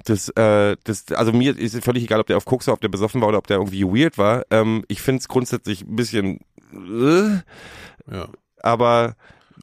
Das, 0.04 0.28
äh, 0.30 0.76
das, 0.84 1.10
also 1.12 1.32
mir 1.32 1.56
ist 1.58 1.82
völlig 1.82 2.04
egal, 2.04 2.20
ob 2.20 2.26
der 2.26 2.36
auf 2.36 2.44
Koks 2.44 2.66
war, 2.66 2.74
ob 2.74 2.80
der 2.80 2.88
besoffen 2.88 3.20
war 3.20 3.28
oder 3.28 3.38
ob 3.38 3.46
der 3.46 3.56
irgendwie 3.58 3.84
weird 3.84 4.18
war. 4.18 4.44
Ähm, 4.50 4.84
ich 4.88 5.00
finde 5.02 5.20
es 5.20 5.28
grundsätzlich 5.28 5.82
ein 5.82 5.96
bisschen, 5.96 6.40
äh, 6.72 7.36
Ja. 8.12 8.28
aber 8.62 9.16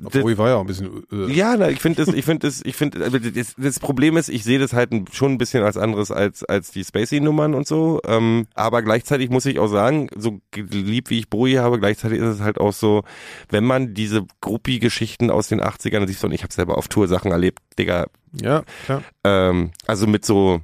Obwohl, 0.03 0.31
ich 0.31 0.37
war 0.37 0.49
ja 0.49 0.55
auch 0.55 0.61
ein 0.61 0.67
bisschen. 0.67 1.03
Äh, 1.11 1.31
ja, 1.31 1.55
na, 1.57 1.69
ich 1.69 1.79
finde 1.79 2.03
das, 2.03 2.15
ich 2.15 2.25
finde 2.25 2.47
das, 2.47 2.61
ich 2.63 2.75
finde, 2.75 3.03
also 3.03 3.19
das, 3.19 3.53
das 3.57 3.79
Problem 3.79 4.17
ist, 4.17 4.29
ich 4.29 4.43
sehe 4.43 4.57
das 4.57 4.73
halt 4.73 4.91
schon 5.13 5.33
ein 5.33 5.37
bisschen 5.37 5.63
als 5.63 5.77
anderes 5.77 6.09
als 6.11 6.43
als 6.45 6.71
die 6.71 6.83
Spacey-Nummern 6.83 7.53
und 7.53 7.67
so. 7.67 7.99
Ähm, 8.07 8.47
aber 8.55 8.81
gleichzeitig 8.81 9.29
muss 9.29 9.45
ich 9.45 9.59
auch 9.59 9.67
sagen, 9.67 10.07
so 10.15 10.39
lieb 10.55 11.09
wie 11.11 11.19
ich 11.19 11.29
Bowie 11.29 11.57
habe, 11.59 11.77
gleichzeitig 11.77 12.19
ist 12.19 12.35
es 12.35 12.39
halt 12.41 12.57
auch 12.57 12.73
so, 12.73 13.03
wenn 13.49 13.65
man 13.65 13.93
diese 13.93 14.25
Groupie-Geschichten 14.39 15.29
aus 15.29 15.49
den 15.49 15.61
80ern 15.61 16.07
siehst 16.07 16.23
und 16.23 16.31
ich 16.31 16.41
habe 16.43 16.53
selber 16.53 16.77
auf 16.77 16.87
Tour 16.87 17.07
Sachen 17.07 17.31
erlebt, 17.31 17.59
Digga, 17.77 18.07
ja, 18.33 18.63
klar. 18.85 19.03
ähm, 19.23 19.71
also 19.87 20.07
mit 20.07 20.25
so 20.25 20.61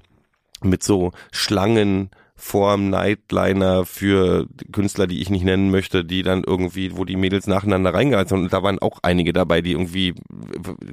mit 0.64 0.84
so 0.84 1.12
Schlangen 1.32 2.10
vorm 2.40 2.92
Nightliner 2.92 3.84
für 3.86 4.48
Künstler, 4.72 5.08
die 5.08 5.22
ich 5.22 5.32
nicht 5.32 5.44
nennen 5.44 5.72
möchte, 5.72 6.06
die 6.06 6.22
dann 6.22 6.44
irgendwie, 6.44 6.96
wo 6.96 7.04
die 7.04 7.16
Mädels 7.16 7.48
nacheinander 7.48 7.94
reingehalten 7.96 8.30
sind. 8.30 8.44
Und 8.44 8.54
da 8.54 8.62
waren 8.62 8.78
auch 8.78 9.00
einige 9.02 9.34
dabei, 9.34 9.62
die 9.62 9.72
irgendwie, 9.72 10.14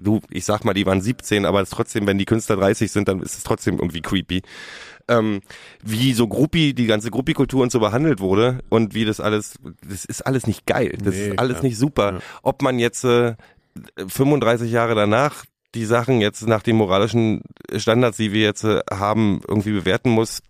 du, 0.02 0.20
ich 0.30 0.46
sag 0.46 0.64
mal, 0.64 0.72
die 0.72 0.86
waren 0.86 1.02
17, 1.02 1.44
aber 1.44 1.64
trotzdem, 1.66 2.06
wenn 2.06 2.16
die 2.16 2.24
Künstler 2.24 2.56
30 2.56 2.90
sind, 2.90 3.08
dann 3.08 3.20
ist 3.20 3.36
es 3.36 3.44
trotzdem 3.44 3.76
irgendwie 3.76 4.00
creepy. 4.00 4.40
Ähm, 5.06 5.42
wie 5.82 6.14
so 6.14 6.26
Groupie, 6.28 6.72
die 6.72 6.86
ganze 6.86 7.10
Groupie-Kultur 7.10 7.62
und 7.62 7.70
so 7.70 7.78
behandelt 7.78 8.20
wurde 8.20 8.60
und 8.70 8.94
wie 8.94 9.04
das 9.04 9.20
alles, 9.20 9.58
das 9.86 10.06
ist 10.06 10.22
alles 10.26 10.46
nicht 10.46 10.64
geil. 10.64 10.96
Das 11.04 11.14
Nee, 11.14 11.28
ist 11.28 11.38
alles 11.38 11.58
ja. 11.58 11.62
nicht 11.62 11.76
super. 11.76 12.12
Ja. 12.14 12.18
Ob 12.42 12.62
man 12.62 12.78
jetzt 12.78 13.04
äh, 13.04 13.34
35 14.08 14.70
Jahre 14.72 14.94
danach 14.94 15.44
die 15.74 15.84
Sachen 15.84 16.20
jetzt 16.20 16.46
nach 16.46 16.62
den 16.62 16.76
moralischen 16.76 17.42
Standards, 17.76 18.16
die 18.16 18.32
wir 18.32 18.42
jetzt 18.42 18.64
äh, 18.64 18.80
haben, 18.90 19.40
irgendwie 19.48 19.72
bewerten 19.72 20.10
muss. 20.10 20.40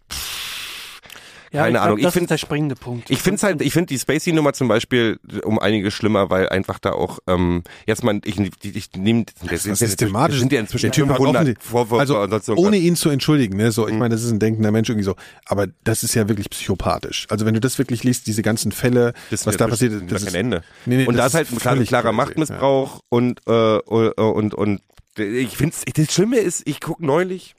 Ja, 1.53 1.61
Keine 1.61 1.69
ich 1.69 1.75
glaub, 1.75 1.85
Ahnung. 1.87 1.99
Ich 1.99 2.05
Das 2.05 2.13
find- 2.15 2.23
ist 2.25 2.31
der 2.31 2.39
springende 2.39 2.75
Punkt. 2.75 3.11
Ich 3.11 3.23
finde 3.23 3.41
halt, 3.43 3.63
ich 3.63 3.73
finde 3.73 3.87
die 3.87 3.99
Spacey-Nummer 4.01 4.55
zum 4.55 4.67
Beispiel 4.67 5.21
um 5.45 5.61
einiges 5.61 5.95
schlimmer, 5.95 6.29
weil 6.29 6.49
einfach 6.49 6.81
da 6.81 6.91
auch 6.91 7.21
ähm, 7.29 7.63
jetzt 7.87 8.03
mal 8.03 8.21
ich, 8.25 8.41
ich, 8.41 8.75
ich 8.77 8.91
nehme 8.97 9.25
das 9.49 9.65
ist 9.65 9.79
systematisch. 9.79 10.41
sind 10.41 10.51
ja 10.53 10.59
inzwischen 10.59 10.87
Der 10.87 10.93
Typ 10.93 11.09
hat 11.11 11.17
500 11.19 11.43
offensichtlich- 11.43 11.65
Vorwürfe 11.71 12.33
also 12.33 12.55
ohne 12.57 12.77
ihn 12.79 12.97
zu 12.97 13.09
entschuldigen, 13.09 13.57
ne, 13.57 13.71
so 13.71 13.87
ich 13.87 13.93
Mhm. 13.93 14.01
meine, 14.01 14.17
das 14.17 14.25
ist 14.25 14.33
ein 14.33 14.41
denkender 14.41 14.73
Mensch 14.73 14.89
irgendwie 14.89 15.05
so, 15.05 15.15
aber 15.47 15.69
das 15.85 16.03
ist 16.03 16.15
ja 16.17 16.27
wirklich 16.29 16.51
psychopathisch. 16.51 17.29
Also 17.31 17.47
wenn 17.47 17.55
du 17.55 17.61
das 17.61 17.79
wirklich 17.79 18.03
liest, 18.03 18.27
diese 18.27 18.43
ganzen 18.43 18.73
Fälle, 18.73 19.13
Das 19.31 19.47
was 19.47 19.55
ist 19.55 19.61
da 19.61 19.69
passiert 19.69 19.93
das 20.11 20.23
ist, 20.23 20.27
kein 20.33 20.35
Ende. 20.47 20.63
Nee, 20.87 20.97
nee, 20.97 21.07
und 21.07 21.15
das 21.17 21.31
da 21.35 21.39
ist 21.39 21.51
halt 21.51 21.53
ein 21.53 21.59
klarer, 21.61 21.85
klarer 21.85 22.11
Machtmissbrauch 22.13 22.99
und 23.11 23.41
äh, 23.47 23.53
und 23.79 24.13
und 24.19 24.55
und 24.55 24.81
ich 25.19 25.57
finde 25.57 25.77
das 25.95 26.13
Schlimme 26.13 26.39
ist, 26.39 26.67
ich 26.67 26.81
guck 26.81 27.01
neulich 27.01 27.55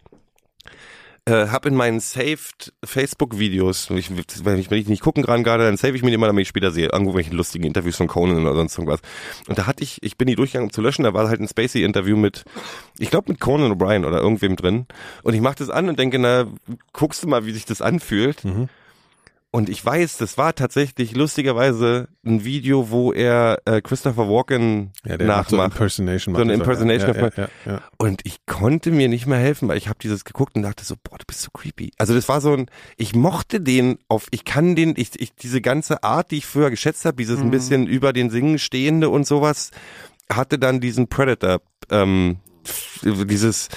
äh, 1.27 1.47
hab 1.47 1.65
in 1.65 1.73
meinen 1.73 1.99
saved 1.99 2.71
Facebook-Videos, 2.83 3.89
wenn 3.89 3.97
ich, 3.97 4.11
wenn 4.45 4.79
ich 4.79 4.87
nicht 4.87 5.01
gucken 5.01 5.23
kann 5.23 5.43
gerade, 5.43 5.63
dann 5.63 5.75
save 5.75 5.95
ich 5.95 6.03
mir 6.03 6.09
die 6.09 6.15
immer, 6.15 6.27
damit 6.27 6.43
ich 6.43 6.47
später 6.47 6.71
sehe, 6.71 6.89
irgendwelche 6.91 7.33
lustigen 7.33 7.65
Interviews 7.65 7.95
von 7.97 8.07
Conan 8.07 8.45
oder 8.45 8.53
sonst 8.53 8.77
irgendwas. 8.77 8.99
Und 9.47 9.57
da 9.57 9.65
hatte 9.65 9.83
ich, 9.83 10.03
ich 10.03 10.17
bin 10.17 10.27
die 10.27 10.35
durchgegangen, 10.35 10.69
um 10.69 10.73
zu 10.73 10.81
löschen, 10.81 11.03
da 11.03 11.13
war 11.13 11.27
halt 11.27 11.41
ein 11.41 11.47
Spacey-Interview 11.47 12.15
mit, 12.15 12.45
ich 12.99 13.09
glaube 13.09 13.31
mit 13.31 13.41
Conan 13.41 13.71
O'Brien 13.71 14.05
oder 14.05 14.19
irgendwem 14.19 14.55
drin. 14.55 14.85
Und 15.23 15.33
ich 15.33 15.41
mach 15.41 15.55
das 15.55 15.71
an 15.71 15.89
und 15.89 15.97
denke, 15.97 16.19
na, 16.19 16.45
guckst 16.93 17.23
du 17.23 17.27
mal, 17.27 17.45
wie 17.45 17.53
sich 17.53 17.65
das 17.65 17.81
anfühlt. 17.81 18.45
Mhm. 18.45 18.69
Und 19.55 19.69
ich 19.69 19.85
weiß, 19.85 20.17
das 20.17 20.37
war 20.37 20.53
tatsächlich 20.53 21.15
lustigerweise 21.15 22.09
ein 22.25 22.43
Video, 22.43 22.89
wo 22.89 23.13
er 23.13 23.61
äh, 23.63 23.79
Christopher 23.79 24.27
Walken 24.27 24.91
ja, 25.05 25.15
der 25.15 25.27
macht 25.27 25.51
so 25.51 25.55
nachmacht. 25.55 25.75
Impersonation. 25.75 26.35
So 26.35 26.41
eine 26.41 26.51
er. 26.51 26.59
Impersonation 26.59 27.15
ja, 27.15 27.21
ja, 27.21 27.31
ja, 27.37 27.49
ja. 27.65 27.81
Und 27.95 28.19
ich 28.25 28.45
konnte 28.45 28.91
mir 28.91 29.07
nicht 29.07 29.27
mehr 29.27 29.37
helfen, 29.37 29.69
weil 29.69 29.77
ich 29.77 29.87
habe 29.87 29.97
dieses 30.03 30.25
geguckt 30.25 30.57
und 30.57 30.63
dachte 30.63 30.83
so, 30.83 30.95
boah, 31.01 31.17
du 31.17 31.23
bist 31.25 31.41
so 31.41 31.51
creepy. 31.51 31.93
Also 31.97 32.13
das 32.13 32.27
war 32.27 32.41
so 32.41 32.51
ein, 32.51 32.65
ich 32.97 33.15
mochte 33.15 33.61
den 33.61 33.97
auf, 34.09 34.27
ich 34.31 34.43
kann 34.43 34.75
den, 34.75 34.93
ich, 34.97 35.11
ich 35.21 35.33
diese 35.33 35.61
ganze 35.61 36.03
Art, 36.03 36.31
die 36.31 36.39
ich 36.39 36.45
früher 36.45 36.69
geschätzt 36.69 37.05
habe, 37.05 37.15
dieses 37.15 37.39
ein 37.39 37.49
bisschen 37.49 37.87
über 37.87 38.11
den 38.11 38.29
Singen 38.31 38.59
stehende 38.59 39.07
und 39.07 39.25
sowas, 39.25 39.71
hatte 40.29 40.59
dann 40.59 40.81
diesen 40.81 41.07
Predator, 41.07 41.61
ähm, 41.89 42.39
dieses, 43.03 43.69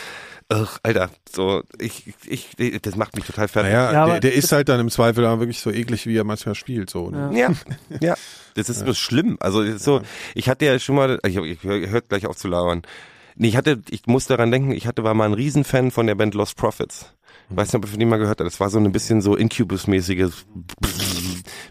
ugh, 0.51 0.69
Alter, 0.83 1.11
so, 1.31 1.63
ich, 1.79 2.13
ich, 2.27 2.81
das 2.83 2.97
macht 2.97 3.15
mich 3.17 3.25
total 3.25 3.49
fertig. 3.49 3.73
Naja, 3.73 3.93
Ja, 3.93 4.07
der, 4.07 4.21
der 4.21 4.35
ist 4.35 4.51
halt 4.53 4.69
dann 4.69 4.81
im 4.81 4.91
Zweifel 4.91 5.27
auch 5.27 5.39
wirklich 5.41 5.61
so 5.61 5.71
eklig, 5.71 6.07
wie 6.07 6.17
er 6.17 6.25
manchmal 6.25 6.55
spielt. 6.55 6.89
So, 6.91 7.11
ne? 7.11 7.31
Ja. 7.35 7.49
Ja, 7.51 7.55
ja. 8.01 8.15
Das 8.55 8.69
ist 8.69 8.85
bloß 8.85 8.99
schlimm. 8.99 9.37
Also 9.41 9.77
so, 9.79 10.01
ich 10.35 10.49
hatte 10.49 10.65
ja 10.65 10.79
schon 10.79 10.97
mal, 10.97 11.19
ich, 11.27 11.37
ich 11.37 11.63
hör- 11.65 11.89
hört 11.91 12.09
gleich 12.09 12.27
auf 12.27 12.37
zu 12.37 12.49
labern. 12.49 12.83
Nee, 13.37 13.49
ich 13.49 13.57
hatte, 13.57 13.81
ich 13.91 14.07
muss 14.07 14.27
daran 14.27 14.51
denken, 14.51 14.73
ich 14.73 14.87
hatte 14.87 15.05
war 15.05 15.15
mal 15.15 15.27
ein 15.27 15.33
Riesenfan 15.35 15.91
von 15.93 16.07
der 16.09 16.15
Band 16.17 16.35
Lost 16.35 16.57
Prophets. 16.57 17.13
Weiß 17.51 17.69
nicht, 17.69 17.77
ob 17.77 17.85
ihr 17.85 17.89
von 17.91 18.01
dem 18.01 18.09
mal 18.09 18.19
gehört 18.19 18.41
habt. 18.41 18.47
Das 18.51 18.59
war 18.61 18.69
so 18.69 18.79
ein 18.79 18.91
bisschen 18.93 19.23
so 19.23 19.35
Incubus-mäßiges, 19.37 20.33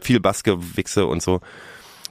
viel 0.02 0.20
Bassgewichse 0.20 1.06
und 1.06 1.22
so. 1.22 1.42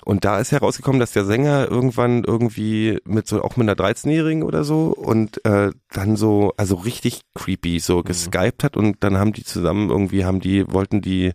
Und 0.07 0.25
da 0.25 0.39
ist 0.39 0.53
herausgekommen, 0.53 1.01
dass 1.01 1.11
der 1.11 1.25
Sänger 1.25 1.69
irgendwann 1.69 2.23
irgendwie 2.23 3.01
mit 3.05 3.27
so, 3.27 3.43
auch 3.43 3.57
mit 3.57 3.69
einer 3.69 3.75
13-Jährigen 3.75 4.45
oder 4.45 4.63
so 4.63 4.95
und 4.95 5.45
äh, 5.45 5.73
dann 5.91 6.15
so, 6.15 6.55
also 6.57 6.77
richtig 6.77 7.23
creepy 7.35 7.81
so 7.81 8.05
geskypt 8.05 8.63
hat 8.63 8.77
und 8.77 8.99
dann 9.01 9.19
haben 9.19 9.33
die 9.33 9.43
zusammen 9.43 9.91
irgendwie, 9.91 10.25
haben 10.25 10.39
die, 10.39 10.71
wollten 10.73 11.03
die 11.03 11.33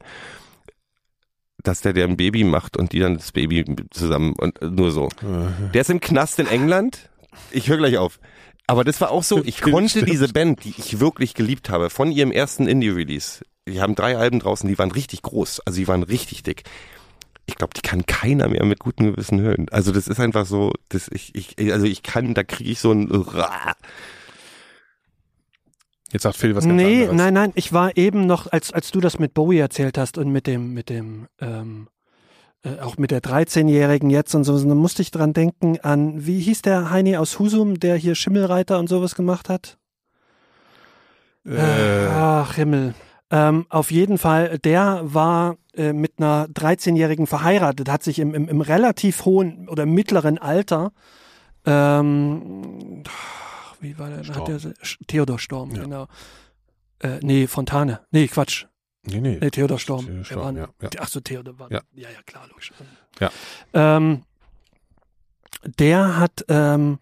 dass 1.64 1.82
der 1.82 1.92
der 1.92 2.06
ein 2.06 2.16
Baby 2.16 2.46
macht 2.46 2.78
und 2.78 2.94
die 2.94 3.00
dann 3.00 3.18
das 3.18 3.34
Baby 3.34 3.66
zusammen 3.92 4.36
und 4.38 4.62
äh, 4.62 4.68
nur 4.68 4.92
so. 4.92 5.10
Der 5.74 5.82
ist 5.82 5.90
im 5.90 6.00
Knast 6.00 6.40
in 6.40 6.48
England. 6.48 7.10
Ich 7.52 7.68
höre 7.68 7.78
gleich 7.78 7.98
auf. 7.98 8.22
Aber 8.68 8.86
das 8.86 9.02
war 9.02 9.12
auch 9.12 9.24
so, 9.24 9.44
ich 9.44 9.60
konnte 9.62 10.06
diese 10.06 10.30
Band, 10.30 10.64
die 10.64 10.74
ich 10.78 11.02
wirklich 11.02 11.34
geliebt 11.34 11.70
habe, 11.70 11.90
von 11.90 12.10
ihrem 12.10 12.32
ersten 12.32 12.68
Indie-Release, 12.68 13.44
die 13.68 13.82
haben 13.82 13.96
drei 13.96 14.16
Alben 14.16 14.40
draußen, 14.40 14.70
die 14.70 14.80
waren 14.80 14.94
richtig 14.94 15.24
groß, 15.24 15.60
also 15.66 15.78
die 15.78 15.90
waren 15.90 16.04
richtig 16.04 16.44
dick. 16.44 16.64
Ich 17.46 17.56
glaube, 17.56 17.74
die 17.76 17.82
kann 17.82 18.06
keiner 18.06 18.48
mehr 18.48 18.64
mit 18.66 18.80
gutem 18.80 19.12
Gewissen 19.12 19.42
hören. 19.42 19.66
Also 19.72 19.92
das 19.92 20.08
ist 20.08 20.20
einfach 20.20 20.46
so, 20.46 20.74
das 20.90 21.10
ich, 21.12 21.36
ich 21.36 21.74
also 21.74 21.86
ich 21.86 22.04
kann, 22.04 22.34
da 22.34 22.44
kriege 22.44 22.70
ich 22.72 22.80
so 22.80 22.92
ein 22.92 23.10
Jetzt 26.12 26.24
sagt 26.24 26.36
Phil 26.38 26.56
was 26.56 26.66
ganz 26.66 26.76
Nee, 26.76 27.02
anderes. 27.04 27.18
nein, 27.18 27.34
nein, 27.34 27.52
ich 27.56 27.72
war 27.74 27.96
eben 27.98 28.26
noch, 28.26 28.52
als, 28.52 28.74
als 28.74 28.92
du 28.92 29.00
das 29.00 29.18
mit 29.18 29.34
Bowie 29.34 29.60
erzählt 29.60 29.98
hast 29.98 30.18
und 30.18 30.30
mit 30.32 30.46
dem, 30.46 30.74
mit 30.74 30.90
dem, 30.90 31.28
ähm, 31.40 31.88
äh, 32.64 32.80
auch 32.80 32.98
mit 32.98 33.12
der 33.12 33.22
13-Jährigen 33.22 34.10
jetzt 34.10 34.36
und 34.36 34.44
so, 34.44 34.58
dann 34.60 34.78
musste 34.78 35.02
ich 35.02 35.12
dran 35.12 35.34
denken 35.34 35.80
an, 35.82 36.26
wie 36.26 36.40
hieß 36.42 36.64
der 36.64 36.92
Heini 36.92 37.16
aus 37.18 37.40
Husum, 37.40 37.80
der 37.80 37.96
hier 37.96 38.16
Schimmelreiter 38.16 38.78
und 38.78 38.88
sowas 38.88 39.16
gemacht 39.16 39.48
hat? 39.48 39.78
Äh, 41.46 41.58
Ach, 42.10 42.56
Himmel. 42.56 42.94
Ähm, 43.32 43.66
auf 43.70 43.92
jeden 43.92 44.18
Fall, 44.18 44.60
der 44.60 45.02
war 45.04 45.56
äh, 45.74 45.94
mit 45.94 46.14
einer 46.18 46.48
13-Jährigen 46.48 47.28
verheiratet, 47.28 47.90
hat 47.90 48.04
sich 48.04 48.20
im, 48.20 48.34
im, 48.36 48.50
im 48.50 48.60
relativ 48.62 49.24
hohen 49.26 49.70
oder 49.70 49.86
mittleren 49.86 50.38
Alter, 50.38 50.92
ähm, 51.66 53.04
wie 53.80 53.98
war 53.98 54.10
der? 54.10 54.36
Hat 54.36 54.48
der 54.48 54.60
Theodor 55.08 55.40
Storm, 55.40 55.72
Ja. 55.72 55.84
genau. 55.84 56.08
Äh, 57.00 57.20
nee, 57.22 57.48
Fontane. 57.48 58.02
Nee, 58.12 58.28
Quatsch. 58.28 58.66
nee, 59.04 59.20
nee. 59.22 59.38
Nee, 59.42 59.50
Theodor 59.50 59.80
Storm. 59.80 60.06
Theodor 60.06 60.26
Storm, 60.26 60.58
ja, 60.58 60.68
ja. 60.82 60.90
Ach 61.00 61.08
so, 61.08 61.20
Theodor 61.20 61.58
war. 61.58 61.72
Ja. 61.72 61.82
ja, 61.94 62.10
ja, 62.10 62.22
klar, 62.26 62.48
logisch. 62.50 62.72
Ja. 63.20 63.32
Ähm, 63.74 64.24
der 65.80 66.18
hat, 66.18 66.46
ähm, 66.50 67.00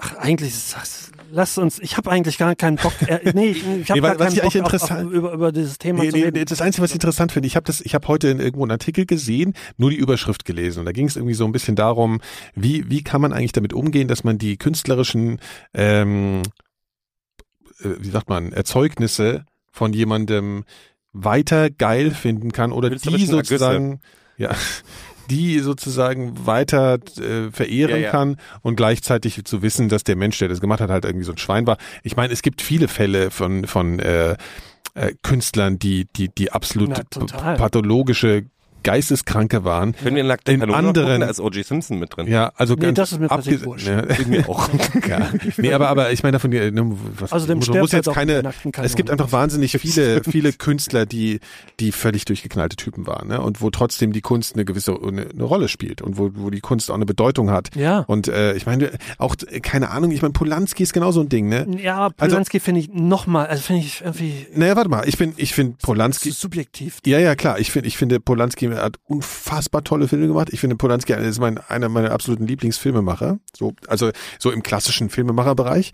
ach, 0.00 0.16
eigentlich 0.16 0.50
ist 0.50 0.74
das, 0.74 1.12
lass 1.30 1.58
uns, 1.58 1.78
ich 1.78 1.96
habe 1.96 2.10
eigentlich 2.10 2.38
gar 2.38 2.54
keinen 2.56 2.76
Bock, 2.76 2.92
äh, 3.06 3.32
nee, 3.34 3.50
ich 3.50 3.90
habe 3.90 4.00
Nee, 4.00 4.00
gar 4.00 4.18
was 4.18 4.18
keinen 4.18 4.18
Bock 4.18 4.20
eigentlich 4.26 4.38
auf, 4.40 4.46
auf, 4.46 4.54
interessant- 4.56 5.10
über, 5.12 5.32
über 5.32 5.52
dieses 5.52 5.78
Thema 5.78 6.02
Nee, 6.02 6.10
zu 6.10 6.16
nee, 6.16 6.24
reden. 6.24 6.38
nee, 6.38 6.44
das 6.44 6.60
Einzige, 6.60 6.82
was 6.82 6.90
ich 6.90 6.96
interessant 6.96 7.32
finde, 7.32 7.46
ich 7.46 7.56
habe 7.56 7.64
das, 7.66 7.80
ich 7.80 7.94
habe 7.94 8.08
heute 8.08 8.28
in 8.28 8.40
irgendwo 8.40 8.64
einen 8.64 8.72
Artikel 8.72 9.06
gesehen, 9.06 9.54
nur 9.76 9.90
die 9.90 9.96
Überschrift 9.96 10.44
gelesen 10.44 10.80
und 10.80 10.86
da 10.86 10.92
ging 10.92 11.06
es 11.06 11.16
irgendwie 11.16 11.34
so 11.34 11.44
ein 11.44 11.52
bisschen 11.52 11.76
darum, 11.76 12.20
wie 12.54 12.88
wie 12.90 13.02
kann 13.04 13.20
man 13.20 13.32
eigentlich 13.32 13.52
damit 13.52 13.72
umgehen, 13.72 14.08
dass 14.08 14.24
man 14.24 14.38
die 14.38 14.56
künstlerischen, 14.56 15.38
ähm, 15.74 16.42
äh, 17.80 17.88
wie 17.98 18.10
sagt 18.10 18.28
man, 18.28 18.52
Erzeugnisse 18.52 19.44
von 19.70 19.92
jemandem 19.92 20.64
weiter 21.12 21.70
geil 21.70 22.10
finden 22.12 22.52
kann 22.52 22.72
oder 22.72 22.88
die 22.88 22.94
Künstlerischen 22.96 23.30
Ergüsse. 23.34 23.58
sozusagen, 23.58 24.00
ja, 24.36 24.50
die 25.30 25.60
sozusagen 25.60 26.46
weiter 26.46 26.98
äh, 27.18 27.50
verehren 27.50 27.96
Ja, 27.96 28.02
ja. 28.02 28.10
kann 28.10 28.36
und 28.62 28.76
gleichzeitig 28.76 29.44
zu 29.44 29.62
wissen, 29.62 29.88
dass 29.88 30.04
der 30.04 30.16
Mensch, 30.16 30.38
der 30.38 30.48
das 30.48 30.60
gemacht 30.60 30.80
hat, 30.80 30.90
halt 30.90 31.04
irgendwie 31.04 31.24
so 31.24 31.32
ein 31.32 31.38
Schwein 31.38 31.66
war. 31.66 31.78
Ich 32.02 32.16
meine, 32.16 32.32
es 32.32 32.42
gibt 32.42 32.60
viele 32.60 32.88
Fälle 32.88 33.30
von 33.30 33.66
von 33.66 33.98
äh, 34.00 34.36
äh, 34.94 35.12
Künstlern, 35.22 35.78
die 35.78 36.06
die 36.16 36.28
die 36.28 36.52
absolut 36.52 36.90
Na, 36.90 37.54
pathologische 37.54 38.44
geisteskranke 38.82 39.64
waren. 39.64 39.94
Können 39.96 40.16
wir 40.16 40.22
in 40.22 40.28
nackte 40.28 40.52
In 40.52 40.60
Kanone 40.60 40.78
anderen- 40.78 41.22
ist 41.22 41.40
O.J. 41.40 41.64
Simpson 41.64 41.98
mit 41.98 42.16
drin. 42.16 42.26
Ja, 42.26 42.52
also 42.56 42.74
Nee, 42.74 42.86
ganz 42.86 42.96
das 42.96 43.12
ist 43.12 43.20
mir 43.20 43.30
abges- 43.30 43.64
wurscht. 43.64 43.86
Ja, 43.86 44.02
mir 44.26 44.48
auch. 44.48 44.68
ja. 45.08 45.30
Nee, 45.56 45.72
aber, 45.72 45.88
aber 45.88 46.12
ich 46.12 46.22
meine 46.22 46.32
davon, 46.32 46.52
äh, 46.52 46.70
ne, 46.70 46.90
was, 47.18 47.32
Außerdem 47.32 47.58
man 47.58 47.62
stirbt 47.62 47.80
muss 47.80 47.92
jetzt 47.92 48.06
halt 48.06 48.14
keine, 48.16 48.42
es 48.82 48.96
gibt 48.96 49.10
einfach 49.10 49.32
wahnsinnig 49.32 49.72
viele, 49.78 50.22
viele 50.24 50.52
Künstler, 50.52 51.06
die, 51.06 51.40
die 51.80 51.92
völlig 51.92 52.24
durchgeknallte 52.24 52.76
Typen 52.76 53.06
waren, 53.06 53.28
ne? 53.28 53.40
Und 53.40 53.60
wo 53.60 53.70
trotzdem 53.70 54.12
die 54.12 54.20
Kunst 54.20 54.54
eine 54.54 54.64
gewisse, 54.64 54.92
eine, 55.00 55.26
eine 55.28 55.44
Rolle 55.44 55.68
spielt 55.68 56.02
und 56.02 56.18
wo, 56.18 56.30
wo 56.34 56.50
die 56.50 56.60
Kunst 56.60 56.90
auch 56.90 56.94
eine 56.94 57.06
Bedeutung 57.06 57.50
hat. 57.50 57.74
Ja. 57.76 58.00
Und, 58.00 58.28
äh, 58.28 58.54
ich 58.54 58.66
meine, 58.66 58.90
auch, 59.18 59.36
keine 59.62 59.90
Ahnung, 59.90 60.10
ich 60.10 60.22
meine, 60.22 60.32
Polanski 60.32 60.82
ist 60.82 60.92
genau 60.92 61.12
so 61.12 61.20
ein 61.20 61.28
Ding, 61.28 61.48
ne? 61.48 61.66
Ja, 61.82 62.10
Also- 62.16 62.34
Polanski 62.34 62.60
finde 62.60 62.80
ich 62.80 62.88
nochmal, 62.92 63.46
also 63.46 63.62
finde 63.62 63.82
ich 63.82 64.00
irgendwie 64.02 64.46
Naja, 64.54 64.76
warte 64.76 64.90
mal, 64.90 65.08
ich 65.08 65.18
bin, 65.18 65.32
ich 65.36 65.54
finde 65.54 65.76
Polanski, 65.82 66.30
subjektiv. 66.30 66.98
Ja, 67.06 67.18
ja, 67.18 67.34
klar. 67.34 67.58
Ich 67.58 67.70
finde, 67.70 67.88
ich 67.88 67.96
finde, 67.96 68.20
Polanski 68.20 68.69
hat 68.76 68.96
unfassbar 69.04 69.84
tolle 69.84 70.08
Filme 70.08 70.26
gemacht. 70.28 70.48
Ich 70.52 70.60
finde, 70.60 70.76
Polanski 70.76 71.12
ist 71.14 71.40
mein, 71.40 71.58
einer 71.58 71.88
meiner 71.88 72.12
absoluten 72.12 72.46
Lieblingsfilmemacher. 72.46 73.38
So, 73.56 73.74
also, 73.86 74.10
so 74.38 74.50
im 74.50 74.62
klassischen 74.62 75.10
Filmemacherbereich. 75.10 75.92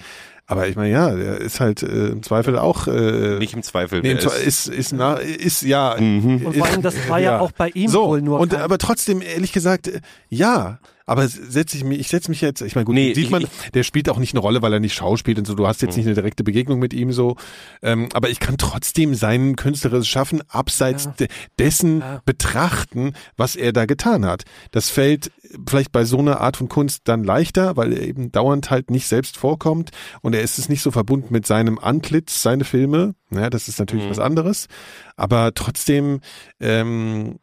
Aber 0.49 0.69
ich 0.69 0.77
meine, 0.77 0.93
ja, 0.93 1.11
der 1.15 1.39
ist 1.41 1.59
halt 1.59 1.83
äh, 1.83 2.09
im 2.09 2.23
Zweifel 2.23 2.57
auch, 2.57 2.87
äh, 2.87 3.39
Nicht 3.39 3.55
im 3.55 3.63
Zweifel. 3.65 4.01
nee, 4.03 4.13
im 4.13 4.19
wer 4.19 4.25
Zwe- 4.31 4.37
ist, 4.45 4.69
ist, 4.69 4.93
na, 4.93 5.15
ist, 5.15 5.63
ja. 5.63 5.97
Mhm. 5.99 6.47
Und 6.47 6.57
vor 6.57 6.67
allem, 6.67 6.83
das 6.83 6.95
war 7.09 7.19
ja, 7.19 7.41
auch 7.41 7.51
bei 7.53 7.69
ihm 7.71 7.89
so, 7.91 8.07
wohl 8.07 8.23
nur. 8.23 8.39
Und, 8.39 8.55
aber 8.55 8.79
trotzdem, 8.79 9.23
ehrlich 9.23 9.53
gesagt, 9.53 9.89
äh, 9.89 10.01
ja. 10.29 10.79
Aber 11.09 11.29
setze 11.29 11.77
ich 11.77 11.85
mich, 11.85 12.01
ich 12.01 12.09
setze 12.09 12.31
mich 12.33 12.41
jetzt, 12.41 12.63
ich 12.63 12.75
meine, 12.75 12.85
gut, 12.85 12.97
Nee, 12.97 13.15
sieht 13.15 13.27
ich- 13.27 13.31
man, 13.31 13.43
ich- 13.43 13.71
der 13.75 13.85
spielt 13.85 14.09
auch 14.09 14.19
nicht 14.19 14.35
eine 14.35 14.41
Rolle, 14.41 14.61
weil 14.61 14.73
er 14.73 14.81
nicht 14.81 14.95
schauspielt 14.95 15.39
und 15.39 15.47
so. 15.47 15.55
Du 15.55 15.65
hast 15.67 15.81
jetzt 15.81 15.93
Mhm. 15.93 15.99
nicht 15.99 16.07
eine 16.07 16.15
direkte 16.17 16.43
Begegnung 16.43 16.81
mit 16.81 16.93
ihm 16.93 17.13
so. 17.13 17.37
Ähm, 17.81 18.09
aber 18.13 18.29
ich 18.29 18.41
kann 18.41 18.57
trotzdem 18.59 19.15
sein 19.15 19.55
künstlerisches 19.55 20.09
Schaffen 20.09 20.43
abseits 20.49 21.05
Ja. 21.05 21.15
de 21.21 21.29
dessen 21.61 22.01
Ja. 22.01 22.23
betrachten, 22.25 23.13
was 23.37 23.55
er 23.55 23.73
da 23.73 23.85
getan 23.87 24.27
hat. 24.27 24.43
Das 24.73 24.91
fällt 24.91 25.31
vielleicht 25.69 25.93
bei 25.93 26.05
so 26.05 26.19
einer 26.19 26.41
Art 26.41 26.57
von 26.57 26.69
Kunst 26.69 27.03
dann 27.05 27.25
leichter, 27.25 27.77
weil 27.77 27.93
er 27.93 28.03
eben 28.03 28.33
dauernd 28.33 28.71
halt 28.71 28.91
nicht 28.91 29.07
selbst 29.07 29.37
vorkommt 29.37 29.91
und 30.23 30.35
er 30.35 30.43
ist 30.43 30.59
es 30.59 30.69
nicht 30.69 30.83
so 30.83 30.91
verbunden 30.91 31.29
mit 31.31 31.47
seinem 31.47 31.79
Antlitz, 31.79 32.43
seine 32.43 32.65
Filme. 32.65 33.15
Ja, 33.31 33.51
das 33.51 33.69
ist 33.69 33.79
natürlich 33.79 34.07
Mhm. 34.07 34.11
was 34.11 34.19
anderes. 34.19 34.67
Aber 35.17 35.53
trotzdem, 35.55 36.21
ähm, 36.61 37.39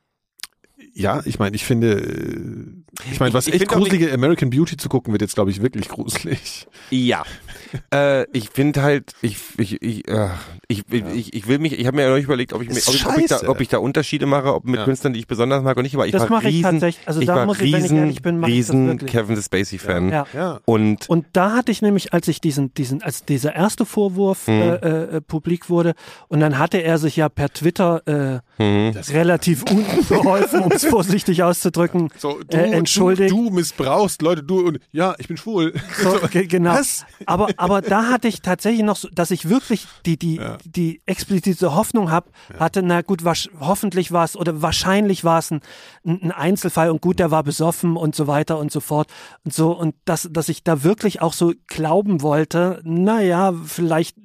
ja, 0.93 1.21
ich 1.25 1.39
meine, 1.39 1.55
ich 1.55 1.63
finde, 1.65 1.93
äh, 1.99 3.11
ich 3.11 3.19
meine, 3.19 3.33
was 3.33 3.47
Ich- 3.47 3.55
ich 3.55 3.61
echt 3.61 3.71
gruselige 3.71 4.11
American 4.13 4.49
Beauty 4.51 4.77
zu 4.77 4.87
gucken, 4.89 5.11
wird 5.13 5.21
jetzt, 5.21 5.33
glaube 5.35 5.49
ich, 5.51 5.61
wirklich 5.61 5.89
gruselig. 5.89 6.67
Ja. 6.91 7.23
äh, 7.93 8.25
ich 8.37 8.49
finde 8.51 8.83
halt, 8.83 9.13
ich, 9.21 9.37
ich, 9.57 9.81
ich, 9.81 10.07
äh, 10.07 10.29
ich, 10.67 10.83
ich, 10.91 11.33
ich 11.33 11.47
will 11.47 11.57
mich, 11.59 11.79
ich 11.79 11.87
habe 11.87 11.95
mir 11.97 12.03
ja 12.03 12.09
neulich 12.09 12.25
überlegt, 12.25 12.53
ob 12.53 12.61
ich, 12.61 12.69
mir, 12.69 12.75
ob, 12.85 12.93
ich, 12.93 13.05
ob, 13.07 13.17
ich 13.17 13.25
da, 13.25 13.49
ob 13.49 13.61
ich 13.61 13.67
da 13.69 13.77
Unterschiede 13.79 14.25
mache, 14.27 14.53
ob 14.53 14.65
mit 14.65 14.75
Ja. 14.75 14.83
Künstlern, 14.85 15.13
die 15.13 15.19
ich 15.19 15.27
besonders 15.27 15.63
mag 15.63 15.75
und 15.77 15.83
nicht, 15.83 15.95
aber 15.95 16.05
ich 16.05 16.11
Das 16.11 16.23
war 16.23 16.29
mache 16.29 16.49
ich 16.49 16.55
riesen, 16.57 16.63
tatsächlich. 16.71 17.07
Also 17.07 17.19
ich 17.21 17.25
da 17.27 17.35
war 17.37 17.45
muss 17.47 17.59
ich, 17.59 17.71
wenn 17.71 17.79
ich 17.79 17.83
riesen, 17.85 17.97
ehrlich 17.97 18.21
bin, 18.21 18.39
mache 18.39 18.51
ich 18.51 18.59
das 18.59 18.69
riesen 18.69 18.87
wirklich. 18.87 19.11
Kevin 19.11 19.41
Spacey-Fan. 19.41 20.09
Ja. 20.09 20.27
Ja. 20.33 20.59
Und 20.65 21.09
Und 21.09 21.25
da 21.33 21.53
hatte 21.53 21.71
ich 21.71 21.81
nämlich, 21.81 22.13
als 22.13 22.27
ich 22.27 22.41
diesen, 22.41 22.73
diesen, 22.75 23.01
als 23.01 23.25
dieser 23.25 23.55
erste 23.55 23.85
Vorwurf 23.85 24.47
Mhm. 24.47 24.53
äh, 24.61 24.75
äh, 24.75 25.21
publik 25.21 25.69
wurde, 25.69 25.93
und 26.27 26.39
dann 26.39 26.57
hatte 26.59 26.83
er 26.83 26.97
sich 26.99 27.15
ja 27.15 27.29
per 27.29 27.49
Twitter 27.51 28.41
äh, 28.59 28.63
mhm. 28.63 28.91
relativ 29.09 29.63
unbeholfen, 29.63 30.61
um 30.61 30.71
es 30.83 30.89
vorsichtig 30.89 31.43
auszudrücken, 31.43 32.09
So, 32.17 32.39
du, 32.49 32.57
äh, 32.57 32.71
entschuldigt. 32.71 33.31
du, 33.31 33.49
du 33.49 33.55
missbrauchst 33.55 34.21
Leute, 34.21 34.43
du 34.43 34.65
und 34.67 34.79
ja, 34.91 35.15
ich 35.17 35.27
bin 35.27 35.37
schwul. 35.37 35.73
So, 36.03 36.19
ge- 36.29 36.47
genau. 36.47 36.71
Was? 36.73 37.05
Aber, 37.25 37.49
aber 37.57 37.81
da 37.81 38.07
hatte 38.09 38.27
ich 38.27 38.41
tatsächlich 38.41 38.83
noch 38.83 38.95
so, 38.97 39.07
dass 39.09 39.31
ich 39.31 39.49
wirklich 39.49 39.87
die, 40.05 40.17
die, 40.17 40.39
die 40.65 41.01
explizite 41.05 41.75
Hoffnung 41.75 42.11
hab, 42.11 42.29
hatte, 42.59 42.81
na 42.83 43.01
gut, 43.01 43.23
wasch, 43.23 43.49
hoffentlich 43.59 44.11
war 44.11 44.25
es 44.25 44.35
oder 44.35 44.61
wahrscheinlich 44.61 45.23
war 45.23 45.39
es 45.39 45.51
ein, 45.51 45.61
ein 46.05 46.31
Einzelfall 46.31 46.89
und 46.89 47.01
gut, 47.01 47.19
der 47.19 47.31
war 47.31 47.43
besoffen 47.43 47.95
und 47.97 48.15
so 48.15 48.27
weiter 48.27 48.57
und 48.59 48.71
so 48.71 48.79
fort 48.79 49.07
und 49.45 49.53
so 49.53 49.71
und 49.71 49.95
dass, 50.05 50.27
dass 50.31 50.49
ich 50.49 50.63
da 50.63 50.83
wirklich 50.83 51.21
auch 51.21 51.33
so 51.33 51.53
glauben 51.67 52.21
wollte, 52.21 52.81
naja, 52.83 53.53
vielleicht, 53.65 54.15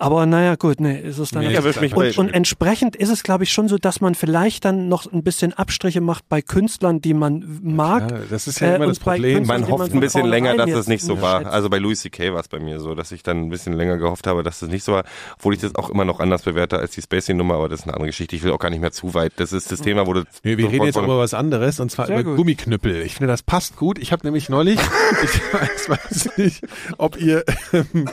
aber 0.00 0.26
naja, 0.26 0.56
gut, 0.56 0.80
nee, 0.80 0.98
ist 0.98 1.18
es 1.18 1.30
dann 1.30 1.42
Nee, 1.42 1.48
nicht. 1.48 1.56
erwischt 1.58 1.80
mich 1.80 1.94
Und, 1.94 2.16
und 2.18 2.30
entsprechend 2.34 2.96
ist 2.96 3.10
es, 3.10 3.22
glaube 3.22 3.44
ich, 3.44 3.52
schon 3.52 3.68
so, 3.68 3.76
dass 3.78 4.00
man 4.00 4.14
vielleicht 4.14 4.64
dann 4.64 4.88
noch 4.88 5.10
ein 5.12 5.22
bisschen 5.22 5.52
Abstriche 5.52 6.00
macht 6.00 6.28
bei 6.28 6.40
Künstlern, 6.42 7.00
die 7.00 7.12
man 7.14 7.60
mag. 7.62 8.10
Ja, 8.10 8.18
das 8.30 8.46
ist 8.48 8.60
ja 8.60 8.68
Äh, 8.72 8.76
immer 8.76 8.86
und 8.86 8.90
das 8.90 8.98
Problem. 8.98 9.46
Man 9.46 9.68
hofft 9.68 9.88
von 9.88 9.92
ein 9.98 10.00
bisschen 10.00 10.26
länger, 10.26 10.56
dass 10.56 10.70
das 10.70 10.88
nicht 10.88 11.04
so 11.04 11.20
war. 11.20 11.40
schätzt. 11.42 11.52
Also 11.52 11.68
bei 11.70 11.78
Louis 11.78 12.00
C.K. 12.00 12.32
war 12.32 12.40
es 12.40 12.48
bei 12.48 12.58
mir 12.58 12.80
so, 12.80 12.94
dass 12.94 13.12
ich 13.12 13.22
dann 13.22 13.42
ein 13.42 13.50
bisschen 13.50 13.74
länger 13.74 13.98
gehofft 13.98 14.26
habe, 14.26 14.42
dass 14.42 14.60
das 14.60 14.70
nicht 14.70 14.84
so 14.84 14.92
war, 14.94 15.04
obwohl 15.36 15.54
ich 15.54 15.60
das 15.60 15.74
auch 15.74 15.90
immer 15.90 16.06
noch 16.06 16.18
anders 16.18 16.42
bewerte 16.42 16.78
als 16.78 16.92
die 16.92 17.02
Spacey-Nummer, 17.02 17.54
aber 17.56 17.68
das 17.68 17.80
ist 17.80 17.84
eine 17.84 17.92
andere 17.94 18.08
Geschichte. 18.08 18.34
Ich 18.34 18.42
will 18.42 18.52
auch 18.52 18.58
gar 18.58 18.70
nicht 18.70 18.80
mehr 18.80 18.92
zu 18.92 19.12
weit. 19.12 19.34
Das 19.36 19.52
ist 19.52 19.70
das 19.70 19.82
Thema, 19.82 20.06
wo 20.06 20.14
du 20.14 20.24
Nee, 20.44 20.56
wir 20.56 20.70
reden 20.70 20.86
jetzt 20.86 20.96
über 20.96 21.18
was 21.18 21.34
anderes 21.34 21.78
und 21.78 21.90
zwar 21.92 22.06
Sehr 22.06 22.20
über 22.20 22.30
gut. 22.30 22.38
Gummiknüppel. 22.38 23.02
Ich 23.02 23.16
finde, 23.16 23.26
das 23.28 23.42
passt 23.42 23.76
gut. 23.76 23.98
Ich 23.98 24.12
habe 24.12 24.26
nämlich 24.26 24.48
neulich, 24.48 24.80
ich 25.22 25.40
weiß, 25.52 25.88
weiß 25.90 26.30
nicht, 26.38 26.62
ob 26.96 27.20
ihr, 27.20 27.44
ähm, 27.74 28.08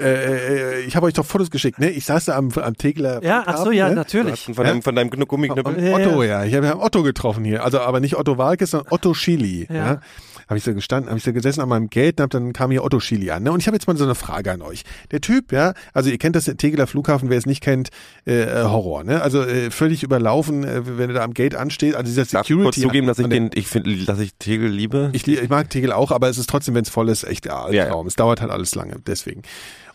äh, 0.00 0.78
äh, 0.78 0.80
ich 0.80 0.96
habe 0.96 1.04
euch 1.06 1.14
doch 1.14 1.25
Fotos 1.26 1.50
geschickt, 1.50 1.78
ne? 1.78 1.90
Ich 1.90 2.04
saß 2.04 2.26
da 2.26 2.36
am, 2.36 2.50
am 2.52 2.76
Tegler. 2.76 3.22
Ja, 3.22 3.42
ach 3.46 3.58
so, 3.58 3.70
ja, 3.70 3.88
ne? 3.88 3.94
natürlich. 3.94 4.44
von 4.52 4.64
deinem, 4.64 4.82
von 4.82 4.94
deinem 4.94 5.10
Gummiknüppel. 5.10 5.82
Ja, 5.82 5.94
Otto, 5.94 6.22
ja. 6.22 6.44
Ich 6.44 6.54
habe 6.54 6.66
ja 6.66 6.76
Otto 6.76 7.02
getroffen 7.02 7.44
hier. 7.44 7.64
Also 7.64 7.80
aber 7.80 8.00
nicht 8.00 8.16
Otto 8.16 8.38
Walkes, 8.38 8.70
sondern 8.70 8.92
Otto 8.92 9.14
Schili. 9.14 9.66
Ja. 9.68 9.74
Ja. 9.74 10.00
Habe 10.48 10.58
ich 10.58 10.64
so 10.64 10.72
gestanden, 10.74 11.08
habe 11.08 11.18
ich 11.18 11.24
so 11.24 11.32
gesessen 11.32 11.60
an 11.60 11.68
meinem 11.68 11.90
Gate 11.90 12.20
und 12.20 12.22
hab, 12.22 12.30
dann 12.30 12.52
kam 12.52 12.70
hier 12.70 12.84
Otto 12.84 13.00
Schili 13.00 13.32
an. 13.32 13.42
Ne? 13.42 13.50
Und 13.50 13.58
ich 13.58 13.66
habe 13.66 13.76
jetzt 13.76 13.88
mal 13.88 13.96
so 13.96 14.04
eine 14.04 14.14
Frage 14.14 14.52
an 14.52 14.62
euch. 14.62 14.84
Der 15.10 15.20
Typ, 15.20 15.50
ja, 15.50 15.74
also 15.92 16.08
ihr 16.08 16.18
kennt 16.18 16.36
das 16.36 16.44
Tegeler 16.44 16.86
Flughafen, 16.86 17.30
wer 17.30 17.38
es 17.38 17.46
nicht 17.46 17.60
kennt, 17.60 17.88
äh, 18.26 18.42
äh, 18.42 18.62
Horror, 18.62 19.02
ne? 19.02 19.22
Also 19.22 19.42
äh, 19.42 19.72
völlig 19.72 20.04
überlaufen, 20.04 20.62
äh, 20.62 20.82
wenn 20.98 21.10
er 21.10 21.14
da 21.14 21.24
am 21.24 21.34
Gate 21.34 21.56
ansteht. 21.56 21.96
Also 21.96 22.08
dieser 22.08 22.26
Darf 22.26 22.48
ich 22.48 22.54
kurz 22.54 22.76
Security. 22.76 22.82
zugeben, 22.82 23.06
dass 23.08 23.18
ich 23.18 23.26
den, 23.26 23.50
ich 23.54 23.66
finde, 23.66 23.96
dass 24.04 24.20
ich 24.20 24.34
Tegel 24.38 24.70
liebe? 24.70 25.10
ich, 25.14 25.26
ich 25.26 25.48
mag 25.48 25.68
Tegel 25.68 25.90
auch, 25.90 26.12
aber 26.12 26.28
es 26.28 26.38
ist 26.38 26.48
trotzdem, 26.48 26.76
wenn 26.76 26.84
es 26.84 26.90
voll 26.90 27.08
ist, 27.08 27.24
echt 27.24 27.46
Ja, 27.46 27.64
Albtraum. 27.64 28.06
Es 28.06 28.14
dauert 28.14 28.40
halt 28.40 28.52
alles 28.52 28.72
lange, 28.76 28.96
deswegen. 29.04 29.42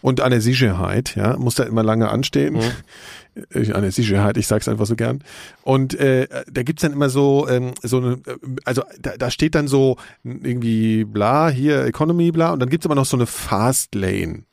Und 0.01 0.19
an 0.21 0.31
der 0.31 0.41
Sicherheit, 0.41 1.15
ja, 1.15 1.37
muss 1.37 1.55
da 1.55 1.63
immer 1.63 1.83
lange 1.83 2.09
anstehen. 2.09 2.55
Ich- 3.53 3.73
An 3.73 3.81
der 3.83 3.93
Sicherheit, 3.93 4.35
ich 4.35 4.45
sag's 4.47 4.67
einfach 4.67 4.85
so 4.85 4.97
gern. 4.97 5.23
Und 5.63 5.93
äh, 5.97 6.27
da 6.51 6.63
gibt's 6.63 6.81
dann 6.81 6.91
immer 6.91 7.09
so, 7.09 7.47
ähm, 7.47 7.71
so 7.81 7.97
eine, 7.99 8.11
äh, 8.27 8.35
also 8.65 8.83
da, 8.99 9.15
da 9.17 9.31
steht 9.31 9.55
dann 9.55 9.69
so 9.69 9.95
irgendwie 10.23 11.05
bla, 11.05 11.49
hier 11.49 11.85
Economy 11.85 12.31
bla, 12.31 12.51
und 12.51 12.59
dann 12.59 12.67
gibt's 12.69 12.85
aber 12.85 12.95
noch 12.95 13.05
so 13.05 13.15
eine 13.15 13.27
Fast 13.27 13.95
Lane. 13.95 14.43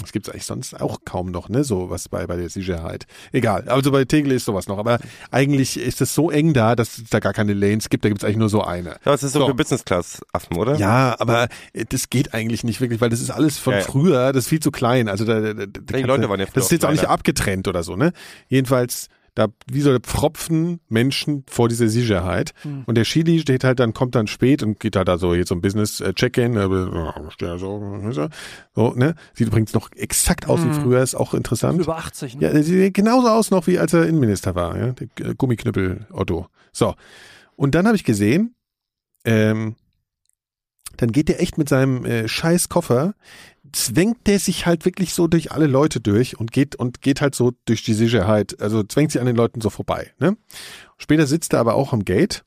Das 0.00 0.10
gibt's 0.12 0.28
eigentlich 0.28 0.44
sonst 0.44 0.80
auch 0.80 0.98
kaum 1.04 1.30
noch, 1.30 1.48
ne? 1.48 1.62
So 1.62 1.88
was 1.88 2.08
bei, 2.08 2.26
bei 2.26 2.36
der 2.36 2.48
Sicherheit. 2.48 3.06
Egal. 3.32 3.68
Also 3.68 3.92
bei 3.92 4.04
Tegel 4.04 4.32
ist 4.32 4.44
sowas 4.44 4.66
noch. 4.66 4.78
Aber 4.78 4.98
eigentlich 5.30 5.76
ist 5.78 6.00
es 6.00 6.14
so 6.14 6.30
eng 6.30 6.52
da, 6.52 6.74
dass 6.74 6.98
es 6.98 7.10
da 7.10 7.20
gar 7.20 7.32
keine 7.32 7.54
Lanes 7.54 7.88
gibt. 7.90 8.04
Da 8.04 8.08
gibt's 8.08 8.24
eigentlich 8.24 8.38
nur 8.38 8.48
so 8.48 8.62
eine. 8.64 8.90
Ja, 8.90 8.98
das 9.04 9.22
ist 9.22 9.32
so, 9.34 9.40
So. 9.40 9.46
für 9.46 9.54
Business-Class-Affen, 9.54 10.56
oder? 10.56 10.74
Ja, 10.76 11.14
aber 11.20 11.48
das 11.90 12.10
geht 12.10 12.34
eigentlich 12.34 12.64
nicht 12.64 12.80
wirklich, 12.80 13.00
weil 13.00 13.10
das 13.10 13.20
ist 13.20 13.30
alles 13.30 13.58
von 13.58 13.74
Ja, 13.74 13.78
ja. 13.80 13.84
früher, 13.84 14.32
das 14.32 14.44
ist 14.44 14.48
viel 14.48 14.60
zu 14.60 14.72
klein. 14.72 15.08
Also 15.08 15.24
da, 15.24 15.40
da, 15.40 15.52
da, 15.54 15.66
da 15.66 15.80
kannst 15.86 16.06
Leute 16.06 16.28
waren 16.28 16.40
ja 16.40 16.46
früher 16.46 16.54
Das 16.54 16.64
ist 16.64 16.72
jetzt 16.72 16.84
auch 16.84 16.90
nicht 16.90 17.06
abgetrennt 17.06 17.68
oder 17.68 17.82
so, 17.84 17.94
ne? 17.94 18.12
Jedenfalls, 18.48 19.08
da 19.34 19.48
wie 19.66 19.80
so 19.80 19.98
Pfropfen 19.98 20.80
Menschen 20.88 21.44
vor 21.48 21.68
dieser 21.68 21.88
Sicherheit. 21.88 22.52
Hm. 22.62 22.84
Und 22.86 22.94
der 22.94 23.04
Chili 23.04 23.40
steht 23.40 23.64
halt 23.64 23.80
dann, 23.80 23.92
kommt 23.92 24.14
dann 24.14 24.26
spät 24.26 24.62
und 24.62 24.78
geht 24.78 24.96
halt 24.96 25.08
da 25.08 25.18
so 25.18 25.34
jetzt 25.34 25.48
so 25.48 25.54
ein 25.54 25.60
Business-Check-In, 25.60 26.56
äh, 26.56 26.68
da 27.38 27.58
so, 27.58 28.94
ne? 28.94 29.14
Sieht 29.34 29.48
übrigens 29.48 29.74
noch 29.74 29.90
exakt 29.92 30.48
aus 30.48 30.60
Hm. 30.60 30.70
wie 30.70 30.80
früher, 30.80 31.02
ist 31.02 31.16
auch 31.16 31.34
interessant. 31.34 31.80
Über 31.80 31.96
80, 31.96 32.36
ne? 32.36 32.42
Ja, 32.52 32.62
sieht 32.62 32.94
genauso 32.94 33.28
aus 33.28 33.50
noch, 33.50 33.66
wie 33.66 33.78
als 33.78 33.92
er 33.92 34.06
Innenminister 34.06 34.54
war, 34.54 34.78
ja. 34.78 34.92
Der 34.92 35.08
äh, 35.26 35.34
Gummiknüppel 35.34 36.06
Otto. 36.12 36.46
So. 36.72 36.94
Und 37.56 37.74
dann 37.74 37.86
habe 37.86 37.96
ich 37.96 38.04
gesehen, 38.04 38.54
ähm, 39.24 39.74
dann 40.96 41.10
geht 41.10 41.28
der 41.28 41.40
echt 41.40 41.58
mit 41.58 41.68
seinem 41.68 42.04
äh, 42.04 42.28
scheiß 42.28 42.68
Koffer, 42.68 43.14
zwängt 43.74 44.26
der 44.26 44.38
sich 44.38 44.66
halt 44.66 44.84
wirklich 44.84 45.14
so 45.14 45.26
durch 45.26 45.52
alle 45.52 45.66
Leute 45.66 46.00
durch 46.00 46.38
und 46.38 46.52
geht 46.52 46.76
und 46.76 47.02
geht 47.02 47.20
halt 47.20 47.34
so 47.34 47.52
durch 47.64 47.82
die 47.82 47.94
Sicherheit, 47.94 48.60
also 48.60 48.82
zwängt 48.82 49.12
sich 49.12 49.20
an 49.20 49.26
den 49.26 49.36
Leuten 49.36 49.60
so 49.60 49.70
vorbei. 49.70 50.12
Ne? 50.18 50.36
Später 50.96 51.26
sitzt 51.26 51.52
er 51.52 51.60
aber 51.60 51.74
auch 51.74 51.92
am 51.92 52.04
Gate 52.04 52.44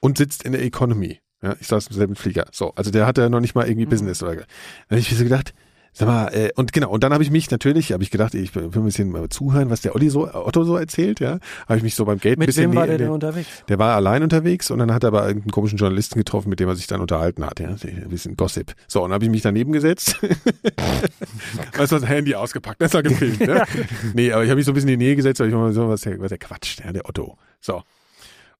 und 0.00 0.18
sitzt 0.18 0.42
in 0.44 0.52
der 0.52 0.62
Economy. 0.62 1.20
Ja, 1.42 1.56
ich 1.60 1.66
saß 1.66 1.88
im 1.88 1.96
selben 1.96 2.16
Flieger. 2.16 2.46
So, 2.52 2.72
also 2.74 2.90
der 2.90 3.06
hatte 3.06 3.28
noch 3.28 3.40
nicht 3.40 3.54
mal 3.54 3.66
irgendwie 3.66 3.86
Business 3.86 4.22
oder. 4.22 4.34
Dann 4.36 4.46
habe 4.90 5.00
ich 5.00 5.10
mir 5.10 5.16
so 5.16 5.24
gedacht, 5.24 5.54
sag 5.92 6.08
mal, 6.08 6.28
äh, 6.28 6.50
und 6.56 6.72
genau, 6.72 6.90
und 6.90 7.04
dann 7.04 7.12
habe 7.12 7.22
ich 7.22 7.30
mich 7.30 7.50
natürlich, 7.50 7.92
habe 7.92 8.02
ich 8.02 8.10
gedacht, 8.10 8.34
ich 8.34 8.54
will 8.54 8.70
ein 8.72 8.84
bisschen 8.84 9.10
mal 9.10 9.28
zuhören, 9.28 9.70
was 9.70 9.82
der 9.82 9.94
Olli 9.94 10.08
so, 10.10 10.32
Otto 10.32 10.64
so 10.64 10.76
erzählt, 10.76 11.20
ja. 11.20 11.38
Habe 11.68 11.76
ich 11.76 11.82
mich 11.82 11.94
so 11.94 12.04
beim 12.04 12.18
Gate 12.18 12.36
ein 12.36 12.40
Mit 12.40 12.46
bisschen 12.46 12.70
wem 12.70 12.76
war 12.76 12.86
der 12.86 12.98
denn 12.98 13.10
unterwegs? 13.10 13.48
der 13.68 13.78
war 13.78 13.94
allein 13.94 14.22
unterwegs 14.22 14.70
und 14.70 14.78
dann 14.78 14.92
hat 14.92 15.04
er 15.04 15.08
aber 15.08 15.26
irgendeinen 15.26 15.52
komischen 15.52 15.78
Journalisten 15.78 16.18
getroffen, 16.18 16.48
mit 16.48 16.60
dem 16.60 16.68
er 16.68 16.76
sich 16.76 16.86
dann 16.86 17.00
unterhalten 17.00 17.44
hat. 17.44 17.60
Ja, 17.60 17.68
ein 17.68 18.08
bisschen 18.08 18.36
Gossip. 18.36 18.74
So, 18.88 19.00
und 19.02 19.10
dann 19.10 19.14
habe 19.14 19.24
ich 19.24 19.30
mich 19.30 19.42
daneben 19.42 19.72
gesetzt. 19.72 20.16
weißt 21.76 21.92
du, 21.92 21.96
das 21.98 22.08
Handy 22.08 22.34
ausgepackt, 22.34 22.80
das 22.80 22.94
war 22.94 23.02
gefilmt. 23.02 23.40
Ne? 23.40 23.62
nee, 24.14 24.32
aber 24.32 24.44
ich 24.44 24.50
habe 24.50 24.56
mich 24.56 24.64
so 24.64 24.72
ein 24.72 24.74
bisschen 24.74 24.90
in 24.90 24.98
die 24.98 25.06
Nähe 25.06 25.16
gesetzt, 25.16 25.40
weil 25.40 25.48
ich 25.48 25.54
mal 25.54 25.72
so, 25.72 25.88
was 25.88 26.02
der, 26.02 26.18
was 26.20 26.30
der 26.30 26.38
quatscht, 26.38 26.82
ja, 26.84 26.92
der 26.92 27.08
Otto. 27.08 27.36
So. 27.60 27.82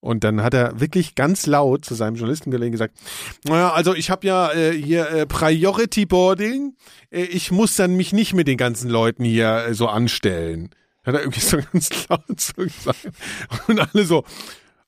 Und 0.03 0.25
dann 0.25 0.43
hat 0.43 0.53
er 0.53 0.81
wirklich 0.81 1.15
ganz 1.15 1.47
laut 1.47 1.85
zu 1.85 1.95
seinem 1.95 2.17
Journalisten 2.17 2.51
gelegen 2.51 2.73
gesagt, 2.73 2.99
naja, 3.45 3.73
also 3.73 3.95
ich 3.95 4.11
habe 4.11 4.27
ja 4.27 4.51
äh, 4.53 4.73
hier 4.73 5.09
äh, 5.09 5.27
Priority 5.27 6.07
Boarding, 6.07 6.75
äh, 7.13 7.23
ich 7.23 7.53
muss 7.53 7.77
dann 7.77 7.97
mich 7.97 8.13
nicht 8.13 8.35
mit 8.35 8.49
den 8.49 8.57
ganzen 8.57 8.91
Leuten 8.91 9.23
hier 9.23 9.65
äh, 9.69 9.75
so 9.75 9.87
anstellen. 9.87 10.71
Hat 11.05 11.15
er 11.15 11.21
irgendwie 11.21 11.39
so 11.39 11.57
ganz 11.73 12.09
laut 12.09 12.41
so 12.41 12.63
gesagt. 12.65 13.11
Und 13.69 13.79
alle 13.79 14.05
so, 14.05 14.25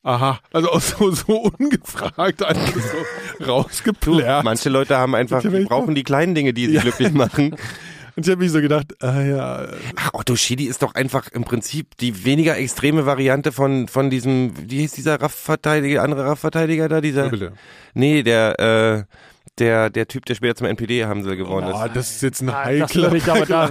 Aha, 0.03 0.41
also 0.53 0.71
auch 0.71 0.81
so, 0.81 1.13
so 1.13 1.51
ungefragt 1.59 2.43
einfach 2.43 2.75
so 2.75 3.45
rausgeplärt. 3.45 4.45
Manche 4.45 4.69
Leute 4.69 4.99
haben 4.99 5.15
einfach, 5.15 5.43
brauchen 5.43 5.95
die 5.95 6.03
kleinen 6.03 6.35
Dinge, 6.35 6.53
die 6.53 6.67
sie 6.67 6.79
glücklich 6.79 7.13
machen. 7.13 7.57
Und 8.17 8.27
ich 8.27 8.31
habe 8.31 8.43
mich 8.43 8.53
so 8.53 8.61
gedacht, 8.61 8.95
ah 9.03 9.23
ja, 9.23 9.67
Ach, 9.97 10.11
Otto 10.15 10.37
Schily 10.37 10.65
ist 10.65 10.83
doch 10.83 10.95
einfach 10.95 11.29
im 11.33 11.45
Prinzip 11.45 11.97
die 11.99 12.25
weniger 12.25 12.57
extreme 12.57 13.07
Variante 13.07 13.51
von, 13.51 13.89
von 13.89 14.09
diesem, 14.11 14.53
wie 14.71 14.79
hieß 14.81 14.93
dieser 14.93 15.21
Raff-Verteidiger, 15.21 16.03
andere 16.03 16.25
Raff-Verteidiger 16.25 16.89
da, 16.89 17.01
dieser? 17.01 17.29
bitte. 17.31 17.53
Nee, 17.95 18.23
der, 18.23 18.61
äh, 18.61 19.15
der, 19.59 19.91
der 19.91 20.09
Typ, 20.09 20.27
der 20.27 20.35
später 20.35 20.57
zum 20.57 20.67
NPD 20.67 21.05
haben 21.07 21.23
sie 21.23 21.37
geworden 21.37 21.71
Oh, 21.73 21.85
ist. 21.85 21.97
das 21.97 22.11
ist 22.17 22.23
jetzt 22.23 22.41
ein 22.43 22.51
Ah, 22.51 22.71
das 22.73 22.91
heikler 22.95 23.13
ich 23.15 23.25
aber 23.29 23.47
da 23.47 23.71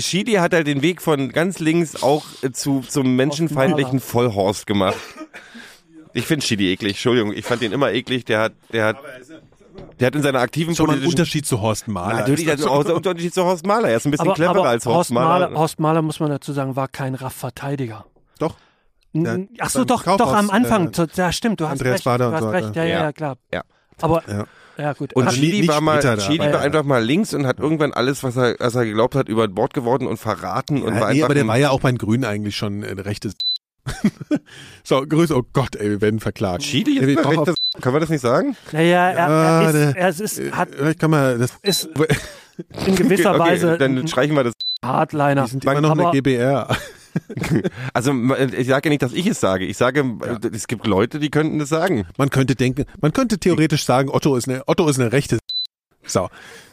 Schidi 0.00 0.32
hat 0.34 0.52
halt 0.52 0.66
den 0.66 0.82
Weg 0.82 1.00
von 1.02 1.30
ganz 1.30 1.58
links 1.60 2.02
auch 2.02 2.24
zu 2.52 2.80
zum 2.88 3.16
menschenfeindlichen 3.16 4.00
Vollhorst 4.00 4.66
gemacht. 4.66 4.96
Ich 6.16 6.26
finde 6.26 6.46
Schidi 6.46 6.72
eklig, 6.72 6.92
Entschuldigung, 6.92 7.32
ich 7.32 7.44
fand 7.44 7.62
ihn 7.62 7.72
immer 7.72 7.92
eklig. 7.92 8.24
Der 8.24 8.38
hat, 8.40 8.52
der 8.72 8.84
hat, 8.86 8.96
der 10.00 10.06
hat 10.08 10.14
in 10.16 10.22
seiner 10.22 10.40
aktiven 10.40 10.74
Schon 10.74 10.86
ein 10.86 10.96
politischen 10.96 11.10
Unterschied 11.12 11.46
zu 11.46 11.60
Horst 11.60 11.88
Mahler. 11.88 12.20
Natürlich, 12.20 12.46
Ist 12.46 12.52
das 12.54 12.60
ist 12.60 12.66
auch 12.66 12.84
der 12.84 12.96
Unterschied 12.96 13.34
zu 13.34 13.44
Horst 13.44 13.66
Mahler. 13.66 13.88
Er 13.90 13.96
ist 13.96 14.04
ein 14.06 14.10
bisschen 14.10 14.26
Aber, 14.26 14.34
cleverer 14.34 14.58
aber 14.60 14.68
als 14.68 14.86
Horst, 14.86 14.96
Horst 14.96 15.10
Mahler. 15.12 15.46
Mahler, 15.48 15.58
Horst 15.58 15.80
Mahler, 15.80 16.02
muss 16.02 16.20
man 16.20 16.30
dazu 16.30 16.52
sagen, 16.52 16.76
war 16.76 16.88
kein 16.88 17.14
Raff-Verteidiger. 17.14 18.04
Doch. 18.38 18.56
N- 19.12 19.48
Ja, 19.52 19.64
Ach 19.66 19.70
so, 19.70 19.84
doch, 19.84 20.04
Kaufhaus, 20.04 20.18
doch 20.28 20.34
am 20.34 20.50
Anfang. 20.50 20.90
äh, 20.92 21.06
ja, 21.14 21.30
stimmt, 21.32 21.60
du 21.60 21.64
hast 21.66 21.72
Andreas 21.72 21.94
recht. 21.96 22.06
Wader 22.06 22.24
du 22.24 22.28
und 22.30 22.34
hast 22.34 22.42
so 22.42 22.50
recht, 22.50 22.76
ja, 22.76 22.82
ja, 22.84 22.88
Ja. 22.90 23.02
ja, 23.04 23.12
klar. 23.12 23.36
Ja. 23.52 23.62
Aber, 24.02 24.22
Ja. 24.28 24.44
ja, 24.76 24.92
gut. 24.92 25.14
Und 25.14 25.30
Schidi 25.32 25.60
nicht 25.60 25.68
war 25.68 25.80
mal, 25.80 25.98
aber 26.04 26.18
war 26.18 26.34
ja. 26.50 26.58
einfach 26.58 26.82
mal 26.82 27.02
links 27.04 27.32
und 27.32 27.46
hat 27.46 27.60
irgendwann 27.60 27.92
alles, 27.92 28.24
was 28.24 28.36
er, 28.36 28.56
was 28.58 28.74
er 28.74 28.84
geglaubt 28.84 29.14
hat, 29.14 29.28
über 29.28 29.46
Bord 29.46 29.72
geworden 29.74 30.08
und 30.08 30.16
verraten 30.16 30.82
und 30.82 30.94
war 31.00 31.10
Ja, 31.10 31.14
nee, 31.14 31.22
aber 31.22 31.34
der 31.34 31.44
ein- 31.44 31.48
war 31.48 31.58
ja 31.58 31.70
auch 31.70 31.80
bei 31.80 31.92
den 31.92 31.98
Grünen 31.98 32.24
eigentlich 32.24 32.56
schon 32.56 32.82
äh, 32.82 32.92
rechtes. 33.00 33.34
so, 34.82 35.02
Grüße, 35.06 35.36
oh 35.36 35.42
Gott, 35.52 35.76
ey, 35.76 35.90
wir 35.90 36.00
werden 36.00 36.18
verklagt. 36.20 36.62
Schidi 36.62 36.96
Ja, 36.96 37.02
ist 37.02 37.08
wir 37.08 37.18
ein 37.18 37.22
brauchen 37.22 37.38
rechtes, 37.40 37.56
können 37.80 37.94
wir 37.94 38.00
das 38.00 38.08
nicht 38.10 38.20
sagen? 38.20 38.56
naja, 38.72 39.10
er, 39.10 39.16
Ja, 39.16 39.62
er, 39.62 39.66
ist, 39.68 39.74
der- 39.74 39.96
er 39.96 40.08
ist, 40.08 40.56
hat, 40.56 40.68
Vielleicht 40.74 40.98
kann 41.00 41.10
man 41.10 41.38
das. 41.40 41.52
ist 41.62 41.88
in 42.86 42.94
gewisser 42.96 43.30
okay, 43.32 43.38
Weise 43.40 43.78
dann 43.78 44.06
streichen 44.08 44.34
wir 44.36 44.44
das. 44.44 44.54
Hardliner. 44.84 45.44
Die 45.44 45.50
sind 45.50 45.64
immer 45.64 45.80
noch 45.80 45.98
eine 45.98 46.10
GBR. 46.12 46.68
Also 47.92 48.12
ich 48.56 48.66
sage 48.66 48.88
ja 48.88 48.90
nicht, 48.90 49.02
dass 49.02 49.12
ich 49.12 49.26
es 49.28 49.38
sage. 49.38 49.64
Ich 49.66 49.76
sage, 49.76 50.04
es 50.52 50.66
gibt 50.66 50.84
Leute, 50.84 51.20
die 51.20 51.30
könnten 51.30 51.60
das 51.60 51.68
sagen. 51.68 52.06
Man 52.18 52.28
könnte 52.28 52.56
denken, 52.56 52.86
man 53.00 53.12
könnte 53.12 53.38
theoretisch 53.38 53.84
sagen, 53.84 54.08
Otto 54.08 54.34
ist 54.34 54.48
eine, 54.48 54.64
Otto 54.66 54.88
ist 54.88 54.98
eine 54.98 55.12
rechte. 55.12 55.38
So, 56.04 56.28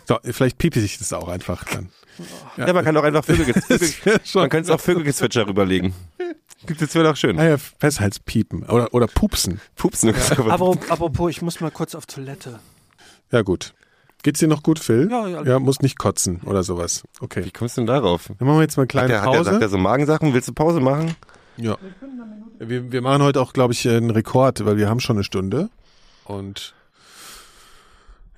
so, 0.08 0.18
vielleicht 0.24 0.58
piepse 0.58 0.80
ich 0.82 0.98
das 0.98 1.14
auch 1.14 1.28
einfach 1.28 1.64
dann. 1.66 1.90
Ja, 2.58 2.74
man 2.74 2.84
kann 2.84 2.96
doch 2.96 3.04
einfach 3.04 3.24
Vögel, 3.24 3.54
Vögel 3.54 3.64
Das 3.80 4.06
wär 4.06 4.20
schon- 4.26 4.42
man 4.42 4.50
könnte 4.50 4.72
es 4.72 4.76
auch 4.76 4.82
Vögelgezwitscher 4.82 5.48
rüberlegen. 5.48 5.94
Das 6.68 6.94
wäre 6.94 7.06
doch 7.06 7.16
schön. 7.16 7.40
Ah 7.40 7.46
ja, 7.50 7.58
Festhaltspiepen 7.58 8.64
oder, 8.64 8.94
oder 8.94 9.08
Pupsen. 9.08 9.60
Pupsen. 9.76 10.14
aber, 10.50 10.78
apropos, 10.90 11.32
ich 11.32 11.42
muss 11.42 11.60
mal 11.60 11.72
kurz 11.72 11.96
auf 11.96 12.06
Toilette. 12.06 12.60
Ja, 13.32 13.42
gut. 13.42 13.74
Geht's 14.24 14.40
dir 14.40 14.48
noch 14.48 14.62
gut, 14.62 14.78
Phil? 14.78 15.08
Ja, 15.10 15.28
ja. 15.28 15.44
Ja, 15.44 15.60
muss 15.60 15.80
nicht 15.80 15.98
kotzen 15.98 16.42
oder 16.46 16.62
sowas. 16.64 17.04
Okay. 17.20 17.44
Wie 17.46 17.52
kommst 17.52 17.78
du 17.78 17.82
denn 17.82 17.88
darauf? 17.88 18.28
Dann 18.38 18.48
machen 18.48 18.58
wir 18.58 18.62
jetzt 18.62 18.78
mal 18.78 18.84
eine 18.84 18.86
Hat 18.86 18.90
kleine 18.92 19.08
der, 19.08 19.22
hat 19.22 19.34
der, 19.34 19.44
sagt 19.44 19.54
Pause. 19.56 19.66
er 19.66 19.70
so 19.70 19.78
Magensachen? 19.80 20.34
Willst 20.34 20.48
du 20.48 20.54
Pause 20.54 20.80
machen? 20.80 21.16
Ja. 21.58 21.78
Wir, 22.60 22.92
wir 22.92 23.02
machen 23.02 23.24
heute 23.24 23.42
auch, 23.42 23.54
glaube 23.54 23.74
ich, 23.74 23.88
einen 23.88 24.12
Rekord, 24.12 24.64
weil 24.64 24.78
wir 24.78 24.88
haben 24.88 25.00
schon 25.00 25.16
eine 25.16 25.24
Stunde. 25.24 25.70
Und 26.26 26.76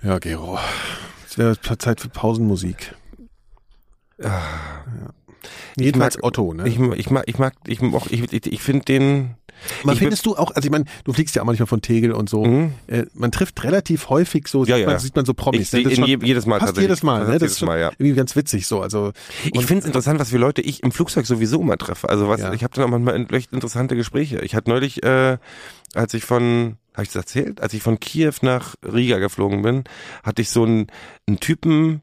ja, 0.01 0.19
Gero. 0.19 0.57
Es 1.27 1.37
wäre 1.37 1.59
Zeit 1.59 1.99
für 1.99 2.09
Pausenmusik. 2.09 2.95
Ja. 4.21 4.41
Jedenfalls 5.77 6.15
mag- 6.17 6.23
Otto, 6.25 6.53
ne? 6.53 6.67
Ich, 6.67 6.79
ich 6.79 7.09
mag, 7.09 7.23
ich 7.27 7.37
mag, 7.39 7.53
ich, 7.67 7.81
mag- 7.81 8.03
ich, 8.11 8.31
ich, 8.33 8.45
ich 8.51 8.61
finde 8.61 8.85
den. 8.85 9.35
Man 9.83 9.95
findest 9.95 10.25
du 10.25 10.35
auch, 10.35 10.51
also 10.55 10.65
ich 10.65 10.71
meine, 10.71 10.85
du 11.05 11.13
fliegst 11.13 11.35
ja 11.35 11.41
auch 11.41 11.45
manchmal 11.45 11.67
von 11.67 11.81
Tegel 11.81 12.11
und 12.11 12.27
so. 12.27 12.43
Mhm. 12.43 12.73
Äh, 12.87 13.05
man 13.13 13.31
trifft 13.31 13.63
relativ 13.63 14.09
häufig 14.09 14.47
so, 14.47 14.65
Ja, 14.65 14.75
sieht, 14.75 14.81
ja. 14.83 14.89
Man, 14.91 14.99
sieht 14.99 15.15
man 15.15 15.25
so 15.25 15.33
Promis. 15.33 15.71
Ich? 15.73 15.83
Das 15.85 15.93
schon 15.95 16.05
je- 16.05 16.17
jedes 16.21 16.45
Mal 16.45 16.55
Fast 16.59 16.69
tatsächlich. 16.71 16.89
jedes 16.89 17.03
Mal, 17.03 17.19
ne? 17.19 17.25
Das 17.25 17.33
jedes 17.35 17.51
ist 17.53 17.59
schon 17.59 17.67
Mal, 17.67 17.79
ja. 17.79 17.91
irgendwie 17.97 18.15
ganz 18.15 18.35
witzig 18.35 18.67
so. 18.67 18.81
Also 18.81 19.13
Ich 19.53 19.65
finde 19.65 19.81
es 19.81 19.85
interessant, 19.85 20.19
was 20.19 20.31
für 20.31 20.37
Leute 20.37 20.61
ich 20.61 20.83
im 20.83 20.91
Flugzeug 20.91 21.25
sowieso 21.25 21.61
immer 21.61 21.77
treffe. 21.77 22.09
Also 22.09 22.27
was, 22.27 22.41
Ja. 22.41 22.51
ich 22.51 22.63
habe 22.63 22.73
dann 22.75 22.83
auch 22.85 22.89
manchmal 22.89 23.25
echt 23.33 23.53
interessante 23.53 23.95
Gespräche. 23.95 24.39
Ich 24.41 24.53
hatte 24.55 24.69
neulich, 24.69 25.01
äh, 25.03 25.37
als 25.93 26.13
ich 26.13 26.25
von, 26.25 26.75
habe 26.93 27.03
ich 27.03 27.09
das 27.09 27.15
erzählt? 27.17 27.61
Als 27.61 27.73
ich 27.73 27.83
von 27.83 27.99
Kiew 27.99 28.33
nach 28.41 28.75
Riga 28.83 29.19
geflogen 29.19 29.61
bin, 29.61 29.83
hatte 30.23 30.41
ich 30.41 30.49
so 30.49 30.63
einen, 30.63 30.87
einen 31.27 31.39
Typen 31.39 32.01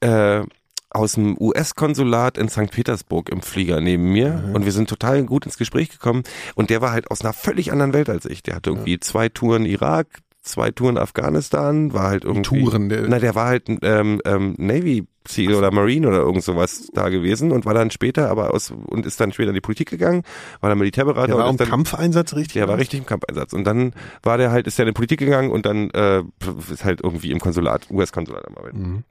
äh, 0.00 0.42
aus 0.90 1.12
dem 1.12 1.36
US-Konsulat 1.38 2.36
in 2.38 2.48
St. 2.48 2.70
Petersburg 2.70 3.28
im 3.30 3.42
Flieger 3.42 3.80
neben 3.80 4.10
mir 4.12 4.50
und 4.54 4.64
wir 4.64 4.72
sind 4.72 4.88
total 4.88 5.22
gut 5.24 5.44
ins 5.46 5.56
Gespräch 5.56 5.88
gekommen 5.90 6.22
und 6.54 6.68
der 6.70 6.80
war 6.80 6.92
halt 6.92 7.10
aus 7.10 7.20
einer 7.22 7.32
völlig 7.32 7.70
anderen 7.72 7.92
Welt 7.92 8.10
als 8.10 8.24
ich. 8.26 8.42
Der 8.42 8.56
hatte 8.56 8.70
irgendwie 8.70 8.98
zwei 8.98 9.28
Touren 9.28 9.64
Irak, 9.66 10.06
zwei 10.42 10.70
Touren 10.72 10.98
Afghanistan, 10.98 11.92
war 11.92 12.08
halt 12.08 12.24
irgendwie 12.24 12.62
Touren, 12.64 12.88
der- 12.88 13.06
na, 13.08 13.18
der 13.20 13.34
war 13.34 13.46
halt 13.46 13.68
ähm, 13.82 14.20
ähm, 14.24 14.54
Navy 14.58 15.06
SEAL 15.28 15.54
oder 15.54 15.70
Marine 15.70 16.08
oder 16.08 16.18
irgend 16.20 16.42
sowas 16.42 16.88
da 16.94 17.08
gewesen 17.10 17.52
und 17.52 17.66
war 17.66 17.74
dann 17.74 17.90
später 17.90 18.30
aber 18.30 18.52
aus 18.54 18.72
und 18.86 19.04
ist 19.06 19.20
dann 19.20 19.32
später 19.32 19.50
in 19.50 19.54
die 19.54 19.60
Politik 19.60 19.90
gegangen, 19.90 20.22
war 20.60 20.70
dann 20.70 20.78
Militärberater 20.78 21.26
der 21.28 21.36
war 21.36 21.48
im 21.50 21.56
dann, 21.58 21.68
Kampfeinsatz 21.68 22.34
richtig? 22.34 22.54
der 22.54 22.66
war 22.68 22.78
richtig 22.78 22.98
im 23.00 23.06
Kampfeinsatz 23.06 23.52
und 23.52 23.64
dann 23.64 23.92
war 24.22 24.38
der 24.38 24.50
halt 24.50 24.66
ist 24.66 24.78
der 24.78 24.86
in 24.86 24.88
die 24.94 24.96
Politik 24.96 25.20
gegangen 25.20 25.50
und 25.50 25.66
dann 25.66 25.90
äh, 25.90 26.22
ist 26.72 26.84
halt 26.84 27.02
irgendwie 27.02 27.30
im 27.30 27.38
Konsulat 27.38 27.86
US-Konsulat 27.90 28.44
am 28.48 28.56
Arbeiten. 28.56 28.80
Mhm. 28.80 29.04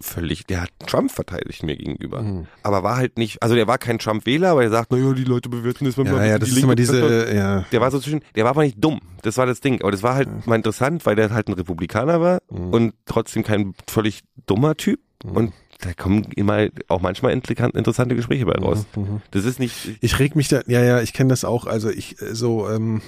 Völlig, 0.00 0.46
der 0.46 0.62
hat 0.62 0.70
Trump 0.86 1.10
verteidigt 1.10 1.62
mir 1.62 1.76
gegenüber. 1.76 2.22
Mhm. 2.22 2.46
Aber 2.62 2.82
war 2.82 2.96
halt 2.96 3.18
nicht, 3.18 3.42
also 3.42 3.54
der 3.54 3.66
war 3.66 3.78
kein 3.78 3.98
Trump-Wähler, 3.98 4.50
aber 4.50 4.62
er 4.64 4.70
sagt, 4.70 4.92
naja, 4.92 5.12
die 5.12 5.24
Leute 5.24 5.48
bewerten 5.48 5.84
das, 5.84 5.96
wenn 5.98 6.06
Ja, 6.06 6.12
man 6.12 6.26
ja, 6.26 6.34
die 6.34 6.40
das 6.40 6.48
ist 6.50 6.54
Linke 6.56 6.66
immer 6.66 6.74
diese, 6.76 7.34
ja. 7.34 7.64
Der 7.72 7.80
war 7.80 7.90
so 7.90 7.98
zwischen, 8.00 8.20
der 8.34 8.44
war 8.44 8.50
aber 8.50 8.62
nicht 8.64 8.76
dumm. 8.82 9.00
Das 9.22 9.36
war 9.36 9.46
das 9.46 9.60
Ding. 9.60 9.80
Aber 9.82 9.90
das 9.90 10.02
war 10.02 10.14
halt 10.14 10.46
mal 10.46 10.56
interessant, 10.56 11.06
weil 11.06 11.16
der 11.16 11.30
halt 11.30 11.48
ein 11.48 11.54
Republikaner 11.54 12.20
war 12.20 12.40
Mhm. 12.50 12.70
und 12.72 12.94
trotzdem 13.06 13.42
kein 13.42 13.74
völlig 13.88 14.22
dummer 14.46 14.76
Typ. 14.76 15.00
Und 15.24 15.52
da 15.80 15.92
kommen 15.92 16.24
immer 16.36 16.68
auch 16.88 17.00
manchmal 17.00 17.32
interessante 17.32 18.14
Gespräche 18.14 18.46
bei 18.46 18.52
raus. 18.52 18.86
Mhm. 18.96 19.20
Das 19.30 19.44
ist 19.44 19.58
nicht, 19.58 19.98
Ich 20.00 20.18
reg 20.18 20.36
mich 20.36 20.48
da, 20.48 20.60
ja, 20.66 20.82
ja, 20.82 21.00
ich 21.02 21.12
kenne 21.12 21.30
das 21.30 21.44
auch. 21.44 21.66
Also 21.66 21.90
ich 21.90 22.20
äh, 22.22 22.34
so, 22.34 22.68
ähm, 22.68 23.02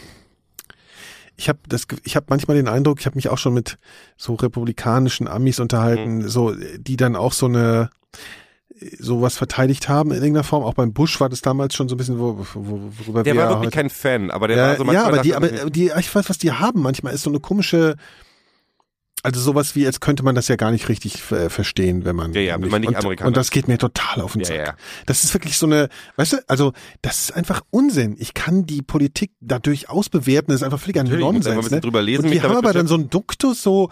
ich 1.38 1.48
habe 1.48 1.60
das, 1.68 1.86
ich 2.04 2.16
habe 2.16 2.26
manchmal 2.28 2.56
den 2.56 2.68
Eindruck, 2.68 3.00
ich 3.00 3.06
habe 3.06 3.16
mich 3.16 3.28
auch 3.30 3.38
schon 3.38 3.54
mit 3.54 3.78
so 4.16 4.34
republikanischen 4.34 5.26
Amis 5.28 5.60
unterhalten, 5.60 6.18
Mhm. 6.18 6.28
so 6.28 6.52
die 6.78 6.96
dann 6.96 7.16
auch 7.16 7.32
so 7.32 7.46
eine 7.46 7.90
sowas 9.00 9.36
verteidigt 9.36 9.88
haben 9.88 10.10
in 10.10 10.18
irgendeiner 10.18 10.44
Form. 10.44 10.62
Auch 10.62 10.74
beim 10.74 10.92
Bush 10.92 11.18
war 11.20 11.28
das 11.28 11.40
damals 11.42 11.74
schon 11.74 11.88
so 11.88 11.94
ein 11.94 11.98
bisschen, 11.98 12.18
wo, 12.20 12.38
wo, 12.54 12.80
worüber 13.06 13.22
der 13.24 13.34
wir 13.34 13.40
war 13.42 13.50
ja 13.50 13.56
wirklich 13.56 13.66
heute- 13.68 13.76
kein 13.76 13.90
Fan, 13.90 14.30
aber 14.30 14.46
der 14.48 14.56
ja, 14.56 14.68
war 14.68 14.76
so 14.76 14.82
ja, 14.82 14.86
manchmal 14.86 15.12
aber 15.14 15.22
die, 15.22 15.34
aber 15.34 15.48
die, 15.70 15.92
ich 15.98 16.14
weiß, 16.14 16.28
was 16.28 16.38
die 16.38 16.52
haben 16.52 16.80
manchmal 16.82 17.12
ist 17.14 17.22
so 17.22 17.30
eine 17.30 17.40
komische, 17.40 17.96
also 19.22 19.40
sowas 19.40 19.74
wie, 19.74 19.86
als 19.86 20.00
könnte 20.00 20.22
man 20.22 20.34
das 20.34 20.48
ja 20.48 20.56
gar 20.56 20.70
nicht 20.70 20.88
richtig 20.88 21.30
äh, 21.32 21.48
verstehen, 21.50 22.04
wenn 22.04 22.16
man 22.16 22.32
Ja, 22.34 22.40
ja, 22.40 22.60
wenn 22.60 22.68
man 22.70 22.80
nicht 22.80 22.88
und, 22.90 22.96
Amerikaner 22.96 23.28
und 23.28 23.36
das 23.36 23.50
geht 23.50 23.68
mir 23.68 23.78
total 23.78 24.20
auf 24.22 24.32
den 24.32 24.42
Ja, 24.42 24.46
Sack. 24.46 24.56
ja. 24.58 24.74
Das 25.06 25.24
ist 25.24 25.34
wirklich 25.34 25.58
so 25.58 25.66
eine, 25.66 25.88
weißt 26.16 26.32
du, 26.34 26.36
also 26.48 26.72
das 27.02 27.20
ist 27.20 27.36
einfach 27.36 27.62
Unsinn. 27.70 28.16
Ich 28.18 28.34
kann 28.34 28.66
die 28.66 28.82
Politik 28.82 29.32
da 29.40 29.58
durchaus 29.58 30.08
bewerten, 30.08 30.50
das 30.52 30.60
ist 30.60 30.64
einfach 30.64 30.78
völliger 30.80 31.02
Natürlich, 31.04 31.24
Nonsens. 31.24 31.70
Ne? 31.70 31.80
drüber 31.80 32.02
lesen, 32.02 32.26
und 32.26 32.30
die 32.30 32.42
haben 32.42 32.56
aber 32.56 32.72
dann 32.72 32.86
so 32.86 32.94
einen 32.94 33.10
Duktus 33.10 33.62
so, 33.62 33.90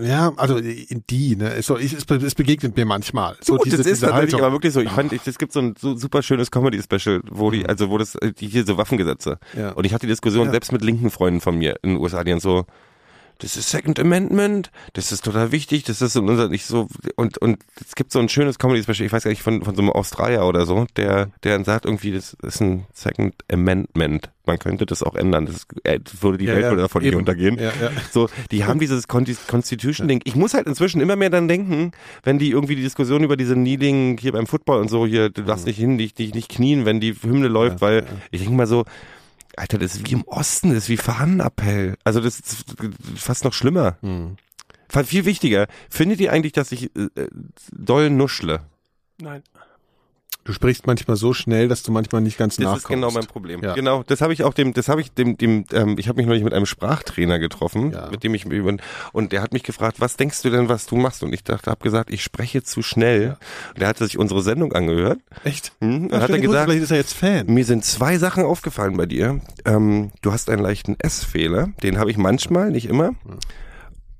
ja, 0.00 0.32
also 0.36 0.60
die, 0.60 1.36
ne, 1.36 1.54
es, 1.54 1.66
so, 1.66 1.76
ich, 1.76 1.92
es, 1.92 2.04
es 2.08 2.34
begegnet 2.36 2.76
mir 2.76 2.84
manchmal. 2.86 3.36
So 3.40 3.56
Gut, 3.56 3.66
diese, 3.66 3.78
das 3.78 3.86
ist 3.86 3.92
diese 3.96 4.06
tatsächlich 4.06 4.34
Haltung. 4.34 4.46
aber 4.46 4.54
wirklich 4.54 4.72
so. 4.72 4.80
Ich 4.80 4.90
fand, 4.90 5.12
ich, 5.12 5.26
es 5.26 5.38
gibt 5.38 5.52
so 5.52 5.60
ein 5.60 5.74
so 5.76 5.96
super 5.96 6.22
schönes 6.22 6.50
Comedy-Special, 6.52 7.20
wo 7.28 7.50
die, 7.50 7.66
also 7.66 7.90
wo 7.90 7.98
das, 7.98 8.14
äh, 8.14 8.32
die 8.32 8.46
hier 8.46 8.64
so 8.64 8.76
Waffengesetze. 8.76 9.38
Ja. 9.56 9.70
Und 9.72 9.84
ich 9.84 9.92
hatte 9.92 10.06
die 10.06 10.12
Diskussion 10.12 10.46
Ja. 10.46 10.50
selbst 10.52 10.70
mit 10.70 10.82
linken 10.82 11.10
Freunden 11.10 11.40
von 11.40 11.58
mir 11.58 11.76
in 11.82 11.90
den 11.94 11.98
USA, 11.98 12.22
die 12.22 12.30
dann 12.30 12.38
so, 12.40 12.64
das 13.38 13.56
ist 13.56 13.70
Second 13.70 13.98
Amendment, 13.98 14.70
das 14.92 15.10
ist 15.12 15.24
total 15.24 15.50
wichtig, 15.52 15.82
das 15.84 16.00
ist 16.00 16.12
so, 16.12 16.20
unser- 16.22 16.48
nicht 16.48 16.64
so, 16.66 16.88
und, 17.16 17.38
und 17.38 17.58
es 17.84 17.94
gibt 17.94 18.12
so 18.12 18.18
ein 18.20 18.28
schönes 18.28 18.58
Comedy-Special, 18.58 19.06
ich 19.06 19.12
weiß 19.12 19.24
gar 19.24 19.30
nicht, 19.30 19.42
von, 19.42 19.62
von 19.64 19.74
so 19.74 19.82
einem 19.82 19.90
Australier 19.90 20.44
oder 20.44 20.64
so, 20.66 20.86
der, 20.96 21.30
der 21.42 21.54
dann 21.56 21.64
sagt 21.64 21.84
irgendwie, 21.86 22.12
das 22.12 22.36
ist 22.42 22.60
ein 22.60 22.86
Second 22.92 23.34
Amendment. 23.52 24.30
Man 24.44 24.58
könnte 24.58 24.86
das 24.86 25.02
auch 25.04 25.14
ändern, 25.14 25.46
das 25.46 25.66
äh, 25.84 26.00
würde 26.20 26.38
die 26.38 26.46
Ja, 26.46 26.54
Welt 26.54 26.64
ja, 26.64 26.70
würde 26.70 26.82
davon 26.82 27.02
nicht 27.02 27.12
eben. 27.12 27.18
untergehen. 27.20 27.56
Ja, 27.58 27.72
ja. 27.80 27.90
So, 28.12 28.28
die 28.50 28.64
haben 28.64 28.80
dieses 28.80 29.06
Conti- 29.08 29.36
Constitution-Ding. 29.46 30.20
Ich 30.24 30.34
muss 30.34 30.54
halt 30.54 30.66
inzwischen 30.66 31.00
immer 31.00 31.14
mehr 31.16 31.30
dann 31.30 31.46
denken, 31.46 31.92
wenn 32.24 32.38
die 32.38 32.50
irgendwie 32.50 32.74
die 32.76 32.82
Diskussion 32.82 33.22
über 33.22 33.36
diese 33.36 33.54
Kneeling 33.54 34.18
hier 34.20 34.32
beim 34.32 34.46
Football 34.46 34.80
und 34.80 34.88
so, 34.88 35.06
hier, 35.06 35.30
du 35.30 35.42
darfst 35.42 35.66
nicht 35.66 35.78
hin, 35.78 35.96
dich, 35.98 36.14
dich 36.14 36.34
nicht 36.34 36.48
knien, 36.50 36.84
wenn 36.84 37.00
die 37.00 37.14
Hymne 37.14 37.46
läuft, 37.48 37.80
weil 37.80 38.04
ich 38.32 38.40
denke 38.40 38.56
mal 38.56 38.66
so, 38.66 38.84
Alter, 39.56 39.78
das 39.78 39.94
ist 39.94 40.08
wie 40.08 40.12
im 40.12 40.24
Osten, 40.24 40.70
das 40.70 40.84
ist 40.84 40.88
wie 40.88 40.96
Fahnenappell. 40.96 41.96
Also 42.04 42.20
das 42.20 42.40
ist 42.40 42.64
fast 43.16 43.44
noch 43.44 43.52
schlimmer. 43.52 43.98
Hm. 44.02 44.36
Viel 44.88 45.24
wichtiger. 45.24 45.68
Findet 45.88 46.20
ihr 46.20 46.32
eigentlich, 46.32 46.52
dass 46.52 46.70
ich 46.72 46.94
äh, 46.96 47.08
äh, 47.14 47.28
doll 47.72 48.10
nuschle? 48.10 48.60
Nein. 49.20 49.42
Du 50.44 50.52
sprichst 50.52 50.88
manchmal 50.88 51.16
so 51.16 51.32
schnell, 51.34 51.68
dass 51.68 51.84
du 51.84 51.92
manchmal 51.92 52.20
nicht 52.20 52.36
ganz 52.36 52.56
Das 52.56 52.64
nachkommst. 52.64 52.84
ist 52.84 52.88
genau 52.88 53.10
mein 53.12 53.26
Problem. 53.26 53.62
Ja. 53.62 53.74
Genau, 53.74 54.02
das 54.02 54.20
habe 54.20 54.32
ich 54.32 54.42
auch 54.42 54.54
dem, 54.54 54.72
das 54.74 54.88
habe 54.88 55.00
ich 55.00 55.12
dem, 55.12 55.38
dem, 55.38 55.64
ähm, 55.72 55.96
ich 55.98 56.08
habe 56.08 56.16
mich 56.16 56.26
neulich 56.26 56.42
mit 56.42 56.52
einem 56.52 56.66
Sprachtrainer 56.66 57.38
getroffen, 57.38 57.92
Ja. 57.92 58.08
mit 58.10 58.24
dem 58.24 58.34
ich 58.34 58.44
und 59.12 59.32
der 59.32 59.40
hat 59.40 59.52
mich 59.52 59.62
gefragt, 59.62 60.00
was 60.00 60.16
denkst 60.16 60.42
du 60.42 60.50
denn, 60.50 60.68
was 60.68 60.86
du 60.86 60.96
machst? 60.96 61.22
Und 61.22 61.32
ich 61.32 61.44
dachte, 61.44 61.70
habe 61.70 61.82
gesagt, 61.82 62.10
ich 62.10 62.24
spreche 62.24 62.62
zu 62.64 62.82
schnell. 62.82 63.36
Und 63.74 63.80
der 63.80 63.88
hatte 63.88 64.04
sich 64.04 64.18
unsere 64.18 64.42
Sendung 64.42 64.72
angehört. 64.72 65.20
Echt? 65.44 65.72
Hm, 65.80 66.06
und 66.06 66.12
hat 66.20 66.28
er 66.30 66.38
gesagt, 66.40 66.64
vielleicht 66.70 66.82
ist 66.82 66.90
er 66.90 66.96
jetzt 66.96 67.14
Fan. 67.14 67.46
mir 67.46 67.64
sind 67.64 67.84
zwei 67.84 68.18
Sachen 68.18 68.44
aufgefallen 68.44 68.96
bei 68.96 69.06
dir. 69.06 69.40
Ähm, 69.64 70.10
du 70.22 70.32
hast 70.32 70.50
einen 70.50 70.62
leichten 70.62 70.96
S-Fehler, 70.98 71.68
den 71.84 71.98
habe 71.98 72.10
ich 72.10 72.16
manchmal, 72.16 72.70
nicht 72.70 72.88
immer. 72.88 73.12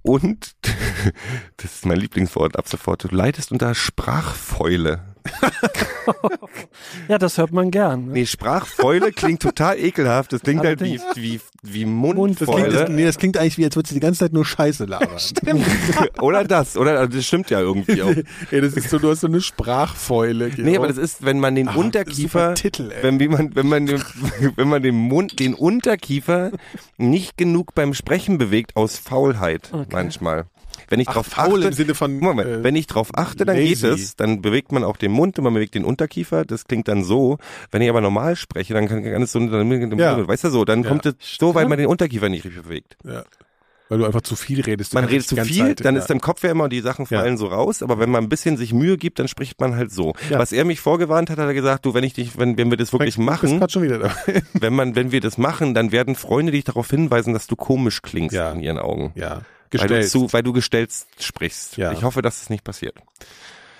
Und, 0.02 0.52
das 1.56 1.74
ist 1.74 1.86
mein 1.86 1.98
Lieblingswort 1.98 2.56
ab 2.56 2.68
sofort, 2.68 3.04
du 3.04 3.08
leidest 3.14 3.50
unter 3.52 3.74
Sprachfäule. 3.74 5.00
Ja, 7.08 7.18
das 7.18 7.38
hört 7.38 7.52
man 7.52 7.70
gern. 7.70 8.06
Ne? 8.06 8.12
Nee, 8.12 8.26
Sprachfäule 8.26 9.12
klingt 9.12 9.42
total 9.42 9.78
ekelhaft. 9.78 10.32
Das 10.32 10.42
klingt 10.42 10.62
halt 10.62 10.80
wie, 10.80 11.00
wie, 11.14 11.40
wie 11.62 11.84
Das 11.84 11.88
klingt, 11.90 11.94
Mundfäule. 12.16 12.70
das, 12.72 12.88
nee, 12.90 13.04
das 13.04 13.18
klingt 13.18 13.36
eigentlich 13.36 13.58
wie, 13.58 13.64
als 13.64 13.76
würdest 13.76 13.92
du 13.92 13.94
die 13.94 14.00
ganze 14.00 14.20
Zeit 14.20 14.32
nur 14.32 14.44
Scheiße 14.44 14.84
labern. 14.84 15.18
oder 16.20 16.44
das, 16.44 16.76
oder 16.76 16.98
also 16.98 17.16
das 17.16 17.24
stimmt 17.26 17.50
ja 17.50 17.60
irgendwie 17.60 18.02
auch. 18.02 18.10
Ey, 18.50 18.60
das 18.60 18.74
ist 18.74 18.90
so, 18.90 18.98
du 18.98 19.10
hast 19.10 19.20
so 19.20 19.26
eine 19.26 19.40
Sprachfäule. 19.40 20.50
Nee, 20.56 20.76
aber 20.76 20.88
das 20.88 20.98
ist, 20.98 21.24
wenn 21.24 21.40
man 21.40 21.54
den 21.54 21.68
Ah, 21.68 21.74
Unterkiefer, 21.74 22.54
Titel, 22.54 22.90
wenn, 23.00 23.18
wie 23.20 23.28
man, 23.28 23.54
wenn 23.54 23.68
man, 23.68 23.88
wenn 24.56 24.68
man 24.68 24.82
den 24.82 24.96
Mund, 24.96 25.38
den 25.38 25.54
Unterkiefer 25.54 26.50
nicht 26.98 27.36
genug 27.36 27.74
beim 27.74 27.94
Sprechen 27.94 28.38
bewegt 28.38 28.76
aus 28.76 28.98
Faulheit 28.98 29.70
manchmal. 29.90 30.44
Wenn 30.88 31.00
ich 31.00 31.08
Ach, 31.08 31.14
drauf 31.14 31.26
faul 31.26 31.58
achte, 31.60 31.68
im 31.68 31.72
Sinne 31.72 31.94
von, 31.94 32.18
Moment, 32.18 32.48
äh, 32.48 32.62
wenn 32.64 32.76
ich 32.76 32.86
drauf 32.86 33.10
achte, 33.14 33.44
dann 33.44 33.56
geht 33.56 33.80
lazy. 33.82 33.86
es, 33.88 34.16
dann 34.16 34.42
bewegt 34.42 34.72
man 34.72 34.84
auch 34.84 34.96
den 34.96 35.12
Mund 35.12 35.38
und 35.38 35.44
man 35.44 35.54
bewegt 35.54 35.74
den 35.74 35.84
Unterkiefer, 35.84 36.44
das 36.44 36.64
klingt 36.66 36.88
dann 36.88 37.04
so. 37.04 37.38
Wenn 37.70 37.82
ich 37.82 37.88
aber 37.88 38.00
normal 38.00 38.36
spreche, 38.36 38.74
dann 38.74 38.88
kann, 38.88 39.02
kann 39.04 39.22
es 39.22 39.32
so, 39.32 39.38
dann, 39.46 39.98
Ja. 39.98 40.26
weißt 40.26 40.44
du 40.44 40.50
so, 40.50 40.64
dann 40.64 40.82
Ja. 40.82 40.88
kommt 40.88 41.06
es 41.06 41.14
so, 41.20 41.54
weil 41.54 41.66
man 41.68 41.78
den 41.78 41.86
Unterkiefer 41.88 42.28
nicht 42.28 42.44
richtig 42.44 42.62
bewegt. 42.62 42.96
Ja. 43.04 43.24
Weil 43.88 43.98
du 43.98 44.06
einfach 44.06 44.22
zu 44.22 44.36
viel 44.36 44.62
redest. 44.62 44.94
Man 44.94 45.04
redet 45.04 45.26
zu 45.26 45.36
viel, 45.36 45.66
Zeit, 45.66 45.84
dann 45.84 45.96
ja. 45.96 46.00
ist 46.00 46.10
im 46.10 46.20
Kopf 46.20 46.42
ja 46.44 46.50
immer, 46.50 46.70
die 46.70 46.80
Sachen 46.80 47.04
Ja. 47.10 47.18
fallen 47.20 47.36
so 47.36 47.48
raus, 47.48 47.82
aber 47.82 47.98
wenn 47.98 48.08
man 48.10 48.24
ein 48.24 48.30
bisschen 48.30 48.56
sich 48.56 48.72
Mühe 48.72 48.96
gibt, 48.96 49.18
dann 49.18 49.28
spricht 49.28 49.60
man 49.60 49.76
halt 49.76 49.92
so. 49.92 50.14
Ja. 50.30 50.38
Was 50.38 50.52
er 50.52 50.64
mich 50.64 50.80
vorgewarnt 50.80 51.28
hat, 51.28 51.36
hat 51.36 51.46
er 51.46 51.52
gesagt, 51.52 51.84
du, 51.84 51.92
wenn 51.92 52.02
ich 52.02 52.14
dich, 52.14 52.38
wenn, 52.38 52.56
wenn 52.56 52.70
wir 52.70 52.78
das 52.78 52.94
wirklich 52.94 53.16
bist 53.16 53.26
machen, 53.26 53.60
wenn 54.54 54.72
man, 54.72 54.96
wenn 54.96 55.12
wir 55.12 55.20
das 55.20 55.36
machen, 55.36 55.74
dann 55.74 55.92
werden 55.92 56.14
Freunde 56.14 56.52
dich 56.52 56.64
darauf 56.64 56.88
hinweisen, 56.88 57.34
dass 57.34 57.46
du 57.46 57.54
komisch 57.54 58.00
klingst 58.00 58.34
Ja. 58.34 58.50
in 58.52 58.60
ihren 58.60 58.78
Augen. 58.78 59.12
Ja. 59.14 59.42
Weil 59.72 59.88
du, 59.88 59.94
Gestellt. 59.94 60.10
zu, 60.10 60.32
weil 60.32 60.42
du 60.42 60.52
gestellt 60.52 60.90
sprichst. 61.18 61.76
Ja. 61.76 61.92
Ich 61.92 62.02
hoffe, 62.02 62.22
dass 62.22 62.42
es 62.42 62.50
nicht 62.50 62.62
passiert. 62.64 62.94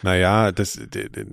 Naja, 0.03 0.51
das, 0.53 0.73
d- 0.75 1.09
d- 1.09 1.27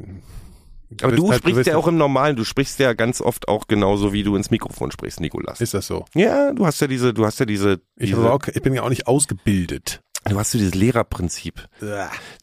Aber 1.01 1.15
du 1.15 1.29
halt- 1.29 1.39
sprichst 1.39 1.57
wirst 1.57 1.67
ja 1.67 1.77
auch 1.77 1.87
im 1.87 1.97
Normalen, 1.97 2.35
du 2.35 2.43
sprichst 2.43 2.77
ja 2.79 2.93
ganz 2.93 3.21
oft 3.21 3.47
auch 3.47 3.67
genauso, 3.67 4.11
wie 4.13 4.23
du 4.23 4.35
ins 4.35 4.51
Mikrofon 4.51 4.91
sprichst, 4.91 5.19
Nikolas. 5.19 5.61
Ist 5.61 5.73
das 5.73 5.87
so? 5.87 6.05
ja, 6.13 6.51
du 6.53 6.65
hast 6.65 6.79
ja 6.81 6.87
diese, 6.87 7.13
du 7.13 7.25
hast 7.25 7.39
ja 7.39 7.45
diese, 7.45 7.79
Ich, 7.95 8.09
diese 8.11 8.31
auch, 8.31 8.41
ich 8.47 8.61
bin 8.61 8.73
ja 8.73 8.83
auch 8.83 8.89
nicht 8.89 9.07
ausgebildet. 9.07 10.01
du 10.25 10.37
hast 10.37 10.51
so 10.51 10.57
dieses 10.59 10.75
Lehrerprinzip. 10.75 11.67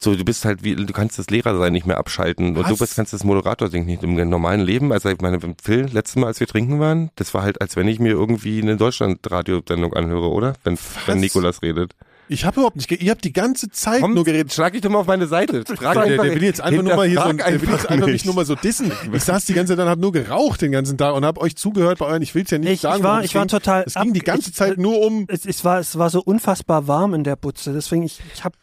So, 0.01 0.15
du 0.15 0.25
bist 0.25 0.43
halt 0.43 0.63
wie, 0.63 0.75
du 0.75 0.91
kannst 0.93 1.17
das 1.19 1.29
Lehrersein 1.29 1.71
nicht 1.71 1.85
mehr 1.85 1.97
abschalten 1.97 2.47
und 2.57 2.63
Was? 2.63 2.67
du 2.69 2.77
bist, 2.77 2.95
kannst 2.95 3.13
das 3.13 3.23
Moderator-Ding 3.23 3.85
nicht 3.85 4.03
im 4.03 4.15
normalen 4.29 4.61
Leben. 4.61 4.91
Also 4.91 5.07
ich 5.09 5.21
meine, 5.21 5.39
Phil, 5.63 5.85
letztes 5.93 6.15
Mal, 6.17 6.27
als 6.27 6.39
wir 6.41 6.47
trinken 6.47 6.79
waren, 6.81 7.11
das 7.15 7.33
war 7.33 7.43
halt, 7.43 7.61
als 7.61 7.75
wenn 7.77 7.87
ich 7.87 7.99
mir 7.99 8.11
irgendwie 8.11 8.61
eine 8.61 8.75
Deutschland-Radiosendung 8.77 9.93
anhöre, 9.93 10.29
oder? 10.29 10.53
Wenn, 10.63 10.77
wenn 11.05 11.19
Nikolas 11.19 11.61
redet. 11.61 11.93
Ich 12.29 12.43
habe 12.45 12.55
überhaupt 12.59 12.75
nicht, 12.75 12.91
ihr 12.91 13.11
habt 13.11 13.23
die 13.23 13.31
ganze 13.31 13.69
Zeit 13.69 14.01
Komm, 14.01 14.13
nur 14.13 14.25
geredet. 14.25 14.51
schlag 14.53 14.73
dich 14.73 14.81
doch 14.81 14.89
mal 14.89 14.99
auf 14.99 15.07
meine 15.07 15.27
Seite. 15.27 15.63
Frag 15.65 16.05
Der, 16.05 16.17
der 16.17 16.35
will 16.35 16.43
jetzt 16.43 16.59
einfach 16.61 16.83
nur 16.83 16.95
mal 16.95 17.07
hier 17.07 17.21
so, 17.21 17.31
der 17.33 17.61
will 17.61 17.69
jetzt 17.69 17.89
einfach 17.89 18.05
mich 18.07 18.13
nicht. 18.13 18.25
nur 18.25 18.35
mal 18.35 18.45
so 18.45 18.55
dissen. 18.55 18.91
Ich 19.13 19.23
saß 19.23 19.45
die 19.45 19.53
ganze 19.53 19.75
Zeit 19.75 19.83
und 19.83 19.89
hab 19.89 19.99
nur 19.99 20.11
geraucht 20.11 20.61
den 20.61 20.71
ganzen 20.73 20.97
Tag 20.97 21.15
und 21.15 21.23
hab 21.25 21.37
euch 21.37 21.55
zugehört 21.55 21.99
bei 21.99 22.05
euren, 22.05 22.21
ich 22.21 22.35
will's 22.35 22.51
ja 22.51 22.57
nicht 22.57 22.67
Ich- 22.67 22.73
ich 22.75 22.81
sagen. 22.81 23.03
war- 23.03 23.11
worum 23.11 23.19
es 23.23 23.25
ich 23.29 23.35
war 23.35 23.43
ging. 23.43 23.49
total 23.49 23.83
Es 23.87 23.93
ging 23.95 24.13
die 24.13 24.19
ganze 24.19 24.49
ich- 24.49 24.55
Zeit 24.55 24.77
nur 24.77 24.99
um, 24.99 25.25
Es, 25.29 25.45
es, 25.45 25.63
war, 25.63 25.79
es 25.79 25.97
war 25.97 26.09
so 26.09 26.21
unfassbar 26.21 26.87
warm 26.87 27.13
in 27.13 27.23
der 27.23 27.35
Butze, 27.37 27.71
deswegen 27.73 28.03
ich, 28.03 28.19
ich 28.33 28.43
habe 28.43 28.55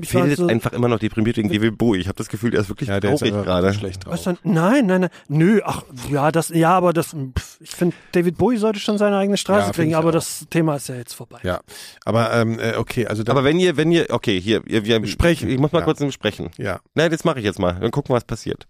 ich 0.00 0.08
Phil 0.10 0.20
war 0.20 0.26
ist 0.28 0.38
so, 0.38 0.46
einfach 0.46 0.72
immer 0.72 0.88
noch 0.88 0.98
deprimiert 0.98 1.36
wegen 1.36 1.48
David 1.50 1.76
Bowie. 1.76 1.98
Ich 1.98 2.06
habe 2.08 2.16
das 2.16 2.28
Gefühl, 2.28 2.54
er 2.54 2.60
ist 2.60 2.68
wirklich 2.68 2.88
ja, 2.88 3.00
traurig 3.00 3.32
gerade. 3.32 3.74
schlecht 3.74 4.04
drauf. 4.04 4.14
was 4.14 4.22
dann, 4.22 4.38
nein, 4.44 4.86
nein, 4.86 5.02
nein, 5.02 5.10
nö, 5.28 5.60
ach 5.64 5.82
ja, 6.10 6.30
das, 6.32 6.48
ja, 6.48 6.70
aber 6.70 6.92
das, 6.92 7.08
pff, 7.38 7.58
ich 7.60 7.70
finde, 7.70 7.94
David 8.12 8.38
Bowie 8.38 8.56
sollte 8.56 8.78
schon 8.80 8.96
seine 8.98 9.16
eigene 9.18 9.36
Straße 9.36 9.66
Ja, 9.66 9.72
kriegen, 9.72 9.94
aber 9.94 10.08
auch. 10.08 10.12
das 10.12 10.46
Thema 10.50 10.76
ist 10.76 10.88
ja 10.88 10.94
jetzt 10.94 11.14
vorbei. 11.14 11.38
Ja, 11.42 11.60
aber 12.04 12.32
ähm, 12.32 12.58
äh, 12.58 12.76
okay, 12.76 13.06
also 13.06 13.22
da, 13.22 13.32
Aber 13.32 13.44
wenn 13.44 13.58
ihr, 13.58 13.76
wenn 13.76 13.90
ihr, 13.92 14.06
okay, 14.10 14.40
hier, 14.40 14.62
ihr, 14.66 14.84
wir 14.84 15.06
Sprechen. 15.06 15.48
Ich 15.50 15.58
muss 15.58 15.72
mal 15.72 15.80
Ja. 15.80 15.84
kurz 15.84 16.02
sprechen. 16.14 16.50
ja, 16.58 16.80
Nein, 16.94 17.10
das 17.10 17.24
mache 17.24 17.38
ich 17.40 17.44
jetzt 17.44 17.58
mal. 17.58 17.74
Dann 17.80 17.90
gucken, 17.90 18.14
was 18.14 18.24
passiert. 18.24 18.66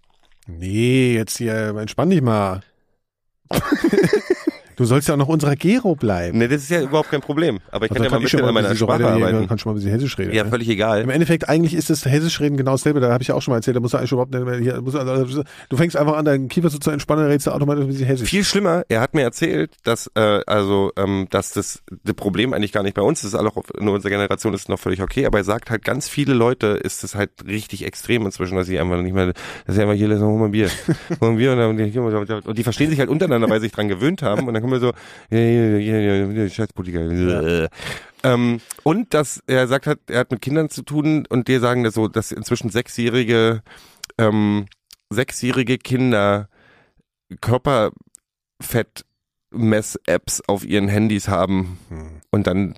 nee, 0.47 1.13
jetzt 1.15 1.37
hier 1.37 1.75
entspann 1.77 2.09
dich 2.09 2.21
mal. 2.21 2.61
Du 4.75 4.85
sollst 4.85 5.07
ja 5.07 5.13
auch 5.13 5.17
noch 5.19 5.27
unserer 5.27 5.55
Gero 5.55 5.95
bleiben. 5.95 6.37
Nee, 6.37 6.47
das 6.47 6.63
ist 6.63 6.69
ja 6.69 6.81
überhaupt 6.81 7.09
kein 7.11 7.21
Problem. 7.21 7.59
Aber 7.71 7.85
ich 7.85 7.91
kann 7.93 8.03
ja 8.03 8.09
mal 8.09 8.17
ein 8.17 8.23
bisschen 8.23 8.43
an 8.43 8.53
meiner 8.53 8.75
Sprache 8.75 9.05
arbeiten. 9.07 9.47
Kann 9.47 9.57
schon 9.59 9.71
mal 9.71 9.73
ein 9.73 9.75
bisschen 9.83 9.91
hessisch 9.91 10.17
reden. 10.17 10.33
Ja, 10.33 10.43
ne? 10.43 10.49
völlig 10.49 10.67
Im 10.67 10.73
egal. 10.73 11.09
Endeffekt, 11.09 11.47
eigentlich 11.49 11.73
ist 11.73 11.89
das 11.89 12.05
Hessisch 12.05 12.39
reden 12.39 12.57
genau 12.57 12.71
dasselbe, 12.71 12.99
da 12.99 13.11
habe 13.11 13.21
ich 13.21 13.27
ja 13.29 13.35
auch 13.35 13.41
schon 13.41 13.51
mal 13.51 13.57
erzählt, 13.57 13.75
da 13.77 13.81
musst 13.81 13.93
du 13.93 13.97
eigentlich 13.97 14.11
überhaupt 14.11 14.33
nicht 14.33 14.45
mehr, 14.45 14.57
hier, 14.57 14.81
musst, 14.81 14.95
du- 14.95 14.99
also, 14.99 15.43
du 15.69 15.77
fängst 15.77 15.95
einfach 15.97 16.15
an, 16.17 16.25
deinen 16.25 16.47
Kiefer 16.49 16.69
so 16.69 16.77
zu 16.77 16.91
entspannen, 16.91 17.23
dann 17.23 17.31
redest 17.31 17.47
du 17.47 17.51
automatisch 17.51 17.83
ein 17.83 17.87
bisschen 17.87 18.05
Hessisch. 18.05 18.29
Viel 18.29 18.43
schlimmer, 18.43 18.83
er 18.89 19.01
hat 19.01 19.13
mir 19.13 19.21
erzählt, 19.21 19.71
dass 19.83 20.09
äh, 20.15 20.41
also 20.47 20.91
ähm, 20.97 21.27
dass 21.29 21.51
das, 21.53 21.83
das 22.03 22.15
Problem 22.15 22.53
eigentlich 22.53 22.71
gar 22.71 22.83
nicht 22.83 22.95
bei 22.95 23.01
uns 23.01 23.23
ist, 23.23 23.35
auch 23.35 23.63
in 23.79 23.87
unserer 23.87 24.09
Generation 24.09 24.53
ist 24.53 24.61
es 24.61 24.69
noch 24.69 24.79
völlig 24.79 25.01
okay, 25.01 25.25
aber 25.25 25.37
er 25.39 25.43
sagt 25.43 25.69
halt, 25.69 25.83
ganz 25.83 26.07
viele 26.09 26.33
Leute 26.33 26.67
ist 26.67 27.03
es 27.03 27.15
halt 27.15 27.31
richtig 27.47 27.85
extrem 27.85 28.25
inzwischen, 28.25 28.55
dass 28.55 28.67
sie 28.67 28.79
einfach 28.79 29.01
nicht 29.01 29.13
mehr, 29.13 29.33
dass 29.65 29.75
sie 29.75 29.81
einfach 29.81 29.95
hier 29.95 30.07
lassen, 30.07 30.23
hol 30.25 30.39
mal 30.39 30.45
ein 30.45 30.51
Bier, 30.51 30.69
hol 31.09 31.17
mal 31.21 31.29
ein 31.29 31.37
Bier 31.37 31.51
und, 31.53 32.27
dann, 32.29 32.39
und 32.41 32.57
die 32.57 32.63
verstehen 32.63 32.89
sich 32.89 32.99
halt 32.99 33.09
untereinander, 33.09 33.49
weil 33.49 33.59
sie 33.59 33.65
sich 33.67 33.73
dran 33.73 33.87
gewöhnt 33.87 34.21
haben 34.21 34.47
und 34.47 34.53
dann 34.53 34.62
kommen 34.63 34.73
wir 34.73 34.79
so, 34.79 34.93
ja, 35.29 35.37
ja, 35.37 35.77
ja, 35.77 36.25
ja, 36.25 36.49
scheiß 36.49 36.73
Politiker. 36.73 37.69
Ähm, 38.23 38.61
und 38.83 39.13
dass 39.13 39.43
er 39.47 39.67
sagt 39.67 39.85
hat, 39.85 39.99
er 40.07 40.21
hat 40.21 40.31
mit 40.31 40.41
Kindern 40.41 40.69
zu 40.69 40.81
tun 40.81 41.25
und 41.29 41.49
die 41.49 41.59
sagen 41.59 41.83
das 41.83 41.93
so, 41.93 42.07
dass 42.07 42.31
inzwischen 42.31 42.69
sechsjährige 42.69 43.61
ähm, 44.17 44.65
sechsjährige 45.09 45.77
Kinder 45.77 46.47
Körperfett-Mess-Apps 49.53 50.41
auf 50.47 50.65
ihren 50.65 50.87
Handys 50.87 51.27
haben. 51.27 51.77
Hm. 51.89 52.21
Und 52.31 52.47
dann 52.47 52.75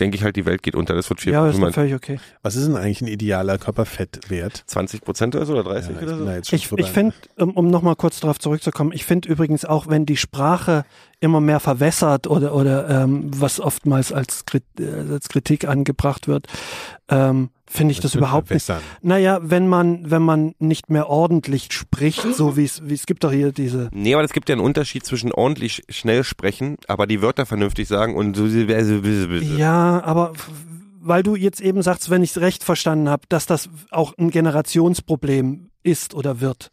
denke 0.00 0.16
ich 0.16 0.24
halt, 0.24 0.36
die 0.36 0.46
Welt 0.46 0.62
geht 0.62 0.74
unter. 0.74 0.94
Das 0.94 1.08
wird 1.08 1.20
viel. 1.20 1.32
Ja, 1.32 1.40
aber 1.40 1.50
ist 1.50 1.56
doch 1.56 1.62
man 1.62 1.72
völlig 1.72 1.94
okay. 1.94 2.18
Was 2.42 2.56
ist 2.56 2.66
denn 2.66 2.76
eigentlich 2.76 3.00
ein 3.00 3.08
idealer 3.08 3.58
Körperfettwert? 3.58 4.64
20 4.66 5.02
Prozent 5.02 5.36
oder 5.36 5.46
so 5.46 5.52
oder 5.52 5.64
30 5.64 5.90
Ja, 5.90 5.96
ich 5.96 6.02
oder 6.02 6.42
so? 6.42 6.42
schon 6.44 6.78
Ich, 6.78 6.86
ich 6.86 6.90
finde, 6.90 7.14
um, 7.36 7.50
um 7.52 7.68
nochmal 7.68 7.96
kurz 7.96 8.20
darauf 8.20 8.38
zurückzukommen, 8.38 8.92
ich 8.92 9.04
finde 9.04 9.28
übrigens 9.28 9.64
auch, 9.64 9.86
wenn 9.88 10.06
die 10.06 10.16
Sprache 10.16 10.84
immer 11.20 11.40
mehr 11.40 11.60
verwässert 11.60 12.26
oder, 12.26 12.54
oder 12.54 12.88
ähm, 12.88 13.30
was 13.34 13.60
oftmals 13.60 14.12
als, 14.12 14.44
Krit 14.44 14.64
äh, 14.78 15.12
als 15.12 15.28
Kritik 15.28 15.66
angebracht 15.66 16.28
wird, 16.28 16.46
ähm, 17.08 17.50
finde 17.68 17.92
ich 17.92 18.00
das, 18.00 18.14
wird 18.14 18.22
überhaupt 18.22 18.50
nicht. 18.50 18.70
Naja, 19.02 19.38
wenn 19.42 19.68
man, 19.68 20.10
wenn 20.10 20.22
man 20.22 20.54
nicht 20.58 20.88
mehr 20.90 21.08
ordentlich 21.08 21.68
spricht, 21.72 22.22
so 22.34 22.56
wie 22.56 22.64
es, 22.64 22.88
wie 22.88 22.94
es 22.94 23.06
gibt 23.06 23.24
doch 23.24 23.32
hier 23.32 23.52
diese, 23.52 23.88
Nee, 23.92 24.14
aber 24.14 24.24
es 24.24 24.32
gibt 24.32 24.48
ja 24.48 24.54
einen 24.54 24.64
Unterschied 24.64 25.04
zwischen 25.04 25.32
ordentlich 25.32 25.82
schnell 25.88 26.22
sprechen, 26.24 26.76
aber 26.88 27.06
die 27.06 27.22
Wörter 27.22 27.44
vernünftig 27.46 27.88
sagen 27.88 28.14
und 28.16 28.36
so. 28.36 28.46
ja, 28.46 30.02
aber 30.02 30.32
weil 31.00 31.22
du 31.22 31.36
jetzt 31.36 31.60
eben 31.60 31.82
sagst, 31.82 32.10
wenn 32.10 32.22
ich 32.22 32.30
es 32.30 32.40
recht 32.40 32.64
verstanden 32.64 33.08
habe, 33.08 33.22
dass 33.28 33.46
das 33.46 33.68
auch 33.90 34.16
ein 34.18 34.30
Generationsproblem 34.30 35.70
ist 35.82 36.14
oder 36.14 36.40
wird, 36.40 36.70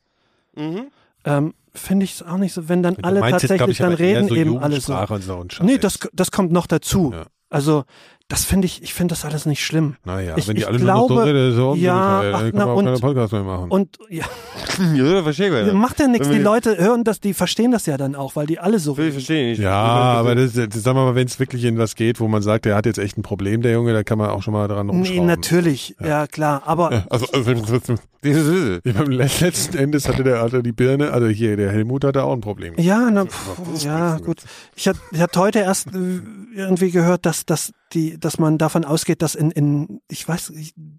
Mhm. 0.55 0.87
ähm, 1.25 1.53
finde 1.73 2.05
ich 2.05 2.13
es 2.13 2.21
auch 2.21 2.37
nicht 2.37 2.53
so, 2.53 2.69
wenn 2.69 2.83
dann 2.83 2.97
alle 3.01 3.19
meinst 3.19 3.41
jetzt, 3.41 3.49
tatsächlich 3.49 3.71
ich, 3.71 3.77
dann 3.79 3.93
reden 3.93 4.27
so 4.27 4.35
eben 4.35 4.57
alle 4.59 4.79
so. 4.79 4.93
Und 4.93 5.23
so. 5.23 5.63
Nee, 5.63 5.77
das, 5.79 5.97
das 6.13 6.29
kommt 6.31 6.51
noch 6.51 6.67
dazu. 6.67 7.11
Ja. 7.13 7.25
Also, 7.49 7.83
das 8.29 8.45
finde 8.45 8.65
ich, 8.65 8.81
ich 8.81 8.93
finde 8.93 9.11
das 9.13 9.25
alles 9.25 9.45
nicht 9.45 9.63
schlimm. 9.63 9.95
Naja, 10.05 10.35
Ich- 10.37 10.47
wenn 10.47 10.55
die 10.55 10.61
ich 10.61 10.67
alle 10.67 10.79
nur 10.79 10.87
noch 10.87 11.01
so 11.01 11.07
glaube- 11.07 11.25
reden, 11.25 11.55
so 11.55 11.75
ja, 11.75 12.23
dann 12.23 12.33
ach, 12.33 12.39
kann 12.39 12.51
na, 12.53 12.65
man 12.65 12.69
auch 12.69 12.77
und- 12.77 12.85
keine 12.85 12.97
Podcast 12.99 13.33
mehr 13.33 13.43
machen. 13.43 13.69
Und 13.69 13.97
ja, 14.09 14.25
Ja, 14.95 15.21
verstehe 15.23 15.67
ich. 15.67 15.73
macht 15.73 15.99
ja 15.99 16.07
nichts. 16.07 16.29
Die 16.29 16.39
Leute 16.39 16.77
hören 16.77 17.03
das, 17.03 17.19
die 17.19 17.33
verstehen 17.35 17.71
das 17.71 17.85
ja 17.85 17.95
dann 17.97 18.15
auch, 18.15 18.35
weil 18.35 18.47
die 18.47 18.57
alle 18.59 18.79
so 18.79 18.93
Ich 18.93 18.97
reden. 18.99 19.11
verstehe 19.13 19.49
nicht. 19.51 19.59
ja, 19.61 19.71
aber 19.75 20.33
das, 20.35 20.53
das 20.53 20.65
sagen 20.81 20.97
wir 20.97 21.05
mal, 21.05 21.15
wenn 21.15 21.27
es 21.27 21.39
wirklich 21.39 21.63
in 21.65 21.77
was 21.77 21.95
geht, 21.95 22.19
wo 22.19 22.27
man 22.27 22.41
sagt, 22.41 22.65
der 22.65 22.75
hat 22.75 22.85
jetzt 22.87 22.97
echt 22.97 23.17
ein 23.17 23.21
Problem, 23.23 23.61
der 23.61 23.73
Junge, 23.73 23.93
da 23.93 24.03
kann 24.03 24.17
man 24.17 24.29
auch 24.31 24.41
schon 24.41 24.53
mal 24.53 24.67
dran 24.67 24.87
Nee, 24.87 24.93
rumschrauben. 24.93 25.25
natürlich, 25.27 25.95
ja, 26.03 26.25
klar. 26.25 26.63
Aber 26.65 27.03
Also, 27.09 27.27
also 27.33 27.51
ja, 28.23 28.93
beim 28.93 29.11
letzten 29.11 29.77
Endes 29.77 30.07
hatte 30.07 30.23
der 30.23 30.41
hatte 30.41 30.63
die 30.63 30.71
Birne, 30.71 31.11
also 31.11 31.27
hier, 31.27 31.57
der 31.57 31.71
Helmut 31.71 32.03
hatte 32.05 32.23
auch 32.23 32.33
ein 32.33 32.41
Problem. 32.41 32.73
ja, 32.77 33.09
na, 33.11 33.25
pff, 33.25 33.83
ja, 33.83 34.17
gut. 34.17 34.41
Ich 34.75 34.87
hatte 34.87 34.99
ich 35.11 35.19
hatte 35.21 35.39
heute 35.39 35.59
erst 35.59 35.87
äh, 35.87 36.21
irgendwie 36.55 36.91
gehört, 36.91 37.25
dass, 37.25 37.45
dass 37.45 37.73
die, 37.93 38.19
dass 38.19 38.39
man 38.39 38.57
davon 38.57 38.85
ausgeht, 38.85 39.21
dass 39.21 39.35
in, 39.35 39.51
in 39.51 40.01
ich 40.09 40.27
weiß, 40.27 40.51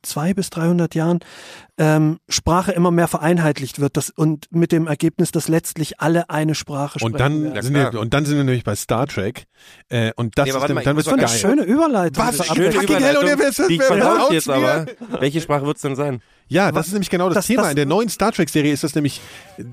zwei 0.03 0.35
bis 0.35 0.51
300 0.51 0.95
Jahren 0.95 1.21
ähm, 1.79 2.19
Sprache 2.29 2.73
immer 2.73 2.91
mehr 2.91 3.09
vereinheitlicht 3.09 3.81
wird 3.81 3.97
das, 3.97 4.11
und 4.11 4.47
mit 4.51 4.73
dem 4.73 4.87
Ergebnis, 4.87 5.33
dass 5.33 5.49
letztlich 5.49 6.01
alle 6.01 6.31
eine 6.31 6.55
Sprache 6.55 6.99
sprechen. 6.99 7.13
Und 7.15 7.21
dann. 7.21 7.55
Ja, 7.55 7.63
sind 7.63 7.75
wir, 7.75 8.01
und 8.01 8.15
dann 8.15 8.25
sind 8.25 8.37
wir 8.37 8.45
nämlich 8.45 8.65
bei 8.65 8.77
Star 8.77 9.07
Trek. 9.07 9.45
Äh, 9.89 10.13
und 10.17 10.39
das 10.39 10.45
Nee, 10.45 10.51
ist 10.51 10.61
dann, 10.85 10.97
wird's 10.97 11.07
mal 11.11 11.19
eine 11.19 11.29
schöne 11.29 11.63
Überleitung. 11.63 12.25
Was? 12.25 12.47
Schöne 12.47 12.67
ist 12.69 12.77
fucking 12.77 12.97
hell, 12.99 13.17
und 13.17 13.25
wer- 13.27 13.39
wer- 13.39 13.69
die 13.69 13.75
ich 13.75 14.31
jetzt 14.33 14.49
aber. 14.51 14.87
Welche 15.21 15.41
Sprache 15.41 15.67
wird's 15.67 15.81
denn 15.83 15.97
sein? 15.97 16.23
Ja, 16.49 16.71
das 16.73 16.87
ist 16.89 16.93
nämlich 16.93 17.11
genau 17.11 17.29
das, 17.29 17.37
das- 17.37 17.47
Thema. 17.47 17.63
das- 17.63 17.71
In 17.71 17.77
der 17.77 17.87
neuen 17.87 18.09
Star 18.09 18.33
Trek-Serie 18.33 18.73
ist 18.73 18.85
das 18.85 18.95
nämlich 18.95 19.21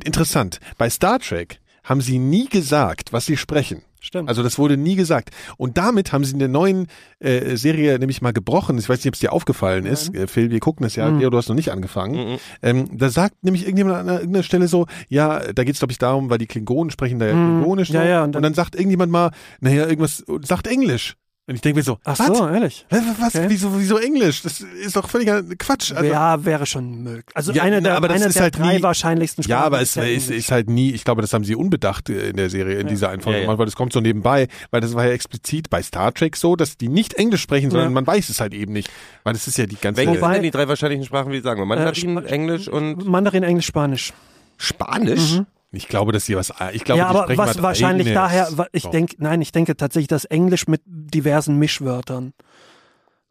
interessant. 0.04 0.60
Bei 0.78 0.90
Star 0.90 1.20
Trek 1.20 1.60
haben 1.84 2.02
sie 2.02 2.20
nie 2.20 2.48
gesagt, 2.48 3.12
was 3.14 3.26
sie 3.26 3.38
sprechen. 3.38 3.84
Stimmt. 4.04 4.30
Also 4.30 4.42
das 4.42 4.58
wurde 4.58 4.78
nie 4.78 4.96
gesagt. 4.96 5.30
Und 5.58 5.78
damit 5.78 6.12
haben 6.12 6.26
sie 6.26 6.34
in 6.34 6.40
der 6.40 6.48
neuen 6.48 6.88
äh, 7.20 7.56
Serie 7.56 8.00
nämlich 8.00 8.22
mal 8.22 8.34
gebrochen. 8.34 8.78
Ich 8.80 8.90
weiß 8.90 8.98
nicht, 9.00 9.08
ob 9.08 9.14
es 9.14 9.20
dir 9.20 9.32
aufgefallen 9.32 9.86
ist. 9.86 10.14
Äh, 10.16 10.26
Phil, 10.28 10.50
wir 10.50 10.60
gucken 10.60 10.84
das 10.84 10.96
ja. 10.96 11.10
Mhm. 11.10 11.20
Leo, 11.20 11.30
du 11.30 11.38
hast 11.38 11.50
noch 11.50 11.56
nicht 11.56 11.72
angefangen. 11.72 12.32
Mhm. 12.32 12.38
Ähm, 12.64 12.98
da 12.98 13.10
sagt 13.10 13.44
nämlich 13.44 13.64
irgendjemand 13.64 13.98
an 13.98 14.08
irgendeiner 14.08 14.44
Stelle 14.44 14.68
so, 14.68 14.88
ja, 15.08 15.40
da 15.54 15.64
geht 15.64 15.76
es 15.76 15.80
glaube 15.80 15.92
ich 15.92 16.00
darum, 16.00 16.30
weil 16.32 16.40
die 16.40 16.48
Klingonen 16.48 16.90
sprechen 16.90 17.20
da 17.20 17.28
ja 17.28 17.34
Mhm. 17.36 17.58
Klingonisch. 17.60 17.90
Ja, 17.92 18.04
ja, 18.04 18.20
und 18.24 18.26
und, 18.26 18.32
dann- 18.34 18.44
dann, 18.44 18.54
sagt 18.56 18.76
irgendjemand 18.76 19.12
mal, 19.12 19.32
naja, 19.60 19.86
irgendwas, 19.88 20.24
sagt 20.42 20.66
Englisch. 20.68 21.16
Und 21.52 21.56
ich 21.56 21.62
denke 21.62 21.80
mir 21.80 21.84
so, 21.84 21.98
Ach 22.06 22.18
was? 22.18 22.38
so, 22.38 22.48
ehrlich. 22.48 22.86
Hä, 22.90 22.98
Was? 23.20 23.36
Okay. 23.36 23.46
Wieso, 23.50 23.78
wieso 23.78 23.98
Englisch? 23.98 24.42
Das 24.42 24.62
ist 24.62 24.96
doch 24.96 25.10
völliger 25.10 25.44
Quatsch. 25.60 25.92
Also, 25.92 26.06
ja, 26.12 26.44
wäre 26.46 26.66
schon 26.66 27.04
möglich. 27.04 27.26
Also 27.36 27.52
Ja, 27.52 27.64
eine 27.64 27.82
der, 27.82 27.98
aber 27.98 28.08
das 28.08 28.16
eine 28.18 28.26
ist 28.28 28.36
der 28.36 28.44
halt 28.44 28.58
drei 28.58 28.78
nie- 28.78 28.84
wahrscheinlichsten 28.84 29.44
Ja, 29.44 29.58
Sprachen 29.58 29.66
aber 29.66 29.82
es 29.82 29.96
ja 29.96 30.04
ist, 30.04 30.32
ist 30.32 30.50
halt 30.52 30.70
nie, 30.70 30.92
ich 30.92 31.04
glaube, 31.04 31.22
das 31.22 31.34
haben 31.34 31.44
sie 31.44 31.56
unbedacht 31.56 32.10
äh, 32.10 32.30
in 32.30 32.38
der 32.38 32.50
Serie, 32.50 32.80
in 32.80 32.88
dieser 32.88 33.10
Einfachung 33.10 33.34
Ja, 33.34 33.40
ja. 33.40 33.44
gemacht, 33.46 33.60
weil 33.60 33.66
das 33.66 33.76
kommt 33.76 33.92
so 33.94 34.00
nebenbei, 34.00 34.48
weil 34.72 34.80
das 34.82 34.94
war 34.96 35.06
ja 35.06 35.12
explizit 35.12 35.70
bei 35.70 35.82
Star 35.84 36.14
Trek 36.14 36.36
so, 36.38 36.56
dass 36.56 36.78
die 36.78 36.88
nicht 36.88 37.16
Englisch 37.16 37.42
sprechen, 37.42 37.70
sondern 37.70 37.90
Ja. 37.90 37.94
man 37.94 38.08
weiß 38.08 38.30
es 38.30 38.40
halt 38.40 38.54
eben 38.54 38.72
nicht, 38.72 38.90
weil 39.24 39.34
das 39.34 39.48
ist 39.48 39.58
ja 39.58 39.66
die 39.66 39.76
ganze 39.76 39.98
Welche 40.02 40.20
sind 40.20 40.34
denn 40.34 40.44
die 40.44 40.52
drei 40.52 40.68
wahrscheinlichen 40.70 41.06
Sprachen, 41.06 41.32
wie 41.34 41.42
sagen 41.42 41.60
wir? 41.60 41.66
Mandarin, 41.66 41.94
Sp- 42.18 42.26
Englisch 42.32 42.68
und 42.70 43.06
Mandarin, 43.06 43.44
Englisch, 43.44 43.66
Spanisch. 43.66 44.14
Spanisch? 44.58 45.42
Ich 45.74 45.88
glaube, 45.88 46.12
dass 46.12 46.26
sie 46.26 46.36
was, 46.36 46.54
ich 46.74 46.84
glaube, 46.84 47.00
ja, 47.00 47.08
aber 47.08 47.28
was 47.30 47.38
was 47.38 47.62
wahrscheinlich 47.62 48.14
daher, 48.14 48.50
ich 48.74 48.88
denke, 48.88 49.16
nein, 49.20 49.42
ich 49.42 49.54
denke 49.54 49.78
tatsächlich 49.78 50.10
das 50.10 50.26
Englisch 50.26 50.68
mit 50.68 50.82
diversen 50.86 51.58
Mischwörtern. 51.58 52.34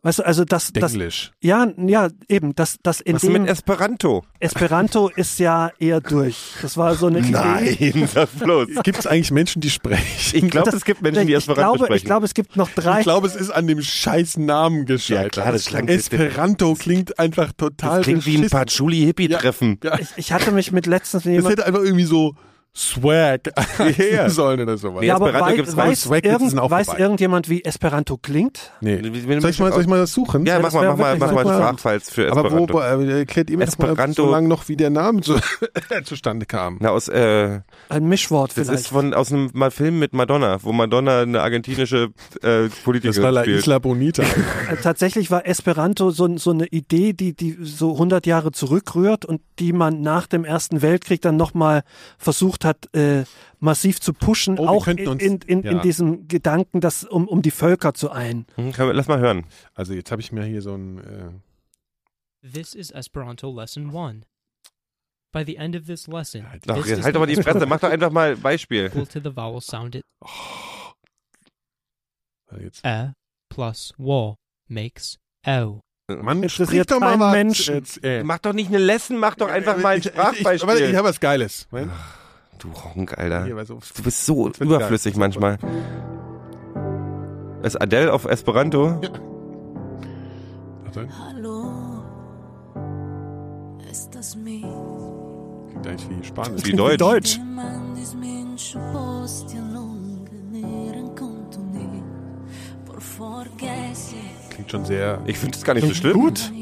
Weißt 0.03 0.21
du, 0.21 0.23
also 0.27 0.47
das, 0.47 0.73
das 0.73 0.93
Englisch. 0.95 1.31
ja, 1.43 1.67
ja, 1.77 2.09
eben, 2.27 2.55
das, 2.55 2.77
das 2.83 3.03
in 3.03 3.17
Was 3.17 3.23
ist 3.23 3.29
dem 3.35 3.43
mit 3.43 3.51
Esperanto? 3.51 4.25
Esperanto 4.39 5.09
ist 5.15 5.39
ja 5.39 5.71
eher 5.79 6.01
durch. 6.01 6.55
Das 6.63 6.79
war 6.79 6.95
so 6.95 7.09
eine 7.09 7.19
Idee. 7.19 7.31
Nein, 7.33 8.09
sag 8.11 8.31
bloß. 8.39 8.69
Gibt 8.83 8.99
es 8.99 9.07
eigentlich 9.07 9.31
Menschen, 9.31 9.61
die 9.61 9.69
sprechen? 9.69 10.03
Ich 10.45 10.51
glaube, 10.51 10.71
Das- 10.71 10.77
es 10.77 10.85
gibt 10.87 11.03
Menschen, 11.03 11.27
die 11.27 11.33
ich 11.35 11.39
Esperanto 11.41 11.73
glaube, 11.73 11.85
sprechen. 11.85 11.97
Ich 11.99 12.05
glaube, 12.07 12.25
es 12.25 12.33
gibt 12.33 12.57
noch 12.57 12.71
drei. 12.71 13.01
Ich 13.01 13.05
glaube, 13.05 13.27
es 13.27 13.37
ist 13.37 13.51
an 13.51 13.67
dem 13.67 13.83
scheiß 13.83 14.39
Namen 14.39 14.87
gescheitert. 14.87 15.37
Ja, 15.37 15.43
klar, 15.43 15.53
das 15.53 15.67
klang- 15.67 15.87
Esperanto 15.89 16.75
klingt 16.77 17.19
einfach 17.19 17.53
total 17.53 17.99
das 17.99 18.05
klingt 18.05 18.25
wie 18.25 18.31
ein 18.31 18.41
beschissen. 18.41 18.59
Patchouli-Hippie-Treffen. 18.59 19.81
Ja, 19.85 19.99
ich, 19.99 20.09
ich 20.17 20.33
hatte 20.33 20.51
mich 20.53 20.73
mit 20.73 20.87
letztens 20.87 21.25
das 21.25 21.31
jemand 21.31 21.51
hätte 21.53 21.67
einfach 21.67 21.83
irgendwie 21.83 22.05
so 22.05 22.35
Swag 22.77 23.41
Ja. 23.99 24.31
sollen 24.31 24.61
oder 24.61 24.79
sowas. 24.79 25.01
Nee, 25.01 25.09
ja, 25.09 25.17
aber 25.17 25.27
Esperanto 25.27 25.51
wei- 25.53 25.57
gibt's 25.57 25.77
weiß, 25.77 26.03
Swag 26.03 26.23
gibt's 26.23 26.41
irgend, 26.43 26.59
auch 26.61 26.71
weiß 26.71 26.87
vorbei. 26.87 27.01
irgendjemand, 27.01 27.49
wie 27.49 27.65
Esperanto 27.65 28.17
klingt? 28.17 28.71
Nee. 28.81 29.03
Soll 29.41 29.51
ich 29.51 29.59
mal, 29.59 29.73
soll 29.73 29.83
ich 29.83 29.89
mal 29.89 29.99
das 29.99 30.13
suchen? 30.13 30.47
Ja, 30.47 30.55
Ja, 30.55 30.59
mach 30.61 30.67
das 30.67 30.75
mal, 30.75 30.87
mach 30.89 30.97
mal, 30.97 31.17
mach 31.19 31.33
mal 31.33 31.43
Sprachfiles 31.77 32.11
für 32.11 32.31
Aber 32.31 32.45
wo, 32.45 32.47
Esperanto. 32.65 32.75
wo 32.75 32.81
äh, 32.81 33.19
erklärt 33.21 33.51
ihr 33.51 33.59
mir 33.59 33.65
Esperanto- 33.67 34.23
so 34.23 34.31
lange 34.31 34.47
noch, 34.47 34.69
wie 34.69 34.77
der 34.77 34.91
Name 34.91 35.21
zu, 35.21 35.35
zustande 36.05 36.47
kam. 36.47 36.77
Na, 36.81 36.91
aus, 36.91 37.09
äh, 37.09 37.61
Ein 37.89 38.05
Mischwort 38.09 38.51
das 38.57 38.67
vielleicht. 38.67 38.83
ist 38.85 38.89
von, 38.89 39.15
aus 39.15 39.33
einem 39.33 39.51
mal 39.53 39.73
Film 39.73 39.99
mit 39.99 40.13
Madonna, 40.13 40.59
wo 40.63 40.73
Madonna 40.73 41.23
eine 41.23 41.41
argentinische 41.43 42.11
äh, 42.43 42.69
Das 42.69 42.71
Politikerin 42.85 43.23
war 43.25 43.33
La 43.33 43.43
spielt. 43.43 43.59
Isla 43.59 43.79
Bonita. 43.81 44.23
Äh, 44.23 44.77
Tatsächlich 44.81 45.31
war 45.33 45.45
Esperanto 45.45 46.11
so, 46.13 46.37
so 46.39 46.51
eine 46.53 46.67
Idee, 46.67 47.15
die, 47.15 47.35
die 47.35 47.57
so 47.63 47.93
100 47.95 48.27
Jahre 48.27 48.53
zurückrührt 48.53 49.25
und 49.25 49.41
die 49.59 49.73
man 49.73 50.03
nach 50.03 50.29
dem 50.29 50.45
Ersten 50.45 50.83
Weltkrieg 50.83 51.21
dann 51.21 51.37
nochmal 51.37 51.83
versucht 52.17 52.60
hat, 52.65 52.95
äh, 52.95 53.25
massiv 53.59 54.01
zu 54.01 54.13
pushen, 54.13 54.59
Oh, 54.59 54.67
auch 54.67 54.87
in, 54.87 54.99
in, 54.99 55.19
in, 55.41 55.63
ja. 55.63 55.71
in 55.73 55.81
diesem 55.83 56.29
Gedanken, 56.29 56.81
dass, 56.81 57.05
um, 57.05 57.27
um 57.29 57.43
die 57.43 57.51
Völker 57.51 57.95
zu 57.95 58.11
ein. 58.11 58.47
Hm, 58.57 58.73
kann, 58.73 58.95
lass 58.95 59.09
mal 59.09 59.19
hören. 59.21 59.47
Also 59.75 59.93
jetzt 59.95 60.11
habe 60.11 60.21
ich 60.23 60.33
mir 60.33 60.45
hier 60.45 60.63
so 60.63 60.75
ein... 60.75 60.99
Äh, 60.99 61.31
This 62.53 62.75
is 62.75 62.91
Esperanto 62.91 63.51
Lesson 63.55 63.95
1. 63.95 64.25
By 65.33 65.45
the 65.47 65.57
end 65.57 65.77
of 65.77 65.85
this 65.87 66.07
lesson, 66.09 66.45
Ach, 66.49 66.59
this 66.75 66.89
jetzt 66.89 66.99
is 67.01 67.05
halt 67.05 67.15
doch 67.15 67.21
mal 67.21 67.27
die 67.27 67.37
Fresse, 67.43 67.65
mach 67.67 67.79
doch 67.81 67.91
einfach 67.91 68.11
mal 68.11 68.33
ein 68.33 68.41
Beispiel. 68.41 68.87
equal 68.87 69.07
to 69.07 69.21
the 69.23 69.37
vowel 69.37 69.61
sounded 69.61 70.03
äh, 72.53 72.63
jetzt. 72.65 72.85
a 72.85 73.13
plus 73.49 73.93
wa 73.99 74.35
makes 74.69 75.19
o. 75.47 75.81
Mann, 76.09 76.43
Interessiert 76.43 76.69
sprich 76.69 76.87
doch 76.87 76.99
mal 76.99 77.21
was. 77.21 77.33
Menschen. 77.33 77.75
Jetzt, 77.77 78.03
äh. 78.03 78.25
Mach 78.25 78.39
doch 78.39 78.53
nicht 78.53 78.67
eine 78.69 78.79
Lesson, 78.79 79.19
mach 79.19 79.37
doch 79.37 79.49
einfach 79.49 79.77
mal 79.77 79.91
ein 79.95 80.01
Ich- 80.01 80.07
ich- 80.07 80.13
Ich, 80.13 80.19
ich 80.19 80.21
Sprachbeispiel. 80.61 80.97
habe 80.97 81.09
was 81.09 81.21
Geiles. 81.21 81.69
Moment. 81.71 81.93
Du 82.61 82.69
Honk, 82.73 83.17
Alter. 83.19 83.45
Hier, 83.45 83.57
du, 83.65 83.79
bist 84.03 84.27
so 84.27 84.49
Das 84.49 84.61
überflüssig 84.61 85.17
manchmal. 85.17 85.59
Ist 87.63 87.81
Adele 87.81 88.13
auf 88.13 88.27
Esperanto? 88.27 89.01
Warte, 90.85 91.09
Hallo, 91.19 92.03
estas 93.91 94.37
mi 94.37 94.65
klingt 95.81 95.87
eigentlich 95.87 96.21
wie 96.21 96.25
Spanisch. 96.25 96.65
Wie 96.65 96.73
Deutsch. 96.73 96.99
Deutsch. 96.99 97.41
Klingt 104.51 104.71
schon 104.71 104.85
sehr... 104.85 105.23
Ich 105.27 105.39
finde 105.39 105.57
es 105.57 105.65
gar 105.65 105.75
nicht 105.75 105.87
so 105.87 105.95
schlimm. 105.95 106.21
Gut. 106.21 106.53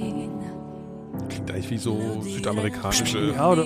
Klingt 1.29 1.51
eigentlich 1.51 1.71
wie 1.71 1.79
so 1.79 2.21
südamerikanische... 2.23 3.33
Ja, 3.35 3.51
oder? 3.51 3.65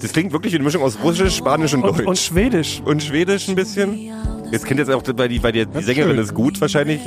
Das 0.00 0.12
klingt 0.12 0.32
wirklich 0.32 0.52
wie 0.52 0.56
eine 0.56 0.64
Mischung 0.64 0.82
aus 0.82 0.98
Russisch, 1.02 1.36
Spanisch 1.36 1.74
und 1.74 1.84
Und, 1.84 1.98
Deutsch. 1.98 2.06
und 2.08 2.18
Schwedisch. 2.18 2.82
Und 2.84 3.02
Schwedisch 3.02 3.48
ein 3.48 3.54
bisschen. 3.54 3.96
Jetzt 4.50 4.66
kennt 4.66 4.80
jetzt 4.80 4.90
auch, 4.90 5.02
weil 5.16 5.28
die, 5.28 5.42
weil 5.42 5.52
die, 5.52 5.64
die 5.66 5.82
Sängerin 5.82 6.18
ist 6.18 6.34
gut 6.34 6.60
wahrscheinlich. 6.60 7.00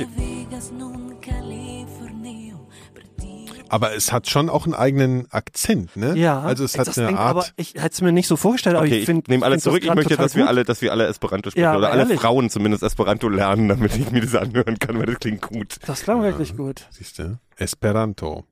Aber 3.68 3.94
es 3.96 4.12
hat 4.12 4.28
schon 4.28 4.48
auch 4.48 4.64
einen 4.64 4.74
eigenen 4.74 5.26
Akzent, 5.32 5.96
ne? 5.96 6.16
Ja, 6.16 6.40
Also 6.40 6.62
es 6.64 6.78
hat 6.78 6.86
das 6.86 6.98
eine 6.98 7.18
Art... 7.18 7.30
Aber 7.30 7.46
ich 7.56 7.74
hätte 7.74 7.88
es 7.94 8.00
mir 8.00 8.12
nicht 8.12 8.28
so 8.28 8.36
vorgestellt, 8.36 8.76
aber 8.76 8.84
Okay, 8.86 8.94
ich 8.94 9.00
ich 9.00 9.06
finde. 9.06 9.28
nehme 9.28 9.44
alles 9.44 9.64
zurück. 9.64 9.82
Ich 9.84 9.92
möchte, 9.92 10.16
dass 10.16 10.36
wir 10.36 10.42
gut. 10.44 10.48
alle, 10.48 10.62
dass 10.64 10.82
wir 10.82 10.92
alle 10.92 11.06
Esperanto 11.06 11.50
sprechen. 11.50 11.64
Ja, 11.64 11.70
Oder 11.76 11.88
aber 11.88 11.92
alle 11.92 12.02
ehrlich. 12.02 12.20
Frauen 12.20 12.48
zumindest 12.48 12.84
Esperanto 12.84 13.28
lernen, 13.28 13.68
damit 13.68 13.96
ich 13.96 14.08
mir 14.12 14.20
das 14.20 14.36
anhören 14.36 14.78
kann, 14.78 14.96
weil 15.00 15.06
das 15.06 15.16
klingt 15.18 15.42
gut. 15.42 15.78
Das 15.84 16.02
klang 16.02 16.22
wirklich 16.22 16.56
gut. 16.56 16.86
Siehst 16.90 17.18
du? 17.18 17.40
Esperanto. 17.56 18.44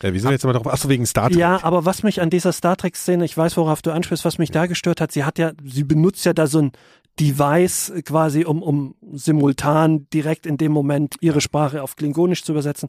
Äh, 0.00 0.12
wie 0.12 0.18
sind 0.18 0.28
wir 0.28 0.32
jetzt 0.32 0.44
immer 0.44 0.52
drauf? 0.52 0.66
Achso, 0.66 0.88
wegen 0.88 1.06
Star 1.06 1.28
Trek. 1.28 1.38
Ja, 1.38 1.62
aber 1.62 1.84
was 1.84 2.02
mich 2.02 2.20
an 2.20 2.30
dieser 2.30 2.52
Star 2.52 2.76
Trek-Szene, 2.76 3.24
ich 3.24 3.36
weiß, 3.36 3.56
worauf 3.56 3.82
du 3.82 3.90
ansprichst, 3.90 4.24
was 4.24 4.38
mich 4.38 4.50
da 4.50 4.66
gestört 4.66 5.00
hat, 5.00 5.12
sie 5.12 5.24
hat 5.24 5.38
ja, 5.38 5.52
sie 5.64 5.84
benutzt 5.84 6.24
ja 6.24 6.32
da 6.32 6.46
so 6.46 6.60
ein 6.60 6.72
Device 7.20 7.92
quasi, 8.04 8.44
um, 8.44 8.62
um 8.62 8.94
simultan 9.12 10.08
direkt 10.10 10.46
in 10.46 10.56
dem 10.56 10.72
Moment 10.72 11.16
ihre 11.20 11.42
Sprache 11.42 11.82
auf 11.82 11.96
Klingonisch 11.96 12.42
zu 12.42 12.52
übersetzen. 12.52 12.88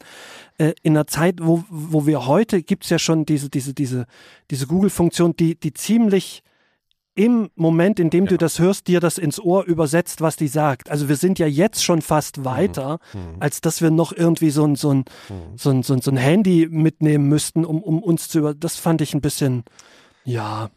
Äh, 0.57 0.73
in 0.81 0.93
einer 0.93 1.07
Zeit, 1.07 1.39
wo, 1.41 1.63
wo 1.69 2.05
wir 2.05 2.25
heute, 2.25 2.63
gibt's 2.63 2.89
ja 2.89 2.99
schon 2.99 3.25
diese, 3.25 3.49
diese, 3.49 3.73
diese, 3.73 4.05
diese 4.49 4.67
Google-Funktion, 4.67 5.35
die, 5.35 5.59
die 5.59 5.73
ziemlich 5.73 6.43
im 7.15 7.49
Moment, 7.55 7.99
in 7.99 8.09
dem 8.09 8.25
du 8.25 8.37
das 8.37 8.59
hörst, 8.59 8.87
dir 8.87 8.99
das 8.99 9.17
ins 9.17 9.39
Ohr 9.39 9.65
übersetzt, 9.65 10.21
was 10.21 10.35
die 10.35 10.47
sagt. 10.47 10.89
Also 10.89 11.09
wir 11.09 11.15
sind 11.15 11.37
ja 11.37 11.45
jetzt 11.45 11.83
schon 11.83 12.01
fast 12.01 12.43
weiter, 12.43 12.99
als 13.39 13.61
dass 13.61 13.81
wir 13.81 13.91
noch 13.91 14.13
irgendwie 14.13 14.49
so 14.49 14.65
ein, 14.65 14.75
so 14.75 14.91
ein, 14.91 15.05
so 15.55 15.69
ein, 15.69 15.83
so 15.83 15.93
ein, 15.93 16.01
so 16.01 16.11
ein 16.11 16.17
Handy 16.17 16.67
mitnehmen 16.69 17.27
müssten, 17.27 17.65
um, 17.65 17.83
um 17.83 18.01
uns 18.01 18.29
zu 18.29 18.39
über. 18.39 18.53
Das 18.55 18.77
fand 18.77 19.01
ich 19.01 19.13
ein 19.13 19.21
bisschen, 19.21 19.63
ja. 20.25 20.69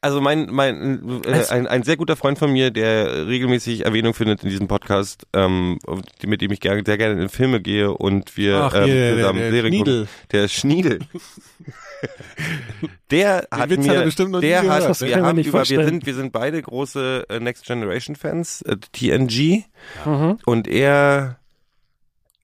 Also 0.00 0.20
mein, 0.20 0.46
mein 0.50 1.22
äh, 1.24 1.44
ein, 1.50 1.66
ein 1.66 1.82
sehr 1.82 1.96
guter 1.96 2.16
Freund 2.16 2.38
von 2.38 2.52
mir, 2.52 2.70
der 2.70 3.26
regelmäßig 3.26 3.84
Erwähnung 3.84 4.14
findet 4.14 4.42
in 4.42 4.50
diesem 4.50 4.68
Podcast, 4.68 5.26
ähm, 5.34 5.78
mit 6.24 6.40
dem 6.40 6.50
ich 6.52 6.60
gerne, 6.60 6.82
sehr 6.84 6.98
gerne 6.98 7.20
in 7.22 7.28
Filme 7.28 7.60
gehe 7.60 7.92
und 7.92 8.36
wir 8.36 8.56
Ach, 8.62 8.74
ähm, 8.74 8.86
der- 8.86 9.16
zusammen 9.16 9.38
der 9.40 9.50
Serien 9.50 9.74
Schniedel. 9.74 10.00
gucken. 10.02 10.28
Der 10.32 10.48
Schniedel. 10.48 10.98
der 13.10 13.48
hat 13.50 13.70
Witz 13.70 13.78
hat 13.80 13.86
mir, 13.86 13.94
er 13.94 14.04
bestimmt 14.04 14.30
noch 14.30 14.40
nie 14.40 14.46
der 14.48 14.62
gehört. 14.62 14.88
hat, 14.88 15.00
wir 15.00 15.22
haben 15.22 15.38
über, 15.38 15.68
wir 15.68 15.84
sind, 15.84 16.06
wir 16.06 16.14
sind 16.14 16.32
beide 16.32 16.62
große 16.62 17.26
äh, 17.28 17.40
Next 17.40 17.66
Generation 17.66 18.16
Fans, 18.16 18.62
äh, 18.62 18.76
TNG, 18.92 19.64
Mhm. 20.04 20.38
und 20.46 20.68
er 20.68 21.38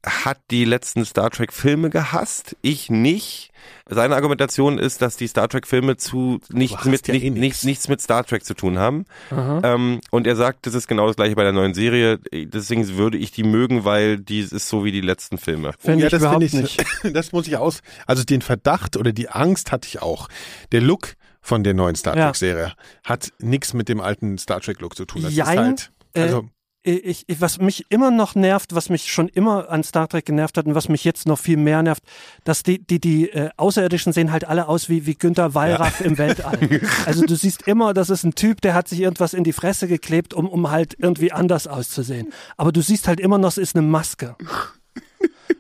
hat 0.04 0.38
die 0.50 0.64
letzten 0.64 1.04
Star 1.04 1.30
Trek 1.30 1.52
Filme 1.52 1.90
gehasst, 1.90 2.56
ich 2.62 2.90
nicht. 2.90 3.50
Seine 3.88 4.14
Argumentation 4.14 4.78
ist, 4.78 5.02
dass 5.02 5.16
die 5.16 5.26
Star 5.26 5.48
Trek 5.48 5.66
Filme 5.66 5.96
zu 5.96 6.40
nichts 6.50 6.84
mit 6.84 7.08
ja 7.08 7.14
eh 7.14 7.18
nicht, 7.18 7.24
nix. 7.32 7.40
nichts, 7.40 7.64
nichts 7.64 7.88
mit 7.88 8.00
Star 8.00 8.24
Trek 8.24 8.44
zu 8.44 8.54
tun 8.54 8.78
haben. 8.78 9.04
Ähm, 9.32 10.00
und 10.10 10.26
er 10.26 10.36
sagt, 10.36 10.66
das 10.66 10.74
ist 10.74 10.86
genau 10.86 11.06
das 11.06 11.16
gleiche 11.16 11.34
bei 11.34 11.42
der 11.42 11.52
neuen 11.52 11.74
Serie. 11.74 12.18
Deswegen 12.32 12.86
würde 12.96 13.18
ich 13.18 13.32
die 13.32 13.42
mögen, 13.42 13.84
weil 13.84 14.18
die 14.18 14.40
ist 14.40 14.68
so 14.68 14.84
wie 14.84 14.92
die 14.92 15.00
letzten 15.00 15.38
Filme. 15.38 15.72
Fände 15.78 16.00
ja, 16.00 16.06
ich 16.06 16.10
das 16.12 16.22
überhaupt 16.22 16.44
finde 16.44 16.66
ich, 16.66 16.78
nicht. 16.78 16.86
das 17.16 17.32
muss 17.32 17.46
ich 17.48 17.56
aus, 17.56 17.80
also 18.06 18.22
den 18.22 18.42
Verdacht 18.42 18.96
oder 18.96 19.12
die 19.12 19.28
Angst 19.28 19.72
hatte 19.72 19.88
ich 19.88 20.02
auch. 20.02 20.28
Der 20.72 20.80
Look 20.80 21.14
von 21.40 21.64
der 21.64 21.74
neuen 21.74 21.96
Star 21.96 22.16
Ja. 22.16 22.26
Trek 22.26 22.36
Serie 22.36 22.72
hat 23.04 23.32
nichts 23.38 23.72
mit 23.72 23.88
dem 23.88 24.00
alten 24.00 24.38
Star 24.38 24.60
Trek 24.60 24.80
Look 24.80 24.96
zu 24.96 25.04
tun. 25.04 25.22
Das 25.22 25.34
Jein, 25.34 25.48
ist 25.48 25.58
halt, 25.58 25.92
äh, 26.14 26.20
also, 26.22 26.48
ich, 26.86 27.24
ich, 27.26 27.40
was 27.40 27.58
mich 27.58 27.86
immer 27.88 28.10
noch 28.10 28.34
nervt, 28.34 28.74
was 28.74 28.88
mich 28.88 29.12
schon 29.12 29.28
immer 29.28 29.70
an 29.70 29.82
Star 29.82 30.08
Trek 30.08 30.24
genervt 30.24 30.56
hat 30.56 30.66
und 30.66 30.74
was 30.74 30.88
mich 30.88 31.04
jetzt 31.04 31.26
noch 31.26 31.38
viel 31.38 31.56
mehr 31.56 31.82
nervt, 31.82 32.02
dass 32.44 32.62
die, 32.62 32.78
die, 32.78 33.00
die 33.00 33.30
äh, 33.30 33.50
Außerirdischen 33.56 34.12
sehen 34.12 34.30
halt 34.30 34.46
alle 34.46 34.68
aus 34.68 34.88
wie, 34.88 35.06
wie 35.06 35.14
Günther 35.14 35.54
Wallraff 35.54 36.00
im 36.00 36.18
Weltall. 36.18 36.58
Also 37.06 37.24
du 37.24 37.36
siehst 37.36 37.66
immer, 37.66 37.94
das 37.94 38.10
ist 38.10 38.24
ein 38.24 38.34
Typ, 38.34 38.60
der 38.60 38.74
hat 38.74 38.88
sich 38.88 39.00
irgendwas 39.00 39.34
in 39.34 39.44
die 39.44 39.52
Fresse 39.52 39.88
geklebt, 39.88 40.34
um, 40.34 40.48
um 40.48 40.70
halt 40.70 40.94
irgendwie 40.98 41.32
anders 41.32 41.66
auszusehen. 41.66 42.32
Aber 42.56 42.72
du 42.72 42.80
siehst 42.80 43.08
halt 43.08 43.20
immer 43.20 43.38
noch, 43.38 43.48
es 43.48 43.58
ist 43.58 43.76
eine 43.76 43.86
Maske. 43.86 44.36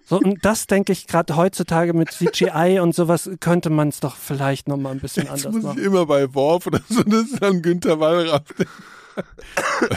So, 0.08 0.18
und 0.18 0.44
das 0.44 0.66
denke 0.68 0.92
ich 0.92 1.06
gerade 1.08 1.34
heutzutage 1.36 1.92
mit 1.92 2.12
CGI 2.12 2.78
und 2.80 2.94
sowas 2.94 3.28
könnte 3.40 3.70
man 3.70 3.88
es 3.88 3.98
doch 4.00 4.16
vielleicht 4.16 4.68
noch 4.68 4.76
mal 4.76 4.90
ein 4.92 5.00
bisschen 5.00 5.24
Jetzt 5.24 5.46
anders 5.46 5.52
muss 5.54 5.62
machen. 5.64 5.78
ich 5.80 5.84
immer 5.84 6.06
bei 6.06 6.32
Worf 6.34 6.66
oder 6.68 6.80
so, 6.88 7.02
das 7.02 7.22
ist 7.24 7.42
dann 7.42 7.60
Günther 7.62 7.98
Wallraff. 7.98 8.42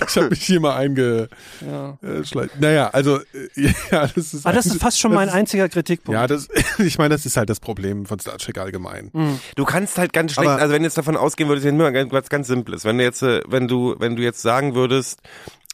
ich 0.08 0.16
habe 0.16 0.30
mich 0.30 0.44
hier 0.46 0.60
mal 0.62 0.76
eingeschleicht. 0.78 1.30
Ja. 1.62 2.48
Naja, 2.60 2.90
also, 2.90 3.18
äh, 3.18 3.24
ja, 3.92 4.08
das 4.08 4.34
ist. 4.34 4.46
Aber 4.46 4.56
das 4.56 4.66
ist 4.66 4.80
fast 4.82 5.00
schon 5.00 5.14
mein 5.14 5.30
einziger 5.30 5.68
Kritikpunkt. 5.70 6.16
Ja, 6.20 6.26
das, 6.26 6.48
ich 6.80 6.98
meine, 6.98 7.10
das 7.14 7.26
ist 7.26 7.36
halt 7.38 7.50
das 7.50 7.60
Problem 7.60 8.06
von 8.06 8.20
Star 8.20 8.38
Trek 8.38 8.58
allgemein. 8.58 9.12
Du 9.56 9.66
kannst 9.66 9.98
halt 9.98 10.14
ganz 10.14 10.34
schlecht, 10.34 10.50
Aber- 10.50 10.62
also 10.62 10.74
wenn 10.74 10.82
du 10.82 10.88
jetzt 10.88 10.98
davon 10.98 11.18
ausgehen 11.18 11.50
würdest, 11.50 11.68
was 12.12 12.30
ganz 12.30 12.48
Simples. 12.48 12.86
Wenn 12.86 12.98
du 12.98 13.04
jetzt, 13.04 13.22
äh, 13.22 13.42
wenn 13.48 13.68
du, 13.68 13.96
wenn 14.00 14.16
du 14.16 14.24
jetzt 14.24 14.42
sagen 14.42 14.74
würdest, 14.74 15.20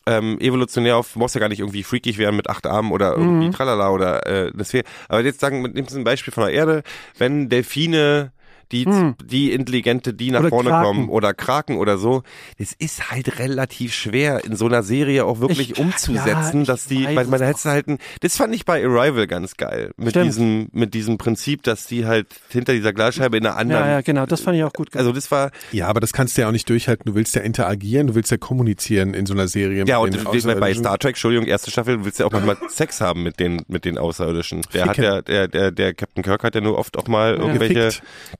ähm, 0.06 0.40
evolutionär 0.40 0.98
auf, 0.98 1.15
musst 1.15 1.36
ja 1.36 1.40
gar 1.40 1.49
nicht 1.49 1.60
irgendwie 1.60 1.84
freakig 1.84 2.18
werden 2.18 2.36
mit 2.36 2.49
acht 2.49 2.68
Armen 2.68 2.91
oder 2.91 3.15
irgendwie 3.15 3.49
tralala 3.49 3.90
oder 3.90 4.26
äh, 4.27 4.52
das 4.53 4.73
wäre. 4.73 4.86
Aber 5.07 5.23
jetzt 5.23 5.40
sagen, 5.40 5.61
mit 5.61 5.73
nimmst 5.73 5.94
du 5.94 5.99
ein 5.99 6.03
Beispiel 6.03 6.34
von 6.34 6.44
der 6.44 6.53
Erde, 6.53 6.84
wenn 7.18 7.49
Delfine 7.49 8.32
die, 8.72 8.86
die 9.24 9.52
intelligente, 9.52 10.14
die 10.14 10.32
nach 10.32 10.40
Oder 10.42 10.50
vorne 10.50 10.70
Kraken. 10.70 10.86
kommen 10.86 11.10
oder 11.10 11.34
Kraken 11.34 11.78
oder 11.78 11.98
so, 11.98 12.24
es 12.58 12.74
ist 12.74 13.12
halt 13.12 13.40
relativ 13.40 13.94
schwer 13.94 14.44
in 14.44 14.56
so 14.56 14.66
einer 14.66 14.84
Serie 14.84 15.26
auch 15.26 15.40
wirklich 15.40 15.72
Ich- 15.72 15.80
umzusetzen, 15.80 16.60
ja, 16.62 16.66
dass 16.66 16.86
die, 16.88 17.08
man 17.08 17.32
es 17.34 17.42
hätte 17.42 17.70
halt 17.70 17.88
ein, 17.88 17.98
das 18.22 18.38
fand 18.38 18.54
ich 18.56 18.66
bei 18.66 18.84
Arrival 18.84 19.28
ganz 19.28 19.56
geil, 19.58 19.92
mit 19.98 20.12
Stimmt. 20.12 20.26
diesem, 20.28 20.68
mit 20.72 20.94
diesem 20.94 21.18
Prinzip, 21.18 21.64
dass 21.64 21.88
die 21.88 22.06
halt 22.06 22.28
hinter 22.50 22.74
dieser 22.74 22.94
Glasscheibe 22.94 23.38
in 23.38 23.46
einer 23.46 23.58
anderen 23.58 23.84
ja, 23.86 23.92
ja, 23.94 24.02
genau, 24.02 24.26
das 24.26 24.42
fand 24.42 24.58
ich 24.58 24.64
auch 24.64 24.74
gut 24.74 24.92
gemacht. 24.92 25.00
also 25.00 25.12
das 25.12 25.32
war 25.32 25.52
Ja, 25.72 25.88
aber 25.88 26.00
das 26.00 26.14
kannst 26.14 26.38
du 26.38 26.42
ja 26.42 26.48
auch 26.48 26.52
nicht 26.52 26.70
durchhalten. 26.70 27.04
Du 27.06 27.16
willst 27.16 27.36
ja 27.36 27.42
interagieren, 27.42 28.08
du 28.08 28.16
willst 28.16 28.32
ja 28.32 28.38
kommunizieren 28.38 29.14
in 29.14 29.26
so 29.26 29.34
einer 29.34 29.48
Serie. 29.48 29.86
ja 29.88 30.02
mit 30.02 30.16
und 30.18 30.26
du 30.26 30.60
bei. 30.60 30.74
Star 30.74 30.98
Trek, 30.98 31.12
Entschuldigung, 31.16 31.46
erste 31.48 31.72
Staffel, 31.72 31.98
du 31.98 32.06
willst 32.06 32.20
ja 32.20 32.26
auch 32.26 32.32
manchmal 32.32 32.58
Sex 32.70 33.00
haben 33.02 33.24
mit 33.24 33.40
den 33.40 33.62
mit 33.68 33.86
den 33.86 33.98
Außerirdischen. 33.98 34.62
Der 34.74 34.86
hat 34.86 34.96
Ficken. 34.96 35.04
ja 35.04 35.22
der 35.22 35.48
der 35.48 35.72
der 35.72 35.94
Captain 35.94 36.24
Kirk 36.24 36.44
hat 36.44 36.56
ja 36.56 36.62
nur 36.62 36.78
oft 36.78 36.98
auch 36.98 37.08
mal 37.08 37.36
irgendwelche 37.36 37.90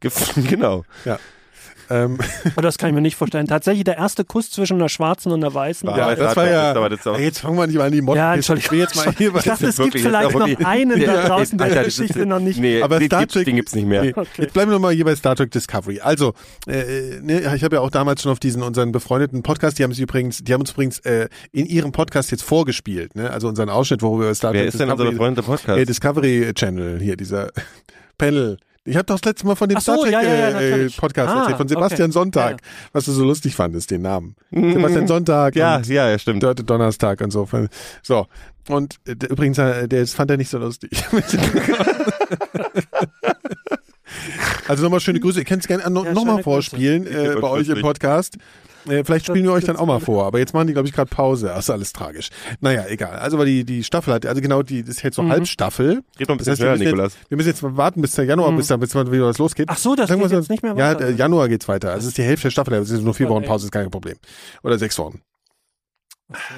gef- 0.02 0.25
genau. 0.50 0.84
Ja. 1.06 1.20
Ähm, 1.88 2.18
Aber 2.56 2.64
das 2.64 2.80
kann 2.80 2.90
ich 2.90 2.96
mir 2.96 3.02
nicht 3.02 3.16
vorstellen. 3.16 3.46
Tatsächlich 3.46 3.84
der 3.84 3.96
erste 3.98 4.26
Kuss 4.26 4.50
zwischen 4.50 4.78
einer 4.78 4.90
schwarzen 4.90 5.32
und 5.32 5.44
einer 5.44 5.54
weißen. 5.54 5.88
Ja, 5.88 6.16
das 6.16 6.36
war 6.36 6.50
ja. 6.50 6.72
ist 6.72 6.78
aber 6.78 6.90
das 6.90 7.06
auch- 7.06 7.20
jetzt 7.20 7.38
fangen 7.38 7.56
wir 7.60 7.68
nicht 7.68 7.76
mal 7.78 7.84
an 7.86 7.92
die 7.92 8.02
Mod. 8.02 8.16
Ja, 8.18 8.32
ich 8.34 8.38
Entschuldigung. 8.38 8.80
jetzt 8.80 8.96
mal 8.96 9.14
hier 9.16 9.36
Ich 9.36 9.44
dachte, 9.44 9.68
es 9.68 9.78
gibt 9.78 9.94
das 9.94 10.02
vielleicht 10.02 10.34
noch 10.34 10.66
einen 10.66 11.00
da 11.00 11.28
draußen, 11.28 11.60
der 11.60 11.68
Alter, 11.68 11.80
die 11.82 11.86
das 11.86 11.94
ist- 11.94 11.98
Geschichte 12.00 12.26
noch 12.26 12.40
nicht. 12.40 12.60
Nee, 12.60 12.82
Aber 12.82 12.98
den, 12.98 13.06
Star 13.08 13.20
gibt's, 13.20 13.34
Trek- 13.36 13.46
den 13.46 13.56
gibt's 13.58 13.76
nicht 13.76 13.86
mehr. 13.86 14.02
Nee. 14.02 14.14
Jetzt 14.40 14.54
bleiben 14.54 14.72
wir 14.72 14.78
nochmal 14.80 14.96
hier 14.96 15.06
bei 15.06 15.16
Star 15.16 15.36
Trek 15.36 15.52
Discovery. 15.52 16.00
Also, 16.00 16.34
äh, 16.66 17.20
ne, 17.22 17.54
ich 17.56 17.64
habe 17.64 17.76
ja 17.76 17.82
auch 17.84 17.92
damals 17.92 18.24
schon 18.24 18.32
auf 18.32 18.40
diesen 18.40 18.64
unseren 18.64 18.92
befreundeten 18.92 19.44
Podcast, 19.44 19.78
die 19.78 19.84
haben 19.84 19.94
sie 19.94 20.02
übrigens, 20.02 20.40
die 20.44 20.54
haben 20.56 20.62
uns 20.62 20.72
übrigens 20.72 20.98
äh, 21.02 21.30
in 21.52 21.68
ihrem 21.68 21.92
Podcast 21.92 22.32
jetzt 22.32 22.42
vorgespielt, 22.44 23.14
ne? 23.16 23.30
Also 23.30 23.48
unseren 23.48 23.70
Ausschnitt, 23.70 24.02
wo 24.02 24.18
wir 24.18 24.26
über 24.26 24.34
Star 24.34 24.54
Wer 24.54 24.62
Trek 24.64 24.74
ist 24.74 24.80
denn 24.80 24.90
unser 24.90 25.06
befreundeter 25.12 25.46
Podcast? 25.46 25.78
äh, 25.80 25.86
Discovery 25.86 26.52
Channel 26.56 27.00
hier, 27.00 27.16
dieser 27.16 27.52
Panel. 28.18 28.58
Ich 28.88 28.96
habe 28.96 29.06
doch 29.06 29.20
das 29.20 29.26
letzte 29.26 29.48
Mal 29.48 29.56
von 29.56 29.68
dem 29.68 29.80
so, 29.80 29.94
Star 29.94 30.04
Trek 30.04 30.12
ja, 30.12 30.22
ja, 30.22 30.50
ja, 30.50 30.60
äh. 30.60 30.90
Podcast 30.90 31.34
Ah, 31.34 31.40
erzählt, 31.40 31.58
von 31.58 31.68
Sebastian 31.68 32.10
okay. 32.10 32.14
Sonntag, 32.14 32.52
Ja, 32.52 32.58
was 32.94 33.06
du 33.06 33.14
so 33.14 33.26
lustig 33.26 33.56
fandest, 33.56 33.90
den 33.90 34.04
Namen. 34.04 34.36
Sebastian 34.52 35.08
Sonntag 35.08 35.56
ja, 35.56 35.78
und 35.78 35.88
ja, 35.88 36.08
ja, 36.10 36.20
stimmt. 36.20 36.44
Dörte 36.44 36.64
Donnerstag 36.64 37.22
und 37.22 37.32
so. 37.32 37.50
So. 38.04 38.28
Und 38.70 38.98
äh, 39.08 39.14
übrigens, 39.28 39.58
äh, 39.58 39.88
der 39.88 40.02
das 40.02 40.14
fand 40.14 40.30
er 40.30 40.38
nicht 40.38 40.50
so 40.50 40.60
lustig. 40.60 40.92
also 44.68 44.84
nochmal 44.84 45.00
schöne 45.00 45.20
Grüße. 45.20 45.40
Ihr 45.40 45.46
könnt 45.46 45.62
es 45.62 45.68
gerne 45.68 45.90
noch, 45.90 46.06
Ja, 46.06 46.14
noch 46.14 46.24
mal 46.26 46.34
schöne 46.34 46.44
vorspielen 46.44 47.08
äh, 47.08 47.36
bei 47.42 47.50
euch 47.50 47.68
im. 47.70 47.82
Podcast. 47.82 48.38
Äh, 48.88 49.04
vielleicht 49.04 49.26
spielen 49.26 49.44
wir 49.46 49.52
euch 49.52 49.64
dann 49.66 49.76
auch 49.78 49.86
mal 49.86 50.00
vor, 50.00 50.26
aber 50.26 50.40
jetzt 50.40 50.54
machen 50.54 50.68
die, 50.68 50.74
glaube 50.74 50.88
ich, 50.88 50.94
gerade 50.94 51.10
Pause. 51.10 51.48
Das 51.48 51.66
ist 51.66 51.70
alles 51.70 51.92
tragisch. 51.94 52.30
Naja, 52.60 52.86
egal. 52.88 53.16
Also, 53.18 53.38
weil 53.38 53.46
die, 53.48 53.64
die 53.66 53.84
Staffel 53.84 54.14
hat, 54.14 54.26
also 54.26 54.42
genau, 54.42 54.62
die 54.64 54.82
das 54.84 54.98
ist 54.98 55.04
jetzt 55.04 55.16
so 55.16 55.28
Halbstaffel. 55.28 56.04
Red 56.20 56.28
mal 56.28 56.36
ein 56.36 56.38
Das 56.38 56.46
bisschen 56.48 56.52
heißt, 56.52 56.60
wir 56.60 56.66
schneller, 56.66 56.72
müssen, 56.78 56.84
Nikolas. 56.86 57.14
jetzt, 57.16 57.30
wir 57.32 57.38
müssen 57.38 57.48
jetzt 57.50 57.62
mal 57.64 57.78
warten 57.78 58.02
bis 58.02 58.12
der 58.16 58.26
Januar, 58.26 58.52
bis, 58.54 58.68
dann, 58.68 58.80
bis 58.80 58.90
dann 58.92 59.12
wieder 59.12 59.26
was 59.26 59.38
losgeht. 59.38 59.66
Ach 59.70 59.78
so, 59.78 59.96
das 59.96 60.10
Sagen 60.10 60.22
wir 60.22 60.28
geht 60.30 60.38
jetzt 60.38 60.50
nicht 60.50 60.64
mehr 60.64 60.74
Ja, 60.78 60.90
weiter. 60.92 61.06
der 61.08 61.12
Januar 61.16 61.50
geht's 61.50 61.68
weiter. 61.68 61.90
Also 61.92 62.02
es 62.02 62.08
ist 62.10 62.18
die 62.18 62.24
Hälfte 62.24 62.44
der 62.48 62.52
Staffel, 62.52 62.74
es 62.76 62.88
sind 62.90 63.04
nur 63.04 63.14
vier 63.14 63.30
Wochen. 63.30 63.44
Pause, 63.44 63.66
ist 63.66 63.72
kein 63.72 63.90
Problem. 63.92 64.16
Oder 64.64 64.78
sechs 64.78 64.98
Wochen. 65.00 65.22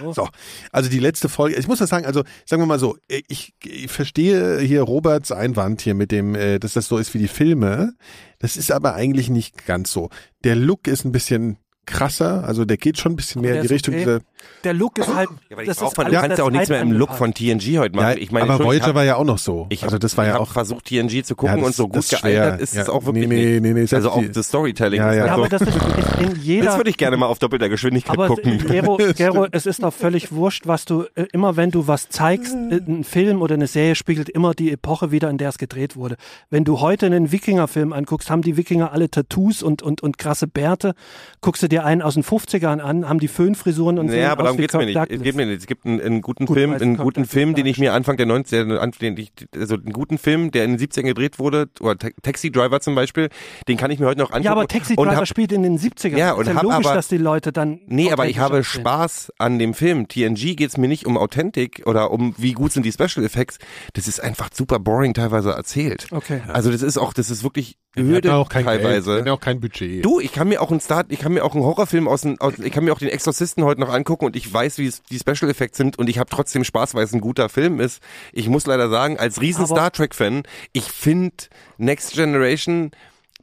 So. 0.02 0.14
So, 0.14 0.30
also 0.72 0.90
die 0.90 1.00
letzte 1.00 1.28
Folge, 1.28 1.58
ich 1.58 1.68
muss 1.68 1.80
das 1.80 1.90
sagen, 1.90 2.06
also 2.06 2.24
sagen 2.46 2.62
wir 2.62 2.68
mal 2.68 2.80
so, 2.80 2.96
ich, 3.10 3.54
ich 3.66 3.92
verstehe 3.92 4.60
hier 4.60 4.82
Roberts 4.84 5.34
Einwand 5.34 5.82
hier 5.82 5.94
mit 5.94 6.12
dem, 6.14 6.36
äh, 6.36 6.58
dass 6.58 6.74
das 6.74 6.88
so 6.88 6.98
ist 6.98 7.14
wie 7.14 7.18
die 7.18 7.28
Filme. 7.28 7.92
Das 8.40 8.56
ist 8.56 8.72
aber 8.72 8.94
eigentlich 8.96 9.30
nicht 9.30 9.66
ganz 9.66 9.92
so. 9.92 10.10
Der 10.46 10.56
Look 10.56 10.88
ist 10.88 11.04
ein 11.04 11.12
bisschen 11.12 11.58
krasser, 11.88 12.44
also 12.44 12.66
der 12.66 12.78
geht 12.78 13.00
schon 13.00 13.14
ein 13.14 13.16
bisschen 13.16 13.42
mehr 13.42 13.56
in 13.56 13.62
die 13.64 13.68
Richtung 13.68 13.96
okay. 13.96 14.04
dieser. 14.04 14.20
Der 14.64 14.74
Look 14.74 14.98
ist 14.98 15.14
halt. 15.14 15.30
Ja, 15.50 15.56
aber 15.56 15.62
ich 15.64 15.68
das 15.68 15.78
brauch 15.78 15.88
ist 15.90 15.96
von, 15.96 16.06
du 16.06 16.12
kannst 16.12 16.38
ja 16.38 16.44
auch 16.44 16.50
nichts 16.52 16.70
mehr 16.70 16.82
im 16.82 16.92
Look 16.92 17.14
von 17.14 17.34
TNG 17.34 17.78
heute 17.80 17.96
machen. 17.96 18.18
ich 18.20 18.32
meine, 18.32 18.50
aber 18.50 18.62
ich 18.64 18.68
Voyager 18.68 18.96
war 18.96 19.04
ja 19.04 19.16
auch 19.16 19.24
noch 19.24 19.38
so. 19.38 19.66
Ich 19.70 19.84
also 19.84 19.96
hab- 19.96 20.02
das 20.02 20.18
war 20.18 20.26
ja 20.26 20.34
hab 20.34 20.42
auch. 20.42 20.52
versucht 20.52 20.86
TNG 20.86 21.24
zu 21.24 21.36
gucken 21.36 21.56
Ja, 21.56 21.62
das- 21.62 21.66
und 21.68 21.76
so 21.76 21.88
das 21.88 22.10
gut 22.10 22.22
gealtert 22.22 22.62
ist 22.62 22.76
Ja, 22.76 22.82
es 22.84 22.90
auch 22.90 23.06
wirklich 23.06 23.28
nee, 23.28 23.36
nee, 23.36 23.60
nee, 23.60 23.74
nee, 23.74 23.82
nicht. 23.82 23.94
Also 23.94 24.12
auch 24.12 24.24
das 24.34 24.48
Storytelling 24.48 25.00
Ja, 25.00 25.12
ist 25.12 25.16
ja. 25.18 25.22
halt 25.22 25.30
Ja, 25.30 25.36
so. 25.36 25.42
aber 25.42 25.50
das 25.50 25.62
ist 25.62 25.76
in 26.22 26.28
Das 26.36 26.44
jeder. 26.44 26.78
würde 26.78 26.90
ich 26.90 26.98
gerne 26.98 27.18
mal 27.18 27.28
auf 27.28 27.40
doppelter 27.40 27.70
Geschwindigkeit 27.70 28.18
Aber 28.18 28.28
gucken. 28.28 28.58
Gero, 28.68 28.98
Gero, 29.16 29.48
es 29.52 29.66
ist 29.66 29.84
doch 29.84 29.94
völlig 29.94 30.32
wurscht, 30.32 30.68
was 30.68 30.86
du, 30.86 31.04
äh, 31.16 31.26
immer 31.32 31.56
wenn 31.56 31.72
du 31.72 31.88
was 31.88 32.10
zeigst, 32.10 32.54
äh, 32.54 32.76
ein 32.88 33.04
Film 33.04 33.42
oder 33.42 33.56
eine 33.56 33.68
Serie 33.68 33.96
spiegelt 33.96 34.30
immer 34.30 34.54
die 34.54 34.72
Epoche 34.72 35.12
wieder, 35.12 35.30
in 35.30 35.38
der 35.38 35.50
es 35.50 35.58
gedreht 35.58 35.96
wurde. 35.96 36.16
Wenn 36.50 36.64
du 36.64 36.80
heute 36.82 37.06
einen 37.06 37.32
Wikinger-Film 37.32 37.94
anguckst, 37.94 38.30
haben 38.30 38.42
die 38.42 38.58
Wikinger 38.58 38.92
alle 38.92 39.10
Tattoos 39.10 39.64
und, 39.64 39.82
und, 39.82 40.02
und 40.04 40.18
krasse 40.18 40.48
Bärte. 40.48 40.94
Guckst 41.42 41.64
du 41.64 41.68
dir 41.70 41.86
einen 41.86 42.02
aus 42.02 42.16
den 42.16 42.24
50ern 42.24 42.80
an, 42.80 43.08
haben 43.08 43.20
die 43.20 43.28
Föhnfrisuren 43.28 44.00
und 44.00 44.10
sehen 44.10 44.27
Ja, 44.28 44.32
aber 44.34 44.44
darum 44.44 44.58
geht's 44.58 44.74
mir 44.74 44.86
nicht. 44.86 44.98
Es 45.10 45.22
geht 45.22 45.36
mir 45.36 45.46
nicht. 45.46 45.60
Es 45.60 45.68
gibt 45.68 45.86
einen, 45.86 46.00
einen 46.02 46.22
guten 46.22 46.46
Gut, 46.46 46.58
Film, 46.58 46.74
einen 46.74 46.98
guten 46.98 47.26
Film, 47.26 47.56
den 47.56 47.66
ich 47.66 47.78
mir 47.80 47.94
Anfang 47.94 48.18
der 48.18 48.28
90er, 48.28 48.78
an- 48.78 48.92
den 49.02 49.18
ich, 49.18 49.32
also 49.56 49.76
einen 49.76 49.92
guten 49.94 50.18
Film, 50.18 50.52
der 50.52 50.66
in 50.66 50.78
den 50.78 50.80
70ern 50.80 51.04
gedreht 51.04 51.40
wurde, 51.40 51.68
oder 51.80 51.98
Ta- 51.98 52.10
Taxi 52.22 52.52
Driver 52.52 52.80
zum 52.80 52.96
Beispiel, 52.96 53.30
den 53.68 53.78
kann 53.78 53.92
ich 53.92 54.00
mir 54.00 54.06
heute 54.06 54.20
noch 54.20 54.30
angucken. 54.30 54.44
Ja, 54.46 54.52
aber 54.52 54.68
Taxi 54.68 54.96
Driver 54.96 55.16
hab, 55.16 55.28
spielt 55.28 55.52
in 55.52 55.64
den 55.64 55.78
70ern. 55.80 56.18
Ja, 56.18 56.32
ist 56.32 56.38
und 56.40 56.48
ja 56.48 56.56
hab 56.56 56.64
logisch, 56.64 56.86
aber- 56.86 56.96
dass 56.96 57.08
die 57.08 57.18
Leute 57.18 57.52
dann. 57.52 57.80
Nee, 57.88 58.12
aber 58.12 58.28
ich 58.28 58.40
habe. 58.40 58.64
Spaß 58.64 59.32
an 59.40 59.60
dem 59.60 59.74
Film. 59.74 60.08
TNG 60.08 60.56
geht's 60.56 60.78
mir 60.78 60.88
nicht 60.88 61.06
um 61.06 61.18
Authentik 61.18 61.84
oder 61.86 62.12
um 62.12 62.34
wie 62.38 62.54
gut 62.54 62.72
sind 62.72 62.86
die 62.86 62.92
Special 62.92 63.24
Effects. 63.26 63.58
Das 63.94 64.08
ist 64.08 64.20
einfach 64.22 64.50
super 64.54 64.80
boring 64.80 65.14
teilweise 65.14 65.52
erzählt. 65.52 66.08
Okay. 66.12 66.42
Also 66.48 66.72
das 66.72 66.82
ist 66.82 66.98
auch, 66.98 67.14
das 67.14 67.30
ist 67.30 67.44
wirklich 67.44 67.78
Hatten 67.98 68.30
auch 68.30 68.50
kein 68.50 68.66
teilweise. 68.66 69.16
Geld, 69.16 69.30
auch 69.30 69.40
kein 69.40 69.60
Budget. 69.60 70.04
Du, 70.06 70.20
ich 70.20 70.32
kann 70.32 70.48
mir 70.48 70.62
auch 70.62 70.72
einen 70.72 70.80
Start, 70.80 71.08
ich 71.10 71.20
kann 71.20 71.34
mir 71.34 71.44
auch 71.44 71.54
einen 71.56 71.64
Horrorfilm 71.64 72.08
aus, 72.08 72.22
dem- 72.22 72.40
aus 72.40 72.54
ich 72.60 72.72
kann 72.72 72.84
mir 72.84 72.94
auch 72.94 73.00
den 73.00 73.10
Exorzisten 73.10 73.64
heute 73.64 73.80
noch 73.82 73.90
angucken 73.90 74.26
und 74.26 74.36
ich 74.36 74.52
weiß, 74.52 74.78
wie 74.78 74.88
es 74.88 75.02
die 75.04 75.20
Special 75.20 75.50
Effects 75.50 75.78
sind 75.78 75.98
und 76.00 76.10
ich 76.10 76.20
habe 76.20 76.30
trotzdem 76.30 76.64
Spaß, 76.64 76.94
weil 76.96 77.04
es 77.04 77.14
ein 77.14 77.22
guter 77.22 77.50
Film 77.50 77.80
ist. 77.80 78.02
Ich 78.34 78.48
muss 78.50 78.66
leider 78.66 78.90
sagen, 78.90 79.18
als 79.18 79.42
riesen 79.42 79.66
Aber- 79.66 79.76
Star 79.76 79.92
Trek 79.92 80.16
Fan, 80.16 80.44
ich 80.74 80.86
finde 80.92 81.36
Next 81.78 82.14
Generation 82.14 82.92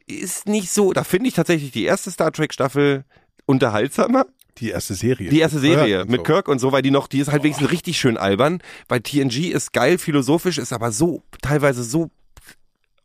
ist 0.07 0.47
nicht 0.47 0.71
so, 0.71 0.93
da 0.93 1.03
finde 1.03 1.27
ich 1.29 1.33
tatsächlich 1.33 1.71
die 1.71 1.85
erste 1.85 2.11
Star 2.11 2.31
Trek 2.31 2.53
Staffel 2.53 3.05
unterhaltsamer. 3.45 4.25
Die 4.59 4.69
erste 4.69 4.93
Serie. 4.93 5.29
Die 5.29 5.39
erste 5.39 5.59
Serie 5.59 6.01
und 6.03 6.09
mit 6.09 6.19
so. 6.21 6.23
Kirk 6.23 6.47
und 6.47 6.59
so, 6.59 6.71
weil 6.71 6.81
die 6.81 6.91
noch, 6.91 7.07
die 7.07 7.19
ist 7.19 7.29
halt 7.31 7.43
wenigstens 7.43 7.71
richtig 7.71 7.97
schön 7.99 8.15
albern. 8.17 8.61
Bei 8.87 8.99
TNG 8.99 9.49
ist 9.51 9.73
geil 9.73 9.97
philosophisch, 9.97 10.57
ist 10.59 10.71
aber 10.71 10.91
so, 10.93 11.23
teilweise 11.41 11.83
so 11.83 12.09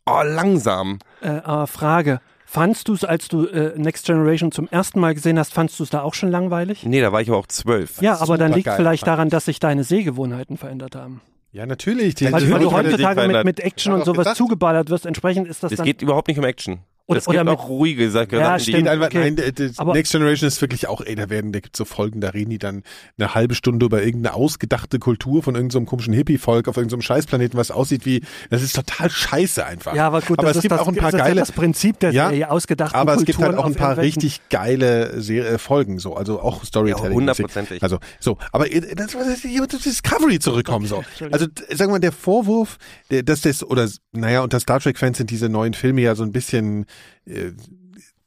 oh, 0.05 0.21
langsam. 0.23 0.99
Äh, 1.21 1.29
aber 1.43 1.67
Frage. 1.67 2.19
Fandst 2.45 2.89
du 2.89 2.93
es, 2.93 3.05
als 3.05 3.29
du 3.29 3.45
äh, 3.47 3.77
Next 3.77 4.05
Generation 4.05 4.51
zum 4.51 4.67
ersten 4.67 4.99
Mal 4.99 5.13
gesehen 5.13 5.39
hast, 5.39 5.53
fandst 5.53 5.79
du 5.79 5.83
es 5.83 5.89
da 5.89 6.01
auch 6.01 6.13
schon 6.13 6.29
langweilig? 6.29 6.83
Nee, 6.85 6.99
da 6.99 7.13
war 7.13 7.21
ich 7.21 7.29
aber 7.29 7.37
auch 7.37 7.47
zwölf. 7.47 8.01
Ja, 8.01 8.19
aber 8.19 8.37
dann 8.37 8.51
liegt 8.51 8.65
geil. 8.65 8.75
vielleicht 8.75 9.07
daran, 9.07 9.29
dass 9.29 9.45
sich 9.45 9.59
deine 9.61 9.85
Sehgewohnheiten 9.85 10.57
verändert 10.57 10.95
haben. 10.95 11.21
Ja, 11.53 11.65
natürlich. 11.65 12.15
Die, 12.15 12.25
Also 12.25 12.35
Weil, 12.35 12.41
das 12.43 12.51
weil 12.51 12.59
du 12.59 12.71
heutzutage 12.71 13.27
mit, 13.27 13.45
mit 13.45 13.59
Action 13.61 13.93
und 13.93 14.03
sowas 14.03 14.19
gesagt. 14.25 14.37
zugeballert 14.37 14.89
wirst, 14.89 15.05
entsprechend 15.05 15.47
ist 15.47 15.63
das 15.63 15.71
Es 15.71 15.77
dann. 15.77 15.85
geht 15.85 16.01
überhaupt 16.01 16.27
nicht 16.27 16.37
um 16.39 16.43
Action. 16.45 16.79
Oder- 17.07 17.19
es 17.19 17.27
oder 17.27 17.39
gibt 17.39 17.49
mit- 17.49 17.59
auch 17.59 17.67
ruhige 17.69 18.09
Sachen, 18.09 18.39
Ja, 18.39 18.57
die 18.57 18.63
stimmt. 18.63 18.87
Einfach, 18.87 19.07
okay. 19.07 19.19
nein, 19.19 19.35
der 19.35 19.71
Aber- 19.77 19.93
Next 19.93 20.11
Generation 20.11 20.47
ist 20.47 20.61
wirklich 20.61 20.87
auch, 20.87 21.01
ey, 21.01 21.15
da 21.15 21.29
werden, 21.29 21.51
da 21.51 21.59
gibt's 21.59 21.77
so 21.77 21.83
Folgen, 21.85 22.21
da 22.21 22.29
reden 22.29 22.49
die 22.51 22.57
dann 22.59 22.83
eine 23.17 23.35
halbe 23.35 23.53
Stunde 23.55 23.85
über 23.85 24.01
irgendeine 24.03 24.33
ausgedachte 24.35 24.99
Kultur 24.99 25.43
von 25.43 25.55
irgendeinem 25.55 25.85
komischen 25.85 26.13
Hippie-Volk 26.13 26.67
auf 26.67 26.77
irgendeinem 26.77 27.01
Scheißplaneten, 27.01 27.57
was 27.59 27.71
aussieht 27.71 28.05
wie, 28.05 28.21
das 28.49 28.61
ist 28.63 28.75
total 28.75 29.09
scheiße 29.09 29.65
einfach. 29.65 29.93
ja, 29.95 30.07
aber 30.07 30.21
gut, 30.21 30.39
aber 30.39 30.47
das 30.47 30.51
es 30.51 30.57
ist 30.57 30.61
gibt 30.63 30.71
das, 30.73 30.79
auch 30.81 30.87
ein 30.87 30.95
paar 30.95 31.11
das 31.11 31.15
ist 31.15 31.19
ja 31.19 31.25
geile, 31.25 31.39
das 31.41 31.51
Prinzip 31.51 31.99
der 31.99 32.11
Ja, 32.11 32.29
Serie, 32.29 32.49
ausgedachten 32.51 32.97
aber 32.99 33.13
es 33.15 33.25
gibt 33.25 33.39
halt 33.39 33.47
Kulturen 33.55 33.63
auch 33.63 33.65
ein 33.69 33.75
paar 33.75 33.97
richtig 33.97 34.39
geile 34.49 35.21
Serie, 35.21 35.59
Folgen, 35.59 35.99
so, 35.99 36.15
also 36.15 36.39
auch 36.41 36.63
Storytelling. 36.63 37.05
Ja, 37.11 37.15
hundertprozentig. 37.15 37.83
Also, 37.83 37.97
so, 38.19 38.37
aber 38.51 38.71
äh, 38.71 38.95
das 38.95 39.11
hier, 39.41 39.65
das 39.67 39.81
Discovery 39.81 40.39
zurückkommen, 40.39 40.85
so. 40.85 41.03
Also, 41.31 41.47
sagen 41.69 41.79
wir 41.79 41.87
mal, 41.89 41.99
der 41.99 42.11
Vorwurf, 42.11 42.77
dass 43.09 43.41
das, 43.41 43.63
oder, 43.63 43.89
naja, 44.13 44.41
unter 44.41 44.59
Star 44.59 44.79
Trek-Fans 44.79 45.17
sind 45.17 45.29
diese 45.29 45.49
neuen 45.49 45.73
Filme 45.73 46.01
ja 46.01 46.15
so 46.15 46.23
ein 46.23 46.31
bisschen, 46.31 46.85
it, 47.25 47.53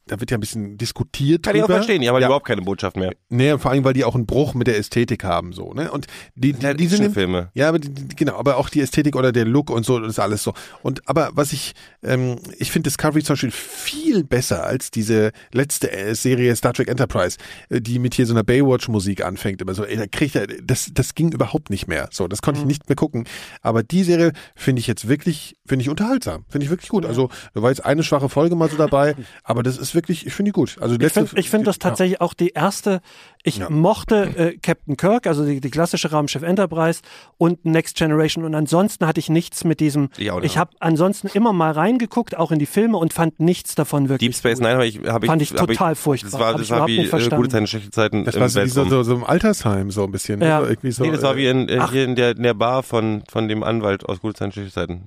da 0.07 0.19
wird 0.19 0.31
ja 0.31 0.37
ein 0.37 0.39
bisschen 0.41 0.77
diskutiert 0.77 1.43
Kann 1.43 1.55
ich 1.55 1.61
auch 1.63 1.67
drüber. 1.67 1.77
verstehen, 1.77 2.01
die 2.01 2.09
haben 2.09 2.19
ja. 2.21 2.27
überhaupt 2.27 2.45
keine 2.47 2.61
Botschaft 2.61 2.95
mehr. 2.97 3.11
Nee, 3.29 3.57
vor 3.57 3.71
allem, 3.71 3.83
weil 3.83 3.93
die 3.93 4.03
auch 4.03 4.15
einen 4.15 4.25
Bruch 4.25 4.53
mit 4.53 4.67
der 4.67 4.77
Ästhetik 4.77 5.23
haben, 5.23 5.51
so, 5.53 5.73
ne? 5.73 5.91
Und 5.91 6.07
die, 6.35 6.53
die, 6.53 6.65
halt 6.65 6.79
die 6.79 6.87
sind, 6.87 6.99
Actionfilme. 6.99 7.49
ja, 7.53 7.69
aber 7.69 7.79
die, 7.79 7.89
genau, 8.15 8.35
aber 8.37 8.57
auch 8.57 8.69
die 8.69 8.81
Ästhetik 8.81 9.15
oder 9.15 9.31
der 9.31 9.45
Look 9.45 9.69
und 9.69 9.85
so, 9.85 9.99
das 9.99 10.09
ist 10.11 10.19
alles 10.19 10.43
so. 10.43 10.53
Und 10.83 11.07
aber 11.07 11.31
was 11.33 11.53
ich, 11.53 11.73
ähm, 12.03 12.37
ich 12.57 12.71
finde 12.71 12.89
Discovery 12.89 13.23
zum 13.23 13.33
Beispiel 13.33 13.51
viel 13.51 14.23
besser 14.23 14.63
als 14.63 14.91
diese 14.91 15.31
letzte 15.51 15.91
äh, 15.91 16.13
Serie 16.15 16.55
Star 16.55 16.73
Trek 16.73 16.87
Enterprise, 16.87 17.37
äh, 17.69 17.81
die 17.81 17.97
mit 17.99 18.13
hier 18.13 18.25
so 18.27 18.33
einer 18.33 18.43
Baywatch-Musik 18.43 19.23
anfängt. 19.25 19.61
Immer 19.61 19.73
so, 19.73 19.85
ey, 19.85 19.97
da 19.97 20.05
krieg 20.07 20.27
ich, 20.27 20.33
ja- 20.35 20.45
das, 20.63 20.91
das 20.93 21.15
ging 21.15 21.31
überhaupt 21.31 21.69
nicht 21.69 21.87
mehr. 21.87 22.09
So, 22.11 22.27
das 22.27 22.41
konnte 22.41 22.59
ich 22.61 22.65
nicht 22.67 22.87
mehr 22.87 22.95
gucken. 22.95 23.25
Aber 23.61 23.81
die 23.81 24.03
Serie 24.03 24.33
finde 24.55 24.81
ich 24.81 24.87
jetzt 24.87 25.07
wirklich, 25.07 25.55
finde 25.65 25.81
ich 25.83 25.89
unterhaltsam, 25.89 26.45
finde 26.49 26.65
ich 26.65 26.69
wirklich 26.69 26.89
gut. 26.89 27.05
Also 27.05 27.29
da 27.55 27.61
war 27.63 27.69
jetzt 27.71 27.83
eine 27.85 28.03
schwache 28.03 28.29
Folge 28.29 28.55
mal 28.55 28.69
so 28.69 28.77
dabei, 28.77 29.15
aber 29.43 29.63
das 29.63 29.77
ist 29.77 29.94
wirklich, 29.95 30.27
ich 30.27 30.33
finde 30.33 30.49
die 30.49 30.53
gut. 30.53 30.77
Also 30.79 30.95
Ich 30.95 31.01
letzte- 31.01 31.25
finde 31.25 31.39
ich 31.41 31.49
find 31.49 31.65
das 31.65 31.75
ja. 31.77 31.79
tatsächlich 31.89 32.21
auch 32.21 32.33
die 32.33 32.49
erste, 32.49 33.01
ich 33.43 33.57
Ja. 33.57 33.69
mochte 33.69 34.15
äh, 34.37 34.57
Captain 34.57 34.97
Kirk, 34.97 35.25
also 35.27 35.45
die, 35.45 35.59
die 35.61 35.69
klassische 35.69 36.11
Raumschiff 36.11 36.43
Enterprise 36.43 37.01
und 37.37 37.65
Next 37.65 37.95
Generation 37.97 38.43
und 38.43 38.53
ansonsten 38.55 39.07
hatte 39.07 39.19
ich 39.19 39.29
nichts 39.29 39.63
mit 39.63 39.79
diesem, 39.79 40.09
Ich 40.17 40.31
nicht. 40.31 40.43
ich 40.43 40.57
habe 40.57 40.71
ansonsten 40.79 41.27
immer 41.27 41.53
mal 41.53 41.71
reingeguckt, 41.71 42.37
auch 42.37 42.51
in 42.51 42.59
die 42.59 42.65
Filme 42.65 42.97
und 42.97 43.13
fand 43.13 43.39
nichts 43.39 43.75
davon 43.75 44.09
wirklich 44.09 44.29
Deep 44.31 44.35
Space 44.37 44.59
gut. 44.59 44.63
Nine 44.67 44.73
habe 44.75 44.87
ich, 44.87 44.99
hab 44.99 45.23
ich, 45.23 45.29
Fand 45.29 45.41
ich 45.41 45.51
hab 45.53 45.67
total 45.67 45.95
furchtbar. 45.95 46.31
Das 46.31 46.39
war, 46.39 46.51
das 46.53 46.61
ich 46.61 46.69
war 46.71 46.87
wie 46.87 46.99
nicht 46.99 47.13
äh, 47.13 47.29
gute 47.35 47.49
Zeiten, 47.49 47.67
schlechte 47.67 47.91
Zeiten 47.91 48.25
Das 48.25 48.35
im 48.35 48.41
war 48.41 48.49
so, 48.49 48.61
wie 48.61 48.67
so, 48.69 48.85
so, 48.85 49.03
so 49.03 49.15
im 49.15 49.23
Altersheim 49.23 49.91
so 49.91 50.03
ein 50.03 50.11
bisschen. 50.11 50.41
Ja. 50.41 50.61
Ne? 50.61 50.67
Irgendwie 50.67 50.91
so, 50.91 51.03
nee, 51.03 51.11
das 51.11 51.21
war 51.21 51.33
äh, 51.33 51.37
wie 51.37 51.47
in, 51.47 51.69
äh, 51.69 51.77
Ach. 51.79 51.91
hier 51.91 52.03
in 52.03 52.15
der, 52.15 52.31
in 52.35 52.43
der 52.43 52.53
Bar 52.53 52.83
von, 52.83 53.23
von 53.29 53.47
dem 53.47 53.63
Anwalt 53.63 54.05
aus 54.05 54.19
gute 54.21 54.33
Zeiten, 54.35 54.51
schlechte 54.51 54.73
Zeiten. 54.73 55.03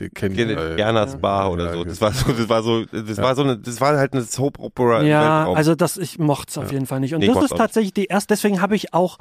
Die 0.00 0.08
kennen, 0.08 0.50
äh, 0.50 0.74
Gernas 0.76 1.16
Bar 1.20 1.50
oder 1.52 1.66
ja, 1.66 1.72
so. 1.74 1.84
Das 1.84 2.00
war 2.00 2.12
so, 2.12 2.32
das 2.32 2.48
war 2.48 2.62
so, 2.62 2.84
das 2.84 3.18
war 3.18 3.34
so 3.34 3.42
eine, 3.42 3.58
das 3.58 3.80
war 3.80 3.96
halt 3.96 4.12
eine 4.12 4.22
Soap 4.22 4.58
Opera 4.58 5.00
im 5.00 5.06
Ja, 5.06 5.52
also 5.52 5.74
das, 5.74 5.96
ich 5.96 6.18
mochte 6.18 6.50
es 6.50 6.58
auf 6.58 6.72
jeden 6.72 6.86
Fall 6.86 7.00
nicht. 7.00 7.14
Und 7.14 7.20
Nee, 7.20 7.28
das 7.28 7.44
ist 7.44 7.56
tatsächlich 7.56 7.92
die 7.94 8.06
erste, 8.06 8.28
deswegen 8.34 8.60
habe 8.60 8.74
ich 8.76 8.94
auch 8.94 9.18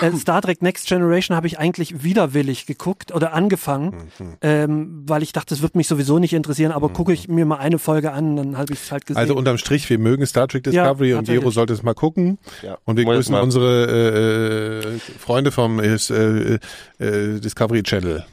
äh, 0.00 0.10
Star 0.12 0.42
Trek 0.42 0.62
Next 0.62 0.86
Generation 0.88 1.36
habe 1.36 1.46
ich 1.46 1.58
eigentlich 1.58 2.02
widerwillig 2.02 2.66
geguckt 2.66 3.12
oder 3.12 3.32
angefangen, 3.32 3.90
Mhm. 4.18 4.36
ähm, 4.42 5.02
weil 5.06 5.22
ich 5.22 5.32
dachte, 5.32 5.54
das 5.54 5.62
wird 5.62 5.74
mich 5.74 5.88
sowieso 5.88 6.18
nicht 6.18 6.32
interessieren, 6.32 6.72
aber 6.72 6.88
gucke 6.90 7.12
ich 7.12 7.28
mir 7.28 7.44
mal 7.44 7.56
eine 7.58 7.78
Folge 7.78 8.12
an, 8.12 8.36
dann 8.36 8.58
habe 8.58 8.72
ich 8.72 8.80
es 8.82 8.92
halt 8.92 9.06
gesehen. 9.06 9.20
Also 9.20 9.34
unterm 9.34 9.58
Strich, 9.58 9.88
wir 9.90 9.98
mögen 9.98 10.26
Star 10.26 10.48
Trek 10.48 10.64
Discovery 10.64 11.10
Ja, 11.10 11.18
und 11.18 11.28
Jero 11.28 11.50
sollte 11.50 11.72
es 11.72 11.82
mal 11.82 11.94
gucken. 11.94 12.38
Ja. 12.62 12.78
Und 12.84 12.96
wir 12.96 13.04
Wollen 13.06 13.16
grüßen 13.16 13.34
unsere 13.34 14.80
äh, 14.84 14.94
äh, 14.94 14.98
Freunde 15.18 15.50
vom 15.52 15.80
äh, 15.80 15.94
äh, 15.94 16.58
äh, 16.98 17.40
Discovery 17.40 17.82
Channel. 17.82 18.24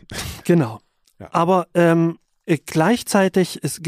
Genau. 0.43 0.79
Ja. 1.19 1.29
Aber 1.31 1.67
ähm, 1.73 2.19
äh, 2.45 2.57
gleichzeitig 2.65 3.59
es 3.63 3.81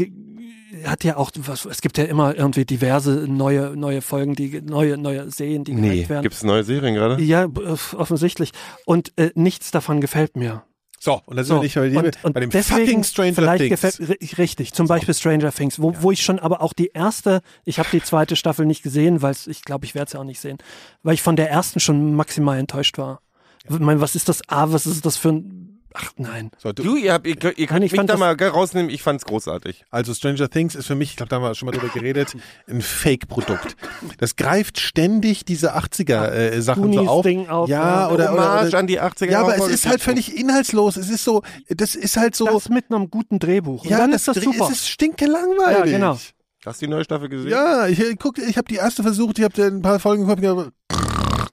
hat 0.84 1.02
ja 1.04 1.16
auch 1.16 1.30
was, 1.36 1.64
es 1.64 1.80
gibt 1.80 1.98
ja 1.98 2.04
immer 2.04 2.34
irgendwie 2.36 2.64
diverse 2.64 3.26
neue 3.28 3.76
neue 3.76 4.02
Folgen, 4.02 4.34
die 4.34 4.60
neue 4.62 4.96
neue 4.98 5.30
Serien, 5.30 5.64
die 5.64 5.74
Nee, 5.74 6.08
werden. 6.08 6.22
gibt's 6.22 6.42
neue 6.44 6.62
Serien 6.64 6.94
gerade? 6.94 7.20
ja, 7.22 7.46
offensichtlich. 7.96 8.52
Und 8.86 9.12
äh, 9.16 9.30
nichts 9.34 9.70
davon 9.70 10.00
gefällt 10.00 10.36
mir. 10.36 10.64
So, 11.02 11.22
und 11.24 11.36
sind 11.38 11.46
So, 11.46 11.54
wir 11.56 11.60
nicht 11.62 11.74
bei, 11.76 11.88
dem- 11.88 11.96
und, 11.96 12.24
und 12.24 12.32
bei 12.34 12.40
dem 12.40 12.50
fucking 12.52 13.04
Stranger 13.04 13.32
vielleicht 13.34 13.64
Things. 13.64 13.80
gefällt 13.80 14.20
ri- 14.20 14.38
richtig, 14.38 14.74
zum 14.74 14.86
Beispiel 14.86 15.14
Stranger 15.14 15.50
Things, 15.50 15.80
wo, 15.80 15.94
wo 16.00 16.10
ich 16.12 16.22
schon 16.22 16.38
aber 16.38 16.60
auch 16.60 16.74
die 16.74 16.90
erste, 16.92 17.40
ich 17.64 17.78
habe 17.78 17.88
die 17.90 18.02
zweite 18.02 18.36
Staffel 18.36 18.66
nicht 18.66 18.82
gesehen, 18.82 19.22
weil 19.22 19.34
ich 19.46 19.62
glaube, 19.62 19.86
ich 19.86 19.94
werde 19.94 20.08
es 20.08 20.12
ja 20.12 20.20
auch 20.20 20.24
nicht 20.24 20.40
sehen, 20.40 20.58
weil 21.02 21.14
ich 21.14 21.22
von 21.22 21.36
der 21.36 21.50
ersten 21.50 21.80
schon 21.80 22.14
maximal 22.14 22.58
enttäuscht 22.58 22.98
war. 22.98 23.22
Ich 23.68 23.78
meine, 23.78 24.00
was 24.02 24.14
ist 24.14 24.28
das? 24.28 24.42
Ah, 24.48 24.66
was 24.72 24.86
ist 24.86 25.04
das 25.06 25.16
für 25.16 25.30
ein? 25.30 25.69
Ach 25.94 26.10
nein. 26.16 26.50
So, 26.58 26.72
du, 26.72 26.82
Du, 26.82 26.96
ihr, 26.96 27.12
habt, 27.12 27.26
ihr, 27.26 27.36
könnt- 27.36 27.58
ihr 27.58 27.66
könnt 27.66 27.84
ich 27.84 27.92
mich 27.92 27.98
fand 27.98 28.10
da 28.10 28.16
mal 28.16 28.34
rausnehmen, 28.34 28.90
ich 28.90 29.02
fand's 29.02 29.24
großartig. 29.24 29.84
Also 29.90 30.14
Stranger 30.14 30.48
Things 30.48 30.74
ist 30.74 30.86
für 30.86 30.94
mich, 30.94 31.10
ich 31.10 31.16
glaube, 31.16 31.30
da 31.30 31.36
haben 31.36 31.42
wir 31.42 31.54
schon 31.54 31.66
mal 31.66 31.72
drüber 31.72 31.88
geredet, 31.92 32.36
ein 32.68 32.80
Fake-Produkt. 32.80 33.76
Das 34.18 34.36
greift 34.36 34.78
ständig 34.78 35.44
diese 35.44 35.76
80er-Sachen 35.76 36.92
so 36.92 37.00
auf. 37.00 37.22
Goonies-Ding 37.22 37.48
auf, 37.48 37.68
ja, 37.68 37.82
ja. 37.82 38.08
oder, 38.10 38.32
oder, 38.32 38.66
oder 38.66 38.78
an 38.78 38.86
die 38.86 39.00
80er 39.00 39.30
Ja, 39.30 39.40
aber 39.40 39.56
es 39.56 39.68
ist 39.68 39.86
halt 39.86 40.00
völlig 40.00 40.36
inhaltslos. 40.36 40.96
Es 40.96 41.10
ist 41.10 41.24
so, 41.24 41.42
das 41.68 41.94
ist 41.94 42.16
halt 42.16 42.36
so. 42.36 42.46
Das 42.46 42.68
mit 42.68 42.86
einem 42.90 43.10
guten 43.10 43.38
Drehbuch. 43.38 43.84
Und 43.84 43.90
ja, 43.90 43.98
dann 43.98 44.12
das, 44.12 44.28
ist 44.28 44.36
das 44.36 44.44
super. 44.44 44.64
Es 44.66 44.70
ist 44.76 44.88
stinkelangweilig. 44.88 45.92
Ja, 45.92 45.98
genau. 45.98 46.18
Hast 46.66 46.82
du 46.82 46.86
die 46.86 46.90
neue 46.90 47.04
Staffel 47.04 47.28
gesehen? 47.30 47.50
Ja, 47.50 47.86
ich 47.86 47.98
äh, 47.98 48.14
guck, 48.16 48.36
ich 48.38 48.56
habe 48.58 48.68
die 48.68 48.74
erste 48.76 49.02
versucht, 49.02 49.38
ich 49.38 49.44
habe 49.44 49.62
ein 49.64 49.80
paar 49.80 49.98
Folgen 49.98 50.26
geguckt. 50.26 50.72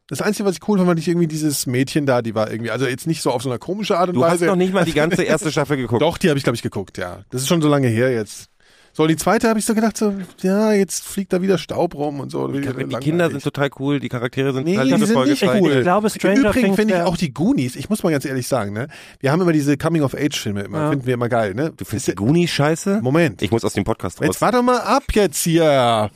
Das 0.10 0.22
Einzige, 0.22 0.48
was 0.48 0.56
ich 0.56 0.68
cool 0.68 0.78
fand, 0.78 0.88
war 0.88 0.96
nicht 0.96 1.08
irgendwie 1.08 1.28
dieses 1.28 1.66
Mädchen 1.66 2.06
da, 2.06 2.22
die 2.22 2.34
war 2.34 2.50
irgendwie, 2.50 2.72
also 2.72 2.88
jetzt 2.88 3.08
nicht 3.08 3.22
so 3.22 3.32
auf 3.32 3.44
so 3.44 3.50
eine 3.50 3.60
komische 3.60 3.98
Art 3.98 4.10
und 4.10 4.16
Du 4.16 4.24
hast 4.24 4.34
Weise. 4.36 4.46
noch 4.46 4.56
nicht 4.56 4.74
mal 4.74 4.86
die 4.86 4.94
ganze 4.94 5.24
erste 5.24 5.52
Staffel 5.52 5.76
geguckt. 5.78 6.02
Doch, 6.02 6.18
die 6.18 6.30
habe 6.30 6.38
ich, 6.38 6.44
glaube 6.44 6.56
ich, 6.56 6.62
geguckt, 6.62 6.98
ja. 6.98 7.20
Das 7.30 7.42
ist 7.42 7.48
schon 7.50 7.62
so 7.62 7.68
lange 7.68 7.88
her 7.88 8.12
jetzt. 8.12 8.50
So, 8.98 9.06
die 9.06 9.16
zweite 9.16 9.48
habe 9.48 9.60
ich 9.60 9.66
so 9.66 9.76
gedacht, 9.76 9.96
so, 9.96 10.12
ja, 10.42 10.72
jetzt 10.74 11.04
fliegt 11.04 11.32
da 11.32 11.40
wieder 11.40 11.60
Staub 11.60 11.94
rum 11.94 12.20
und 12.20 12.32
so. 12.32 12.48
Die, 12.48 12.62
die 12.62 12.96
Kinder 12.96 13.30
sind 13.30 13.44
total 13.44 13.70
cool, 13.78 14.00
die 14.00 14.10
Charaktere 14.10 14.54
sind 14.54 14.64
Nee, 14.64 14.72
total 14.74 14.86
die 14.88 15.06
sind 15.06 15.28
nicht 15.30 15.44
cool. 15.62 15.72
Ich 15.72 15.82
glaube, 15.84 16.10
Stranger 16.10 16.36
Im 16.38 16.46
Übrigen 16.48 16.76
finde 16.76 16.96
ich 16.96 17.02
auch 17.02 17.16
die 17.16 17.32
Goonies, 17.32 17.76
ich 17.76 17.92
muss 17.92 18.02
mal 18.02 18.10
ganz 18.12 18.26
ehrlich 18.26 18.48
sagen, 18.48 18.74
ne? 18.74 18.88
Wir 19.20 19.32
haben 19.32 19.40
immer 19.40 19.54
diese 19.54 19.78
Coming-of-Age-Filme 19.78 20.62
immer, 20.64 20.80
Ja. 20.80 20.90
finden 20.90 21.06
wir 21.06 21.14
immer 21.14 21.30
geil, 21.30 21.54
ne? 21.54 21.72
Du 21.78 21.86
findest 21.86 22.08
die 22.08 22.16
Goonies 22.16 22.50
scheiße? 22.50 23.02
Moment. 23.04 23.44
Ich 23.44 23.52
muss 23.52 23.64
aus 23.64 23.74
dem 23.74 23.84
Podcast 23.84 24.20
raus. 24.20 24.26
Jetzt 24.26 24.42
warte 24.42 24.64
mal 24.64 24.80
ab 24.80 25.04
jetzt 25.14 25.44
hier. 25.44 26.10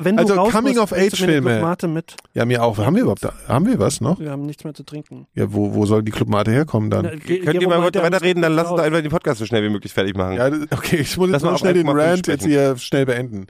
Wenn 0.00 0.16
du 0.16 0.22
Also 0.22 0.34
raus 0.34 0.52
musst, 0.52 0.56
Coming-of-Age 0.58 0.98
bringst 1.00 1.18
du 1.18 1.24
mir 1.24 1.28
eine 1.28 1.32
Filme. 1.32 1.50
Clubmate 1.60 1.88
mit. 1.88 2.14
Ja, 2.34 2.44
mir 2.44 2.62
auch. 2.62 2.76
Haben 2.76 2.96
wir 2.96 3.02
überhaupt, 3.04 3.26
haben 3.48 3.64
wir 3.66 3.78
was 3.78 4.02
noch? 4.02 4.20
Wir 4.20 4.30
haben 4.32 4.44
nichts 4.44 4.64
mehr 4.64 4.74
zu 4.74 4.82
trinken. 4.82 5.28
Ja, 5.34 5.50
wo, 5.50 5.72
wo 5.74 5.86
soll 5.86 6.02
die 6.02 6.12
Clubmate 6.12 6.50
herkommen 6.50 6.90
dann? 6.90 7.06
Na, 7.06 7.14
ge- 7.14 7.38
Könnt 7.38 7.62
ihr 7.62 7.68
mal 7.70 7.82
weiter, 7.82 8.02
weiterreden, 8.02 8.42
dann 8.42 8.52
lass 8.52 8.70
uns 8.70 8.82
einfach 8.82 9.00
den 9.00 9.10
Podcast 9.10 9.38
so 9.38 9.46
schnell 9.46 9.62
wie 9.62 9.70
möglich 9.70 9.94
fertig 9.94 10.14
machen. 10.14 10.34
Ja, 10.36 10.50
das- 10.50 10.60
okay, 10.72 10.96
ich 10.96 11.16
muss 11.16 11.30
jetzt 11.30 11.42
mal 11.42 11.53
mal 11.54 11.56
auf 11.56 11.60
schnell 11.60 11.74
den 11.74 11.88
Rant 11.88 12.26
jetzt 12.26 12.44
hier 12.44 12.76
schnell 12.76 13.06
beenden. 13.06 13.46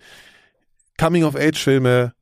Coming-of-Age-Filme, 0.99 2.13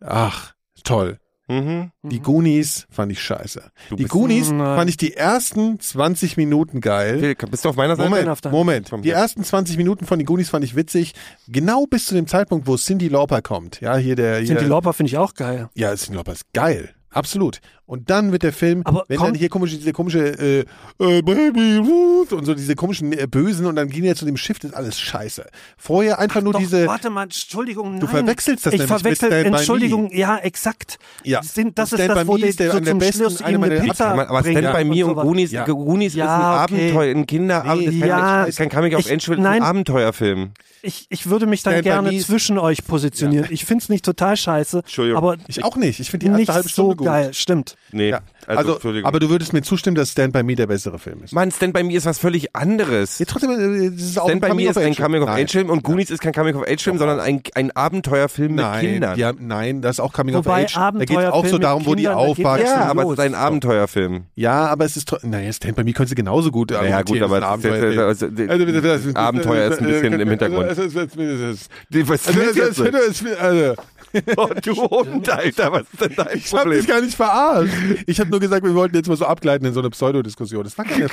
ach, 0.00 0.54
toll. 0.84 1.18
Mhm. 1.48 1.92
Die 2.02 2.20
Goonies 2.20 2.88
fand 2.90 3.12
ich 3.12 3.22
scheiße. 3.22 3.70
Du 3.88 3.96
Die 3.96 4.06
Goonies 4.06 4.50
Nein. 4.50 4.76
fand 4.76 4.90
ich 4.90 4.96
die 4.96 5.14
ersten 5.14 5.78
20 5.78 6.36
Minuten 6.36 6.80
geil. 6.80 7.36
Bist 7.50 7.64
du 7.64 7.68
auf 7.68 7.76
meiner 7.76 7.94
Seite? 7.94 8.10
Moment, 8.50 8.90
Moment. 8.90 9.04
Die 9.04 9.10
ersten 9.10 9.44
20 9.44 9.76
Minuten 9.76 10.06
von 10.06 10.18
den 10.18 10.26
Goonies 10.26 10.50
fand 10.50 10.64
ich 10.64 10.74
witzig. 10.74 11.14
Genau 11.46 11.86
bis 11.86 12.06
zu 12.06 12.14
dem 12.16 12.26
Zeitpunkt, 12.26 12.66
wo 12.66 12.76
Cindy 12.76 13.06
Lauper 13.06 13.42
kommt. 13.42 13.80
Ja, 13.80 13.96
hier 13.96 14.16
der. 14.16 14.38
Hier, 14.38 14.46
Cindy 14.46 14.64
Lauper 14.64 14.92
finde 14.92 15.08
ich 15.10 15.18
auch 15.18 15.34
geil. 15.34 15.68
Ja, 15.74 15.94
Cindy 15.94 16.16
Lauper 16.16 16.32
ist 16.32 16.52
geil. 16.52 16.95
Absolut. 17.16 17.60
Und 17.86 18.10
dann 18.10 18.32
wird 18.32 18.42
der 18.42 18.52
Film, 18.52 18.82
Aber 18.84 19.04
wenn 19.08 19.16
komm- 19.16 19.26
dann 19.28 19.34
hier 19.36 19.48
komische, 19.48 19.76
diese 19.76 19.92
komische, 19.92 20.18
äh, 20.18 20.60
äh, 20.98 21.22
Baby 21.22 21.76
Ruth 21.76 22.32
und 22.32 22.44
so 22.44 22.52
diese 22.52 22.74
komischen 22.74 23.12
äh, 23.12 23.26
Bösen 23.30 23.64
und 23.66 23.76
dann 23.76 23.88
gehen 23.88 24.02
die 24.02 24.08
ja 24.08 24.14
zu 24.16 24.24
dem 24.24 24.36
Schiff, 24.36 24.58
das 24.58 24.72
ist 24.72 24.76
alles 24.76 24.98
scheiße. 25.00 25.46
Vorher 25.78 26.18
einfach 26.18 26.42
nur 26.42 26.52
Doch, 26.52 26.58
diese, 26.60 26.86
warte 26.88 27.10
mal, 27.10 27.22
Entschuldigung. 27.24 28.00
Du 28.00 28.06
nein. 28.06 28.16
verwechselst 28.16 28.66
das 28.66 28.72
ich 28.74 28.80
nämlich 28.80 28.90
mit 28.92 29.00
verwechsel, 29.02 29.28
Stand 29.28 29.44
By 29.44 29.50
Me. 29.50 29.56
Entschuldigung, 29.58 30.10
ja, 30.12 30.36
exakt. 30.38 30.98
Ja. 31.22 31.42
Sind, 31.42 31.78
das 31.78 31.92
Und 31.92 31.98
ist 32.00 32.04
Stand 32.04 32.18
das, 32.20 32.26
wo 32.26 32.36
ist 32.36 32.58
der 32.60 32.70
so 32.72 32.76
an 32.78 32.82
der 32.84 32.90
zum 32.92 32.98
besten- 32.98 33.18
Schluss 33.20 33.42
eine 33.42 33.58
meiner 33.58 33.80
Pizza 33.80 34.08
Aber, 34.10 34.28
aber 34.30 34.40
Stand 34.40 34.72
by 34.76 34.84
Me 34.84 35.04
und 35.06 35.10
sowas. 35.12 35.24
Goonies, 35.24 35.52
Ja. 35.52 35.64
Goonies 35.64 36.12
ist 36.12 36.16
Ja, 36.18 36.64
ein 36.64 36.64
okay. 36.74 36.88
Abenteuer, 36.88 37.14
ein 37.14 37.26
Kinder, 37.26 37.74
Nee, 37.76 37.84
ist, 37.84 37.94
ja. 37.94 38.44
ist 38.44 38.60
Ich- 38.60 38.66
Age 38.66 39.24
Film, 39.24 39.38
ist 39.38 39.42
nein. 39.42 39.62
ein 39.62 39.62
Abenteuerfilm. 39.62 40.50
Ich, 40.82 41.06
ich 41.08 41.28
würde 41.28 41.46
mich 41.46 41.62
dann 41.62 41.72
Stand 41.74 41.84
gerne 41.84 42.14
ist- 42.14 42.26
zwischen 42.26 42.58
euch 42.58 42.84
positionieren. 42.84 43.46
Ich 43.50 43.64
finde 43.64 43.82
es 43.82 43.88
nicht 43.88 44.04
total 44.04 44.36
scheiße, 44.36 44.78
Entschuldigung. 44.78 45.18
aber 45.18 45.36
ich 45.48 45.64
auch 45.64 45.76
nicht. 45.76 45.98
Ich 46.00 46.10
finde 46.10 46.26
die 46.26 46.30
erste 46.30 46.40
nicht 46.40 46.48
halbe 46.52 46.68
Stunde 46.68 46.96
so 46.98 47.04
gut. 47.06 47.12
geil. 47.14 47.34
Stimmt. 47.34 47.76
Nee, 47.92 48.10
Ja. 48.10 48.20
also, 48.46 48.74
Also, 48.76 48.92
aber 49.04 49.18
du 49.20 49.30
würdest 49.30 49.52
mir 49.52 49.62
zustimmen, 49.62 49.94
dass 49.96 50.10
Stand 50.12 50.32
By 50.32 50.42
Me 50.42 50.54
der 50.54 50.66
bessere 50.66 50.98
Film 50.98 51.22
ist. 51.24 51.32
Mann, 51.32 51.50
Stand 51.50 51.72
by 51.72 51.82
Me 51.82 51.94
ist 51.94 52.06
was 52.06 52.18
völlig 52.18 52.54
anderes. 52.54 53.18
Ja, 53.18 53.26
trotzdem, 53.26 53.50
äh, 53.50 53.90
das 53.90 54.02
ist 54.02 54.18
auch 54.18 54.28
Stand 54.28 54.44
ein 54.44 54.50
by 54.50 54.56
Me 54.56 54.68
ist 54.70 54.76
ein 54.78 54.94
Coming-of-Age-Film. 54.94 55.06
Coming 55.06 55.22
of. 55.22 55.28
Age 55.28 55.52
Film 55.52 55.70
und 55.70 55.82
Goonies 55.82 56.10
ist 56.10 56.20
kein 56.20 56.32
Coming 56.32 56.56
of 56.56 56.62
Age 56.68 56.82
Film, 56.82 56.98
sondern 56.98 57.20
ein, 57.20 57.42
ein 57.54 57.70
Abenteuerfilm 57.70 58.54
mit 58.54 58.64
Nein, 58.64 58.80
Kindern. 58.80 59.18
ja, 59.18 59.32
nein, 59.38 59.82
das 59.82 59.96
ist 59.96 60.00
auch 60.00 60.12
Coming 60.12 60.34
Wobei 60.34 60.64
of 60.64 60.64
Age. 60.64 60.74
Da 60.74 60.90
geht 61.04 61.10
es 61.10 61.24
auch 61.26 61.46
so 61.46 61.54
mit 61.56 61.64
darum, 61.64 61.86
wo 61.86 61.94
die 61.94 62.02
Kindern, 62.04 62.18
da 62.18 62.26
geht 62.26 62.46
aufwachsen. 62.46 62.66
ja, 62.66 62.84
aber 62.86 63.02
es 63.04 63.10
ist 63.12 63.20
ein 63.20 63.34
Abenteuerfilm. 63.34 64.24
Ja, 64.34 64.66
aber 64.66 64.84
es 64.84 64.96
ist, 64.96 65.12
naja, 65.24 65.52
Stand 65.52 65.76
By 65.76 65.84
Me 65.84 65.92
könnte 65.92 66.14
genauso 66.14 66.50
gut 66.50 66.70
Ja 66.70 67.02
gut, 67.02 67.20
aber 67.22 67.38
ist 67.38 68.22
das 68.22 69.14
Abenteuer 69.14 69.70
ist 69.70 69.80
ein 69.80 69.86
bisschen 69.86 70.20
im 70.20 70.28
Hintergrund. 70.28 70.68
Also, 70.68 70.82
also, 70.82 71.00
also, 71.00 71.20
also, 71.20 72.08
Was 72.08 72.28
also, 72.28 72.40
also, 72.40 73.56
jetzt? 73.56 73.78
Also, 74.26 74.42
also, 74.54 74.56
Oh, 74.56 74.60
du 74.62 74.74
Hund, 75.12 75.28
Alter, 75.28 75.72
was 75.72 75.82
ist 75.92 76.00
denn 76.00 76.12
dein 76.16 76.38
Ich 76.38 76.52
habe 76.52 76.62
Problem? 76.62 76.78
dich 76.80 76.88
gar 76.88 77.00
nicht 77.00 77.16
verarscht. 77.16 77.72
Ich 78.06 78.20
habe 78.20 78.30
nur 78.30 78.40
gesagt, 78.40 78.64
wir 78.64 78.74
wollten 78.74 78.96
jetzt 78.96 79.08
mal 79.08 79.16
so 79.16 79.26
abgleiten 79.26 79.66
in 79.66 79.72
so 79.74 79.80
eine 79.80 79.90
Pseudodiskussion. 79.90 80.64
Das 80.64 80.76
war 80.78 80.84
keine 80.84 81.08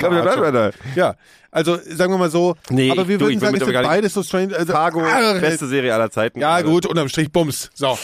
da. 0.52 0.70
Ja, 0.94 1.14
also 1.50 1.78
sagen 1.88 2.12
wir 2.12 2.18
mal 2.18 2.30
so. 2.30 2.56
Nee, 2.70 2.90
aber 2.90 3.08
wir 3.08 3.18
du, 3.18 3.26
würden 3.26 3.34
ich 3.34 3.40
sagen, 3.40 3.56
es 3.56 3.64
sind 3.64 3.72
beides 3.82 4.14
so 4.14 4.22
strange. 4.22 4.56
Also, 4.56 4.72
Fargo, 4.72 5.00
Ah, 5.02 5.38
beste 5.40 5.66
Serie 5.66 5.94
aller 5.94 6.10
Zeiten. 6.10 6.40
Ja 6.40 6.60
gut, 6.62 6.86
unterm 6.86 7.08
Strich 7.08 7.30
Bums. 7.30 7.70
So, 7.74 7.98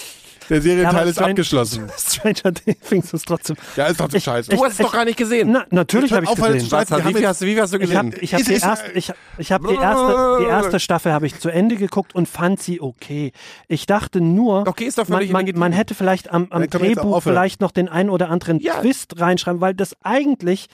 der 0.50 0.60
Serienteil 0.60 0.94
aber 1.00 1.04
ist 1.06 1.14
Strange- 1.16 1.30
abgeschlossen. 1.30 1.88
Stranger 1.98 2.52
Things 2.88 3.12
ist 3.12 3.26
trotzdem. 3.26 3.56
Ja, 3.76 3.86
ist 3.86 3.96
trotzdem 3.96 4.20
scheiße. 4.20 4.50
Du 4.50 4.62
hast 4.64 4.72
es 4.72 4.78
doch 4.78 4.92
gar 4.92 5.04
nicht 5.04 5.16
gesehen. 5.16 5.50
Na, 5.52 5.64
natürlich 5.70 6.12
habe 6.12 6.24
ich 6.24 6.30
Aufhören 6.30 6.52
gesehen. 6.54 6.70
Was, 6.72 6.90
wie, 6.90 7.14
viel 7.14 7.26
hast, 7.26 7.40
du- 7.40 7.46
wie 7.46 7.52
viel 7.54 7.62
hast 7.62 7.72
du 7.72 7.76
Ich 7.76 7.80
gesehen? 7.82 7.96
habe 7.96 8.16
ich 8.20 8.34
hab 8.34 8.40
Ist 8.40 8.48
die, 8.50 8.54
es- 8.54 8.62
erste, 8.62 8.92
ich, 8.92 9.12
ich 9.38 9.52
hab 9.52 9.66
die, 9.66 9.74
erste, 9.74 10.38
die 10.40 10.46
erste 10.46 10.80
Staffel 10.80 11.12
habe 11.12 11.26
ich 11.26 11.38
zu 11.38 11.48
Ende 11.48 11.76
geguckt 11.76 12.14
und 12.14 12.28
fand 12.28 12.60
sie 12.62 12.80
okay. 12.80 13.32
Ich 13.68 13.86
dachte 13.86 14.20
nur, 14.20 14.66
Okay, 14.68 14.84
ist 14.84 14.98
doch 14.98 15.08
man, 15.08 15.26
man, 15.30 15.46
man 15.54 15.72
hätte 15.72 15.94
vielleicht 15.94 16.30
am, 16.30 16.48
am 16.50 16.68
Drehbuch 16.68 17.22
vielleicht 17.22 17.60
noch 17.60 17.70
den 17.70 17.88
einen 17.88 18.10
oder 18.10 18.28
anderen 18.28 18.58
Ja. 18.60 18.80
Twist 18.80 19.20
reinschreiben, 19.20 19.60
weil 19.60 19.74
das 19.74 19.96
eigentlich, 20.02 20.66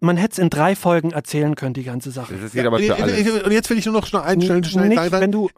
man 0.00 0.16
hätte 0.16 0.32
es 0.32 0.38
in 0.38 0.50
drei 0.50 0.76
Folgen 0.76 1.10
erzählen 1.12 1.54
können, 1.56 1.74
die 1.74 1.82
ganze 1.84 2.10
Sache. 2.10 2.34
Das 2.40 2.52
geht 2.52 2.64
aber 2.66 2.78
für 2.78 2.94
alles. 2.94 3.42
Und 3.42 3.52
jetzt 3.52 3.68
will 3.70 3.78
ich 3.78 3.86
nur 3.86 3.94
noch 3.94 4.06
schnell 4.06 4.22
einen 4.22 4.42
schnell, 4.42 4.62
schnell 4.64 4.88
Nicht, 4.88 4.98
sagen, 4.98 5.12
wenn 5.20 5.32
du, 5.32 5.50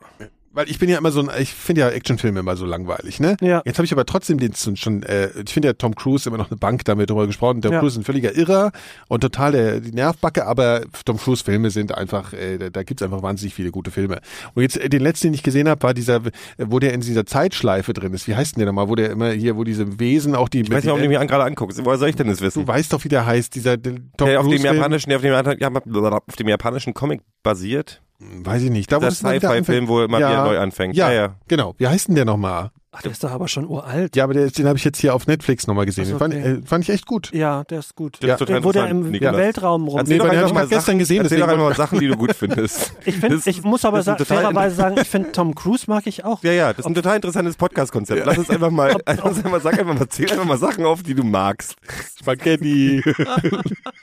weil 0.52 0.68
ich 0.68 0.78
bin 0.78 0.88
ja 0.88 0.98
immer 0.98 1.12
so 1.12 1.20
ein, 1.20 1.30
ich 1.40 1.54
finde 1.54 1.82
ja 1.82 1.88
Actionfilme 1.90 2.40
immer 2.40 2.56
so 2.56 2.66
langweilig, 2.66 3.20
ne? 3.20 3.36
Ja. 3.40 3.62
Jetzt 3.64 3.78
habe 3.78 3.86
ich 3.86 3.92
aber 3.92 4.04
trotzdem 4.04 4.38
den 4.38 4.54
schon, 4.54 5.02
äh, 5.04 5.28
ich 5.44 5.52
finde 5.52 5.68
ja 5.68 5.74
Tom 5.74 5.94
Cruise 5.94 6.28
immer 6.28 6.38
noch 6.38 6.50
eine 6.50 6.58
Bank 6.58 6.84
damit 6.84 7.08
drüber 7.10 7.26
gesprochen. 7.26 7.62
Tom 7.62 7.72
Ja. 7.72 7.78
Cruise 7.78 7.94
ist 7.94 8.02
ein 8.02 8.04
völliger 8.04 8.34
Irrer 8.34 8.72
und 9.08 9.20
total 9.20 9.52
der 9.52 9.80
die 9.80 9.92
Nervbacke, 9.92 10.46
aber 10.46 10.82
Tom 11.04 11.18
Cruise 11.18 11.44
Filme 11.44 11.70
sind 11.70 11.94
einfach, 11.96 12.32
äh, 12.32 12.58
da, 12.58 12.70
da 12.70 12.82
gibt's 12.82 13.02
einfach 13.02 13.22
wahnsinnig 13.22 13.54
viele 13.54 13.70
gute 13.70 13.92
Filme. 13.92 14.20
Und 14.54 14.62
jetzt 14.62 14.76
äh, 14.76 14.88
den 14.88 15.02
letzten, 15.02 15.28
den 15.28 15.34
ich 15.34 15.44
gesehen 15.44 15.68
habe, 15.68 15.82
war 15.84 15.94
dieser, 15.94 16.16
äh, 16.16 16.30
wo 16.66 16.80
der 16.80 16.94
in 16.94 17.00
dieser 17.00 17.26
Zeitschleife 17.26 17.92
drin 17.92 18.12
ist. 18.12 18.26
Wie 18.26 18.34
heißt 18.34 18.56
denn 18.56 18.60
der 18.60 18.66
nochmal? 18.66 18.88
Wo 18.88 18.96
der 18.96 19.10
immer 19.10 19.30
hier, 19.30 19.56
wo 19.56 19.62
diese 19.62 20.00
Wesen 20.00 20.34
auch 20.34 20.48
die, 20.48 20.62
Ich 20.62 20.70
weiß 20.70 20.82
nicht, 20.82 20.92
ob 20.92 21.00
du 21.00 21.08
mir 21.08 21.24
gerade 21.26 21.44
anguckst. 21.44 21.84
Woher 21.84 21.98
soll 21.98 22.08
ich 22.08 22.16
denn 22.16 22.26
das 22.26 22.38
du 22.38 22.46
wissen? 22.46 22.66
weißt 22.66 22.92
doch, 22.92 23.04
wie 23.04 23.08
der 23.08 23.24
heißt, 23.24 23.54
dieser 23.54 23.80
Tom 23.80 24.00
Der 24.18 24.40
auf 24.40 24.46
dem 24.46 24.58
Cruise 24.58 24.64
japanischen, 24.64 25.10
der 25.10 25.18
auf 25.18 25.22
dem, 25.22 25.58
ja, 25.60 25.70
auf 26.10 26.36
dem 26.36 26.48
japanischen 26.48 26.92
Comic 26.92 27.20
basiert. 27.44 28.02
Weiß 28.20 28.62
ich 28.62 28.70
nicht. 28.70 28.92
Da 28.92 28.98
Der 28.98 29.08
das 29.08 29.22
mal 29.22 29.34
wieder 29.34 29.48
Sci-Fi-Film, 29.48 29.88
wo 29.88 30.02
immer 30.02 30.18
wieder 30.18 30.44
neu 30.44 30.58
anfängt. 30.58 30.94
Ja, 30.94 31.10
Ja, 31.10 31.22
ja. 31.22 31.34
genau. 31.48 31.74
Wie 31.78 31.86
heißt 31.86 32.08
denn 32.08 32.14
der 32.14 32.26
nochmal? 32.26 32.70
Ach, 32.92 33.02
der 33.02 33.12
ist 33.12 33.22
doch 33.22 33.30
aber 33.30 33.46
schon 33.46 33.68
uralt. 33.68 34.16
Ja, 34.16 34.24
aber 34.24 34.34
der, 34.34 34.50
den 34.50 34.66
habe 34.66 34.76
ich 34.76 34.84
jetzt 34.84 34.98
hier 34.98 35.14
auf 35.14 35.28
Netflix 35.28 35.68
nochmal 35.68 35.86
gesehen. 35.86 36.06
So, 36.06 36.12
Den 36.14 36.18
fand, 36.18 36.34
okay. 36.34 36.52
äh, 36.54 36.62
fand 36.66 36.82
ich 36.84 36.90
echt 36.90 37.06
gut. 37.06 37.30
Ja, 37.32 37.62
der 37.64 37.78
ist 37.78 37.94
gut. 37.94 38.18
Das 38.20 38.32
ist 38.32 38.38
total 38.38 38.56
Der, 38.56 38.64
wo 38.64 38.72
der 38.72 38.82
interessant, 38.82 39.06
im 39.06 39.12
Nikolas. 39.12 39.36
Weltraum 39.36 39.88
rum. 39.88 40.00
Nee, 40.00 40.18
den 40.18 40.22
einfach 40.22 40.36
hab 40.36 40.46
ich 40.48 40.52
mal 40.52 40.62
mal 40.64 40.68
gestern 40.68 40.98
gesehen, 40.98 41.22
Erzähl 41.22 41.38
doch 41.38 41.48
einfach 41.48 41.64
mal 41.64 41.74
Sachen, 41.76 42.00
die 42.00 42.08
du 42.08 42.16
gut 42.16 42.34
findest. 42.34 42.92
Ich, 43.04 43.16
find, 43.16 43.46
ich 43.46 43.62
muss 43.62 43.84
aber 43.84 44.02
sa 44.02 44.16
fairerweise 44.16 44.74
sagen, 44.74 44.96
ich 45.00 45.08
finde 45.08 45.32
Tom 45.32 45.54
Cruise 45.54 45.84
mag 45.86 46.06
ich 46.06 46.24
auch. 46.24 46.42
Ja, 46.42 46.52
ja, 46.52 46.70
das 46.72 46.80
ist 46.80 46.86
ein 46.86 46.94
total 46.94 47.16
interessantes 47.16 47.56
Podcast-Konzept. 47.56 48.26
Lass 48.26 48.38
uns 48.38 48.50
einfach 48.50 48.70
mal, 48.70 48.96
einfach, 49.06 49.32
sag 49.62 49.78
einfach 49.78 49.94
mal, 49.98 50.08
zähl 50.08 50.30
einfach 50.30 50.44
mal 50.44 50.58
Sachen 50.58 50.84
auf, 50.84 51.02
die 51.02 51.14
du 51.14 51.22
magst. 51.22 51.76
Spaghetti. 52.18 53.02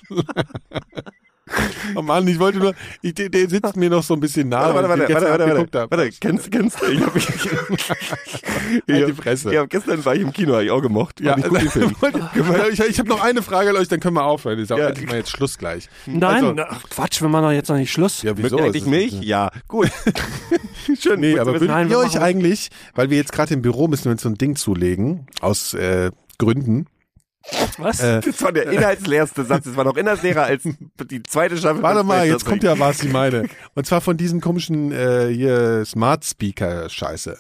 oh 1.95 2.01
Mann, 2.01 2.27
ich 2.27 2.39
wollte 2.39 2.59
nur, 2.59 2.73
ich, 3.01 3.13
der, 3.13 3.29
der 3.29 3.49
sitzt 3.49 3.75
mir 3.75 3.89
noch 3.89 4.03
so 4.03 4.13
ein 4.13 4.19
bisschen 4.19 4.49
nah, 4.49 4.73
Warte, 4.73 4.75
warte, 4.75 4.89
weil 4.89 5.09
ich 5.09 5.15
warte, 5.15 5.25
warte, 5.29 5.43
gestern 5.45 5.49
warte, 5.49 5.57
warte, 5.57 5.79
habe. 5.79 5.91
warte, 5.97 6.11
kennst, 6.19 6.51
kennst, 6.51 6.77
ich 6.83 7.01
hab, 7.01 7.15
ich, 8.87 8.93
Halt 8.93 9.07
die 9.07 9.13
Fresse. 9.13 9.53
Ja, 9.53 9.65
gestern 9.65 10.03
war 10.05 10.15
ich 10.15 10.21
im 10.21 10.33
Kino, 10.33 10.53
hab 10.55 10.61
ich 10.61 10.71
auch 10.71 10.81
gemocht. 10.81 11.19
Ja, 11.21 11.37
ich 11.37 11.69
Film. 11.71 11.95
ich, 12.71 12.79
ich 12.79 12.99
habe 12.99 13.09
noch 13.09 13.23
eine 13.23 13.41
Frage 13.41 13.69
an 13.71 13.75
euch, 13.77 13.87
dann 13.87 13.99
können 13.99 14.15
wir 14.15 14.23
aufhören. 14.25 14.59
Ich 14.59 14.67
sag, 14.67 14.77
Ja. 14.77 14.87
endlich 14.89 15.07
mal 15.07 15.17
jetzt 15.17 15.31
Schluss 15.31 15.57
gleich. 15.57 15.89
Nein, 16.05 16.59
Also- 16.59 16.77
Quatsch, 16.89 17.21
wir 17.21 17.29
machen 17.29 17.43
doch 17.43 17.51
jetzt 17.51 17.69
noch 17.69 17.77
nicht 17.77 17.91
Schluss. 17.91 18.21
Ja, 18.23 18.37
ihr 18.37 18.63
eigentlich 18.63 18.85
Milch? 18.85 19.13
Ja, 19.21 19.51
gut. 19.67 19.89
Schön. 20.99 21.19
Nee, 21.19 21.39
aber 21.39 21.53
würdet 21.53 21.69
Nein, 21.69 21.87
ihr 21.87 21.91
wir 21.91 21.99
euch 21.99 22.19
eigentlich, 22.19 22.69
weil 22.95 23.09
wir 23.09 23.17
jetzt 23.17 23.31
gerade 23.31 23.53
im 23.53 23.61
Büro 23.61 23.87
müssen 23.87 24.05
wir 24.05 24.11
uns 24.11 24.21
so 24.21 24.29
ein 24.29 24.35
Ding 24.35 24.55
zulegen, 24.55 25.27
aus 25.41 25.73
äh, 25.73 26.11
Gründen. 26.37 26.87
Was? 27.77 27.99
Äh, 28.01 28.19
das 28.21 28.41
war 28.41 28.51
der 28.51 28.69
inhaltsleerste 28.71 29.45
Satz. 29.45 29.63
Das 29.65 29.75
war 29.77 29.85
noch 29.85 29.95
inhaltsleerer 29.95 30.43
als 30.43 30.63
die 31.09 31.23
zweite 31.23 31.55
Staffel. 31.57 31.81
Warte 31.81 32.03
mal, 32.03 32.27
jetzt 32.27 32.45
kommt 32.45 32.63
ja 32.63 32.77
was, 32.77 33.01
ich 33.03 33.11
meine. 33.11 33.47
Und 33.75 33.85
zwar 33.85 34.01
von 34.01 34.17
diesen 34.17 34.41
komischen 34.41 34.91
äh, 34.91 35.27
hier 35.33 35.85
Smart 35.85 36.25
Speaker 36.25 36.89
Scheiße. 36.89 37.37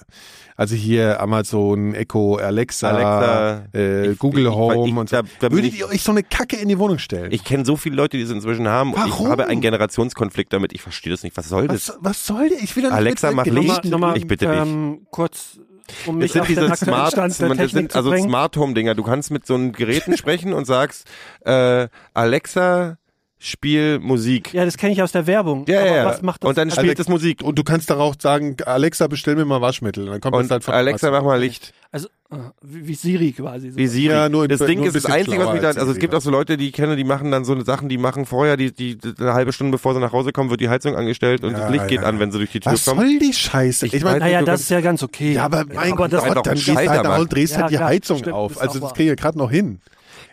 Also 0.55 0.75
hier 0.75 1.19
Amazon, 1.19 1.93
Echo, 1.93 2.37
Alexa, 2.37 2.89
Alexa, 2.89 3.63
äh, 3.75 4.11
ich- 4.11 4.17
Google 4.19 4.45
ich- 4.47 4.51
Home 4.53 4.87
ich- 4.87 4.95
und 4.95 5.09
so. 5.09 5.17
da- 5.17 5.23
da 5.39 5.51
Würdet 5.51 5.73
ich- 5.73 5.79
ihr 5.79 5.87
euch 5.89 6.01
so 6.01 6.11
eine 6.11 6.23
Kacke 6.23 6.55
in 6.55 6.67
die 6.69 6.79
Wohnung 6.79 6.97
stellen? 6.99 7.31
Ich 7.31 7.43
kenne 7.43 7.65
so 7.65 7.75
viele 7.75 7.95
Leute, 7.95 8.17
die 8.17 8.23
es 8.23 8.31
inzwischen 8.31 8.67
haben. 8.67 8.93
Und 8.93 8.99
Warum? 9.01 9.25
Ich 9.25 9.31
habe 9.31 9.45
einen 9.47 9.61
Generationskonflikt 9.61 10.53
damit. 10.53 10.73
Ich 10.73 10.81
verstehe 10.81 11.11
das 11.11 11.21
nicht. 11.23 11.35
Was 11.37 11.49
soll 11.49 11.67
das? 11.67 11.89
was, 11.89 11.97
was 12.01 12.25
soll 12.25 12.49
der? 12.49 12.59
Ich 12.63 12.75
will 12.75 12.83
doch 12.83 12.89
nicht 12.91 12.97
Alexa, 12.97 13.27
mit 13.27 13.35
mach 13.35 13.45
Licht. 13.45 13.67
Nochmal, 13.67 13.89
nochmal, 13.91 14.17
Ich 14.17 14.25
bitte 14.25 14.47
dich. 14.47 14.57
ähm, 14.59 15.05
kurz, 15.11 15.59
um 16.05 16.17
Es 16.17 16.23
mich 16.23 16.31
sind 16.33 16.41
auf 16.41 16.47
den 16.47 16.55
diese 16.55 16.71
aktuellen 16.71 16.95
Smart, 16.95 17.11
Stand 17.11 17.39
der 17.39 17.49
Technik 17.49 17.71
sind 17.71 17.95
also. 17.95 18.15
Smart 18.17 18.57
Home 18.57 18.73
Dinger. 18.73 18.95
Du 18.95 19.03
kannst 19.03 19.31
mit 19.31 19.45
so 19.45 19.55
einem 19.55 19.71
Geräten 19.71 20.17
sprechen 20.17 20.53
und 20.53 20.65
sagst, 20.65 21.07
äh, 21.45 21.87
Alexa, 22.13 22.97
spiel 23.39 23.99
Musik. 23.99 24.53
Ja, 24.53 24.65
das 24.65 24.77
kenne 24.77 24.93
ich 24.93 25.01
aus 25.01 25.11
der 25.11 25.27
Werbung. 25.27 25.65
Ja, 25.67 25.81
Aber 25.81 25.95
ja, 25.95 26.05
was 26.05 26.21
macht 26.21 26.43
das? 26.43 26.49
Und 26.49 26.57
dann 26.57 26.71
spielt 26.71 26.99
es 26.99 27.07
Musik. 27.07 27.43
Und 27.43 27.57
du 27.59 27.63
kannst 27.63 27.89
darauf 27.89 28.15
sagen, 28.19 28.57
Alexa, 28.65 29.07
bestell 29.07 29.35
mir 29.35 29.45
mal 29.45 29.61
Waschmittel. 29.61 30.05
Und 30.05 30.11
dann 30.11 30.21
kommt 30.21 30.35
das 30.35 30.43
Und 30.45 30.51
halt 30.51 30.63
von 30.63 30.73
Alexa, 30.73 31.11
mach 31.11 31.21
mal 31.23 31.39
Licht. 31.39 31.71
also, 31.91 32.07
äh, 32.31 32.35
wie, 32.63 32.95
Siri 32.95 33.31
quasi. 33.33 33.69
So. 33.69 33.77
Wie 33.77 33.85
Siri. 33.87 34.11
Ja, 34.13 34.27
nur- 34.27 34.47
das 34.47 34.59
Ding 34.59 34.79
nur 34.79 34.87
ist 34.87 34.95
das 34.95 35.05
Einzige, 35.05 35.37
was 35.37 35.53
mich 35.53 35.61
da, 35.61 35.67
als 35.67 35.77
also 35.77 35.91
es 35.91 35.99
gibt 35.99 36.15
auch 36.15 36.21
so 36.21 36.31
Leute, 36.31 36.57
die 36.57 36.67
ich 36.69 36.73
kenne, 36.73 36.95
die 36.95 37.03
machen 37.03 37.29
dann 37.31 37.45
so 37.45 37.53
eine 37.53 37.63
Sachen, 37.63 37.89
die 37.89 37.99
machen 37.99 38.25
vorher, 38.25 38.57
die, 38.57 38.71
die, 38.73 38.97
eine 39.19 39.33
halbe 39.33 39.53
Stunde 39.53 39.71
bevor 39.73 39.93
sie 39.93 39.99
nach 39.99 40.13
Hause 40.13 40.31
kommen, 40.31 40.49
wird 40.49 40.59
die 40.61 40.69
Heizung 40.69 40.95
angestellt 40.95 41.43
und 41.43 41.51
Ja, 41.53 41.59
das 41.59 41.71
Licht 41.71 41.87
geht 41.89 42.01
ja. 42.01 42.07
an, 42.07 42.19
wenn 42.19 42.31
sie 42.31 42.39
durch 42.39 42.51
die 42.51 42.59
Tür 42.59 42.71
Was 42.71 42.85
kommen. 42.85 43.01
soll 43.01 43.19
die 43.19 43.33
Scheiße? 43.33 43.85
Ich 43.85 43.93
Ich, 43.93 44.03
meine, 44.03 44.19
Naja, 44.19 44.41
das 44.41 44.61
ist 44.61 44.69
ja 44.71 44.81
ganz 44.81 45.03
okay. 45.03 45.33
ja, 45.33 45.45
aber 45.45 45.63
mein 45.71 45.93
aber 45.93 46.07
das, 46.09 46.23
doch 46.23 46.33
Gott, 46.33 46.47
dann 46.47 46.55
gehst 46.55 46.67
du 46.67 46.75
halt 46.75 47.05
da 47.05 47.17
und 47.17 47.31
drehst 47.33 47.53
Ja, 47.53 47.59
halt 47.61 47.71
die 47.71 47.75
klar, 47.75 47.89
Heizung 47.89 48.17
stimmt, 48.17 48.35
auf. 48.35 48.59
Also 48.59 48.79
das 48.79 48.93
kriege 48.95 49.11
ich 49.13 49.17
gerade 49.19 49.37
noch 49.37 49.51
hin. 49.51 49.79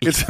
Jetzt, 0.05 0.28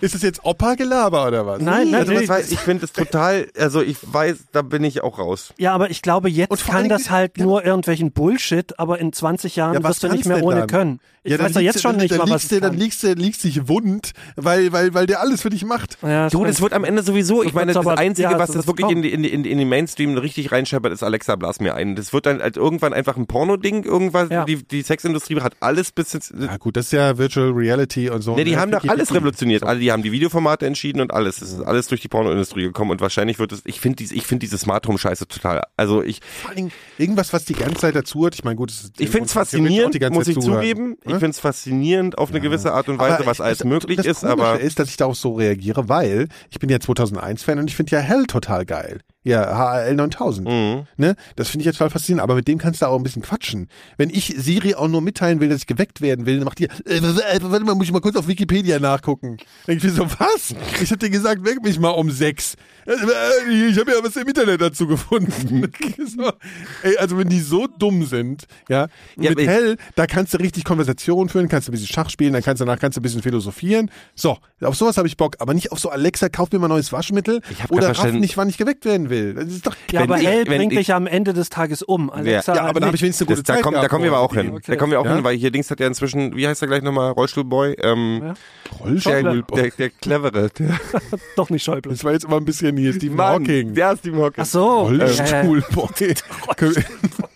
ist 0.00 0.14
das 0.14 0.22
jetzt 0.22 0.44
Opa-Gelaber 0.44 1.26
oder 1.26 1.46
was? 1.46 1.60
Nein, 1.60 1.90
nein, 1.90 2.00
Also 2.00 2.14
was 2.14 2.28
weiß, 2.28 2.50
ich 2.52 2.58
finde 2.60 2.84
es 2.84 2.92
total, 2.92 3.48
also 3.58 3.80
ich 3.82 3.96
weiß, 4.02 4.36
da 4.52 4.62
bin 4.62 4.84
ich 4.84 5.02
auch 5.02 5.18
raus. 5.18 5.52
Ja, 5.58 5.72
aber 5.74 5.90
ich 5.90 6.02
glaube, 6.02 6.28
jetzt 6.30 6.66
kann 6.66 6.88
das 6.88 7.10
halt 7.10 7.38
nur 7.38 7.64
irgendwelchen 7.64 8.12
Bullshit, 8.12 8.78
aber 8.78 8.98
in 8.98 9.12
20 9.12 9.56
Jahren 9.56 9.74
Ja, 9.74 9.82
wirst 9.84 10.02
du 10.02 10.08
nicht 10.08 10.26
mehr 10.26 10.42
ohne 10.42 10.60
dann? 10.60 10.68
können. 10.68 11.00
Ich 11.22 11.32
Ja, 11.32 11.38
weiß 11.38 11.52
doch 11.52 11.60
liegst 11.60 11.74
jetzt 11.74 11.82
schon 11.82 11.96
nicht 11.96 12.16
mal, 12.16 12.30
was 12.30 12.48
du, 12.48 12.60
dann 12.60 12.74
liegst 12.78 13.02
du, 13.02 13.12
liegst 13.12 13.44
dich 13.44 13.68
wund, 13.68 14.12
weil, 14.36 14.72
weil, 14.72 14.94
weil 14.94 15.04
der 15.06 15.20
alles 15.20 15.42
für 15.42 15.50
dich 15.50 15.64
macht. 15.66 15.98
Ja, 16.02 16.28
Du, 16.30 16.44
das 16.46 16.62
wird 16.62 16.72
am 16.72 16.82
Ende 16.84 17.02
sowieso, 17.02 17.42
ich 17.42 17.52
meine, 17.52 17.74
das 17.74 17.76
aber- 17.86 17.98
Einzige, 17.98 18.30
ja, 18.30 18.38
was 18.38 18.52
das 18.52 18.66
wirklich 18.66 18.88
in, 18.88 19.04
in, 19.04 19.24
in, 19.24 19.44
in 19.44 19.58
den 19.58 19.68
Mainstream 19.68 20.16
richtig 20.16 20.50
reinscheppert, 20.50 20.92
ist 20.92 21.02
Alexa, 21.02 21.36
blas 21.36 21.60
mir 21.60 21.74
ein. 21.74 21.94
Das 21.94 22.14
wird 22.14 22.24
dann 22.24 22.40
halt 22.40 22.56
irgendwann 22.56 22.94
einfach 22.94 23.18
ein 23.18 23.26
Porno-Ding, 23.26 23.84
irgendwas, 23.84 24.30
Ja. 24.30 24.44
die, 24.46 24.56
die 24.66 24.80
Sexindustrie 24.80 25.38
hat 25.42 25.54
alles 25.60 25.92
bis 25.92 26.14
jetzt, 26.14 26.32
Ja 26.38 26.56
gut, 26.56 26.76
das 26.78 26.86
ist 26.86 26.92
ja 26.92 27.18
Virtual 27.18 27.50
Reality 27.50 28.08
und 28.08 28.22
so. 28.22 28.34
Ne, 28.34 28.44
die 28.44 28.56
haben 28.56 28.70
doch 28.70 28.80
Ficky, 28.80 28.94
alles 29.10 29.20
revolutioniert. 29.20 29.62
Alle, 29.64 29.80
die 29.80 29.92
haben 29.92 30.02
die 30.02 30.12
Videoformate 30.12 30.66
entschieden 30.66 31.00
und 31.00 31.12
alles. 31.12 31.42
Es 31.42 31.52
ist 31.52 31.60
alles 31.60 31.88
durch 31.88 32.00
die 32.00 32.08
Pornoindustrie 32.08 32.62
gekommen 32.62 32.90
und 32.90 33.00
wahrscheinlich 33.00 33.38
wird 33.38 33.52
es. 33.52 33.62
Ich 33.64 33.80
finde 33.80 33.96
diese, 33.96 34.14
ich 34.14 34.26
finde 34.26 34.40
diese 34.46 34.58
Smart 34.58 34.86
Home 34.86 34.98
Scheiße 34.98 35.26
total. 35.28 35.62
Also 35.76 36.02
ich, 36.02 36.20
Vor 36.42 36.54
Dingen 36.54 36.72
irgendwas, 36.98 37.32
was 37.32 37.44
die 37.44 37.54
ganze 37.54 37.76
Zeit 37.80 37.94
dazu 37.96 38.26
hat. 38.26 38.34
Ich 38.34 38.44
meine, 38.44 38.56
gut, 38.56 38.70
ist 38.70 38.92
ich 38.98 39.08
finde 39.10 39.26
es 39.26 39.32
faszinierend, 39.32 39.98
muss 40.12 40.28
ich 40.28 40.38
zuhören. 40.38 40.60
zugeben. 40.60 40.96
Ich 41.02 41.06
Ne? 41.06 41.14
finde 41.14 41.30
es 41.30 41.40
faszinierend 41.40 42.18
auf 42.18 42.30
eine 42.30 42.40
gewisse 42.40 42.72
Art 42.72 42.88
und 42.88 42.98
Weise, 42.98 43.16
Aber 43.16 43.26
was 43.26 43.38
ich- 43.38 43.44
alles 43.44 43.58
das, 43.58 43.66
möglich 43.66 43.96
das 43.96 44.06
ist. 44.06 44.24
Aber 44.24 44.60
ist, 44.60 44.78
dass 44.78 44.88
ich 44.88 44.96
darauf 44.96 45.16
so 45.16 45.34
reagiere, 45.34 45.88
weil 45.88 46.28
ich 46.50 46.58
bin 46.58 46.68
ja 46.70 46.78
2001-Fan 46.78 47.58
und 47.58 47.68
ich 47.68 47.76
finde 47.76 47.92
ja 47.96 48.00
Hell 48.00 48.26
total 48.26 48.64
geil. 48.64 49.00
Ja, 49.22 49.54
HAL 49.56 49.94
9000. 49.96 50.48
Mhm. 50.48 50.86
Ne? 50.96 51.14
Das 51.36 51.48
finde 51.50 51.62
ich 51.62 51.66
ja 51.66 51.72
total 51.72 51.90
faszinierend, 51.90 52.22
aber 52.22 52.34
mit 52.36 52.48
dem 52.48 52.56
kannst 52.56 52.80
du 52.80 52.86
auch 52.86 52.96
ein 52.96 53.02
bisschen 53.02 53.20
quatschen. 53.20 53.68
Wenn 53.98 54.08
ich 54.08 54.34
Siri 54.38 54.74
auch 54.74 54.88
nur 54.88 55.02
mitteilen 55.02 55.40
will, 55.40 55.50
dass 55.50 55.58
ich 55.58 55.66
geweckt 55.66 56.00
werden 56.00 56.24
will, 56.24 56.36
dann 56.36 56.44
macht 56.46 56.58
die, 56.58 56.64
äh, 56.64 57.02
warte 57.42 57.64
mal, 57.64 57.74
muss 57.74 57.86
ich 57.86 57.92
mal 57.92 58.00
kurz 58.00 58.16
auf 58.16 58.28
Wikipedia 58.28 58.78
nachgucken. 58.78 59.36
Dann 59.66 59.78
denk 59.78 59.84
ich 59.84 59.84
mir 59.84 59.90
so, 59.90 60.06
was? 60.18 60.54
Ich 60.82 60.90
hab 60.90 61.00
dir 61.00 61.10
gesagt, 61.10 61.44
weck 61.44 61.62
mich 61.62 61.78
mal 61.78 61.90
um 61.90 62.10
sechs. 62.10 62.54
Äh, 62.86 62.92
äh, 62.92 63.68
Ich 63.68 63.78
habe 63.78 63.90
ja 63.90 63.98
was 64.02 64.16
im 64.16 64.26
Internet 64.26 64.62
dazu 64.62 64.86
gefunden. 64.86 65.70
so, 66.06 66.32
ey, 66.82 66.96
also 66.96 67.18
wenn 67.18 67.28
die 67.28 67.40
so 67.40 67.66
dumm 67.66 68.06
sind, 68.06 68.46
ja, 68.70 68.86
Ja, 69.18 69.30
mit 69.32 69.46
Hell, 69.46 69.76
da 69.96 70.06
kannst 70.06 70.32
du 70.32 70.38
richtig 70.38 70.64
Konversationen 70.64 71.28
führen, 71.28 71.48
kannst 71.48 71.68
du 71.68 71.72
ein 71.72 71.74
bisschen 71.74 71.88
Schach 71.92 72.08
spielen, 72.08 72.32
dann 72.32 72.42
kannst 72.42 72.62
du 72.62 72.64
danach 72.64 72.80
kannst 72.80 72.96
du 72.96 73.00
ein 73.00 73.02
bisschen 73.02 73.22
philosophieren. 73.22 73.90
So, 74.14 74.38
auf 74.62 74.76
sowas 74.76 74.96
habe 74.96 75.08
ich 75.08 75.18
Bock, 75.18 75.36
aber 75.40 75.52
nicht 75.52 75.72
auf 75.72 75.78
so 75.78 75.90
Alexa, 75.90 76.30
kauf 76.30 76.50
mir 76.52 76.58
mal 76.58 76.68
neues 76.68 76.90
Waschmittel 76.90 77.42
Ich 77.50 77.70
oder 77.70 77.90
raff 77.90 78.12
nicht, 78.12 78.38
wann 78.38 78.48
ich 78.48 78.56
geweckt 78.56 78.86
werden 78.86 79.09
will. 79.10 79.34
Das 79.34 79.44
ist 79.48 79.66
doch 79.66 79.74
Ja, 79.92 80.02
aber 80.02 80.18
ich- 80.18 80.26
Hell 80.26 80.44
bringt 80.44 80.72
ich- 80.72 80.78
dich 80.78 80.94
am 80.94 81.06
Ende 81.06 81.32
des 81.34 81.50
Tages 81.50 81.82
um. 81.82 82.10
Alexa 82.10 82.54
Ja, 82.54 82.62
aber 82.64 82.80
da 82.80 82.86
habe 82.86 82.96
ich 82.96 83.02
wenigstens 83.02 83.26
eine 83.28 83.34
gute 83.36 83.42
das, 83.42 83.46
da, 83.46 83.54
Zeit 83.54 83.62
kommen, 83.62 83.74
da 83.74 83.80
gehabt 83.80 83.90
kommen 83.90 84.04
wir 84.04 84.12
aber 84.12 84.20
auch 84.20 84.34
hin. 84.34 84.54
mit 84.54 84.68
Da 84.68 84.76
kommen 84.76 84.92
wir 84.92 85.00
auch 85.00 85.04
Ja? 85.04 85.14
hin, 85.16 85.24
weil 85.24 85.36
hier 85.36 85.50
Dings 85.50 85.70
hat 85.70 85.80
ja 85.80 85.86
inzwischen, 85.86 86.34
wie 86.36 86.46
heißt 86.48 86.62
er 86.62 86.68
gleich 86.68 86.82
nochmal, 86.82 87.10
Rollstuhlboy? 87.12 87.74
Ähm, 87.82 88.20
Ja. 88.22 88.34
der, 88.78 88.80
Rollstuhl. 88.80 89.44
der, 89.56 89.70
der 89.70 89.90
clevere. 89.90 90.48
Der, 90.58 90.68
doch 91.36 91.50
nicht 91.50 91.62
Schäuble. 91.64 91.92
Das 91.92 92.04
war 92.04 92.12
jetzt 92.12 92.24
immer 92.24 92.36
ein 92.36 92.44
bisschen 92.44 92.76
hier 92.76 92.92
Stephen 92.92 93.16
Mann, 93.16 93.42
Hawking. 93.42 93.74
der 93.74 93.92
ist 93.92 93.98
Stephen 94.00 94.20
Hawking. 94.20 94.42
Ach 94.42 94.46
so. 94.46 94.90
Ja, 94.92 95.06
ja. 95.06 95.40
Rollstuhlboy. 95.42 96.14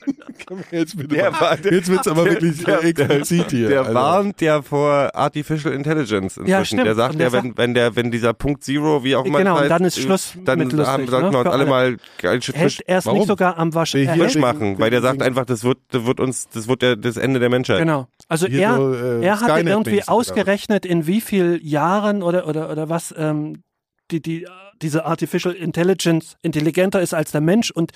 jetzt 0.70 0.96
bitte 0.96 1.14
Der 1.14 1.30
mal- 1.30 1.40
war- 1.40 1.56
der- 1.56 1.72
Jetzt 1.72 1.88
wird's 1.88 2.06
aber 2.08 2.24
wirklich 2.24 2.64
der- 2.64 2.82
äh, 2.84 2.88
explizit 2.90 3.50
hier. 3.50 3.68
Der 3.68 3.80
Also, 3.82 3.94
warnt 3.94 4.40
ja 4.40 4.62
vor 4.62 5.10
Artificial 5.14 5.74
Intelligence 5.74 6.36
inzwischen. 6.36 6.46
Ja, 6.48 6.64
stimmt. 6.64 6.86
Der 6.86 6.94
sagt 6.94 7.14
der 7.18 7.26
ja, 7.28 7.32
wenn, 7.32 7.56
wenn 7.56 7.74
der, 7.74 7.96
wenn 7.96 8.10
dieser 8.10 8.32
Punkt 8.34 8.64
Zero, 8.64 9.04
wie 9.04 9.16
auch 9.16 9.24
immer 9.24 9.38
Genau, 9.38 9.56
es 9.56 9.62
und 9.62 9.68
dann 9.68 9.84
heißt, 9.84 9.98
ist 9.98 10.02
Schluss 10.04 10.34
dann 10.44 10.58
mit 10.58 10.72
lustig, 10.72 10.86
haben, 10.88 11.06
sollten 11.06 11.26
ne? 11.26 11.32
wir 11.32 11.38
uns 11.40 11.46
alle 11.50 11.62
alle. 11.62 11.66
mal 11.70 11.96
geil 12.18 12.40
Hält 12.52 12.80
erst 12.86 13.06
Warum? 13.06 13.18
nicht 13.18 13.28
sogar 13.28 13.58
am 13.58 13.74
Wasch. 13.74 13.94
Äh, 13.94 14.06
hier- 14.12 14.24
frisch 14.24 14.36
machen, 14.36 14.78
weil 14.78 14.90
der 14.90 15.02
sagt 15.02 15.22
einfach, 15.22 15.44
das 15.44 15.64
wird, 15.64 15.78
das 15.90 16.04
wird 16.06 16.20
uns, 16.20 16.48
das 16.48 16.68
wird 16.68 16.82
der, 16.82 16.96
das 16.96 17.16
Ende 17.16 17.40
der 17.40 17.48
Menschheit. 17.50 17.78
Genau. 17.80 18.06
Also 18.28 18.46
Hier 18.46 18.60
er, 18.62 18.76
so, 18.76 18.94
äh, 18.94 19.24
er 19.24 19.36
Skynet-mäßig 19.36 19.68
irgendwie 19.68 20.08
ausgerechnet, 20.08 20.86
in 20.86 21.06
wie 21.06 21.20
viel 21.20 21.60
Jahren 21.62 22.22
oder, 22.22 22.46
oder, 22.46 22.70
oder 22.70 22.88
was 22.88 23.14
ähm, 23.16 23.62
die, 24.10 24.20
die, 24.20 24.46
diese 24.82 25.04
Artificial 25.06 25.54
Intelligence 25.54 26.36
intelligenter 26.42 27.00
ist 27.00 27.14
als 27.14 27.32
der 27.32 27.40
Mensch 27.40 27.70
und 27.70 27.92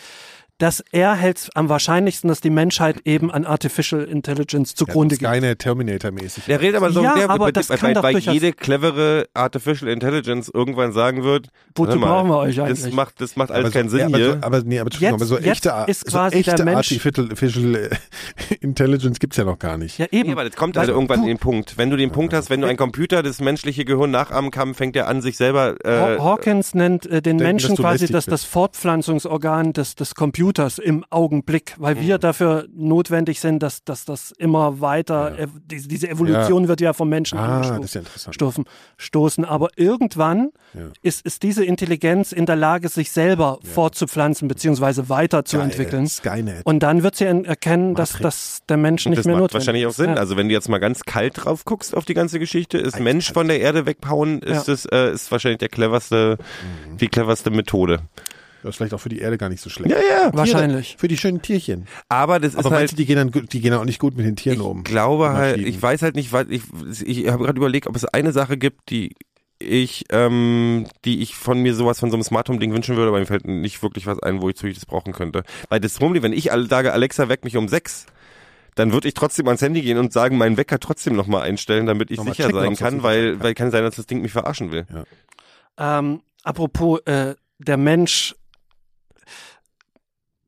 dass 0.58 0.82
er 0.92 1.14
hält 1.14 1.48
am 1.54 1.68
wahrscheinlichsten, 1.68 2.28
dass 2.28 2.40
die 2.40 2.50
Menschheit 2.50 2.96
eben 3.04 3.30
an 3.30 3.44
Artificial 3.46 4.02
Intelligence 4.04 4.74
zugrunde 4.74 5.16
geht. 5.16 5.28
Skynet 5.28 5.58
Terminator-mäßig. 5.60 6.44
Der 6.46 6.60
redet 6.60 6.76
aber 6.76 6.90
so, 6.90 7.02
Ja, 7.02 7.14
der, 7.14 7.30
aber 7.30 7.46
weil, 7.46 7.52
das 7.52 7.68
kann 7.68 7.80
weil, 7.82 7.94
doch 7.94 8.02
weil 8.02 8.18
jede 8.18 8.52
clevere 8.52 9.28
Artificial 9.34 9.88
Intelligence 9.90 10.50
irgendwann 10.52 10.92
sagen 10.92 11.22
wird, 11.22 11.48
Wozu 11.76 11.96
mal, 11.96 12.06
brauchen 12.08 12.28
wir 12.30 12.38
euch 12.38 12.56
das 12.56 12.68
eigentlich? 12.82 12.94
macht, 12.94 13.20
das 13.20 13.36
macht 13.36 13.52
alles 13.52 13.66
aber 13.66 13.72
keinen 13.72 13.88
so, 13.88 13.96
Sinn 13.98 14.00
ja, 14.00 14.06
aber, 14.08 14.16
hier. 14.18 14.32
so, 14.32 14.38
aber 14.40 14.62
nee, 14.64 14.80
aber, 14.80 14.90
Jetzt- 14.90 15.12
aber 15.14 15.24
so 15.24 15.36
jetzt 15.36 15.46
echte, 15.46 15.84
ist 15.86 16.10
so 16.10 16.18
quasi 16.18 16.36
echte 16.38 16.54
der 16.56 16.64
Mensch- 16.64 16.76
Artificial 16.92 17.90
Intelligence 18.60 19.20
gibt's 19.20 19.36
ja 19.36 19.44
noch 19.44 19.60
gar 19.60 19.78
nicht. 19.78 19.98
Ja, 19.98 20.06
eben. 20.10 20.26
Nee, 20.26 20.32
aber 20.32 20.44
das 20.44 20.56
kommt 20.56 20.74
Weil 20.74 20.80
also 20.80 20.92
irgendwann 20.92 21.20
du- 21.20 21.28
in 21.28 21.36
den 21.36 21.38
Punkt. 21.38 21.78
Wenn 21.78 21.90
du 21.90 21.96
den 21.96 22.10
Punkt 22.10 22.32
hast, 22.34 22.50
wenn 22.50 22.60
du 22.60 22.66
ein 22.66 22.76
Computer 22.76 23.22
das 23.22 23.40
menschliche 23.40 23.84
Gehirn 23.84 24.10
nachahmen 24.10 24.50
kann, 24.50 24.74
fängt 24.74 24.96
er 24.96 25.06
an, 25.06 25.22
sich 25.22 25.36
selber 25.36 25.76
äh, 25.84 25.88
Haw- 26.18 26.18
Hawkins 26.24 26.74
nennt 26.74 27.06
äh, 27.06 27.22
den 27.22 27.38
Denken, 27.38 27.42
Menschen 27.44 27.76
quasi 27.76 28.06
das, 28.08 28.26
das 28.26 28.42
Fortpflanzungsorgan 28.44 29.72
des, 29.72 29.94
des 29.94 30.14
Computers 30.16 30.47
Computers 30.48 30.78
im 30.78 31.04
Augenblick, 31.10 31.74
weil 31.76 31.94
Mhm. 31.94 32.00
wir 32.00 32.18
dafür 32.18 32.66
notwendig 32.74 33.38
sind, 33.40 33.62
dass, 33.62 33.84
dass 33.84 34.06
das 34.06 34.32
immer 34.38 34.80
weiter, 34.80 35.36
ev- 35.38 35.50
diese, 35.66 35.88
diese 35.88 36.08
Evolution 36.08 36.68
wird 36.68 36.80
ja 36.80 36.94
vom 36.94 37.10
Menschen 37.10 37.36
Ah, 37.38 37.78
ist 37.82 37.94
ja 37.94 38.00
stoßen, 38.32 38.64
stoßen. 38.96 39.44
Aber 39.44 39.68
irgendwann 39.76 40.48
Ja. 40.72 40.86
ist, 41.02 41.26
ist 41.26 41.42
diese 41.42 41.66
Intelligenz 41.66 42.32
in 42.32 42.46
der 42.46 42.56
Lage, 42.56 42.88
sich 42.88 43.10
selber 43.12 43.58
fortzupflanzen 43.62 44.48
beziehungsweise 44.48 45.10
weiterzuentwickeln. 45.10 46.04
Geil, 46.22 46.38
Skynet. 46.38 46.64
Und 46.64 46.82
dann 46.82 47.02
wird 47.02 47.16
sie 47.16 47.26
en- 47.26 47.44
erkennen, 47.44 47.94
dass, 47.94 48.14
Matrix. 48.14 48.22
dass 48.22 48.62
der 48.70 48.76
Mensch 48.78 49.04
nicht 49.04 49.18
das 49.18 49.26
mehr 49.26 49.34
macht 49.34 49.42
notwendig 49.42 49.66
wahrscheinlich 49.66 49.86
auch 49.86 49.90
ist. 49.90 49.96
Sinn. 49.96 50.10
Ja. 50.10 50.16
Also 50.16 50.38
wenn 50.38 50.48
du 50.48 50.54
jetzt 50.54 50.70
mal 50.70 50.78
ganz 50.78 51.02
kalt 51.02 51.44
drauf 51.44 51.66
guckst 51.66 51.94
auf 51.94 52.06
die 52.06 52.14
ganze 52.14 52.38
Geschichte, 52.38 52.78
ist 52.78 52.98
Mensch 52.98 53.32
von 53.34 53.48
der 53.48 53.60
Erde 53.60 53.84
weghauen, 53.84 54.40
ist 54.40 54.66
Ja. 54.66 54.72
das 54.72 54.86
äh, 54.86 55.12
ist 55.12 55.30
wahrscheinlich 55.30 55.58
der 55.58 55.68
cleverste, 55.68 56.38
Mhm. 56.90 56.96
die 56.96 57.08
cleverste 57.08 57.50
Methode. 57.50 57.98
Das 58.62 58.70
ist 58.70 58.76
vielleicht 58.76 58.94
auch 58.94 59.00
für 59.00 59.08
die 59.08 59.18
Erde 59.20 59.38
gar 59.38 59.48
nicht 59.48 59.62
so 59.62 59.70
schlecht. 59.70 59.94
ja. 59.94 60.30
Wahrscheinlich. 60.32 60.96
Für 60.98 61.08
die 61.08 61.16
schönen 61.16 61.42
Tierchen. 61.42 61.86
Aber 62.08 62.40
das 62.40 62.54
ist 62.54 62.64
Aber 62.64 62.76
halt 62.76 62.92
du, 62.92 62.96
die 62.96 63.06
gehen 63.06 63.16
dann, 63.16 63.46
die 63.48 63.60
gehen 63.60 63.72
auch 63.74 63.84
nicht 63.84 63.98
gut 64.00 64.16
mit 64.16 64.26
den 64.26 64.36
Tieren 64.36 64.58
ich 64.58 64.64
um? 64.64 64.84
glaube 64.84 65.30
halt, 65.30 65.58
ich 65.58 65.80
weiß 65.80 66.02
halt 66.02 66.16
nicht, 66.16 66.32
weil 66.32 66.50
ich, 66.52 66.62
ich 67.04 67.28
habe 67.28 67.44
gerade 67.44 67.58
überlegt, 67.58 67.86
ob 67.86 67.96
es 67.96 68.04
eine 68.04 68.32
Sache 68.32 68.56
gibt, 68.56 68.90
die 68.90 69.14
ich, 69.60 70.04
ähm, 70.10 70.86
die 71.04 71.20
ich 71.20 71.34
von 71.34 71.60
mir 71.60 71.74
sowas 71.74 71.98
von 71.98 72.10
so 72.10 72.16
einem 72.16 72.22
Smart 72.22 72.48
Home 72.48 72.58
Ding 72.58 72.72
wünschen 72.72 72.96
würde, 72.96 73.08
aber 73.08 73.18
mir 73.18 73.26
fällt 73.26 73.46
nicht 73.46 73.82
wirklich 73.82 74.06
was 74.06 74.20
ein, 74.20 74.40
wo 74.40 74.48
ich, 74.48 74.62
ich 74.62 74.74
das 74.74 74.86
brauchen 74.86 75.12
könnte. 75.12 75.42
Weil 75.68 75.80
das 75.80 75.94
Problem, 75.94 76.22
wenn 76.22 76.32
ich 76.32 76.52
alle 76.52 76.66
sage, 76.66 76.92
Alexa 76.92 77.28
weck 77.28 77.44
mich 77.44 77.56
um 77.56 77.68
sechs, 77.68 78.06
dann 78.76 78.92
würde 78.92 79.08
ich 79.08 79.14
trotzdem 79.14 79.46
ans 79.48 79.60
Handy 79.60 79.82
gehen 79.82 79.98
und 79.98 80.12
sagen, 80.12 80.38
meinen 80.38 80.56
Wecker 80.56 80.78
trotzdem 80.78 81.16
nochmal 81.16 81.42
einstellen, 81.42 81.86
damit 81.86 82.12
ich 82.12 82.18
Nochmal 82.18 82.34
sicher 82.34 82.48
checken, 82.50 82.60
sein 82.60 82.76
kann, 82.76 83.02
weil, 83.02 83.32
kann. 83.32 83.42
weil 83.42 83.54
kann 83.54 83.70
sein, 83.72 83.82
dass 83.82 83.96
das 83.96 84.06
Ding 84.06 84.20
mich 84.22 84.30
verarschen 84.30 84.70
will. 84.70 84.86
Ähm, 85.76 86.20
apropos, 86.44 87.00
äh, 87.06 87.34
der 87.58 87.76
Mensch. 87.76 88.36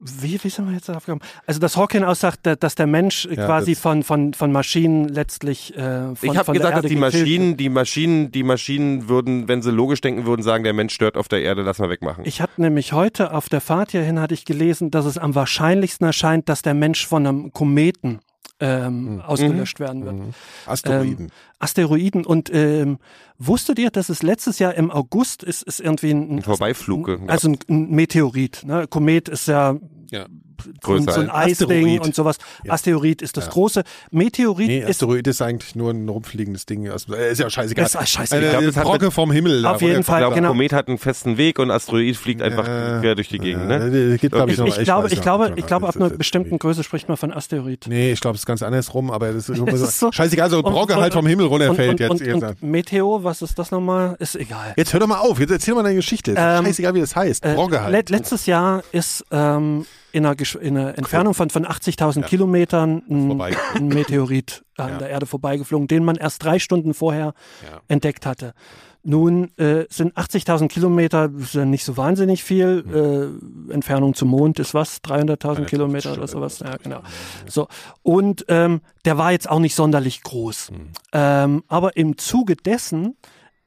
Wie, 0.03 0.43
wie 0.43 0.49
sind 0.49 0.67
wir 0.67 0.75
jetzt 0.75 0.89
darauf 0.89 1.05
gekommen? 1.05 1.21
Also, 1.47 1.61
dass 1.61 1.77
Hawking 1.77 2.05
aussagt, 2.05 2.41
da- 2.45 2.57
dass 2.57 2.75
der 2.75 2.87
Mensch 2.87 3.27
Ja, 3.27 3.45
quasi 3.45 3.75
von, 3.75 4.03
von, 4.03 4.33
von 4.33 4.51
Maschinen 4.51 5.09
letztlich 5.09 5.77
äh, 5.77 6.15
von, 6.17 6.17
ich 6.23 6.37
habe 6.39 6.53
gesagt, 6.53 6.79
dass 6.79 6.87
die 6.87 6.97
Maschinen, 6.97 7.57
die 7.59 7.69
Maschinen, 7.69 8.33
die 8.33 8.43
Maschinen 8.43 9.09
würden, 9.11 9.47
wenn 9.47 9.61
sie 9.61 9.71
logisch 9.71 10.01
denken 10.01 10.25
würden, 10.25 10.43
sagen, 10.43 10.65
der 10.65 10.73
Mensch 10.73 10.95
stört 10.95 11.19
auf 11.19 11.29
der 11.29 11.43
Erde, 11.43 11.61
lass 11.63 11.79
mal 11.81 11.91
wegmachen. 11.91 12.25
Ich 12.25 12.41
hatte 12.41 12.63
nämlich 12.63 12.95
heute 12.95 13.35
auf 13.35 13.51
der 13.51 13.61
Fahrt 13.61 13.91
hierhin 13.91 14.21
hatte 14.21 14.33
ich 14.33 14.47
gelesen, 14.47 14.91
dass 14.91 15.05
es 15.05 15.19
am 15.19 15.35
wahrscheinlichsten 15.35 16.07
erscheint, 16.07 16.49
dass 16.49 16.63
der 16.63 16.73
Mensch 16.75 17.07
von 17.07 17.27
einem 17.27 17.53
Kometen 17.53 18.21
ähm, 18.61 19.15
Mhm. 19.15 19.21
ausgelöscht 19.23 19.81
werden 19.81 20.05
wird. 20.05 20.35
Asteroiden. 20.67 21.27
Ähm, 21.27 21.31
Asteroiden. 21.59 22.25
Und 22.27 22.51
ähm, 22.53 22.99
wusstet 23.39 23.79
ihr, 23.79 23.91
dass 23.91 24.09
es 24.09 24.23
letztes 24.23 24.59
Jahr 24.59 24.75
im 24.75 24.91
August 24.91 25.43
ist, 25.43 25.63
ist 25.63 25.81
irgendwie 25.81 26.11
ein, 26.11 26.37
Ein 26.39 26.43
Vorbeiflug, 26.43 27.09
ja. 27.09 27.19
Also 27.27 27.49
ein, 27.49 27.59
ein 27.69 27.91
Meteorit. 27.91 28.65
Ne? 28.65 28.87
Komet 28.87 29.29
ist 29.29 29.49
ja 29.49 29.77
ja. 30.11 30.27
So, 30.65 30.71
Größer 30.81 31.13
so 31.13 31.21
ein 31.21 31.31
Eisding 31.31 31.71
Asteroid. 31.71 32.01
und 32.07 32.15
sowas. 32.15 32.37
Asteroid 32.69 33.23
ist 33.23 33.37
das 33.37 33.49
große. 33.51 33.83
Meteorit 34.11 34.67
Nee, 34.69 34.81
ist 34.81 34.89
Asteroid 34.91 35.27
ist 35.27 35.43
eigentlich 35.43 35.75
nur 35.75 35.91
ein 35.93 36.09
rumfliegendes 36.09 36.67
Ding. 36.67 36.89
Aus, 36.91 37.07
äh, 37.09 37.33
ist 37.33 37.39
ja 37.41 37.49
scheißegal. 37.51 37.87
Ist- 37.87 38.09
scheißegal. 38.09 38.39
Eine 38.39 38.47
Ich 38.47 38.53
glaub, 38.53 38.65
das 38.67 38.77
hat 38.77 38.85
Brocke 38.85 39.11
vom 39.11 39.31
Himmel. 39.33 39.65
Auf 39.67 39.81
jeden 39.81 39.95
der 39.95 40.05
Fall, 40.05 40.21
ich 40.21 40.23
glaube, 40.23 40.35
genau. 40.37 40.49
Komet 40.49 40.73
hat 40.73 40.89
einen 40.89 40.99
festen 40.99 41.37
Weg 41.37 41.59
und 41.59 41.71
Asteroid 41.71 42.17
fliegt 42.17 42.43
einfach 42.43 42.65
Äh, 42.67 43.01
quer 43.01 43.15
durch 43.15 43.29
die 43.29 43.39
Gegend. 43.39 43.67
Ne? 43.69 44.19
gibt, 44.21 44.35
glaub 44.35 44.49
Ich- 44.51 44.59
ich 44.59 44.85
glaube, 44.85 45.09
ich 45.09 45.17
noch 45.17 45.23
glaube, 45.23 45.45
nicht, 45.51 45.59
ich 45.59 45.67
glaube, 45.67 45.89
ab 45.89 45.97
einer 45.97 46.11
bestimmten 46.11 46.59
Größe 46.59 46.83
spricht 46.85 47.09
man 47.09 47.17
von 47.17 47.33
Asteroid. 47.33 47.87
Nee, 47.89 48.13
ich 48.13 48.21
glaube, 48.21 48.35
es 48.37 48.43
ist 48.43 48.47
ganz 48.47 48.63
andersrum, 48.63 49.11
aber 49.11 49.33
das 49.33 49.49
ist, 49.49 49.57
so- 50.01 50.13
scheißegal, 50.13 50.51
so 50.51 50.57
eine 50.57 50.63
Brocke 50.63 50.97
halt 50.97 51.13
vom 51.13 51.27
Himmel 51.27 51.47
runterfällt 51.47 52.01
jetzt. 52.01 52.11
und, 52.11 52.21
jetzt, 52.21 52.35
und, 52.35 52.43
und 52.45 52.63
Meteo, 52.63 53.23
was 53.23 53.43
ist 53.43 53.59
das 53.59 53.71
nochmal? 53.71 54.17
Ist 54.19 54.37
egal. 54.37 54.75
jetzt 54.77 54.93
hör 54.93 55.01
doch 55.01 55.07
mal 55.07 55.19
auf, 55.19 55.39
jetzt 55.41 55.51
erzähl 55.51 55.75
mal 55.75 55.83
deine 55.83 55.97
Geschichte. 55.97 56.35
Ähm, 56.37 56.65
scheißegal, 56.65 56.95
wie 56.95 57.01
das 57.01 57.15
heißt. 57.17 57.45
Äh, 57.45 57.55
Brocke 57.55 57.83
halt. 57.83 58.11
letztes 58.11 58.47
Jahr 58.47 58.83
ist 58.93 59.25
ähm, 59.31 59.87
in, 60.13 60.27
einer, 60.27 60.37
in 60.61 60.77
einer 60.77 60.97
Entfernung 60.99 61.35
von, 61.35 61.51
von 61.51 61.65
80.000 61.67 62.23
Kilometern 62.25 63.03
ein, 63.09 63.41
ein 63.75 63.89
Meteorit 63.89 64.65
an 64.77 64.91
Ja. 64.91 64.99
der 64.99 65.11
Erde 65.11 65.27
vorbeigeflogen, 65.27 65.89
den 65.89 66.05
man 66.05 66.17
erst 66.17 66.43
drei 66.45 66.59
Stunden 66.59 66.95
vorher 66.95 67.35
Ja. 67.71 67.81
entdeckt 67.89 68.27
hatte. 68.27 68.55
Nun 69.03 69.57
äh, 69.57 69.87
sind 69.89 70.15
80.000 70.19 70.69
Kilometer 70.69 71.31
ja 71.53 71.65
nicht 71.65 71.85
so 71.87 71.97
wahnsinnig 71.97 72.45
viel. 72.45 72.85
Hm. 72.87 73.71
Äh, 73.71 73.73
Entfernung 73.75 74.13
zum 74.15 74.29
Mond 74.29 74.59
ist 74.59 74.75
was? 74.75 75.03
300.000 75.03 75.65
Kilometer 75.65 76.13
oder 76.13 76.27
sowas? 76.29 76.59
Ja, 76.59 76.77
genau. 76.77 77.01
So. 77.47 77.67
Und 78.03 78.45
ähm, 78.49 78.83
der 79.07 79.17
war 79.17 79.33
jetzt 79.33 79.49
auch 79.49 79.59
nicht 79.59 79.75
sonderlich 79.75 80.23
groß. 80.23 80.69
Hm. 80.69 80.89
Ähm, 81.13 81.65
aber 81.69 81.97
im 81.97 82.19
Zuge 82.19 82.57
dessen 82.57 83.17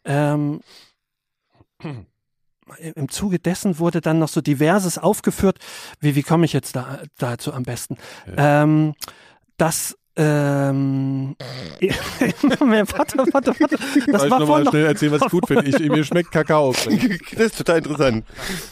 ähm, 0.05 0.59
im 2.95 3.09
Zuge 3.09 3.39
dessen 3.39 3.79
wurde 3.79 4.01
dann 4.01 4.19
noch 4.19 4.27
so 4.29 4.41
diverses 4.41 4.97
aufgeführt. 4.97 5.57
Wie, 5.99 6.15
wie 6.15 6.23
komme 6.23 6.45
ich 6.45 6.53
jetzt 6.53 6.75
da, 6.75 6.99
dazu 7.17 7.53
am 7.53 7.63
besten? 7.63 7.97
Ähm, 8.37 8.93
dass 9.57 9.97
ähm, 10.15 11.35
warte, 11.81 13.17
warte, 13.17 13.33
warte. 13.33 13.77
Das 14.05 14.21
Soll 14.21 14.27
ich 14.27 14.39
nochmal 14.39 14.63
noch, 14.63 14.71
schnell 14.71 14.85
erzählen, 14.85 15.11
was 15.11 15.23
ich 15.23 15.29
gut 15.29 15.47
finde? 15.47 15.65
Ich, 15.65 15.79
mir 15.79 16.03
schmeckt 16.03 16.31
Kakao. 16.31 16.71
Das 16.71 17.45
ist 17.47 17.57
total 17.57 17.79
interessant. 17.79 18.23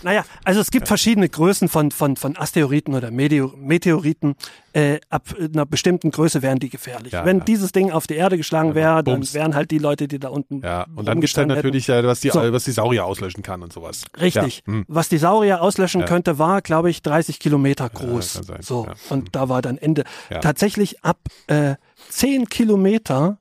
naja, 0.03 0.23
also 0.43 0.61
es 0.61 0.69
gibt 0.69 0.87
verschiedene 0.87 1.27
Größen 1.29 1.67
von, 1.67 1.89
von, 1.89 2.15
von 2.15 2.37
Asteroiden 2.37 2.93
oder 2.93 3.09
Meteo 3.09 3.53
Meteoriten. 3.57 4.35
Äh, 4.73 4.99
ab 5.09 5.23
einer 5.37 5.65
bestimmten 5.65 6.11
Größe 6.11 6.41
wären 6.41 6.59
die 6.59 6.69
gefährlich. 6.69 7.11
Ja, 7.11 7.25
Wenn 7.25 7.39
ja. 7.39 7.43
dieses 7.43 7.73
Ding 7.73 7.91
auf 7.91 8.07
die 8.07 8.13
Erde 8.15 8.37
geschlagen 8.37 8.73
wäre, 8.73 9.03
dann 9.03 9.15
bums. 9.15 9.33
wären 9.33 9.53
halt 9.53 9.69
die 9.69 9.79
Leute, 9.79 10.07
die 10.07 10.17
da 10.17 10.29
unten 10.29 10.61
Ja, 10.61 10.85
und 10.95 11.07
dann 11.07 11.19
gibt's 11.19 11.33
dann 11.33 11.49
rumgestanden 11.51 11.55
hätten. 11.57 11.67
natürlich, 11.67 11.87
ja, 11.87 12.03
was 12.05 12.21
die, 12.21 12.29
So. 12.29 12.39
was 12.53 12.63
die 12.63 12.71
Saurier 12.71 13.05
auslöschen 13.05 13.43
kann 13.43 13.63
und 13.63 13.73
sowas. 13.73 14.05
Richtig. 14.19 14.63
Ja, 14.65 14.73
hm. 14.73 14.85
Was 14.87 15.09
die 15.09 15.17
Saurier 15.17 15.61
auslöschen 15.61 16.05
könnte, 16.05 16.39
war, 16.39 16.61
glaube 16.61 16.89
ich, 16.89 17.01
30 17.01 17.39
Kilometer 17.39 17.89
groß. 17.89 18.41
So. 18.61 18.87
Und 19.09 19.35
da 19.35 19.49
war 19.49 19.61
dann 19.61 19.77
Ende. 19.77 20.03
Tatsächlich 20.41 21.03
ab 21.03 21.17
äh, 21.47 21.75
10 22.09 22.47
Kilometer 22.47 23.37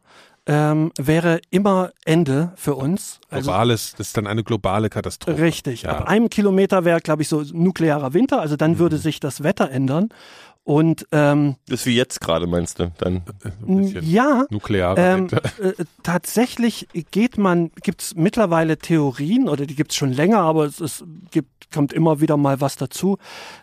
ähm, 0.47 0.91
wäre 0.99 1.41
immer 1.51 1.91
Ende 2.05 2.53
für 2.57 2.75
uns. 2.75 3.21
Also 3.29 3.51
Globales, 3.51 3.95
das 3.97 4.09
ist 4.09 4.17
dann 4.17 4.27
eine 4.27 4.43
globale 4.43 4.89
Katastrophe. 4.89 5.41
richtig. 5.41 5.83
Ja. 5.83 5.91
Ab 5.91 6.09
einem 6.09 6.29
Kilometer 6.31 6.85
wäre, 6.85 7.01
glaube 7.01 7.23
ich, 7.23 7.29
so 7.29 7.43
nuklearer 7.53 8.15
Winter. 8.15 8.41
Also 8.41 8.57
dann 8.57 8.73
Mhm. 8.73 8.79
würde 8.81 8.99
sich 8.99 9.21
das 9.21 9.43
Wetter 9.45 9.71
ändern. 9.71 10.09
Und 10.71 11.05
ähm, 11.11 11.57
Das 11.67 11.81
ist 11.81 11.87
wie 11.87 11.97
jetzt 11.97 12.21
gerade, 12.21 12.47
meinst 12.47 12.79
du? 12.79 12.93
Dann. 12.99 13.23
Ein 13.67 13.77
bisschen 13.79 14.09
ja, 14.09 14.45
nukleare 14.51 15.01
ähm, 15.01 15.27
äh, 15.61 15.73
tatsächlich 16.05 16.87
geht 17.11 17.39
man, 17.39 17.73
gibt 17.83 18.03
es 18.03 18.15
mittlerweile 18.15 18.79
Theorien, 18.79 19.49
oder 19.49 19.67
die 19.67 19.75
gibt 19.75 19.91
es 19.91 19.97
schon 19.97 20.13
länger, 20.13 20.39
aber 20.39 20.67
es, 20.67 20.79
es 20.79 21.03
gibt, 21.33 21.73
kommt 21.75 21.93
immer 21.93 22.21
wieder 22.21 22.37
mal 22.37 22.61
was 22.61 22.77
dazu, 22.77 23.19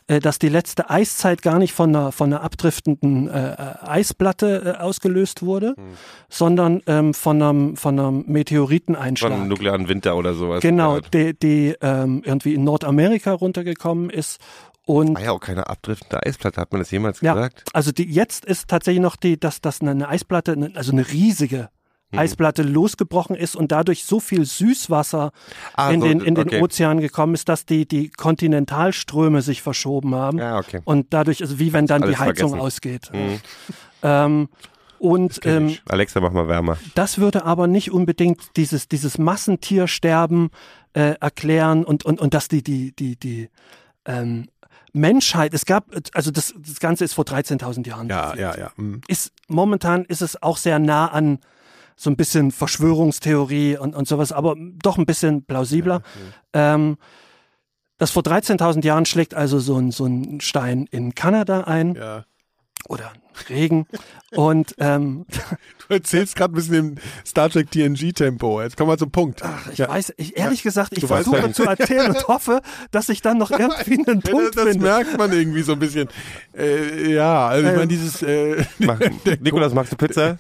äh, 0.08 0.20
dass 0.20 0.38
die 0.38 0.50
letzte 0.50 0.90
Eiszeit 0.90 1.42
gar 1.42 1.60
nicht 1.60 1.72
von 1.72 1.96
einer, 1.96 2.12
von 2.12 2.34
einer 2.34 2.44
abdriftenden 2.44 3.30
äh, 3.30 3.56
Eisplatte 3.84 4.76
äh, 4.78 4.82
ausgelöst 4.82 5.44
wurde, 5.44 5.76
Hm. 5.78 5.84
sondern 6.28 6.82
ähm, 6.88 7.14
von 7.14 7.42
einem, 7.42 7.78
von 7.78 7.98
einem 8.00 8.24
Von 8.26 8.34
Meteoriteneinschlag. 8.34 9.32
einem 9.32 9.48
nuklearen 9.48 9.88
Winter 9.88 10.18
oder 10.18 10.34
sowas. 10.34 10.62
Genau, 10.62 11.00
die, 11.00 11.34
die 11.40 11.74
ähm, 11.82 12.22
irgendwie 12.26 12.54
in 12.54 12.66
Nordamerika 12.66 13.32
runtergekommen 13.32 14.10
ist. 14.10 14.40
Und 14.88 15.16
War 15.16 15.22
ja 15.24 15.32
auch 15.34 15.42
keine 15.42 15.68
abdriftende 15.68 16.26
Eisplatte, 16.26 16.62
hat 16.62 16.72
man 16.72 16.80
das 16.80 16.92
jemals 16.92 17.20
ja, 17.20 17.34
gesagt? 17.34 17.66
also 17.74 17.92
die, 17.92 18.10
jetzt 18.10 18.46
ist 18.46 18.70
tatsächlich 18.70 19.02
noch 19.02 19.18
die, 19.18 19.38
dass, 19.38 19.60
dass 19.60 19.82
eine 19.82 20.08
Eisplatte, 20.08 20.72
also 20.76 20.94
eine 20.94 21.06
riesige 21.10 21.70
Mhm. 22.12 22.20
Eisplatte 22.20 22.64
losgebrochen 22.64 23.36
ist 23.36 23.58
und 23.58 23.74
dadurch 23.74 24.06
so 24.06 24.22
viel 24.22 24.46
Süßwasser 24.46 25.32
Ah, 25.74 25.92
in, 25.92 26.00
so, 26.00 26.08
den, 26.08 26.22
in 26.22 26.36
den 26.36 26.48
okay. 26.48 26.62
Ozean 26.62 27.02
gekommen 27.02 27.34
ist, 27.34 27.50
dass 27.50 27.66
die, 27.66 27.86
die 27.86 28.10
Kontinentalströme 28.10 29.42
sich 29.42 29.62
verschoben 29.62 30.16
haben. 30.16 30.38
Ja, 30.38 30.58
okay. 30.58 30.80
Und 30.86 31.08
dadurch, 31.10 31.42
also 31.42 31.60
wie 31.60 31.74
wenn 31.74 31.86
dann 31.86 32.04
die 32.04 32.16
Heizung 32.16 32.52
vergessen. 32.52 32.60
ausgeht. 32.60 33.12
Mhm. 33.12 33.40
Ähm, 34.04 34.50
und 35.00 35.42
ähm. 35.44 35.78
Alexa, 35.90 36.22
mach 36.22 36.32
mal 36.32 36.48
wärmer. 36.48 36.78
das 36.96 37.18
würde 37.18 37.44
aber 37.44 37.68
nicht 37.68 37.92
unbedingt 37.92 38.56
dieses, 38.56 38.88
dieses 38.88 39.18
Massentiersterben 39.18 40.50
äh, 40.94 41.16
erklären 41.20 41.84
und, 41.84 42.06
und, 42.06 42.22
und 42.22 42.34
dass 42.34 42.48
die, 42.48 42.64
die, 42.64 42.96
die, 42.96 43.18
die 43.18 43.50
ähm, 44.06 44.48
Menschheit, 44.94 45.54
es 45.54 45.66
gab, 45.66 45.86
also 46.14 46.32
das, 46.32 46.54
das 46.58 46.80
Ganze 46.80 47.06
ist 47.06 47.14
vor 47.14 47.26
13.000 47.26 47.88
Jahren. 47.88 48.10
Ja, 48.10 48.30
passiert. 48.30 48.40
ja, 48.40 48.58
ja. 48.58 48.72
hm. 48.76 49.02
Ist, 49.08 49.32
momentan 49.48 50.06
ist 50.06 50.22
es 50.22 50.42
auch 50.42 50.58
sehr 50.58 50.80
nah 50.80 51.08
an 51.08 51.40
so 51.96 52.10
ein 52.10 52.16
bisschen 52.16 52.52
Verschwörungstheorie 52.52 53.78
und, 53.78 53.96
und 53.96 54.08
sowas, 54.08 54.32
aber 54.32 54.56
doch 54.58 54.98
ein 54.98 55.06
bisschen 55.06 55.46
plausibler. 55.46 56.04
Ähm, 56.54 56.98
das 57.98 58.12
vor 58.12 58.22
13.000 58.22 58.86
Jahren 58.86 59.06
schlägt 59.06 59.34
also 59.34 59.60
so 59.60 59.78
ein, 59.78 59.92
so 59.92 60.06
ein 60.06 60.40
Stein 60.40 60.88
in 60.92 61.16
Kanada 61.16 61.62
ein 61.62 61.96
ja. 61.96 62.26
Oder 62.88 63.12
Regen 63.50 63.86
und 64.32 64.74
ähm, 64.80 65.26
Du 65.88 65.94
erzählst 65.94 66.36
gerade 66.36 66.54
ein 66.54 66.56
bisschen 66.56 66.74
im 66.76 66.96
Star 67.26 67.50
Trek 67.50 67.72
TNG-Tempo. 67.72 68.62
Jetzt 68.62 68.76
kommen 68.76 68.90
wir 68.90 68.98
zum 68.98 69.10
Punkt. 69.12 69.42
Ich 69.72 69.78
ja. 69.78 69.88
weiß, 69.88 70.14
ich, 70.18 70.36
ehrlich 70.36 70.62
gesagt, 70.64 70.98
ich 70.98 71.06
versuche 71.06 71.38
ja- 71.38 71.52
zu 71.54 71.64
erzählen 71.64 72.10
und 72.12 72.28
hoffe, 72.28 72.62
dass 72.92 73.08
ich 73.08 73.22
dann 73.22 73.38
noch 73.38 73.52
irgendwie 73.58 73.94
einen 74.10 74.22
Ja, 74.26 74.32
Punkt 74.32 74.48
das, 74.58 74.64
das 74.66 74.72
finde. 74.74 74.86
merkt 74.86 75.18
man 75.18 75.32
irgendwie 75.32 75.62
so 75.62 75.74
ein 75.74 75.80
bisschen. 75.80 76.10
Äh, 76.58 77.14
ja, 77.14 77.48
also 77.48 77.64
ich 77.64 77.70
Ähm. 77.70 77.76
meine, 77.78 77.88
dieses. 77.88 78.22
Äh, 78.22 78.66
Mach, 78.80 79.00
Nikolas, 79.40 79.74
magst 79.74 79.94
du 79.94 79.96
Pizza? 79.96 80.36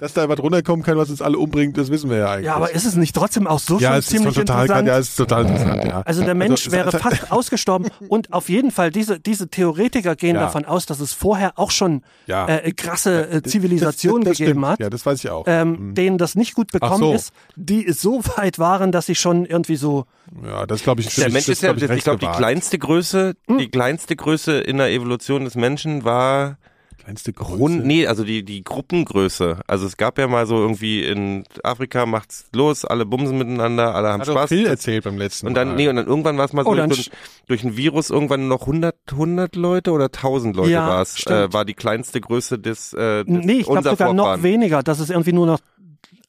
Dass 0.00 0.12
da 0.14 0.28
was 0.28 0.38
runterkommen 0.38 0.84
kann, 0.84 0.96
was 0.96 1.10
uns 1.10 1.20
alle 1.20 1.38
umbringt, 1.38 1.76
das 1.76 1.90
wissen 1.90 2.08
wir 2.08 2.18
ja 2.18 2.30
eigentlich. 2.30 2.46
Ja, 2.46 2.54
aber 2.54 2.70
ist 2.72 2.84
es 2.84 2.94
nicht 2.94 3.16
trotzdem 3.16 3.46
auch 3.48 3.58
so 3.58 3.78
ja, 3.80 3.94
schon 3.94 4.02
ziemlich 4.02 4.34
total, 4.36 4.62
interessant? 4.66 4.88
ja, 4.88 4.98
es 4.98 5.08
ist 5.08 5.16
total 5.16 5.46
interessant, 5.46 5.84
ja. 5.84 6.02
Also 6.02 6.22
der 6.24 6.34
Mensch 6.34 6.66
es- 6.66 6.72
wäre 6.72 6.92
fast 6.92 7.32
ausgestorben 7.32 7.88
und 8.08 8.32
auf 8.32 8.48
jeden 8.48 8.70
Fall 8.70 8.90
diese, 8.92 9.18
diese 9.18 9.48
Theoretiker 9.48 10.14
gehen 10.14 10.36
Ja. 10.36 10.42
davon 10.42 10.64
aus, 10.64 10.86
dass 10.86 11.00
es 11.00 11.12
vorher 11.12 11.58
auch 11.58 11.72
schon 11.72 12.02
Ja. 12.26 12.46
äh, 12.46 12.70
krasse 12.72 13.28
äh, 13.28 13.42
Zivilisationen 13.42 14.22
das, 14.22 14.32
das 14.32 14.38
gegeben 14.38 14.60
stimmt. 14.60 14.66
hat, 14.72 14.80
Ja, 14.80 14.88
das 14.90 15.04
weiß 15.04 15.24
ich 15.24 15.30
auch. 15.30 15.44
ähm, 15.48 15.94
denen 15.94 16.16
das 16.16 16.36
nicht 16.36 16.54
gut 16.54 16.70
bekommen 16.70 16.98
so. 16.98 17.12
ist, 17.14 17.32
die 17.56 17.90
so 17.92 18.22
weit 18.36 18.58
waren, 18.60 18.92
dass 18.92 19.06
sie 19.06 19.16
schon 19.16 19.46
irgendwie 19.46 19.76
so 19.76 20.04
ja, 20.44 20.66
das 20.66 20.82
glaube 20.82 21.00
ich. 21.00 21.14
Der 21.14 21.24
das 21.24 21.32
Mensch 21.32 21.48
ist 21.48 21.62
ja, 21.62 21.72
glaub 21.72 21.82
ich 21.82 21.88
recht 21.88 22.04
glaube, 22.04 22.18
die 22.18 22.26
kleinste 22.26 22.78
Größe, 22.78 23.34
die 23.48 23.68
kleinste 23.68 24.14
Größe 24.14 24.58
in 24.60 24.76
der 24.76 24.90
Evolution 24.92 25.44
des 25.44 25.54
Menschen 25.54 26.04
war 26.04 26.58
kleinste 26.98 27.32
Größe. 27.32 27.56
Grund, 27.56 27.86
nee, 27.86 28.06
also 28.06 28.24
die, 28.24 28.44
die 28.44 28.62
Gruppengröße. 28.64 29.60
Also 29.66 29.86
es 29.86 29.96
gab 29.96 30.18
ja 30.18 30.26
mal 30.28 30.46
so 30.46 30.56
irgendwie 30.56 31.04
in 31.04 31.44
Afrika 31.62 32.06
macht's 32.06 32.46
los, 32.54 32.84
alle 32.84 33.06
bumsen 33.06 33.38
miteinander, 33.38 33.94
alle 33.94 34.08
haben 34.08 34.20
Hat 34.20 34.28
Spaß. 34.28 34.48
Phil 34.48 34.66
erzählt 34.66 35.04
beim 35.04 35.16
letzten 35.16 35.46
Und 35.46 35.54
dann, 35.54 35.68
Mal. 35.68 35.76
nee, 35.76 35.88
und 35.88 35.96
dann 35.96 36.06
irgendwann 36.06 36.36
war 36.38 36.44
es 36.44 36.52
mal 36.52 36.64
so 36.64 36.70
Oh, 36.70 36.74
durch, 36.74 37.10
durch 37.46 37.64
ein 37.64 37.76
Virus 37.76 38.10
irgendwann 38.10 38.48
noch 38.48 38.62
100, 38.62 38.94
100 39.12 39.56
Leute 39.56 39.92
oder 39.92 40.06
1000 40.06 40.56
Leute 40.56 40.70
Ja, 40.72 40.86
war 40.88 41.02
es, 41.02 41.24
äh, 41.26 41.52
war 41.52 41.64
die 41.64 41.74
kleinste 41.74 42.20
Größe 42.20 42.58
des, 42.58 42.92
äh, 42.92 43.24
des 43.24 43.44
Nee, 43.44 43.52
ich 43.60 43.66
glaube 43.66 43.88
sogar 43.88 44.12
noch 44.12 44.42
weniger. 44.42 44.82
Das 44.82 45.00
ist 45.00 45.10
irgendwie 45.10 45.32
nur 45.32 45.46
noch 45.46 45.60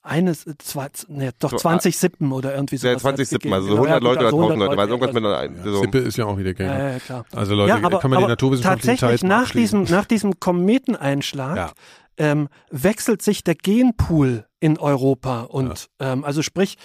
eines, 0.01 0.47
äh, 0.47 0.53
zwei, 0.59 0.87
nee, 1.09 1.29
doch 1.39 1.51
So, 1.51 1.57
20 1.57 1.97
Sippen 1.97 2.31
oder 2.31 2.55
irgendwie 2.55 2.77
so. 2.77 2.87
Ja, 2.87 2.97
20 2.97 3.27
Sippen, 3.27 3.51
also 3.53 3.73
100 3.75 4.01
Leute 4.01 4.19
oder 4.19 4.27
1000 4.29 4.59
Leute, 4.59 4.77
weil 4.77 4.87
irgendwas 4.89 5.13
mit 5.13 5.25
einer, 5.25 5.63
so. 5.63 5.81
Sippe 5.81 5.97
ist 5.99 6.17
ja 6.17 6.25
auch 6.25 6.37
wieder 6.37 6.53
Geld. 6.53 6.69
Ja, 6.69 6.89
ja, 6.91 6.99
klar. 6.99 7.25
Also 7.35 7.55
Leute, 7.55 7.69
ja, 7.69 7.85
aber, 7.85 7.99
kann 7.99 8.11
man 8.11 8.21
die 8.21 8.27
naturwissenschaftlichen 8.27 8.97
tatsächlich 8.97 9.23
nach 9.29 9.51
diesem, 9.51 9.83
nach 9.83 10.05
diesem 10.05 10.39
Kometeneinschlag 10.39 11.57
Ja. 11.57 11.71
ähm, 12.17 12.47
wechselt 12.71 13.21
sich 13.21 13.43
der 13.43 13.55
Genpool 13.55 14.45
in 14.59 14.77
Europa 14.77 15.41
und 15.43 15.87
ähm, 15.99 16.23
also 16.23 16.41
sprich 16.41 16.77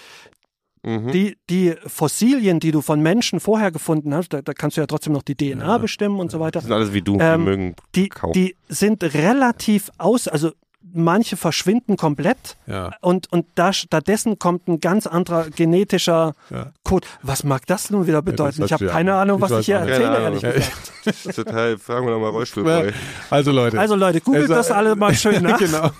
Mhm. 0.87 1.11
die, 1.11 1.35
die 1.49 1.73
Fossilien, 1.87 2.59
die 2.59 2.69
du 2.71 2.81
von 2.81 3.01
Menschen 3.01 3.39
vorher 3.39 3.71
gefunden 3.71 4.13
hast, 4.13 4.29
da, 4.33 4.43
da 4.43 4.53
kannst 4.53 4.77
du 4.77 4.81
ja 4.81 4.85
trotzdem 4.85 5.13
noch 5.13 5.23
die 5.23 5.33
DNA 5.33 5.79
bestimmen 5.79 6.19
und 6.19 6.29
so 6.29 6.39
weiter. 6.39 6.59
Das 6.59 6.65
sind 6.65 6.73
alles 6.73 6.93
wie 6.93 7.01
du, 7.01 7.17
Ähm, 7.19 7.39
die 7.39 7.43
mögen 7.49 7.75
Die, 7.95 8.07
kaufen. 8.09 8.33
die 8.33 8.55
sind 8.69 9.03
relativ 9.03 9.89
aus, 9.97 10.27
also 10.27 10.51
manche 10.93 11.35
verschwinden 11.37 11.97
komplett 11.97 12.55
Ja. 12.67 12.91
und, 13.01 13.31
und 13.31 13.45
da 13.55 13.73
stattdessen 13.73 14.39
kommt 14.39 14.67
ein 14.67 14.79
ganz 14.79 15.07
anderer 15.07 15.49
genetischer 15.49 16.33
Ja. 16.49 16.71
Code. 16.83 17.07
Was 17.21 17.43
mag 17.43 17.65
das 17.67 17.89
nun 17.89 18.07
wieder 18.07 18.21
bedeuten? 18.21 18.59
weiß 18.59 18.65
ich 18.67 18.73
habe 18.73 18.85
ich 18.85 18.89
ja 18.91 18.95
keine. 18.95 19.15
Ahnung, 19.15 19.37
Ich 19.37 19.41
was 19.43 19.51
weiß 19.51 19.59
ich 19.61 19.65
hier 19.65 19.75
erzähle, 19.77 20.19
ehrlich 20.19 20.41
gesagt. 20.41 20.71
Das 21.05 21.23
ist 21.23 21.35
total, 21.35 21.77
fragen 21.77 22.07
wir 22.07 22.13
nochmal 22.13 22.31
Rollstuhlboy. 22.31 22.91
Also 23.29 23.51
Leute. 23.51 23.79
Also 23.79 23.93
Leute, 23.93 24.21
googelt 24.21 24.43
Also, 24.43 24.55
das 24.55 24.71
alle 24.71 24.95
mal 24.95 25.13
schön 25.13 25.43
nach 25.43 25.59
genau. 25.59 25.91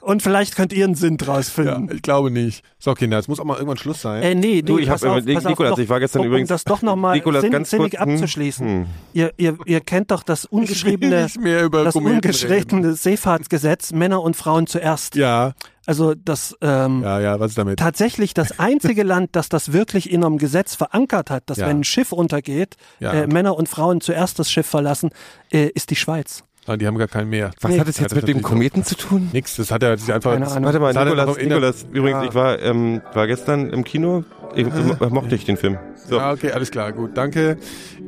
und 0.00 0.22
vielleicht 0.22 0.56
könnt 0.56 0.72
ihr 0.72 0.84
einen 0.84 0.96
Sinn 0.96 1.16
draus 1.18 1.54
Ja, 1.56 1.64
finden. 1.64 1.94
ich 1.94 2.02
glaube 2.02 2.30
nicht. 2.32 2.64
So, 2.80 2.94
Kinder, 2.94 3.18
es 3.18 3.28
muss 3.28 3.38
auch 3.38 3.44
mal 3.44 3.54
irgendwann 3.54 3.76
Schluss 3.76 4.00
sein. 4.02 4.22
Äh, 4.24 4.34
nee, 4.34 4.46
nee, 4.56 4.62
Du, 4.62 4.78
ich 4.78 4.88
pass 4.88 5.02
hab- 5.04 5.10
auf, 5.18 5.24
Nik- 5.24 5.34
pass 5.34 5.44
auf, 5.46 5.50
Nikolas, 5.50 5.70
doch, 5.72 5.78
ich 5.78 5.88
war 5.88 6.00
gestern 6.00 6.22
um, 6.22 6.26
übrigens- 6.26 6.50
Um 6.50 6.54
das 6.54 6.64
doch 6.64 6.82
nochmal 6.82 7.14
Nikolas, 7.16 7.42
sinn, 7.42 7.52
ganz 7.52 7.70
sinnig 7.70 7.92
kurz, 7.96 8.02
hm, 8.06 8.14
abzuschließen. 8.14 8.66
hm. 8.66 8.86
Ihr, 9.12 9.32
ihr, 9.36 9.56
ihr 9.66 9.80
kennt 9.80 10.10
doch 10.10 10.22
das 10.24 10.44
Ich 10.44 10.50
will 10.52 10.58
ungeschriebene, 10.60 11.22
nicht 11.24 11.40
mehr 11.40 11.62
über 11.64 11.84
das 11.84 11.94
ungeschriebene 11.94 12.94
Seefahrtsgesetz, 12.94 13.87
Männer 13.92 14.22
und 14.22 14.36
Frauen 14.36 14.66
zuerst. 14.66 15.14
Ja, 15.14 15.52
Also 15.86 16.14
das 16.14 16.54
ähm, 16.60 17.02
ja, 17.02 17.18
ja, 17.20 17.40
was 17.40 17.52
ist 17.52 17.58
damit? 17.58 17.78
tatsächlich 17.78 18.34
das 18.34 18.58
einzige 18.58 19.02
Land, 19.04 19.30
das 19.32 19.48
das 19.48 19.72
wirklich 19.72 20.10
in 20.10 20.24
einem 20.24 20.38
Gesetz 20.38 20.74
verankert 20.74 21.30
hat, 21.30 21.44
dass 21.46 21.58
Ja. 21.58 21.66
wenn 21.68 21.80
ein 21.80 21.84
Schiff 21.84 22.12
untergeht, 22.12 22.76
Ja. 23.00 23.12
äh, 23.12 23.26
Männer 23.26 23.56
und 23.56 23.68
Frauen 23.68 24.00
zuerst 24.00 24.38
das 24.38 24.50
Schiff 24.50 24.66
verlassen, 24.66 25.10
äh, 25.52 25.68
ist 25.74 25.90
die 25.90 25.96
Schweiz. 25.96 26.44
Ah, 26.68 26.76
die 26.76 26.86
haben 26.86 26.98
gar 26.98 27.08
keinen 27.08 27.30
mehr. 27.30 27.50
Was 27.62 27.70
Nee. 27.72 27.80
hat 27.80 27.88
es 27.88 27.98
jetzt 27.98 28.14
mit 28.14 28.28
dem 28.28 28.42
Kometen 28.42 28.84
zu 28.84 28.94
tun? 28.94 29.30
Nix, 29.32 29.56
das 29.56 29.70
hat 29.70 29.82
er 29.82 29.96
sich 29.96 30.12
einfach. 30.12 30.32
Keine 30.34 30.46
Ahnung. 30.46 30.64
Warte 30.64 30.80
mal, 30.80 30.92
Nikolas, 30.92 31.36
Nikolas, 31.38 31.86
übrigens, 31.92 32.22
Ja. 32.22 32.28
ich 32.28 32.34
war, 32.34 32.58
ähm, 32.60 33.00
war 33.14 33.26
gestern 33.26 33.70
im 33.70 33.84
Kino, 33.84 34.24
ich, 34.54 34.66
ich 34.66 35.10
mochte 35.10 35.34
ich 35.34 35.44
den 35.46 35.56
Film. 35.56 35.78
So. 36.08 36.16
Ja, 36.16 36.32
okay, 36.32 36.52
alles 36.52 36.70
klar, 36.70 36.92
gut, 36.92 37.12
danke. 37.16 37.56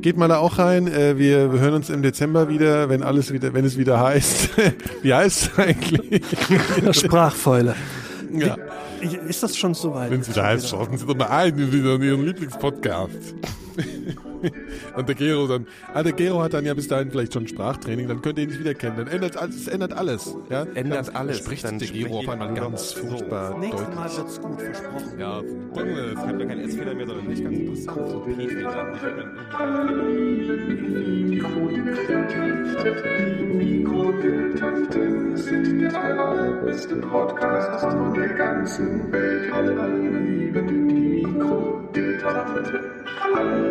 Geht 0.01 0.17
mal 0.17 0.27
da 0.27 0.37
auch 0.37 0.59
rein. 0.59 0.87
Äh, 0.87 1.17
wir, 1.17 1.51
wir 1.51 1.59
hören 1.59 1.73
uns 1.73 1.89
im 1.89 2.01
Dezember 2.03 2.49
wieder, 2.49 2.87
wenn 2.89 3.01
alles 3.03 3.33
wieder, 3.33 3.53
wenn 3.53 3.65
es 3.65 3.77
wieder 3.77 3.99
heißt. 3.99 4.49
Wie 5.01 5.13
heißt 5.13 5.51
es 5.53 5.59
eigentlich? 5.59 6.21
Sprachfäule. 6.91 7.75
ja. 8.33 8.55
Ist 9.27 9.41
das 9.41 9.57
schon 9.57 9.73
soweit? 9.73 10.11
Wenn 10.11 10.21
es 10.21 10.29
wieder 10.29 10.43
heißt, 10.43 10.69
schauen 10.69 10.95
Sie 10.95 11.05
doch 11.07 11.15
mal 11.15 11.25
ein 11.25 11.57
in 11.57 11.73
Ihren 12.03 12.23
Lieblingspodcast. 12.25 13.33
Und 14.95 15.07
der 15.07 15.15
Gero 15.15 15.47
dann, 15.47 15.67
ah, 15.93 16.01
der 16.03 16.13
Gero 16.13 16.41
hat 16.41 16.53
dann 16.53 16.65
ja 16.65 16.73
bis 16.73 16.87
dahin 16.87 17.11
vielleicht 17.11 17.33
schon 17.33 17.47
Sprachtraining, 17.47 18.07
dann 18.07 18.21
könnt 18.21 18.37
ihr 18.37 18.45
ihn 18.45 18.49
nicht 18.49 18.59
wieder 18.59 18.73
kennen. 18.73 18.97
Dann 18.97 19.07
ändert 19.07 19.37
alles, 19.37 19.55
es 19.55 19.67
ändert 19.67 19.93
alles. 19.93 20.35
Ja? 20.49 20.65
Ändert 20.73 21.07
dann 21.07 21.15
alles. 21.15 21.37
Spricht 21.37 21.63
Dann 21.63 21.79
der 21.79 21.87
spricht 21.87 22.05
Gero 22.07 22.19
auf 22.19 22.29
einmal 22.29 22.53
ganz 22.53 22.91
so. 22.91 22.99
furchtbar 23.07 23.57
Nächstes 23.59 23.81
deutlich. 23.81 23.95
Mal 23.95 24.17
wird's 24.17 24.41
gut 24.41 24.61
versprochen. 24.61 25.19
Ja, 25.19 25.41
Es 25.41 26.19
hat 26.19 26.39
ja 26.39 26.45
kein 26.45 26.59
S-Fehler 26.59 26.95
mehr, 26.95 27.07
sondern 27.07 27.27
nicht 27.27 27.43
ganz 27.43 27.57
interessant. 27.57 28.09
So 28.09 28.19
P-Fehler. 28.21 28.87
Mikrodilettanten 34.01 35.37
sind 35.37 35.81
der 35.81 36.03
allerbeste 36.03 36.95
Podcast 36.97 37.79
von 37.81 38.13
der 38.13 38.29
ganzen 38.29 39.11
Welt. 39.11 39.51
Alle 39.53 39.97
lieben 39.97 40.87
die 40.87 41.25
Mikrodilettanten. 41.25 42.79
Alle 43.35 43.70